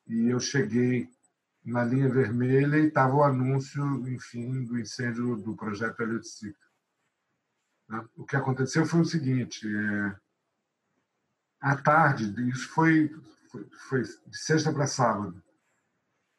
E 0.06 0.28
eu 0.28 0.40
cheguei 0.40 1.10
na 1.64 1.84
linha 1.86 2.10
vermelha 2.10 2.78
e 2.78 2.88
estava 2.88 3.16
o 3.16 3.24
anúncio, 3.24 3.84
enfim, 4.10 4.66
do 4.66 4.78
incêndio 4.78 5.38
do 5.38 5.56
projeto 5.56 6.02
Heliotica. 6.02 6.60
Né? 7.88 8.06
O 8.18 8.26
que 8.26 8.36
aconteceu 8.36 8.86
foi 8.86 9.00
o 9.00 9.06
seguinte: 9.06 9.66
é, 9.66 10.16
à 11.62 11.78
tarde, 11.78 12.50
isso 12.50 12.68
foi, 12.70 13.10
foi, 13.50 13.70
foi 13.88 14.02
de 14.04 14.38
sexta 14.38 14.74
para 14.74 14.88
sábado. 14.88 15.42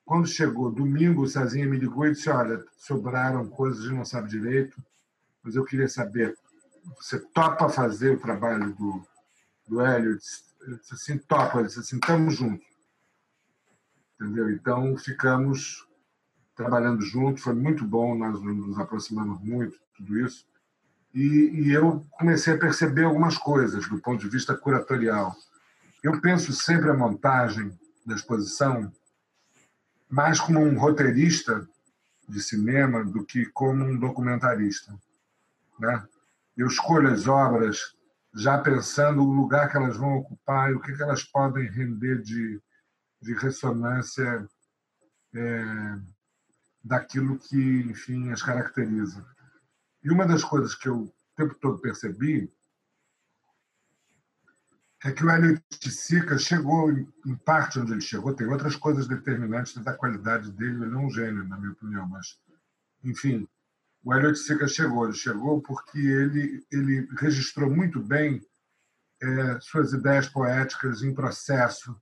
Quando 0.05 0.27
chegou 0.27 0.71
domingo, 0.71 1.23
o 1.23 1.29
Cezinha 1.29 1.67
me 1.67 1.79
ligou 1.79 2.07
e 2.07 2.13
disse: 2.13 2.29
Olha, 2.29 2.63
sobraram 2.77 3.49
coisas, 3.49 3.87
a 3.87 3.93
não 3.93 4.05
sabe 4.05 4.29
direito, 4.29 4.83
mas 5.43 5.57
eu 5.57 5.65
queria 5.65 5.89
saber 5.89 6.37
você 6.97 7.19
topa 7.19 7.69
fazer 7.69 8.17
o 8.17 8.21
trabalho 8.21 8.73
do, 8.75 9.07
do 9.69 9.81
Hélio? 9.81 10.13
Ele 10.13 10.77
disse 10.77 10.95
assim, 10.95 11.19
topa. 11.19 11.59
Ele 11.59 11.69
disse 11.69 11.81
assim, 11.81 11.97
estamos 11.97 12.37
juntos. 12.37 12.67
Entendeu? 14.21 14.51
Então, 14.51 14.97
ficamos 14.97 15.87
trabalhando 16.55 17.03
juntos, 17.03 17.43
foi 17.43 17.55
muito 17.55 17.85
bom, 17.85 18.15
nós 18.15 18.41
nos 18.41 18.79
aproximamos 18.79 19.43
muito, 19.43 19.79
tudo 19.97 20.19
isso. 20.21 20.47
e, 21.15 21.51
e 21.67 21.73
eu 21.73 22.07
comecei 22.13 22.55
a 22.55 22.59
perceber 22.59 23.05
algumas 23.05 23.37
coisas 23.39 23.89
do 23.89 23.99
ponto 23.99 24.21
de 24.21 24.29
vista 24.29 24.55
curatorial. 24.57 25.35
Eu 26.03 26.21
penso 26.21 26.53
sempre 26.53 26.91
a 26.91 26.95
montagem 26.95 27.77
da 28.05 28.15
exposição 28.15 28.93
mais 30.09 30.39
como 30.39 30.61
um 30.61 30.79
roteirista 30.79 31.67
de 32.29 32.43
cinema 32.43 33.05
do 33.05 33.25
que 33.25 33.47
como 33.47 33.85
um 33.85 33.99
documentarista. 33.99 34.95
Né? 35.79 36.07
Eu 36.57 36.67
escolho 36.67 37.11
as 37.11 37.27
obras 37.27 37.79
já 38.35 38.59
pensando 38.59 39.23
o 39.23 39.33
lugar 39.33 39.71
que 39.71 39.77
elas 39.77 39.97
vão 39.97 40.17
ocupar 40.17 40.71
e 40.71 40.75
o 40.75 40.81
que, 40.81 40.93
elas 41.03 41.23
podem 41.25 41.69
render 41.71 42.23
de, 42.23 42.61
de 43.21 43.35
ressonância 43.35 44.47
é, 45.35 45.99
daquilo 46.83 47.39
que, 47.39 47.81
enfim, 47.83 48.31
as 48.31 48.43
caracteriza. 48.43 49.25
E 50.03 50.11
uma 50.11 50.27
das 50.27 50.43
coisas 50.43 50.75
que 50.75 50.89
eu 50.89 51.13
o 51.33 51.35
tempo 51.35 51.55
todo 51.55 51.81
percebi 51.81 52.53
é 55.05 55.11
que 55.11 55.25
o 55.25 55.31
Elliot 55.31 55.63
Sica 55.91 56.39
chegou, 56.39 56.93
em 56.93 57.37
parte 57.45 57.81
onde 57.81 57.93
ele 57.93 58.01
chegou, 58.01 58.35
tem 58.35 58.47
outras 58.47 58.77
coisas 58.77 59.09
determinantes 59.09 59.75
da 59.83 59.95
qualidade 59.95 60.53
dele, 60.53 60.85
ele 60.85 60.95
é 60.95 60.99
um 60.99 61.11
gênio, 61.11 61.49
na 61.49 61.59
minha 61.59 61.73
opinião, 61.73 62.07
mas, 62.07 62.39
enfim, 63.03 63.49
o 64.05 64.15
Elliot 64.15 64.39
Sica 64.39 64.67
chegou. 64.67 65.05
Ele 65.05 65.15
chegou 65.15 65.61
porque 65.61 65.99
ele, 65.99 66.67
ele 66.71 67.09
registrou 67.19 67.71
muito 67.71 68.01
bem 68.01 68.45
é, 69.23 69.61
suas 69.61 69.93
ideias 69.93 70.29
poéticas 70.29 71.03
em 71.03 71.15
processo, 71.15 71.97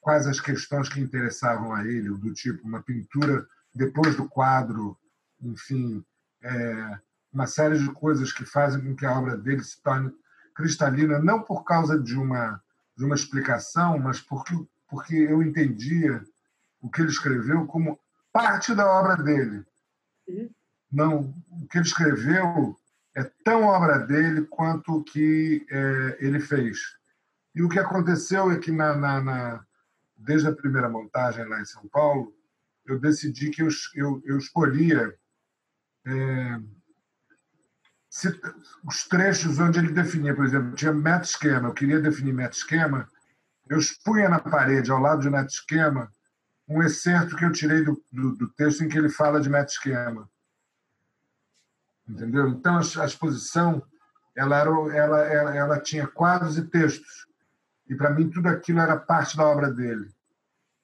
quais 0.00 0.26
as 0.26 0.40
questões 0.40 0.88
que 0.88 1.00
interessavam 1.00 1.72
a 1.72 1.84
ele, 1.84 2.10
do 2.10 2.32
tipo 2.32 2.66
uma 2.66 2.82
pintura 2.82 3.46
depois 3.74 4.14
do 4.16 4.28
quadro, 4.28 4.98
enfim, 5.40 6.04
é, 6.42 6.98
uma 7.32 7.46
série 7.46 7.78
de 7.78 7.90
coisas 7.92 8.32
que 8.32 8.44
fazem 8.44 8.80
com 8.82 8.94
que 8.94 9.04
a 9.04 9.18
obra 9.18 9.36
dele 9.36 9.62
se 9.62 9.82
torne 9.82 10.12
cristalina, 10.54 11.18
não 11.18 11.42
por 11.42 11.64
causa 11.64 11.98
de 11.98 12.16
uma, 12.16 12.62
de 12.96 13.04
uma 13.04 13.14
explicação, 13.14 13.98
mas 13.98 14.20
porque, 14.20 14.54
porque 14.88 15.14
eu 15.14 15.42
entendia 15.42 16.24
o 16.80 16.90
que 16.90 17.02
ele 17.02 17.10
escreveu 17.10 17.66
como 17.66 18.00
parte 18.32 18.74
da 18.74 18.86
obra 18.86 19.22
dele. 19.22 19.64
Uhum. 20.28 20.50
Não, 20.90 21.34
o 21.50 21.66
que 21.68 21.78
ele 21.78 21.86
escreveu 21.86 22.76
é 23.14 23.24
tão 23.44 23.64
obra 23.64 23.98
dele 23.98 24.42
quanto 24.42 24.96
o 24.96 25.04
que 25.04 25.66
é, 25.70 26.16
ele 26.20 26.40
fez. 26.40 26.78
E 27.54 27.62
o 27.62 27.68
que 27.68 27.78
aconteceu 27.78 28.50
é 28.50 28.58
que, 28.58 28.70
na, 28.70 28.94
na, 28.94 29.20
na, 29.22 29.64
desde 30.16 30.48
a 30.48 30.54
primeira 30.54 30.88
montagem 30.88 31.46
lá 31.46 31.60
em 31.60 31.64
São 31.64 31.88
Paulo, 31.88 32.32
eu 32.84 33.00
decidi 33.00 33.50
que 33.50 33.62
eu, 33.62 33.68
eu, 33.94 34.22
eu 34.24 34.38
escolhia 34.38 35.14
é, 36.06 36.60
se, 38.16 38.28
os 38.86 39.06
trechos 39.06 39.58
onde 39.58 39.78
ele 39.78 39.92
definia, 39.92 40.34
por 40.34 40.46
exemplo, 40.46 40.74
tinha 40.74 40.92
meta-esquema, 40.92 41.68
eu 41.68 41.74
queria 41.74 42.00
definir 42.00 42.32
meta-esquema, 42.32 43.06
eu 43.68 43.78
expunha 43.78 44.28
na 44.28 44.38
parede, 44.38 44.90
ao 44.90 45.00
lado 45.00 45.20
de 45.20 45.28
meta-esquema, 45.28 46.10
um 46.68 46.82
excerto 46.82 47.36
que 47.36 47.44
eu 47.44 47.52
tirei 47.52 47.84
do, 47.84 48.02
do, 48.10 48.34
do 48.34 48.48
texto 48.54 48.82
em 48.82 48.88
que 48.88 48.96
ele 48.96 49.10
fala 49.10 49.40
de 49.40 49.50
meta-esquema. 49.50 50.28
Entendeu? 52.08 52.48
Então, 52.48 52.78
a, 52.78 53.04
exposição 53.04 53.82
ela, 54.34 54.58
era, 54.58 54.70
ela, 54.96 55.20
ela, 55.24 55.56
ela 55.56 55.80
tinha 55.80 56.06
quadros 56.06 56.56
e 56.56 56.64
textos. 56.64 57.26
E, 57.88 57.94
para 57.94 58.10
mim, 58.10 58.30
tudo 58.30 58.48
aquilo 58.48 58.80
era 58.80 58.96
parte 58.96 59.36
da 59.36 59.44
obra 59.44 59.72
dele. 59.72 60.08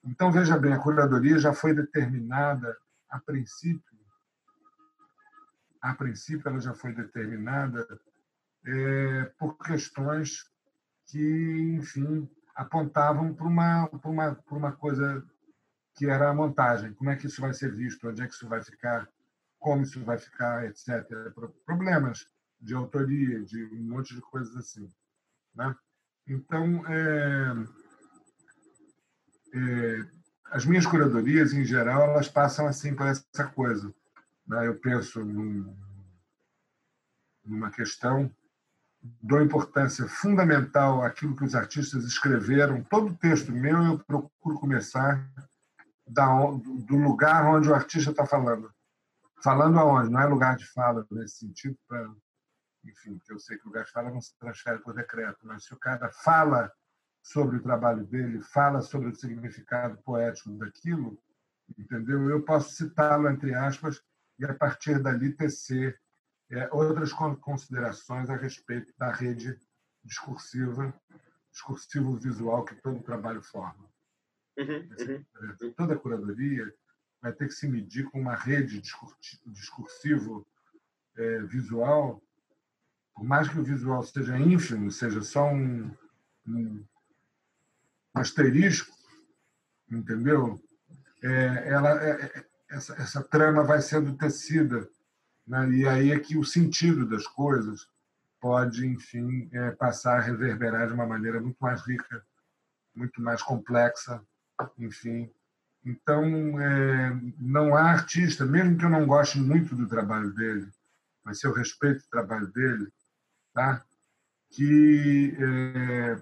Então, 0.04 0.32
veja 0.32 0.58
bem, 0.58 0.72
a 0.72 0.78
curadoria 0.78 1.38
já 1.38 1.52
foi 1.52 1.74
determinada 1.74 2.76
a 3.08 3.20
princípio 3.20 3.92
a 5.82 5.94
princípio, 5.94 6.48
ela 6.48 6.60
já 6.60 6.72
foi 6.72 6.92
determinada 6.94 7.86
é, 8.64 9.24
por 9.36 9.58
questões 9.58 10.48
que, 11.06 11.76
enfim, 11.76 12.30
apontavam 12.54 13.34
para 13.34 13.46
uma, 13.46 13.88
para 13.88 14.10
uma, 14.10 14.34
para 14.36 14.56
uma 14.56 14.72
coisa 14.72 15.26
que 15.96 16.06
era 16.06 16.30
a 16.30 16.34
montagem. 16.34 16.94
Como 16.94 17.10
é 17.10 17.16
que 17.16 17.26
isso 17.26 17.40
vai 17.40 17.52
ser 17.52 17.74
visto? 17.74 18.08
Onde 18.08 18.22
é 18.22 18.28
que 18.28 18.32
isso 18.32 18.48
vai 18.48 18.62
ficar? 18.62 19.08
Como 19.62 19.84
isso 19.84 20.04
vai 20.04 20.18
ficar? 20.18 20.66
Etc. 20.66 20.88
Problemas 21.64 22.26
de 22.60 22.74
autoria, 22.74 23.40
de 23.44 23.64
um 23.66 23.82
monte 23.94 24.12
de 24.12 24.20
coisas 24.20 24.54
assim. 24.56 24.92
Né? 25.54 25.74
Então, 26.26 26.84
é, 26.88 27.54
é, 29.54 30.04
as 30.50 30.66
minhas 30.66 30.84
curadorias, 30.84 31.52
em 31.52 31.64
geral, 31.64 32.02
elas 32.10 32.28
passam 32.28 32.66
assim 32.66 32.94
por 32.94 33.06
essa 33.06 33.44
coisa. 33.54 33.94
Né? 34.46 34.66
Eu 34.66 34.74
penso 34.80 35.24
num, 35.24 35.76
numa 37.44 37.70
questão, 37.70 38.28
dou 39.22 39.40
importância 39.40 40.08
fundamental 40.08 41.04
àquilo 41.04 41.36
que 41.36 41.44
os 41.44 41.54
artistas 41.54 42.04
escreveram. 42.04 42.82
Todo 42.82 43.16
texto 43.16 43.52
meu 43.52 43.80
eu 43.80 43.98
procuro 44.00 44.58
começar 44.58 45.24
da, 46.04 46.26
do 46.26 46.96
lugar 46.96 47.46
onde 47.46 47.68
o 47.68 47.74
artista 47.74 48.10
está 48.10 48.26
falando. 48.26 48.72
Falando 49.42 49.78
aonde? 49.78 50.10
Não 50.10 50.20
é 50.20 50.26
lugar 50.26 50.56
de 50.56 50.66
fala 50.66 51.06
nesse 51.10 51.38
sentido, 51.38 51.78
para 51.88 52.08
enfim, 52.84 53.18
que 53.24 53.32
eu 53.32 53.38
sei 53.38 53.56
que 53.56 53.64
o 53.64 53.68
lugar 53.68 53.84
de 53.84 53.92
fala 53.92 54.10
não 54.10 54.20
se 54.20 54.36
transfere 54.38 54.78
por 54.80 54.94
decreto, 54.94 55.38
mas 55.44 55.64
se 55.64 55.74
o 55.74 55.78
cara 55.78 56.10
fala 56.10 56.72
sobre 57.22 57.56
o 57.56 57.62
trabalho 57.62 58.04
dele, 58.04 58.40
fala 58.40 58.80
sobre 58.80 59.08
o 59.08 59.14
significado 59.14 59.96
poético 60.02 60.50
daquilo, 60.58 61.16
entendeu? 61.78 62.28
Eu 62.28 62.42
posso 62.44 62.74
citá-lo 62.74 63.28
entre 63.28 63.54
aspas 63.54 64.02
e 64.38 64.44
a 64.44 64.54
partir 64.54 65.00
dali 65.00 65.32
tecer 65.32 66.00
é, 66.50 66.68
outras 66.72 67.12
considerações 67.12 68.28
a 68.28 68.36
respeito 68.36 68.92
da 68.98 69.12
rede 69.12 69.58
discursiva, 70.04 70.92
discursivo 71.50 72.16
visual 72.16 72.64
que 72.64 72.74
todo 72.74 73.02
trabalho 73.02 73.40
forma. 73.40 73.88
Uhum, 74.58 74.88
uhum. 74.98 75.72
Toda 75.74 75.94
a 75.94 75.98
curadoria 75.98 76.74
vai 77.22 77.32
ter 77.32 77.46
que 77.46 77.54
se 77.54 77.68
medir 77.68 78.10
com 78.10 78.20
uma 78.20 78.34
rede 78.34 78.82
discursivo 79.46 80.44
é, 81.16 81.38
visual, 81.42 82.20
por 83.14 83.24
mais 83.24 83.48
que 83.48 83.58
o 83.58 83.64
visual 83.64 84.02
seja 84.02 84.36
ínfimo, 84.38 84.90
seja 84.90 85.22
só 85.22 85.48
um, 85.48 85.94
um 86.46 86.84
asterisco, 88.12 88.94
entendeu? 89.90 90.60
É, 91.22 91.68
ela, 91.68 92.02
é, 92.02 92.10
é 92.24 92.46
essa, 92.70 92.94
essa 92.94 93.22
trama 93.22 93.62
vai 93.62 93.80
sendo 93.80 94.16
tecida. 94.16 94.88
Né? 95.46 95.70
E 95.70 95.88
aí 95.88 96.10
é 96.10 96.18
que 96.18 96.36
o 96.36 96.44
sentido 96.44 97.06
das 97.06 97.26
coisas 97.26 97.86
pode, 98.40 98.86
enfim, 98.86 99.48
é, 99.52 99.70
passar 99.70 100.18
a 100.18 100.22
reverberar 100.22 100.88
de 100.88 100.94
uma 100.94 101.06
maneira 101.06 101.40
muito 101.40 101.58
mais 101.60 101.80
rica, 101.82 102.24
muito 102.94 103.22
mais 103.22 103.42
complexa, 103.42 104.20
enfim. 104.78 105.30
Então, 105.84 106.60
é, 106.60 107.20
não 107.38 107.74
há 107.74 107.82
artista, 107.82 108.44
mesmo 108.44 108.76
que 108.78 108.84
eu 108.84 108.90
não 108.90 109.06
goste 109.06 109.38
muito 109.38 109.74
do 109.74 109.88
trabalho 109.88 110.32
dele, 110.32 110.68
mas 111.24 111.42
eu 111.42 111.52
respeito 111.52 112.04
o 112.04 112.10
trabalho 112.10 112.46
dele, 112.48 112.88
tá? 113.52 113.84
que, 114.52 115.34
é, 115.38 116.20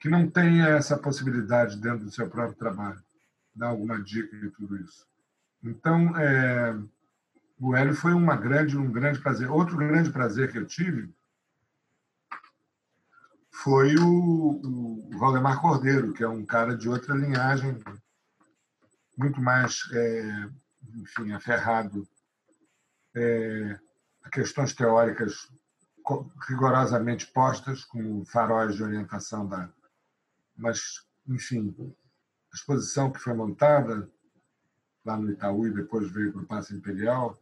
que 0.00 0.08
não 0.08 0.28
tenha 0.30 0.68
essa 0.68 0.96
possibilidade 0.96 1.76
dentro 1.76 2.04
do 2.04 2.10
seu 2.10 2.28
próprio 2.30 2.56
trabalho. 2.56 3.02
Dar 3.54 3.68
alguma 3.68 4.00
dica 4.00 4.36
de 4.38 4.48
tudo 4.50 4.76
isso. 4.76 5.06
Então, 5.62 6.16
é, 6.16 6.78
o 7.60 7.76
Hélio 7.76 7.94
foi 7.94 8.14
uma 8.14 8.36
grande, 8.36 8.76
um 8.78 8.90
grande 8.90 9.20
prazer. 9.20 9.50
Outro 9.50 9.76
grande 9.76 10.10
prazer 10.10 10.50
que 10.50 10.58
eu 10.58 10.66
tive 10.66 11.12
foi 13.50 13.94
o, 13.96 15.10
o 15.12 15.18
Valdemar 15.18 15.60
Cordeiro, 15.60 16.12
que 16.12 16.24
é 16.24 16.28
um 16.28 16.44
cara 16.46 16.76
de 16.76 16.88
outra 16.88 17.14
linhagem, 17.14 17.78
muito 19.22 19.40
mais, 19.40 19.88
é, 19.92 20.50
enfim, 20.96 21.32
aferrado 21.32 22.06
é, 23.14 23.78
a 24.24 24.30
questões 24.30 24.74
teóricas 24.74 25.48
rigorosamente 26.48 27.26
postas, 27.28 27.84
com 27.84 28.24
faróis 28.24 28.74
de 28.74 28.82
orientação 28.82 29.46
da. 29.46 29.70
Mas, 30.56 31.06
enfim, 31.28 31.74
a 32.52 32.56
exposição 32.56 33.12
que 33.12 33.20
foi 33.20 33.32
montada 33.34 34.10
lá 35.04 35.16
no 35.16 35.30
Itaú 35.30 35.66
e 35.66 35.74
depois 35.74 36.10
veio 36.10 36.32
para 36.32 36.42
o 36.42 36.46
Passo 36.46 36.74
Imperial, 36.74 37.40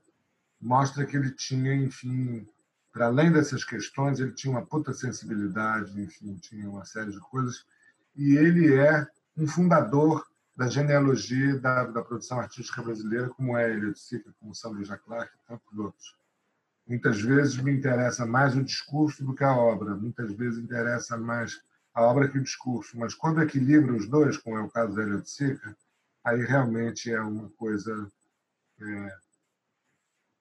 mostra 0.61 1.07
que 1.07 1.17
ele 1.17 1.31
tinha, 1.31 1.75
enfim, 1.75 2.47
para 2.93 3.07
além 3.07 3.33
dessas 3.33 3.65
questões, 3.65 4.21
ele 4.21 4.33
tinha 4.33 4.51
uma 4.51 4.67
puta 4.67 4.93
sensibilidade, 4.93 6.01
enfim, 6.01 6.37
tinha 6.37 6.69
uma 6.69 6.85
série 6.85 7.11
de 7.11 7.21
coisas. 7.21 7.65
E 8.15 8.37
ele 8.37 8.75
é 8.75 9.07
um 9.37 9.47
fundador 9.47 10.27
da 10.61 10.69
genealogia 10.69 11.59
da, 11.59 11.85
da 11.85 12.03
produção 12.03 12.39
artística 12.39 12.83
brasileira, 12.83 13.31
como 13.31 13.57
é 13.57 13.73
Elliot 13.73 13.99
Sica, 13.99 14.31
como 14.39 14.55
São 14.55 14.73
Luís 14.73 14.91
Clark 14.91 15.35
e 15.35 15.49
tantos 15.49 15.79
outros. 15.79 16.15
Muitas 16.87 17.19
vezes 17.19 17.57
me 17.57 17.73
interessa 17.73 18.27
mais 18.27 18.55
o 18.55 18.63
discurso 18.63 19.25
do 19.25 19.35
que 19.35 19.43
a 19.43 19.57
obra, 19.57 19.95
muitas 19.95 20.31
vezes 20.35 20.63
interessa 20.63 21.17
mais 21.17 21.63
a 21.95 22.03
obra 22.03 22.29
que 22.29 22.37
o 22.37 22.43
discurso, 22.43 22.99
mas 22.99 23.15
quando 23.15 23.41
equilibra 23.41 23.95
os 23.95 24.07
dois, 24.07 24.37
como 24.37 24.59
é 24.59 24.61
o 24.61 24.69
caso 24.69 24.95
da 24.95 25.03
Elliot 25.03 25.31
Sica, 25.31 25.75
aí 26.23 26.45
realmente 26.45 27.11
é 27.11 27.23
uma 27.23 27.49
coisa 27.57 28.13
é, 28.83 29.17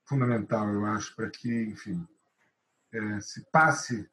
fundamental, 0.03 0.67
eu 0.67 0.85
acho, 0.85 1.15
para 1.15 1.29
que, 1.29 1.63
enfim, 1.63 2.05
é, 2.91 3.21
se 3.21 3.45
passe 3.53 4.05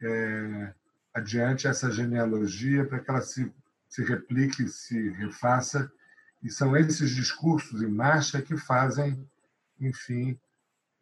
é, 0.00 0.74
adiante 1.12 1.66
essa 1.66 1.90
genealogia 1.90 2.86
para 2.86 3.00
que 3.00 3.10
ela 3.10 3.20
se, 3.20 3.52
se 3.94 4.02
replique, 4.02 4.66
se 4.66 5.10
refaça. 5.10 5.90
E 6.42 6.50
são 6.50 6.76
esses 6.76 7.14
discursos 7.14 7.80
em 7.80 7.88
marcha 7.88 8.42
que 8.42 8.56
fazem, 8.56 9.24
enfim, 9.80 10.38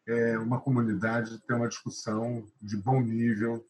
é, 0.06 0.38
uma 0.38 0.60
comunidade 0.60 1.40
ter 1.40 1.54
uma 1.54 1.68
discussão 1.68 2.46
de 2.60 2.76
bom 2.76 3.00
nível 3.00 3.66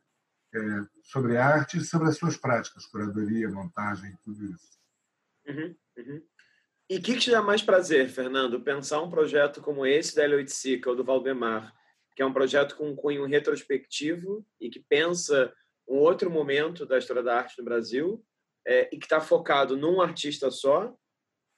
é, 0.53 0.59
sobre 1.05 1.37
arte 1.37 1.79
e 1.79 1.85
sobre 1.85 2.09
as 2.09 2.17
suas 2.17 2.37
práticas, 2.37 2.85
curadoria, 2.87 3.49
montagem, 3.49 4.19
tudo 4.25 4.45
isso. 4.45 4.79
Uhum, 5.47 5.77
uhum. 5.97 6.23
E 6.91 6.97
o 6.97 7.03
que, 7.03 7.17
te 7.17 7.31
dá 7.31 7.41
mais 7.41 7.63
prazer, 7.63 8.09
Fernando? 8.09 8.61
Pensar 8.61 9.01
um 9.01 9.11
projeto 9.11 9.63
como 9.63 9.87
esse 9.87 10.17
da 10.17 10.25
L8 10.25 10.87
ou 10.89 10.97
do 10.97 11.05
Valdemar, 11.05 11.73
que 12.17 12.23
é 12.23 12.27
um 12.27 12.33
projeto 12.33 12.77
com 12.77 12.91
um 12.91 12.97
cunho 12.97 13.25
retrospectivo 13.25 14.45
e 14.61 14.69
que 14.69 14.81
pensa 14.81 15.55
um 15.89 15.95
outro 15.95 16.29
momento 16.29 16.85
da 16.85 16.99
história 16.99 17.23
da 17.23 17.39
arte 17.39 17.57
no 17.59 17.65
Brasil 17.65 18.23
é, 18.67 18.89
e 18.93 18.99
que 18.99 19.07
está 19.07 19.21
focado 19.21 19.77
num 19.77 20.01
artista 20.01 20.51
só, 20.51 20.95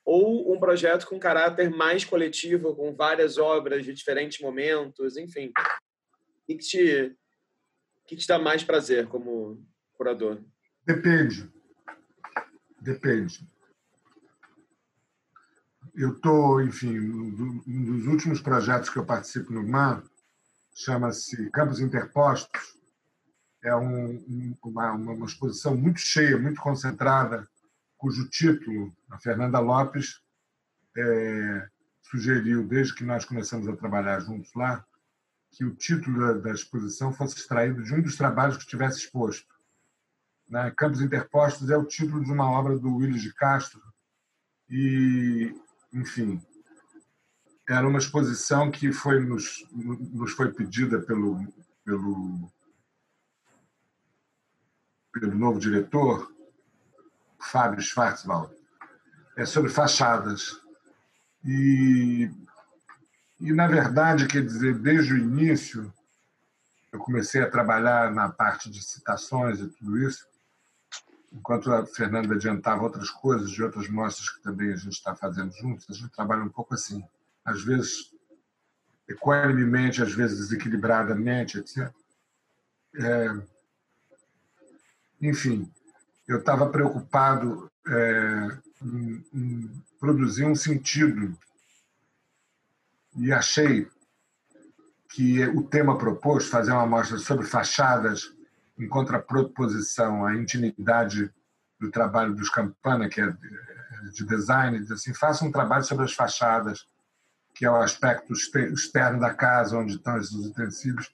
ou 0.04 0.54
um 0.54 0.60
projeto 0.60 1.06
com 1.06 1.18
caráter 1.18 1.70
mais 1.70 2.04
coletivo, 2.04 2.74
com 2.74 2.94
várias 2.94 3.38
obras 3.38 3.84
de 3.84 3.94
diferentes 3.94 4.40
momentos, 4.40 5.16
enfim. 5.16 5.50
O 6.46 6.46
que 6.46 6.58
te, 6.58 7.16
que 8.06 8.16
te 8.16 8.26
dá 8.26 8.38
mais 8.38 8.62
prazer 8.62 9.06
como 9.08 9.66
curador? 9.94 10.42
Depende. 10.84 11.50
Depende. 12.80 13.48
Eu 15.94 16.12
estou, 16.12 16.60
enfim, 16.60 16.98
um 16.98 17.84
dos 17.84 18.06
últimos 18.06 18.40
projetos 18.40 18.90
que 18.90 18.98
eu 18.98 19.06
participo 19.06 19.52
no 19.52 19.66
MAN 19.66 20.02
chama-se 20.74 21.50
Campos 21.50 21.80
Interpostos. 21.80 22.74
É 23.64 23.74
um, 23.74 24.54
uma, 24.62 24.92
uma 24.92 25.26
exposição 25.26 25.74
muito 25.74 25.98
cheia, 25.98 26.38
muito 26.38 26.60
concentrada, 26.60 27.48
cujo 27.96 28.28
título 28.28 28.94
a 29.10 29.18
Fernanda 29.18 29.58
Lopes 29.58 30.20
é, 30.96 31.68
sugeriu, 32.02 32.66
desde 32.68 32.94
que 32.94 33.02
nós 33.02 33.24
começamos 33.24 33.66
a 33.66 33.74
trabalhar 33.74 34.20
juntos 34.20 34.52
lá, 34.54 34.84
que 35.50 35.64
o 35.64 35.74
título 35.74 36.40
da, 36.40 36.52
exposição 36.52 37.12
fosse 37.12 37.38
extraído 37.38 37.82
de 37.82 37.94
um 37.94 38.02
dos 38.02 38.16
trabalhos 38.16 38.56
que 38.56 38.64
estivesse 38.64 38.98
exposto. 38.98 39.48
Né? 40.48 40.70
Campos 40.76 41.00
Interpostos 41.00 41.70
é 41.70 41.76
o 41.76 41.86
título 41.86 42.22
de 42.22 42.30
uma 42.30 42.50
obra 42.50 42.78
do 42.78 42.96
Willis 42.96 43.22
de 43.22 43.32
Castro 43.32 43.80
e, 44.68 45.54
enfim, 45.92 46.42
era 47.66 47.88
uma 47.88 47.98
exposição 47.98 48.70
que 48.70 48.92
foi 48.92 49.20
nos, 49.20 49.66
nos 49.72 50.32
foi 50.32 50.52
pedida 50.52 51.00
pelo, 51.00 51.40
pelo, 51.84 52.52
pelo 55.14 55.34
novo 55.34 55.58
diretor, 55.58 56.32
Fábio 57.38 57.80
Schwarzwald. 57.80 58.52
É 59.36 59.44
sobre 59.46 59.70
fachadas. 59.70 60.60
E, 61.44 62.30
e, 63.40 63.52
na 63.52 63.66
verdade, 63.66 64.26
quer 64.26 64.44
dizer, 64.44 64.78
desde 64.78 65.14
o 65.14 65.18
início, 65.18 65.92
eu 66.92 66.98
comecei 66.98 67.42
a 67.42 67.50
trabalhar 67.50 68.12
na 68.12 68.28
parte 68.28 68.70
de 68.70 68.82
citações 68.82 69.60
e 69.60 69.68
tudo 69.68 69.98
isso, 69.98 70.26
enquanto 71.32 71.72
a 71.72 71.84
Fernanda 71.84 72.34
adiantava 72.34 72.84
outras 72.84 73.10
coisas, 73.10 73.50
de 73.50 73.62
outras 73.62 73.88
mostras 73.88 74.30
que 74.30 74.42
também 74.42 74.72
a 74.72 74.76
gente 74.76 74.92
está 74.92 75.14
fazendo 75.14 75.52
juntos, 75.52 75.86
a 75.90 75.92
gente 75.92 76.10
trabalha 76.10 76.44
um 76.44 76.48
pouco 76.48 76.74
assim 76.74 77.04
às 77.44 77.62
vezes 77.62 78.14
equanimemente, 79.08 80.02
às 80.02 80.14
vezes 80.14 80.38
desequilibradamente, 80.38 81.58
etc. 81.58 81.92
É, 82.96 83.28
enfim, 85.28 85.70
eu 86.26 86.38
estava 86.38 86.68
preocupado 86.68 87.70
é, 87.86 88.58
em, 88.82 89.24
em 89.32 89.82
produzir 89.98 90.44
um 90.44 90.54
sentido 90.54 91.36
e 93.16 93.32
achei 93.32 93.88
que 95.10 95.44
o 95.46 95.62
tema 95.62 95.96
proposto, 95.96 96.50
fazer 96.50 96.72
uma 96.72 96.82
amostra 96.82 97.18
sobre 97.18 97.46
fachadas, 97.46 98.32
em 98.76 98.88
contraproposição 98.88 100.26
à 100.26 100.34
intimidade 100.34 101.32
do 101.78 101.90
trabalho 101.90 102.34
dos 102.34 102.48
Campana, 102.48 103.08
que 103.08 103.20
é 103.20 103.32
de 104.12 104.24
design, 104.26 104.78
diz 104.80 104.90
assim, 104.90 105.14
faça 105.14 105.44
um 105.44 105.52
trabalho 105.52 105.84
sobre 105.84 106.04
as 106.04 106.12
fachadas, 106.12 106.86
que 107.54 107.64
é 107.64 107.70
o 107.70 107.76
aspecto 107.76 108.32
externo 108.32 109.20
da 109.20 109.32
casa, 109.32 109.78
onde 109.78 109.94
estão 109.94 110.18
esses 110.18 110.34
utensílios. 110.34 111.10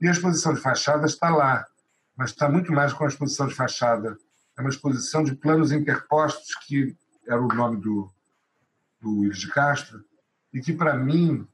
E 0.00 0.08
a 0.08 0.10
exposição 0.10 0.52
de 0.52 0.60
fachada 0.60 1.06
está 1.06 1.30
lá, 1.30 1.64
mas 2.16 2.30
está 2.30 2.48
muito 2.48 2.72
mais 2.72 2.92
com 2.92 3.04
a 3.04 3.08
exposição 3.08 3.46
de 3.46 3.54
fachada. 3.54 4.16
É 4.56 4.60
uma 4.60 4.70
exposição 4.70 5.22
de 5.22 5.34
planos 5.34 5.72
interpostos, 5.72 6.54
que 6.66 6.96
era 7.26 7.40
o 7.40 7.48
nome 7.48 7.80
do, 7.80 8.10
do 9.00 9.20
Willis 9.20 9.38
de 9.38 9.48
Castro, 9.48 10.02
e 10.52 10.60
que, 10.60 10.72
para 10.72 10.96
mim, 10.96 11.46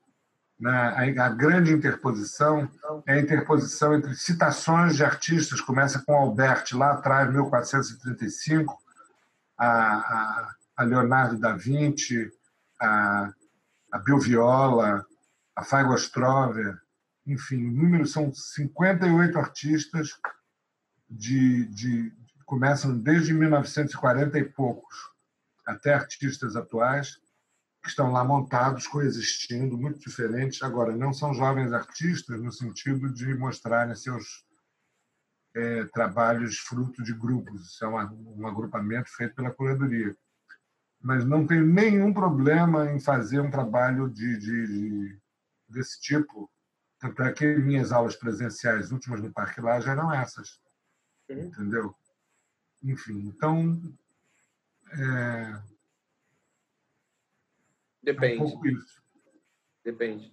né, 0.59 1.16
a, 1.18 1.26
a, 1.26 1.28
grande 1.30 1.72
interposição 1.72 2.70
é 3.06 3.14
a 3.14 3.20
interposição 3.20 3.94
entre 3.94 4.14
citações 4.14 4.94
de 4.94 5.05
artistas, 5.05 5.60
começa 5.60 6.02
com 6.06 6.14
Albert, 6.14 6.66
lá 6.74 6.93
atrás, 6.93 7.28
1435, 7.32 8.78
a, 9.59 9.66
a, 9.66 10.55
a 10.76 10.82
Leonardo 10.84 11.39
da 11.39 11.56
Vinci, 11.56 12.30
a 12.80 13.32
a 13.93 13.98
Bill 13.98 14.18
Viola, 14.18 15.05
a 15.55 15.62
Faigo 15.62 15.94
Strover, 15.94 16.80
enfim, 17.26 17.59
números 17.59 18.12
são 18.12 18.32
58 18.32 19.39
artistas 19.39 20.18
de, 21.12 21.66
de 21.66 22.12
começam 22.47 22.98
desde 22.98 23.32
1940 23.32 24.39
e 24.39 24.44
poucos 24.44 24.97
até 25.66 25.94
artistas 25.94 26.56
atuais 26.56 27.18
que 27.82 27.89
estão 27.89 28.12
lá 28.12 28.24
montados, 28.24 28.86
coexistindo, 28.86 29.76
muito 29.76 29.98
diferentes. 29.98 30.62
Agora, 30.62 30.97
não 30.97 31.12
são 31.12 31.34
jovens 31.34 31.72
artistas 31.72 32.40
no 32.40 32.52
sentido 32.52 33.12
de 33.12 33.34
mostrarem 33.34 33.94
seus 33.94 34.44
é, 35.55 35.84
trabalhos 35.86 36.59
fruto 36.59 37.02
de 37.02 37.12
grupos. 37.12 37.66
Isso 37.66 37.84
é 37.84 37.89
um, 37.89 38.40
um 38.40 38.47
agrupamento 38.47 39.09
feito 39.10 39.34
pela 39.34 39.51
curadoria 39.51 40.16
mas 41.02 41.24
não 41.24 41.44
tenho 41.44 41.66
nenhum 41.66 42.14
problema 42.14 42.90
em 42.93 43.01
fazer 43.01 43.40
um 43.40 43.51
trabalho 43.51 44.09
de, 44.09 44.39
de, 44.39 44.66
de, 44.66 45.18
desse 45.68 46.01
tipo. 46.01 46.48
Tanto 47.01 47.20
é 47.24 47.32
que 47.32 47.56
minhas 47.56 47.90
aulas 47.90 48.14
presenciais 48.14 48.93
últimas 48.93 49.20
no 49.20 49.32
Parque 49.32 49.60
lá 49.60 49.80
já 49.80 49.90
eram 49.90 50.12
essas. 50.12 50.60
Entendeu? 51.28 51.94
Enfim, 52.82 53.32
então. 53.34 53.80
É... 54.92 55.62
Depende. 58.02 58.40
É 58.40 58.42
um 58.42 58.50
pouco 58.50 58.68
isso. 58.68 59.02
Depende. 59.84 60.32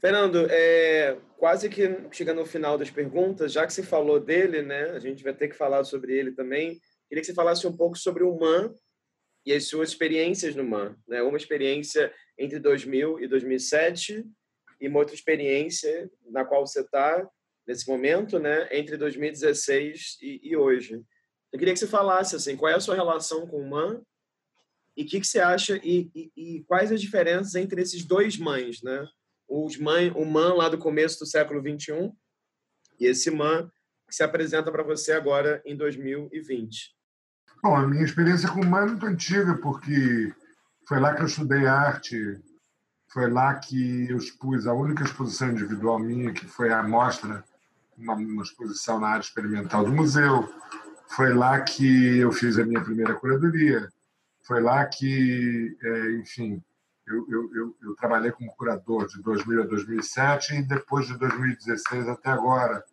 Fernando, 0.00 0.46
é, 0.50 1.18
quase 1.38 1.68
que 1.68 1.82
chegando 2.12 2.38
no 2.38 2.46
final 2.46 2.76
das 2.76 2.90
perguntas, 2.90 3.52
já 3.52 3.66
que 3.66 3.72
você 3.72 3.82
falou 3.82 4.20
dele, 4.20 4.62
né, 4.62 4.90
a 4.90 4.98
gente 4.98 5.24
vai 5.24 5.34
ter 5.34 5.48
que 5.48 5.56
falar 5.56 5.84
sobre 5.84 6.16
ele 6.16 6.32
também. 6.32 6.78
Queria 7.08 7.22
que 7.22 7.26
você 7.26 7.34
falasse 7.34 7.66
um 7.66 7.76
pouco 7.76 7.96
sobre 7.96 8.22
o 8.22 8.38
MAN, 8.38 8.74
e 9.46 9.52
as 9.52 9.68
suas 9.68 9.90
experiências 9.90 10.56
no 10.56 10.64
MAN. 10.64 10.96
Né? 11.06 11.22
Uma 11.22 11.38
experiência 11.38 12.12
entre 12.36 12.58
2000 12.58 13.20
e 13.20 13.28
2007 13.28 14.26
e 14.80 14.88
uma 14.88 14.98
outra 14.98 15.14
experiência 15.14 16.10
na 16.28 16.44
qual 16.44 16.66
você 16.66 16.80
está 16.80 17.26
nesse 17.66 17.88
momento, 17.88 18.38
né? 18.38 18.68
entre 18.70 18.96
2016 18.96 20.18
e, 20.22 20.40
e, 20.50 20.56
hoje. 20.56 21.02
Eu 21.52 21.58
queria 21.58 21.74
que 21.74 21.80
você 21.80 21.86
falasse 21.86 22.36
assim, 22.36 22.56
qual 22.56 22.70
é 22.70 22.74
a 22.74 22.80
sua 22.80 22.94
relação 22.94 23.46
com 23.46 23.60
o 23.60 23.68
MAN 23.68 24.00
e 24.96 25.02
o 25.02 25.06
que, 25.06 25.20
que 25.20 25.26
você 25.26 25.40
acha 25.40 25.76
e, 25.82 26.10
e, 26.14 26.32
e, 26.36 26.64
quais 26.64 26.92
as 26.92 27.00
diferenças 27.00 27.54
entre 27.54 27.82
esses 27.82 28.04
dois 28.04 28.38
mães, 28.38 28.82
né? 28.82 29.06
Os 29.48 29.76
mãe, 29.76 30.10
o 30.10 30.24
MAN 30.24 30.54
lá 30.54 30.68
do 30.68 30.78
começo 30.78 31.18
do 31.20 31.26
século 31.26 31.62
21 31.62 32.12
e 32.98 33.06
esse 33.06 33.30
MAN 33.30 33.70
que 34.08 34.14
se 34.14 34.22
apresenta 34.22 34.70
para 34.70 34.82
você 34.82 35.12
agora 35.12 35.60
em 35.64 35.76
2020. 35.76 36.94
Bom, 37.62 37.74
a 37.74 37.86
minha 37.86 38.04
experiência 38.04 38.48
com 38.48 38.60
o 38.60 38.66
MAN 38.66 38.82
é 38.82 38.86
muito 38.86 39.06
antiga, 39.06 39.58
porque 39.58 40.32
foi 40.86 41.00
lá 41.00 41.14
que 41.14 41.22
eu 41.22 41.26
estudei 41.26 41.66
arte, 41.66 42.40
foi 43.08 43.30
lá 43.30 43.54
que 43.54 44.08
eu 44.08 44.16
expus 44.16 44.66
a 44.66 44.72
única 44.72 45.02
exposição 45.02 45.50
individual 45.50 45.98
minha, 45.98 46.32
que 46.32 46.46
foi 46.46 46.72
a 46.72 46.82
mostra, 46.82 47.44
uma, 47.96 48.14
uma 48.14 48.42
exposição 48.42 49.00
na 49.00 49.08
área 49.08 49.22
experimental 49.22 49.84
do 49.84 49.92
museu. 49.92 50.48
Foi 51.08 51.32
lá 51.32 51.60
que 51.60 52.18
eu 52.18 52.32
fiz 52.32 52.58
a 52.58 52.64
minha 52.64 52.82
primeira 52.82 53.14
curadoria. 53.14 53.88
Foi 54.42 54.60
lá 54.60 54.84
que, 54.86 55.76
é, 55.82 56.12
enfim, 56.12 56.62
eu, 57.06 57.26
eu, 57.28 57.54
eu, 57.54 57.76
eu, 57.82 57.94
trabalhei 57.96 58.32
como 58.32 58.54
curador 58.56 59.06
de 59.06 59.22
2000 59.22 59.62
a 59.62 59.66
2007 59.66 60.54
e 60.54 60.62
depois 60.62 61.06
de 61.06 61.16
2016 61.16 62.08
até 62.08 62.30
agora. 62.30 62.84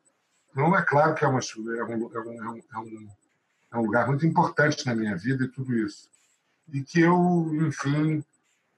Então, 0.52 0.76
é 0.76 0.82
claro 0.84 1.16
que 1.16 1.26
é, 1.26 1.28
uma, 1.28 1.40
é, 1.40 1.84
um, 1.84 2.16
é, 2.16 2.20
um, 2.20 2.58
é 2.74 2.80
um 2.80 3.10
é 3.74 3.78
um 3.78 3.82
lugar 3.82 4.08
muito 4.08 4.26
importante 4.26 4.86
na 4.86 4.94
minha 4.94 5.18
vida 5.18 5.44
e 5.44 5.48
tudo 5.48 5.76
isso. 5.76 6.08
E 6.72 6.84
que 6.84 7.02
eu, 7.02 7.50
enfim, 7.68 8.24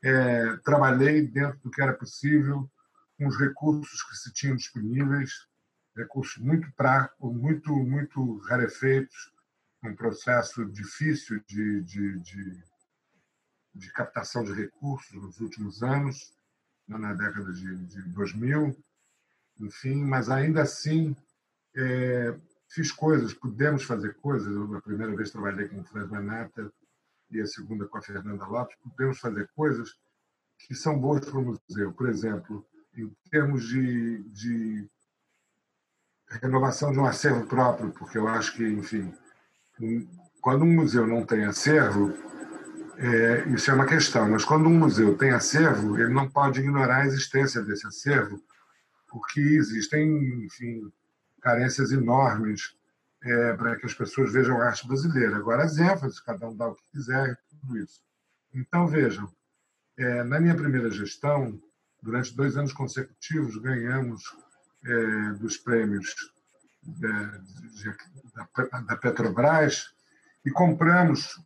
é, 0.02 0.56
trabalhei 0.64 1.28
dentro 1.28 1.60
do 1.62 1.70
que 1.70 1.82
era 1.82 1.94
possível 1.94 2.70
com 3.18 3.28
os 3.28 3.38
recursos 3.38 4.04
que 4.04 4.16
se 4.16 4.32
tinham 4.32 4.56
disponíveis, 4.56 5.48
recursos 5.96 6.38
muito 6.38 6.72
práticos, 6.74 7.34
muito, 7.34 7.74
muito 7.74 8.38
rarefeitos, 8.40 9.34
um 9.84 9.96
processo 9.96 10.66
difícil 10.66 11.42
de, 11.48 11.82
de, 11.84 12.20
de, 12.20 12.64
de, 13.74 13.94
captação 13.94 14.44
de 14.44 14.54
recursos 14.54 15.14
nos 15.14 15.40
últimos 15.40 15.84
anos, 15.84 16.34
na 16.88 17.14
década 17.14 17.52
de, 17.52 17.86
de 17.86 18.02
2000, 18.10 18.76
enfim, 19.60 20.04
mas 20.04 20.30
ainda 20.30 20.64
assim 20.64 21.16
é, 21.76 22.38
fiz 22.70 22.92
coisas, 22.92 23.34
pudemos 23.34 23.84
fazer 23.84 24.16
coisas. 24.16 24.54
Eu, 24.54 24.76
a 24.76 24.82
primeira 24.82 25.16
vez 25.16 25.32
trabalhei 25.32 25.68
com 25.68 25.80
o 25.80 25.84
Franz 25.84 26.10
Manata 26.10 26.72
e 27.32 27.40
a 27.40 27.48
segunda 27.48 27.88
com 27.88 27.98
a 27.98 28.02
Fernanda 28.02 28.46
Lopes, 28.46 28.78
pudemos 28.82 29.20
fazer 29.20 29.50
coisas 29.56 29.90
que 30.60 30.76
são 30.76 31.00
boas 31.00 31.26
para 31.26 31.40
o 31.40 31.44
museu. 31.44 31.94
Por 31.94 32.10
exemplo, 32.10 32.66
em 32.96 33.10
termos 33.30 33.68
de, 33.68 34.24
de 34.30 34.90
renovação 36.30 36.92
de 36.92 37.00
um 37.00 37.06
acervo 37.06 37.46
próprio, 37.46 37.92
porque 37.92 38.18
eu 38.18 38.28
acho 38.28 38.56
que, 38.56 38.64
enfim, 38.64 39.14
quando 40.42 40.64
um 40.64 40.74
museu 40.74 41.08
não 41.08 41.26
tem 41.26 41.46
acervo, 41.46 42.14
é, 42.98 43.50
isso 43.50 43.70
é 43.70 43.74
uma 43.74 43.86
questão, 43.86 44.30
mas 44.30 44.46
quando 44.46 44.68
um 44.68 44.78
museu 44.78 45.18
tem 45.18 45.32
acervo, 45.32 45.98
ele 46.00 46.14
não 46.14 46.30
pode 46.30 46.60
ignorar 46.60 47.02
a 47.02 47.06
existência 47.06 47.62
desse 47.62 47.86
acervo, 47.86 48.42
porque 49.10 49.40
existem, 49.40 50.46
enfim, 50.46 50.92
carências 51.42 51.92
enormes 51.92 52.76
é, 53.24 53.54
para 53.54 53.76
que 53.76 53.86
as 53.86 53.94
pessoas 53.94 54.32
vejam 54.32 54.62
a 54.62 54.66
arte 54.66 54.88
brasileira. 54.88 55.36
Agora, 55.38 55.64
as 55.64 55.78
ênfases, 55.78 56.20
cada 56.20 56.48
um 56.48 56.56
dá 56.56 56.68
o 56.68 56.76
que 56.76 56.84
quiser, 56.92 57.38
tudo 57.50 57.78
isso. 57.78 58.02
Então, 58.54 58.88
vejam, 58.88 59.30
é, 59.98 60.24
na 60.24 60.40
minha 60.40 60.56
primeira 60.56 60.90
gestão, 60.90 61.60
durante 62.02 62.36
dois 62.36 62.56
anos 62.56 62.72
consecutivos, 62.72 63.58
ganhamos 63.58 64.24
é, 64.86 65.34
dos 65.34 65.58
prêmios 65.58 66.14
da, 66.84 67.42
da, 68.36 68.80
da, 68.82 68.96
Petrobras 68.96 69.92
e 70.46 70.52
compramos. 70.52 71.40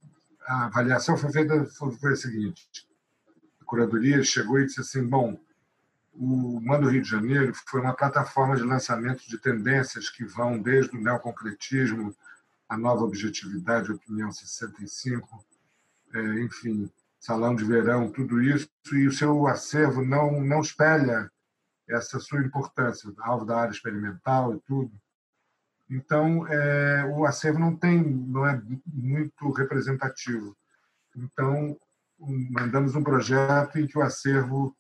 A 0.45 0.65
avaliação 0.65 1.15
foi 1.15 1.31
feita 1.31 1.65
foi, 1.65 2.13
a 2.13 2.15
seguinte: 2.15 2.67
a 3.61 3.65
curadoria 3.65 4.21
chegou 4.23 4.59
e 4.59 4.65
disse 4.65 4.81
assim, 4.81 5.05
bom, 5.05 5.39
o 6.13 6.59
Mando 6.59 6.89
Rio 6.89 7.01
de 7.01 7.09
Janeiro 7.09 7.53
foi 7.67 7.79
uma 7.79 7.93
plataforma 7.93 8.55
de 8.55 8.63
lançamento 8.63 9.27
de 9.27 9.37
tendências 9.37 10.09
que 10.09 10.25
vão 10.25 10.61
desde 10.61 10.97
o 10.97 11.01
neoconcretismo, 11.01 12.15
a 12.67 12.77
nova 12.77 13.03
objetividade, 13.03 13.91
opinião 13.91 14.31
65, 14.31 15.45
é, 16.13 16.19
enfim, 16.41 16.91
salão 17.19 17.55
de 17.55 17.63
verão, 17.63 18.11
tudo 18.11 18.41
isso, 18.41 18.67
e 18.91 19.07
o 19.07 19.13
seu 19.13 19.47
acervo 19.47 20.03
não, 20.03 20.41
não 20.41 20.61
espelha 20.61 21.31
essa 21.89 22.19
sua 22.19 22.41
importância, 22.41 23.11
alvo 23.19 23.45
da 23.45 23.61
área 23.61 23.71
experimental 23.71 24.55
e 24.55 24.59
tudo. 24.59 24.91
Então, 25.89 26.47
é, 26.47 27.03
o 27.05 27.25
acervo 27.25 27.57
não 27.57 27.75
tem, 27.75 28.03
não 28.03 28.45
é 28.45 28.61
muito 28.85 29.51
representativo. 29.51 30.55
Então, 31.15 31.75
mandamos 32.51 32.95
um 32.95 33.03
projeto 33.03 33.79
em 33.79 33.87
que 33.87 33.97
o 33.97 34.01
acervo 34.03 34.75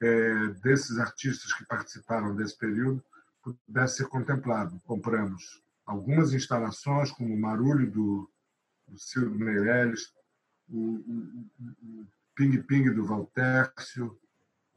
é, 0.00 0.46
desses 0.62 0.98
artistas 0.98 1.52
que 1.52 1.66
participaram 1.66 2.34
desse 2.34 2.56
período 2.56 3.02
pudesse 3.42 3.96
ser 3.96 4.08
contemplado. 4.08 4.80
Compramos 4.86 5.62
algumas 5.84 6.32
instalações, 6.32 7.10
como 7.10 7.34
o 7.34 7.40
Marulho 7.40 7.90
do, 7.90 8.30
do 8.86 8.98
Silvio 8.98 9.38
Meirelles, 9.38 10.12
o 10.68 11.36
Ping 12.36 12.62
Ping 12.62 12.90
do 12.94 13.04
Valtércio, 13.04 14.16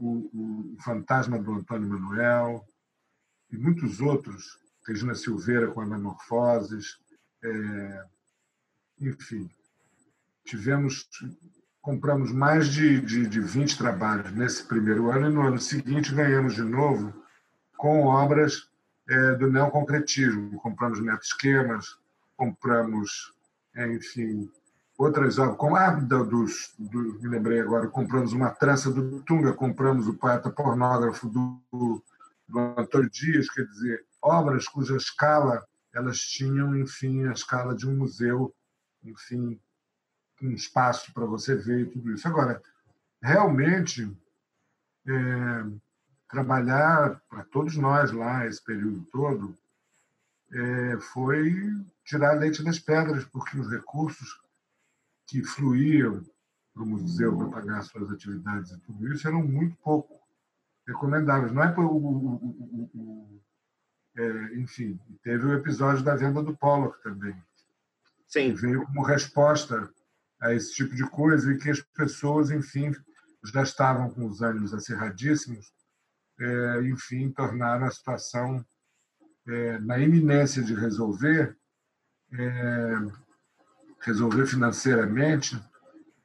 o, 0.04 0.74
o, 0.74 0.82
Fantasma 0.82 1.40
do 1.40 1.54
Antônio 1.54 1.90
Manuel 1.90 2.66
e 3.52 3.58
muitos 3.58 4.02
outros, 4.02 4.60
Regina 4.86 5.16
Silveira 5.16 5.72
com 5.72 5.82
a 5.82 5.86
Metamorfoses, 5.86 7.00
é, 7.44 8.06
enfim, 9.00 9.50
tivemos 10.46 11.10
compramos 11.82 12.32
mais 12.32 12.70
de, 12.70 13.02
de, 13.02 13.28
de 13.28 13.42
20 13.42 13.78
trabalhos 13.78 14.32
nesse 14.32 14.66
primeiro 14.66 15.12
ano 15.12 15.30
e 15.30 15.34
no 15.34 15.42
ano 15.42 15.60
seguinte 15.60 16.16
ganhamos 16.16 16.56
de 16.56 16.64
novo 16.64 17.14
com 17.76 18.06
obras 18.06 18.70
é, 19.10 19.36
do 19.36 19.52
neoconcretismo. 19.52 20.58
Compramos 20.62 21.02
meta-esquemas, 21.02 21.98
compramos, 22.38 23.34
é, 23.76 23.94
enfim, 23.94 24.50
outras 24.98 25.40
obras, 25.40 25.58
como 25.58 25.76
a 25.76 25.90
do, 25.92 26.26
dos, 26.26 26.74
do, 26.78 27.20
me 27.22 27.28
lembrei 27.28 27.60
agora, 27.60 27.88
compramos 27.88 28.34
uma 28.34 28.50
trança 28.50 28.92
do 28.92 29.22
Tunga, 29.22 29.54
compramos 29.54 30.08
o 30.08 30.14
poeta 30.14 30.50
pornógrafo 30.50 31.28
do, 31.30 32.04
do 32.48 32.60
Antônio 32.78 33.10
Dias, 33.10 33.50
quer 33.50 33.66
dizer, 33.66 34.06
obras 34.22 34.68
cuja 34.68 34.96
escala 34.96 35.66
elas 35.94 36.20
tinham, 36.20 36.76
enfim, 36.76 37.28
a 37.28 37.34
escala 37.34 37.76
de 37.76 37.88
um 37.88 37.96
museu, 37.96 38.54
enfim, 39.04 39.60
um 40.42 40.52
espaço 40.52 41.14
para 41.14 41.26
você 41.26 41.56
ver 41.56 41.82
e 41.82 41.86
tudo 41.86 42.12
isso. 42.12 42.28
Agora, 42.28 42.62
realmente, 43.22 44.12
é, 45.08 45.66
trabalhar 46.28 47.22
para 47.30 47.44
todos 47.44 47.76
nós 47.78 48.12
lá 48.12 48.48
esse 48.48 48.64
período 48.64 49.06
todo 49.12 49.56
é, 50.52 50.98
foi 51.00 51.54
tirar 52.04 52.34
leite 52.34 52.64
das 52.64 52.80
pedras, 52.80 53.24
porque 53.26 53.58
os 53.60 53.70
recursos 53.70 54.43
que 55.28 55.44
fluíam 55.44 56.24
para 56.74 56.84
o 56.84 56.86
museu 56.86 57.38
para 57.38 57.50
pagar 57.50 57.84
suas 57.84 58.10
atividades 58.12 58.72
e 58.72 58.80
tudo 58.82 59.12
isso 59.14 59.28
eram 59.28 59.44
muito 59.44 59.76
pouco 59.78 60.20
recomendáveis. 60.88 61.52
Não 61.52 61.64
é 61.64 61.72
por, 61.72 61.86
o, 61.86 61.96
o, 61.96 62.36
o, 62.36 62.92
o 62.94 63.42
é, 64.16 64.56
enfim, 64.56 65.00
teve 65.24 65.46
o 65.46 65.54
episódio 65.54 66.04
da 66.04 66.16
venda 66.16 66.42
do 66.44 66.56
Pollock 66.56 67.02
também. 67.02 67.36
Sim. 68.28 68.54
Veio 68.54 68.86
como 68.86 69.04
resposta 69.04 69.90
a 70.42 70.54
esse 70.54 70.74
tipo 70.74 70.96
de 70.96 71.08
coisa 71.10 71.52
e 71.52 71.58
que 71.58 71.70
as 71.70 71.82
pessoas, 71.82 72.52
enfim, 72.52 72.92
já 73.46 73.64
estavam 73.64 74.10
com 74.10 74.28
os 74.28 74.42
ânimos 74.42 74.74
acirradíssimos, 74.74 75.72
é, 76.40 76.82
enfim, 76.84 77.32
tornaram 77.32 77.86
a 77.86 77.92
situação 77.92 78.64
é, 79.48 79.80
na 79.80 80.00
iminência 80.00 80.64
de 80.64 80.74
resolver, 80.74 81.58
resolver 84.04 84.46
financeiramente, 84.46 85.62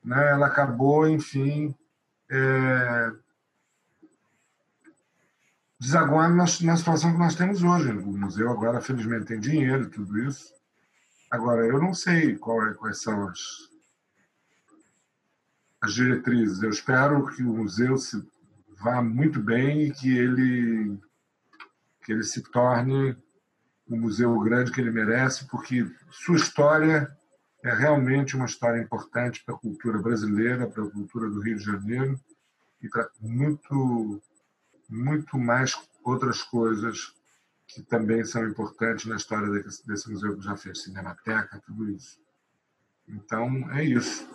né, 0.05 0.31
ela 0.31 0.47
acabou, 0.47 1.09
enfim, 1.09 1.75
é, 2.31 3.13
desaguando 5.79 6.37
na, 6.37 6.45
na 6.45 6.77
situação 6.77 7.13
que 7.13 7.19
nós 7.19 7.35
temos 7.35 7.63
hoje. 7.63 7.91
O 7.91 8.17
museu 8.17 8.51
agora, 8.51 8.81
felizmente, 8.81 9.27
tem 9.27 9.41
dinheiro 9.41 9.85
e 9.85 9.91
tudo 9.91 10.19
isso. 10.19 10.53
Agora, 11.31 11.67
eu 11.67 11.79
não 11.79 11.95
sei 11.95 12.37
qual 12.37 12.67
é, 12.67 12.75
quais 12.75 13.01
são 13.01 13.29
as, 13.29 13.41
as 15.81 15.95
diretrizes. 15.95 16.63
Eu 16.63 16.71
espero 16.71 17.27
que 17.29 17.43
o 17.43 17.53
museu 17.53 17.97
se 17.97 18.27
vá 18.81 19.03
muito 19.03 19.41
bem 19.41 19.83
e 19.83 19.93
que 19.93 20.17
ele 20.17 20.99
que 22.05 22.13
ele 22.13 22.23
se 22.23 22.41
torne 22.41 23.15
o 23.87 23.95
museu 23.95 24.39
grande 24.41 24.73
que 24.73 24.81
ele 24.81 24.91
merece, 24.91 25.47
porque 25.47 25.87
sua 26.11 26.37
história 26.37 27.18
é 27.65 27.75
realmente 27.75 28.37
uma 28.37 28.47
história 28.47 28.81
importante 28.81 29.43
para 29.45 29.55
a 29.55 29.59
cultura 29.59 29.99
brasileira, 29.99 30.67
para 30.67 30.85
a 30.85 30.91
cultura 30.91 31.29
do 31.29 31.41
Rio 31.41 31.59
de 31.59 31.65
Janeiro 31.65 32.21
e 32.81 32.89
para 32.89 33.11
muito 33.21 34.21
muito 34.89 35.37
mais 35.37 35.77
outras 36.03 36.43
coisas 36.43 37.13
que 37.67 37.83
também 37.83 38.25
são 38.25 38.49
importantes 38.49 39.05
na 39.05 39.17
história 39.17 39.51
desse, 39.63 40.11
museu 40.11 40.37
que 40.37 40.43
já 40.43 40.57
fez 40.57 40.83
cinemateca, 40.83 41.63
tudo 41.67 41.91
isso. 41.91 42.19
Então 43.07 43.71
é 43.73 43.85
isso. 43.85 44.27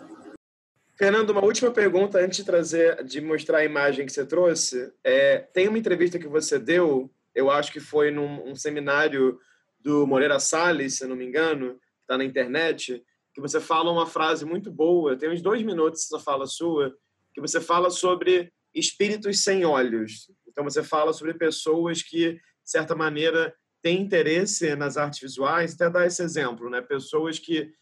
Fernando, 0.96 1.30
uma 1.30 1.44
última 1.44 1.72
pergunta 1.72 2.18
antes 2.18 2.36
de 2.36 2.44
trazer, 2.44 3.02
de 3.02 3.20
mostrar 3.20 3.58
a 3.58 3.64
imagem 3.64 4.06
que 4.06 4.12
você 4.12 4.24
trouxe. 4.24 4.92
É, 5.02 5.38
tem 5.38 5.66
uma 5.66 5.78
entrevista 5.78 6.20
que 6.20 6.28
você 6.28 6.56
deu, 6.56 7.10
eu 7.34 7.50
acho 7.50 7.72
que 7.72 7.80
foi 7.80 8.12
num 8.12 8.48
um 8.48 8.54
seminário 8.54 9.40
do 9.80 10.06
Moreira 10.06 10.38
Salles, 10.38 10.98
se 10.98 11.06
não 11.06 11.16
me 11.16 11.26
engano, 11.26 11.80
está 12.02 12.16
na 12.16 12.24
internet, 12.24 13.04
que 13.34 13.40
você 13.40 13.60
fala 13.60 13.90
uma 13.90 14.06
frase 14.06 14.44
muito 14.44 14.70
boa. 14.70 15.16
Tem 15.16 15.30
uns 15.30 15.42
dois 15.42 15.62
minutos 15.62 16.04
essa 16.04 16.22
fala 16.22 16.46
sua, 16.46 16.96
que 17.34 17.40
você 17.40 17.60
fala 17.60 17.90
sobre 17.90 18.52
espíritos 18.72 19.42
sem 19.42 19.64
olhos. 19.64 20.30
Então 20.46 20.62
você 20.62 20.82
fala 20.82 21.12
sobre 21.12 21.34
pessoas 21.34 22.00
que, 22.00 22.34
de 22.34 22.40
certa 22.64 22.94
maneira, 22.94 23.54
têm 23.82 24.00
interesse 24.00 24.74
nas 24.76 24.96
artes 24.96 25.20
visuais. 25.20 25.74
Até 25.74 25.90
dar 25.90 26.06
esse 26.06 26.22
exemplo, 26.22 26.70
né? 26.70 26.80
Pessoas 26.80 27.38
que 27.38 27.72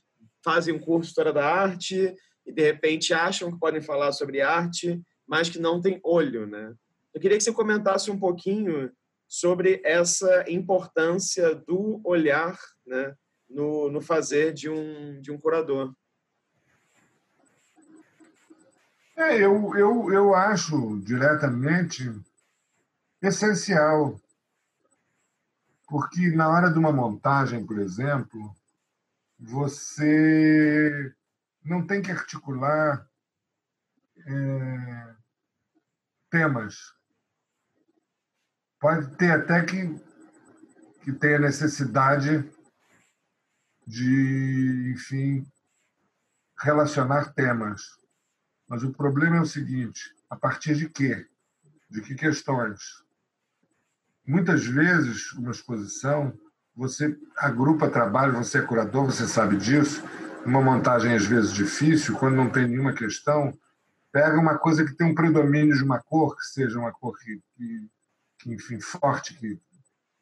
fazem 0.42 0.74
um 0.74 0.78
curso 0.78 1.02
de 1.02 1.08
história 1.08 1.32
da 1.32 1.46
arte 1.46 2.14
e 2.46 2.52
de 2.52 2.62
repente 2.62 3.12
acham 3.12 3.52
que 3.52 3.58
podem 3.58 3.80
falar 3.80 4.12
sobre 4.12 4.40
arte, 4.40 5.00
mas 5.26 5.48
que 5.48 5.58
não 5.58 5.80
têm 5.80 6.00
olho, 6.02 6.46
né? 6.46 6.74
Eu 7.14 7.20
queria 7.20 7.36
que 7.36 7.44
você 7.44 7.52
comentasse 7.52 8.10
um 8.10 8.18
pouquinho 8.18 8.90
sobre 9.28 9.80
essa 9.84 10.44
importância 10.48 11.54
do 11.54 12.00
olhar, 12.04 12.58
né, 12.86 13.14
no, 13.52 13.90
no 13.90 14.00
fazer 14.00 14.52
de 14.52 14.68
um 14.68 15.20
de 15.20 15.30
um 15.30 15.38
curador. 15.38 15.94
É, 19.16 19.36
eu, 19.36 19.76
eu, 19.76 20.12
eu 20.12 20.34
acho 20.34 20.98
diretamente 21.00 22.10
essencial. 23.20 24.20
Porque 25.86 26.30
na 26.30 26.48
hora 26.48 26.70
de 26.70 26.78
uma 26.78 26.90
montagem, 26.90 27.64
por 27.66 27.78
exemplo, 27.78 28.54
você 29.38 31.14
não 31.62 31.86
tem 31.86 32.00
que 32.00 32.10
articular 32.10 33.06
é, 34.26 35.14
temas. 36.30 36.94
Pode 38.80 39.14
ter 39.16 39.30
até 39.30 39.62
que, 39.64 39.94
que 41.04 41.12
tenha 41.12 41.38
necessidade 41.38 42.50
de, 43.92 44.92
enfim, 44.94 45.46
relacionar 46.58 47.34
temas. 47.34 47.82
Mas 48.66 48.82
o 48.82 48.92
problema 48.92 49.36
é 49.36 49.40
o 49.40 49.46
seguinte: 49.46 50.14
a 50.30 50.36
partir 50.36 50.74
de 50.74 50.88
quê? 50.88 51.26
De 51.90 52.00
que 52.00 52.14
questões? 52.14 52.80
Muitas 54.26 54.64
vezes, 54.64 55.32
uma 55.32 55.50
exposição, 55.50 56.32
você 56.74 57.18
agrupa 57.36 57.90
trabalho, 57.90 58.32
você 58.42 58.58
é 58.58 58.62
curador, 58.62 59.06
você 59.06 59.28
sabe 59.28 59.58
disso. 59.58 60.02
Uma 60.46 60.62
montagem, 60.62 61.14
às 61.14 61.26
vezes, 61.26 61.52
difícil, 61.52 62.16
quando 62.16 62.36
não 62.36 62.50
tem 62.50 62.66
nenhuma 62.66 62.94
questão, 62.94 63.52
pega 64.10 64.40
uma 64.40 64.56
coisa 64.56 64.86
que 64.86 64.94
tem 64.94 65.06
um 65.06 65.14
predomínio 65.14 65.76
de 65.76 65.84
uma 65.84 66.00
cor, 66.00 66.34
que 66.34 66.44
seja 66.44 66.78
uma 66.78 66.92
cor 66.92 67.18
que, 67.18 67.42
que, 67.54 67.90
que 68.38 68.52
enfim, 68.52 68.80
forte, 68.80 69.34
que 69.34 69.60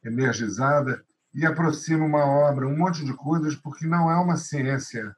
energizada, 0.05 1.05
e 1.33 1.47
aproxima 1.47 2.05
uma 2.05 2.25
obra, 2.25 2.67
um 2.67 2.77
monte 2.77 3.05
de 3.05 3.15
coisas, 3.15 3.55
porque 3.55 3.87
não 3.87 4.11
é 4.11 4.17
uma 4.17 4.37
ciência, 4.37 5.15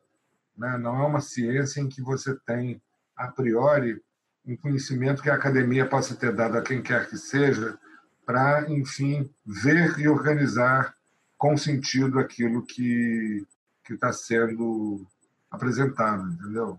né? 0.56 0.76
não 0.78 1.02
é 1.02 1.06
uma 1.06 1.20
ciência 1.20 1.80
em 1.80 1.88
que 1.88 2.02
você 2.02 2.34
tem, 2.46 2.80
a 3.16 3.28
priori, 3.28 4.02
um 4.44 4.56
conhecimento 4.56 5.22
que 5.22 5.30
a 5.30 5.34
academia 5.34 5.88
possa 5.88 6.14
ter 6.14 6.34
dado 6.34 6.58
a 6.58 6.62
quem 6.62 6.82
quer 6.82 7.08
que 7.08 7.16
seja, 7.16 7.78
para, 8.26 8.70
enfim, 8.70 9.30
ver 9.44 9.98
e 9.98 10.08
organizar 10.08 10.94
com 11.38 11.56
sentido 11.56 12.18
aquilo 12.18 12.64
que 12.64 13.44
está 13.90 14.12
sendo 14.12 15.04
apresentado, 15.50 16.30
entendeu? 16.32 16.78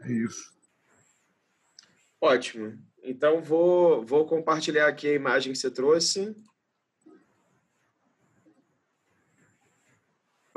É 0.00 0.12
isso. 0.12 0.52
Ótimo. 2.20 2.78
Então, 3.02 3.40
vou, 3.40 4.04
vou 4.04 4.26
compartilhar 4.26 4.86
aqui 4.86 5.08
a 5.08 5.14
imagem 5.14 5.52
que 5.52 5.58
você 5.58 5.70
trouxe. 5.70 6.36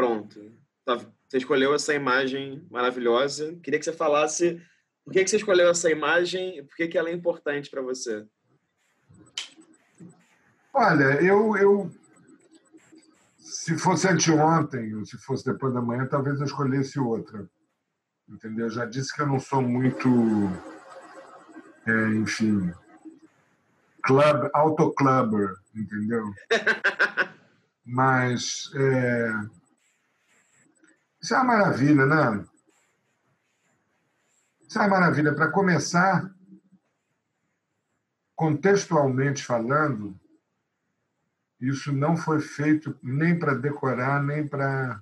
Pronto. 0.02 0.52
Tá, 0.84 0.96
você 0.96 1.38
escolheu 1.38 1.76
essa 1.76 1.94
imagem 1.94 2.66
maravilhosa. 2.72 3.56
Queria 3.62 3.78
que 3.78 3.86
você 3.86 3.94
falasse 3.94 4.60
por 5.06 5.14
que, 5.14 5.24
que 5.24 5.30
você 5.30 5.36
escolheu 5.36 5.70
essa 5.70 5.92
imagem 5.92 6.58
e 6.58 6.64
por 6.64 6.76
que, 6.76 6.88
que 6.88 6.98
ela 6.98 7.10
é 7.10 7.14
importante 7.14 7.70
para 7.70 7.84
você. 7.84 8.26
Olha, 10.74 11.22
eu, 11.22 11.56
eu 11.56 11.92
se 13.38 13.78
fosse 13.78 14.08
anteontem 14.08 14.96
ou 14.96 15.06
se 15.06 15.20
fosse 15.20 15.46
depois 15.46 15.72
da 15.72 15.82
manhã, 15.84 16.08
talvez 16.08 16.40
eu 16.40 16.48
escolhesse 16.48 17.00
outra. 17.00 17.48
Entendeu? 18.28 18.66
Eu 18.66 18.72
já 18.72 18.88
disse 18.88 19.14
que 19.16 19.22
eu 19.22 19.28
não 19.28 19.40
sou 19.40 19.62
muito, 19.62 20.10
é, 21.86 22.08
enfim, 22.16 22.74
club, 24.02 24.50
autoclubber, 24.52 25.54
entendeu? 25.76 26.26
Mas 27.86 28.72
é, 28.74 29.61
isso 31.22 31.36
é 31.36 31.38
uma 31.38 31.58
maravilha, 31.58 32.06
né? 32.06 32.46
Isso 34.68 34.80
é 34.80 34.82
uma 34.82 35.00
maravilha. 35.00 35.36
Para 35.36 35.52
começar, 35.52 36.34
contextualmente 38.36 39.46
falando, 39.46 40.20
isso 41.60 41.92
não 41.92 42.18
foi 42.18 42.42
feito 42.42 42.98
nem 43.04 43.38
para 43.38 43.54
decorar, 43.54 44.24
nem 44.24 44.48
para, 44.48 45.00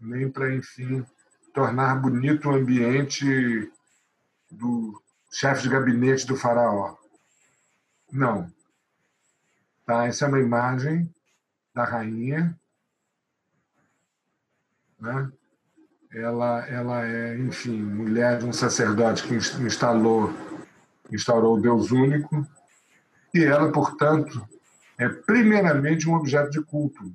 nem 0.00 0.28
para, 0.28 0.52
enfim, 0.52 1.06
tornar 1.54 1.94
bonito 1.96 2.48
o 2.48 2.54
ambiente 2.54 3.70
do 4.50 5.00
chefe 5.30 5.62
de 5.62 5.68
gabinete 5.68 6.26
do 6.26 6.36
faraó. 6.36 6.96
Não. 8.10 8.52
Tá? 9.86 10.06
Essa 10.06 10.24
é 10.24 10.28
uma 10.28 10.40
imagem 10.40 11.12
da 11.72 11.84
rainha. 11.84 12.58
Né? 15.00 15.30
Ela, 16.10 16.66
ela 16.66 17.06
é, 17.06 17.36
enfim, 17.38 17.82
mulher 17.82 18.38
de 18.38 18.46
um 18.46 18.52
sacerdote 18.52 19.22
que 19.24 19.34
instalou, 19.34 20.32
instaurou 21.12 21.56
o 21.56 21.60
Deus 21.60 21.90
único. 21.90 22.46
E 23.34 23.44
ela, 23.44 23.70
portanto, 23.70 24.46
é 24.96 25.08
primeiramente 25.08 26.08
um 26.08 26.14
objeto 26.14 26.50
de 26.50 26.62
culto 26.62 27.12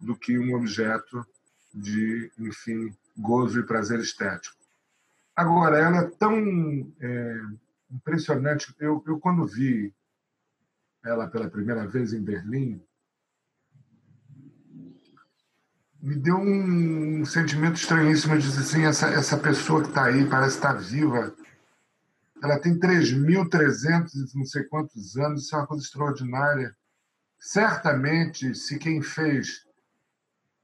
do 0.00 0.16
que 0.16 0.38
um 0.38 0.54
objeto 0.54 1.26
de, 1.72 2.30
enfim, 2.38 2.94
gozo 3.16 3.60
e 3.60 3.66
prazer 3.66 4.00
estético. 4.00 4.56
Agora, 5.34 5.78
ela 5.78 5.98
é 5.98 6.10
tão 6.10 6.36
é, 7.00 7.40
impressionante. 7.90 8.74
Eu, 8.78 9.02
eu, 9.06 9.18
quando 9.18 9.46
vi 9.46 9.92
ela 11.04 11.26
pela 11.26 11.50
primeira 11.50 11.86
vez 11.86 12.12
em 12.12 12.22
Berlim, 12.22 12.80
me 16.04 16.16
deu 16.16 16.36
um 16.36 17.24
sentimento 17.24 17.76
estranhíssimo 17.76 18.36
de 18.36 18.46
dizer 18.46 18.60
assim, 18.60 18.84
essa, 18.84 19.06
essa 19.06 19.38
pessoa 19.38 19.80
que 19.80 19.88
está 19.88 20.04
aí 20.04 20.28
parece 20.28 20.56
estar 20.56 20.74
viva, 20.74 21.34
ela 22.42 22.58
tem 22.58 22.78
3.300 22.78 24.10
não 24.34 24.44
sei 24.44 24.64
quantos 24.64 25.16
anos, 25.16 25.44
isso 25.44 25.54
é 25.54 25.58
uma 25.58 25.66
coisa 25.66 25.82
extraordinária. 25.82 26.76
Certamente, 27.40 28.54
se 28.54 28.78
quem 28.78 29.00
fez 29.00 29.64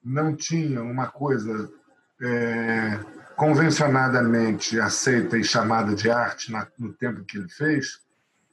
não 0.05 0.37
tinha 0.37 0.83
uma 0.83 1.07
coisa 1.07 1.73
é, 2.21 2.99
convencionadamente 3.35 4.79
aceita 4.79 5.39
e 5.39 5.45
chamada 5.45 5.95
de 5.95 6.11
arte 6.11 6.53
na, 6.53 6.69
no 6.79 6.93
tempo 6.93 7.25
que 7.25 7.39
ele 7.39 7.49
fez, 7.49 8.03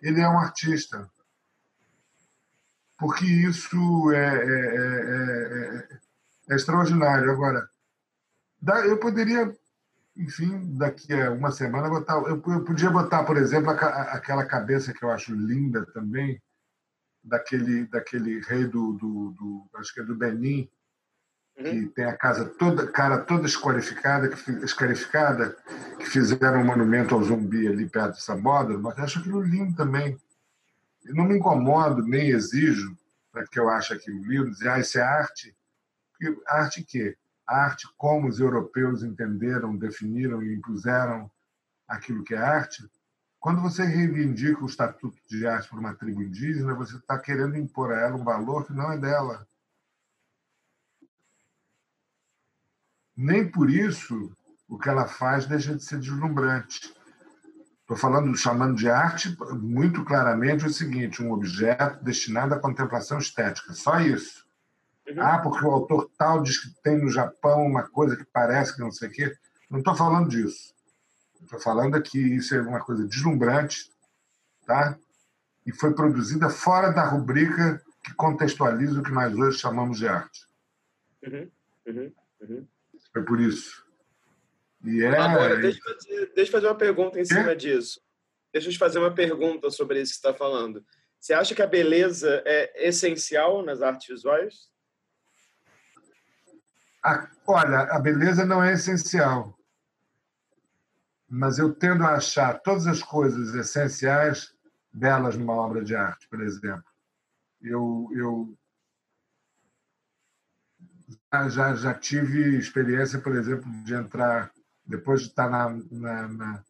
ele 0.01 0.21
é 0.21 0.29
um 0.29 0.39
artista. 0.39 1.05
Porque 2.97 3.25
isso 3.25 4.09
é, 4.13 4.37
é, 4.37 5.93
é 5.93 6.06
extraordinário. 6.55 7.31
Agora, 7.31 7.67
eu 8.85 8.97
poderia 8.99 9.53
enfim, 10.17 10.75
daqui 10.77 11.13
a 11.13 11.31
uma 11.31 11.51
semana 11.51 11.89
botar. 11.89 12.15
Eu, 12.15 12.41
eu 12.47 12.63
podia 12.63 12.89
botar, 12.89 13.23
por 13.23 13.37
exemplo, 13.37 13.69
aquela 13.69 14.45
cabeça 14.45 14.91
que 14.91 15.03
eu 15.03 15.11
acho 15.11 15.33
linda 15.33 15.85
também, 15.93 16.41
daquele, 17.23 17.85
daquele 17.85 18.39
rei 18.41 18.65
do, 18.65 18.93
do, 18.93 19.31
do 19.31 19.69
acho 19.75 19.93
que 19.93 19.99
é 19.99 20.03
do 20.03 20.15
Benin, 20.15 20.67
uhum. 21.57 21.63
que 21.63 21.85
tem 21.87 22.05
a 22.05 22.17
casa 22.17 22.45
toda, 22.45 22.87
cara 22.87 23.19
toda 23.19 23.45
esquarificada, 23.45 24.29
que, 24.29 24.51
escarificada, 24.63 25.55
que 25.99 26.05
fizeram 26.05 26.61
um 26.61 26.65
monumento 26.65 27.13
ao 27.13 27.23
zumbi 27.23 27.67
ali 27.67 27.87
perto 27.87 28.15
de 28.15 28.23
Sabódromo, 28.23 28.83
mas 28.83 28.97
acho 28.97 29.19
aquilo 29.19 29.41
lindo 29.41 29.75
também. 29.75 30.17
Eu 31.05 31.15
não 31.15 31.25
me 31.25 31.37
incomodo, 31.37 32.01
nem 32.01 32.29
exijo, 32.29 32.97
para 33.31 33.45
que 33.45 33.59
eu 33.59 33.69
ache 33.69 33.93
aquilo 33.93 34.23
lindo, 34.25 34.49
dizer, 34.49 34.69
ah, 34.69 34.79
isso 34.79 34.97
é 34.97 35.01
arte. 35.01 35.55
Arte 36.47 36.83
quê? 36.83 37.17
a 37.47 37.63
arte 37.63 37.87
como 37.95 38.27
os 38.27 38.39
europeus 38.39 39.03
entenderam, 39.03 39.77
definiram 39.77 40.43
e 40.43 40.53
impuseram 40.53 41.31
aquilo 41.87 42.23
que 42.23 42.33
é 42.33 42.37
arte, 42.37 42.85
quando 43.39 43.61
você 43.61 43.83
reivindica 43.83 44.61
o 44.61 44.65
estatuto 44.65 45.17
de 45.29 45.47
arte 45.47 45.69
para 45.69 45.79
uma 45.79 45.95
tribo 45.95 46.21
indígena, 46.21 46.73
você 46.73 46.97
está 46.97 47.17
querendo 47.17 47.55
impor 47.55 47.93
a 47.93 48.01
ela 48.01 48.17
um 48.17 48.23
valor 48.23 48.65
que 48.65 48.73
não 48.73 48.91
é 48.91 48.97
dela. 48.97 49.47
Nem 53.15 53.49
por 53.49 53.69
isso 53.69 54.35
o 54.67 54.77
que 54.77 54.89
ela 54.89 55.07
faz 55.07 55.45
deixa 55.45 55.75
de 55.75 55.83
ser 55.83 55.99
deslumbrante. 55.99 56.93
Estou 57.81 57.95
falando, 57.95 58.35
chamando 58.35 58.75
de 58.75 58.89
arte, 58.89 59.35
muito 59.53 60.03
claramente 60.03 60.65
o 60.65 60.73
seguinte: 60.73 61.23
um 61.23 61.31
objeto 61.31 62.03
destinado 62.03 62.53
à 62.53 62.59
contemplação 62.59 63.17
estética, 63.17 63.73
só 63.73 64.01
isso. 64.01 64.46
Uhum. 65.07 65.21
Ah, 65.21 65.39
porque 65.39 65.65
o 65.65 65.71
autor 65.71 66.11
tal 66.17 66.41
diz 66.43 66.59
que 66.59 66.69
tem 66.83 66.97
no 66.97 67.09
Japão 67.09 67.65
uma 67.65 67.87
coisa 67.87 68.15
que 68.15 68.25
parece 68.25 68.75
que 68.75 68.81
não 68.81 68.91
sei 68.91 69.07
o 69.07 69.11
quê. 69.11 69.33
Não 69.69 69.79
estou 69.79 69.95
falando 69.95 70.29
disso. 70.29 70.73
Estou 71.41 71.59
falando 71.59 71.95
aqui, 71.95 72.19
isso 72.35 72.55
é 72.55 72.61
uma 72.61 72.79
coisa 72.79 73.07
deslumbrante, 73.07 73.89
tá? 74.65 74.97
E 75.65 75.71
foi 75.71 75.93
produzida 75.93 76.49
fora 76.49 76.91
da 76.91 77.05
rubrica 77.05 77.81
que 78.03 78.13
contextualiza 78.15 78.99
o 78.99 79.03
que 79.03 79.11
nós 79.11 79.33
hoje 79.33 79.59
chamamos 79.59 79.97
de 79.97 80.07
arte. 80.07 80.45
Uhum. 81.23 81.51
Uhum. 81.85 82.13
Uhum. 82.41 82.67
É 83.15 83.21
por 83.21 83.39
isso. 83.39 83.85
E 84.83 85.03
é... 85.03 85.17
Agora, 85.17 85.57
deixa 85.57 85.79
eu, 85.79 85.93
fazer, 85.93 86.31
deixa 86.33 86.49
eu 86.49 86.53
fazer 86.53 86.67
uma 86.67 86.77
pergunta 86.77 87.19
em 87.19 87.25
cima 87.25 87.51
é? 87.51 87.55
disso. 87.55 88.01
Deixa 88.51 88.67
eu 88.67 88.73
te 88.73 88.77
fazer 88.77 88.99
uma 88.99 89.13
pergunta 89.13 89.69
sobre 89.69 90.01
isso 90.01 90.13
que 90.13 90.19
você 90.19 90.27
está 90.27 90.33
falando. 90.33 90.85
Você 91.19 91.33
acha 91.33 91.55
que 91.55 91.61
a 91.61 91.67
beleza 91.67 92.41
é 92.45 92.87
essencial 92.87 93.63
nas 93.63 93.81
artes 93.81 94.07
visuais? 94.07 94.69
A, 97.07 97.25
olha, 97.47 97.83
a 97.83 97.99
beleza 97.99 98.45
não 98.45 98.61
é 98.61 98.73
essencial, 98.73 99.57
mas 101.29 101.57
eu 101.57 101.73
tendo 101.73 102.03
a 102.03 102.15
achar 102.15 102.59
todas 102.59 102.85
as 102.85 103.01
coisas 103.01 103.55
essenciais 103.55 104.53
belas 104.91 105.37
numa 105.37 105.53
obra 105.53 105.81
de 105.85 105.95
arte, 105.95 106.27
por 106.27 106.41
exemplo. 106.41 106.83
Eu, 107.61 108.09
eu 108.13 108.57
já, 111.49 111.73
já 111.75 111.93
tive 111.93 112.57
experiência, 112.57 113.21
por 113.21 113.33
exemplo, 113.37 113.71
de 113.85 113.93
entrar, 113.93 114.51
depois 114.85 115.21
de 115.21 115.27
estar 115.27 115.49
na, 115.49 115.69
na, 115.89 116.27
na, 116.27 116.63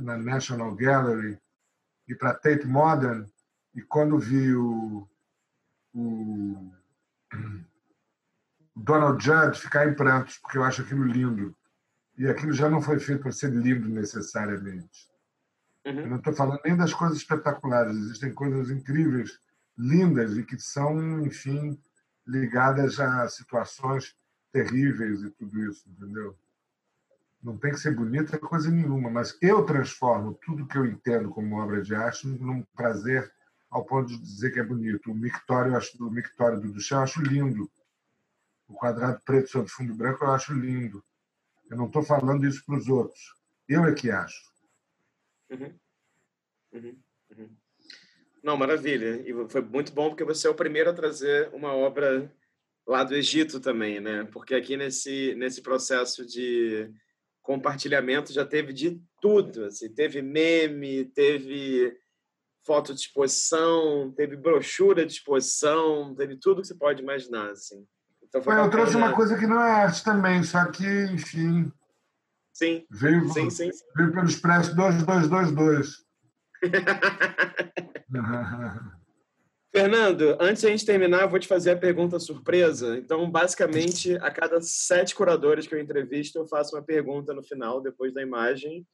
na 0.00 0.18
National 0.18 0.74
Gallery, 0.74 1.40
ir 2.08 2.16
para 2.16 2.34
Tate 2.34 2.66
Modern, 2.66 3.24
e 3.72 3.82
quando 3.82 4.18
vi 4.18 4.52
o, 4.52 5.08
o 5.94 6.72
Donald 8.74 9.22
Judd 9.24 9.58
ficar 9.58 9.88
em 9.88 9.94
prantos, 9.94 10.38
porque 10.38 10.58
eu 10.58 10.64
acho 10.64 10.82
aquilo 10.82 11.04
lindo. 11.04 11.56
E 12.16 12.26
aquilo 12.28 12.52
já 12.52 12.68
não 12.68 12.80
foi 12.80 12.98
feito 12.98 13.22
para 13.22 13.32
ser 13.32 13.50
lindo 13.50 13.88
necessariamente. 13.88 15.08
Uhum. 15.86 16.00
Eu 16.00 16.08
não 16.08 16.16
estou 16.16 16.32
falando 16.32 16.60
nem 16.64 16.76
das 16.76 16.92
coisas 16.92 17.18
espetaculares, 17.18 17.96
existem 17.96 18.32
coisas 18.32 18.70
incríveis, 18.70 19.38
lindas 19.76 20.36
e 20.36 20.42
que 20.42 20.58
são, 20.58 21.20
enfim, 21.20 21.78
ligadas 22.26 22.98
a 22.98 23.28
situações 23.28 24.16
terríveis 24.52 25.22
e 25.22 25.30
tudo 25.30 25.60
isso, 25.68 25.88
entendeu? 25.88 26.36
Não 27.42 27.58
tem 27.58 27.72
que 27.72 27.80
ser 27.80 27.94
bonita 27.94 28.38
coisa 28.38 28.70
nenhuma, 28.70 29.10
mas 29.10 29.36
eu 29.42 29.64
transformo 29.64 30.38
tudo 30.42 30.66
que 30.66 30.78
eu 30.78 30.86
entendo 30.86 31.28
como 31.28 31.56
obra 31.56 31.82
de 31.82 31.94
arte 31.94 32.26
num 32.26 32.62
prazer 32.74 33.30
ao 33.70 33.84
ponto 33.84 34.08
de 34.08 34.18
dizer 34.18 34.50
que 34.52 34.60
é 34.60 34.64
bonito. 34.64 35.10
O 35.10 35.14
mictório, 35.14 35.72
eu 35.72 35.76
acho, 35.76 36.02
o 36.02 36.10
mictório 36.10 36.60
do 36.60 36.72
Duchamp 36.72 36.98
eu 36.98 37.02
acho 37.02 37.22
lindo. 37.22 37.70
O 38.68 38.74
quadrado 38.74 39.20
preto 39.24 39.48
sobre 39.48 39.68
fundo 39.70 39.94
branco 39.94 40.24
eu 40.24 40.30
acho 40.30 40.52
lindo. 40.52 41.04
Eu 41.70 41.76
não 41.76 41.86
estou 41.86 42.02
falando 42.02 42.46
isso 42.46 42.64
para 42.64 42.76
os 42.76 42.88
outros. 42.88 43.20
Eu 43.68 43.84
é 43.84 43.94
que 43.94 44.10
acho. 44.10 44.40
Uhum. 45.50 45.78
Uhum. 46.72 47.02
Uhum. 47.30 47.56
Não, 48.42 48.56
maravilha. 48.56 49.22
E 49.28 49.48
foi 49.48 49.62
muito 49.62 49.92
bom 49.92 50.10
porque 50.10 50.24
você 50.24 50.46
é 50.46 50.50
o 50.50 50.54
primeiro 50.54 50.90
a 50.90 50.94
trazer 50.94 51.48
uma 51.54 51.72
obra 51.72 52.30
lá 52.86 53.02
do 53.02 53.14
Egito 53.14 53.60
também, 53.60 54.00
né? 54.00 54.24
Porque 54.24 54.54
aqui 54.54 54.76
nesse 54.76 55.34
nesse 55.34 55.62
processo 55.62 56.26
de 56.26 56.92
compartilhamento 57.42 58.32
já 58.32 58.44
teve 58.44 58.72
de 58.72 59.00
tudo, 59.20 59.66
assim, 59.66 59.92
teve 59.94 60.22
meme, 60.22 61.04
teve 61.04 61.94
foto 62.64 62.94
de 62.94 63.00
exposição, 63.00 64.12
teve 64.12 64.34
brochura 64.34 65.04
de 65.04 65.12
exposição, 65.12 66.14
teve 66.14 66.38
tudo 66.38 66.62
que 66.62 66.66
você 66.66 66.74
pode 66.74 67.02
imaginar, 67.02 67.50
assim. 67.50 67.86
Então 68.34 68.42
foi 68.42 68.58
eu 68.58 68.68
trouxe 68.68 68.96
uma 68.96 69.12
coisa 69.12 69.38
que 69.38 69.46
não 69.46 69.62
é 69.62 69.70
arte 69.70 70.02
também, 70.02 70.42
só 70.42 70.66
que, 70.66 71.04
enfim. 71.04 71.70
Sim. 72.52 72.84
Veio, 72.90 73.28
sim, 73.28 73.48
sim, 73.48 73.70
sim. 73.70 73.84
veio 73.94 74.10
pelo 74.10 74.26
Expresso 74.26 74.74
2222. 74.74 76.04
Fernando, 79.70 80.36
antes 80.40 80.62
de 80.62 80.66
a 80.66 80.70
gente 80.70 80.84
terminar, 80.84 81.22
eu 81.22 81.28
vou 81.28 81.38
te 81.38 81.46
fazer 81.46 81.70
a 81.70 81.76
pergunta 81.76 82.18
surpresa. 82.18 82.98
Então, 82.98 83.30
basicamente, 83.30 84.16
a 84.16 84.32
cada 84.32 84.60
sete 84.60 85.14
curadores 85.14 85.68
que 85.68 85.74
eu 85.76 85.80
entrevisto, 85.80 86.38
eu 86.38 86.46
faço 86.46 86.74
uma 86.74 86.82
pergunta 86.82 87.32
no 87.32 87.42
final, 87.42 87.80
depois 87.80 88.12
da 88.12 88.20
imagem. 88.20 88.84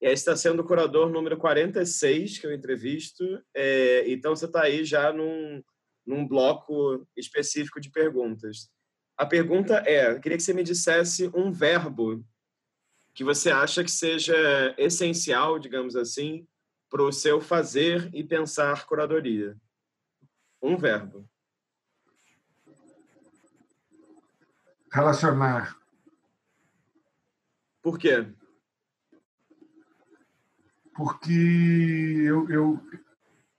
E 0.00 0.06
aí 0.06 0.12
está 0.12 0.36
sendo 0.36 0.60
o 0.60 0.64
curador 0.64 1.10
número 1.10 1.36
46 1.36 2.38
que 2.38 2.46
eu 2.46 2.52
entrevisto. 2.52 3.24
É, 3.52 4.04
então, 4.06 4.36
você 4.36 4.44
está 4.44 4.62
aí 4.62 4.84
já 4.84 5.12
num, 5.12 5.60
num 6.06 6.26
bloco 6.26 7.04
específico 7.16 7.80
de 7.80 7.90
perguntas. 7.90 8.72
A 9.16 9.24
pergunta 9.24 9.76
é: 9.86 10.18
queria 10.18 10.36
que 10.36 10.42
você 10.42 10.52
me 10.52 10.64
dissesse 10.64 11.30
um 11.34 11.52
verbo 11.52 12.24
que 13.14 13.22
você 13.22 13.50
acha 13.50 13.84
que 13.84 13.90
seja 13.90 14.34
essencial, 14.76 15.58
digamos 15.58 15.94
assim, 15.94 16.46
para 16.90 17.02
o 17.02 17.12
seu 17.12 17.40
fazer 17.40 18.10
e 18.12 18.24
pensar 18.24 18.86
curadoria? 18.86 19.56
Um 20.60 20.76
verbo. 20.76 21.28
Relacionar. 24.92 25.78
Por 27.80 27.98
quê? 27.98 28.32
Porque 30.94 31.32
eu, 31.32 32.48
eu, 32.48 32.80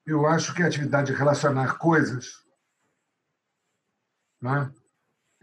eu 0.05 0.25
acho 0.25 0.53
que 0.53 0.63
a 0.63 0.67
atividade 0.67 1.11
de 1.11 1.17
relacionar 1.17 1.77
coisas, 1.77 2.45
né, 4.41 4.73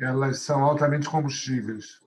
elas 0.02 0.40
são 0.40 0.64
altamente 0.64 1.08
combustíveis. 1.08 2.00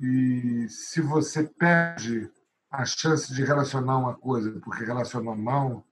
E 0.00 0.68
se 0.68 1.00
você 1.00 1.44
perde 1.44 2.30
a 2.70 2.84
chance 2.84 3.32
de 3.34 3.44
relacionar 3.44 3.98
uma 3.98 4.16
coisa 4.16 4.58
porque 4.60 4.84
relacionou 4.84 5.36
mal, 5.36 5.86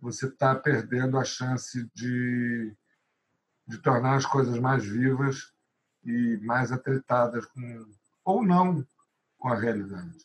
você 0.00 0.26
está 0.26 0.54
perdendo 0.54 1.18
a 1.18 1.24
chance 1.24 1.88
de, 1.94 2.74
de 3.66 3.78
tornar 3.78 4.16
as 4.16 4.26
coisas 4.26 4.58
mais 4.58 4.84
vivas 4.84 5.52
e 6.04 6.38
mais 6.38 6.72
atritadas 6.72 7.44
com, 7.46 7.86
ou 8.24 8.42
não 8.44 8.84
com 9.38 9.48
a 9.48 9.54
realidade. 9.54 10.18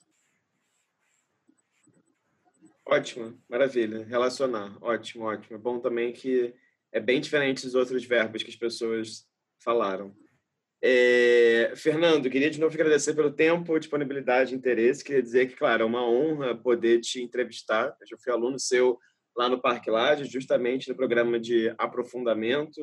Ótimo, 2.86 3.38
maravilha. 3.50 4.06
Relacionar, 4.06 4.78
ótimo, 4.82 5.26
ótimo. 5.26 5.58
É 5.58 5.60
bom 5.60 5.80
também 5.80 6.14
que 6.14 6.56
é 6.92 7.02
bem 7.02 7.20
diferente 7.20 7.66
dos 7.66 7.76
outros 7.76 8.06
verbos 8.06 8.44
que 8.44 8.50
as 8.50 8.56
pessoas 8.56 9.27
falaram. 9.68 10.16
É, 10.82 11.74
Fernando, 11.76 12.30
queria 12.30 12.50
de 12.50 12.58
novo 12.58 12.74
agradecer 12.74 13.14
pelo 13.14 13.34
tempo, 13.34 13.78
disponibilidade 13.78 14.54
e 14.54 14.58
interesse. 14.58 15.04
Queria 15.04 15.22
dizer 15.22 15.50
que, 15.50 15.58
claro, 15.58 15.84
é 15.84 15.86
uma 15.86 16.10
honra 16.10 16.56
poder 16.56 17.02
te 17.02 17.22
entrevistar. 17.22 17.94
Eu 18.10 18.18
fui 18.18 18.32
aluno 18.32 18.58
seu 18.58 18.98
lá 19.36 19.50
no 19.50 19.62
Parque 19.62 19.92
Laje, 19.92 20.24
justamente 20.24 20.88
no 20.88 20.96
programa 20.96 21.38
de 21.38 21.74
aprofundamento. 21.78 22.80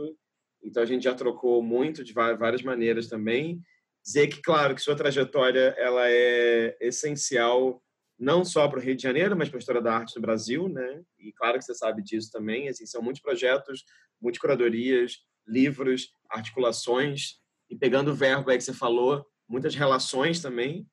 Então, 0.63 0.83
a 0.83 0.87
gente 0.87 1.05
já 1.05 1.15
trocou 1.15 1.63
muito 1.63 2.05
de 2.05 2.13
várias 2.13 2.63
maneiras 2.63 3.09
também. 3.09 3.63
Dizer 4.05 4.27
que, 4.27 4.43
claro, 4.43 4.75
que 4.75 4.83
sua 4.83 4.95
trajetória 4.95 5.75
ela 5.79 6.03
é 6.07 6.77
essencial 6.81 7.83
não 8.19 8.45
só 8.45 8.69
para 8.69 8.79
o 8.79 8.83
Rio 8.83 8.95
de 8.95 9.03
Janeiro, 9.03 9.35
mas 9.35 9.49
para 9.49 9.57
a 9.57 9.61
história 9.61 9.81
da 9.81 9.95
arte 9.95 10.15
do 10.15 10.21
Brasil, 10.21 10.69
né? 10.69 11.03
E 11.19 11.33
claro 11.33 11.59
que 11.59 11.65
você 11.65 11.75
sabe 11.75 12.03
disso 12.03 12.31
também. 12.31 12.69
Assim, 12.69 12.85
são 12.85 13.01
muitos 13.01 13.23
projetos, 13.23 13.85
muitas 14.21 14.39
curadorias, 14.39 15.25
livros, 15.47 16.13
articulações 16.31 17.41
e 17.71 17.77
pegando 17.77 18.11
o 18.11 18.15
verbo 18.15 18.51
aí 18.51 18.59
que 18.59 18.65
você 18.65 18.73
falou, 18.73 19.25
muitas 19.49 19.75
relações 19.75 20.41
também. 20.41 20.87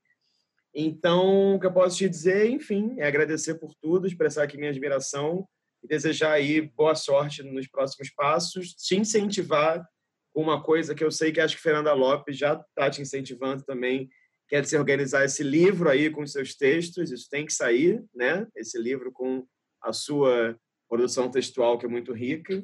Então, 0.73 1.55
o 1.55 1.59
que 1.59 1.65
eu 1.65 1.73
posso 1.73 1.97
te 1.97 2.07
dizer, 2.07 2.49
enfim, 2.49 2.95
é 2.97 3.05
agradecer 3.05 3.55
por 3.55 3.73
tudo, 3.81 4.07
expressar 4.07 4.43
aqui 4.43 4.57
minha 4.57 4.69
admiração 4.69 5.47
e 5.83 5.87
desejar 5.87 6.33
aí 6.33 6.61
boa 6.61 6.95
sorte 6.95 7.43
nos 7.43 7.67
próximos 7.67 8.09
passos, 8.09 8.73
te 8.73 8.95
incentivar 8.95 9.85
com 10.33 10.41
uma 10.41 10.63
coisa 10.63 10.95
que 10.95 11.03
eu 11.03 11.11
sei 11.11 11.31
que 11.31 11.41
acho 11.41 11.57
que 11.57 11.61
Fernanda 11.61 11.93
Lopes 11.93 12.37
já 12.37 12.53
está 12.53 12.89
te 12.89 13.01
incentivando 13.01 13.63
também, 13.63 14.09
que 14.47 14.55
é 14.55 14.61
de 14.61 14.69
se 14.69 14.77
organizar 14.77 15.25
esse 15.25 15.43
livro 15.43 15.89
aí 15.89 16.09
com 16.09 16.21
os 16.21 16.31
seus 16.31 16.55
textos, 16.55 17.11
isso 17.11 17.29
tem 17.29 17.45
que 17.45 17.53
sair, 17.53 18.03
né? 18.13 18.47
Esse 18.55 18.77
livro 18.77 19.11
com 19.11 19.45
a 19.81 19.91
sua 19.91 20.57
produção 20.89 21.29
textual 21.29 21.77
que 21.77 21.85
é 21.85 21.89
muito 21.89 22.13
rica. 22.13 22.63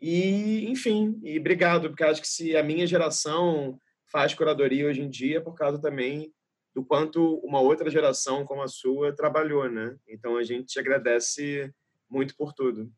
E, 0.00 0.70
enfim, 0.70 1.18
e 1.22 1.38
obrigado, 1.38 1.88
porque 1.88 2.04
acho 2.04 2.20
que 2.20 2.28
se 2.28 2.56
a 2.56 2.62
minha 2.62 2.86
geração 2.86 3.78
faz 4.06 4.32
curadoria 4.32 4.86
hoje 4.86 5.00
em 5.00 5.10
dia, 5.10 5.38
é 5.38 5.40
por 5.40 5.54
causa 5.54 5.80
também 5.80 6.32
do 6.74 6.84
quanto 6.84 7.36
uma 7.38 7.60
outra 7.60 7.90
geração 7.90 8.44
como 8.44 8.62
a 8.62 8.68
sua 8.68 9.14
trabalhou, 9.14 9.68
né? 9.68 9.96
Então 10.06 10.36
a 10.36 10.44
gente 10.44 10.66
te 10.66 10.78
agradece 10.78 11.72
muito 12.08 12.36
por 12.36 12.52
tudo. 12.52 12.90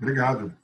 Obrigado. 0.00 0.54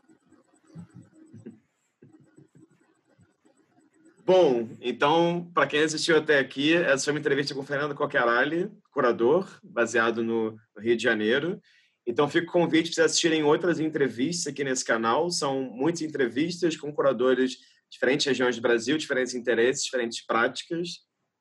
Bom, 4.24 4.70
então, 4.80 5.50
para 5.52 5.66
quem 5.66 5.82
assistiu 5.82 6.16
até 6.16 6.38
aqui, 6.38 6.74
essa 6.74 7.04
foi 7.04 7.12
uma 7.12 7.20
entrevista 7.20 7.52
com 7.52 7.60
o 7.60 7.64
Fernando 7.64 7.94
Coquerali, 7.94 8.70
curador, 8.90 9.46
baseado 9.62 10.22
no 10.22 10.58
Rio 10.78 10.96
de 10.96 11.02
Janeiro. 11.02 11.60
Então, 12.06 12.28
fica 12.28 12.48
o 12.48 12.52
convite 12.52 12.86
para 12.88 12.94
vocês 12.94 13.06
assistirem 13.06 13.42
outras 13.44 13.80
entrevistas 13.80 14.52
aqui 14.52 14.62
nesse 14.62 14.84
canal. 14.84 15.30
São 15.30 15.62
muitas 15.62 16.02
entrevistas 16.02 16.76
com 16.76 16.92
curadores 16.92 17.52
de 17.52 17.58
diferentes 17.90 18.26
regiões 18.26 18.56
do 18.56 18.62
Brasil, 18.62 18.98
diferentes 18.98 19.34
interesses, 19.34 19.84
diferentes 19.84 20.24
práticas. 20.24 20.88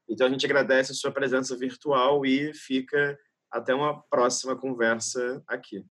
Então, 0.10 0.28
a 0.28 0.30
gente 0.30 0.46
agradece 0.46 0.92
a 0.92 0.96
sua 0.96 1.12
presença 1.12 1.58
virtual 1.58 2.26
e 2.26 2.54
fica 2.54 3.18
até 3.52 3.74
uma 3.74 4.02
próxima 4.10 4.56
conversa 4.56 5.44
aqui. 5.48 5.82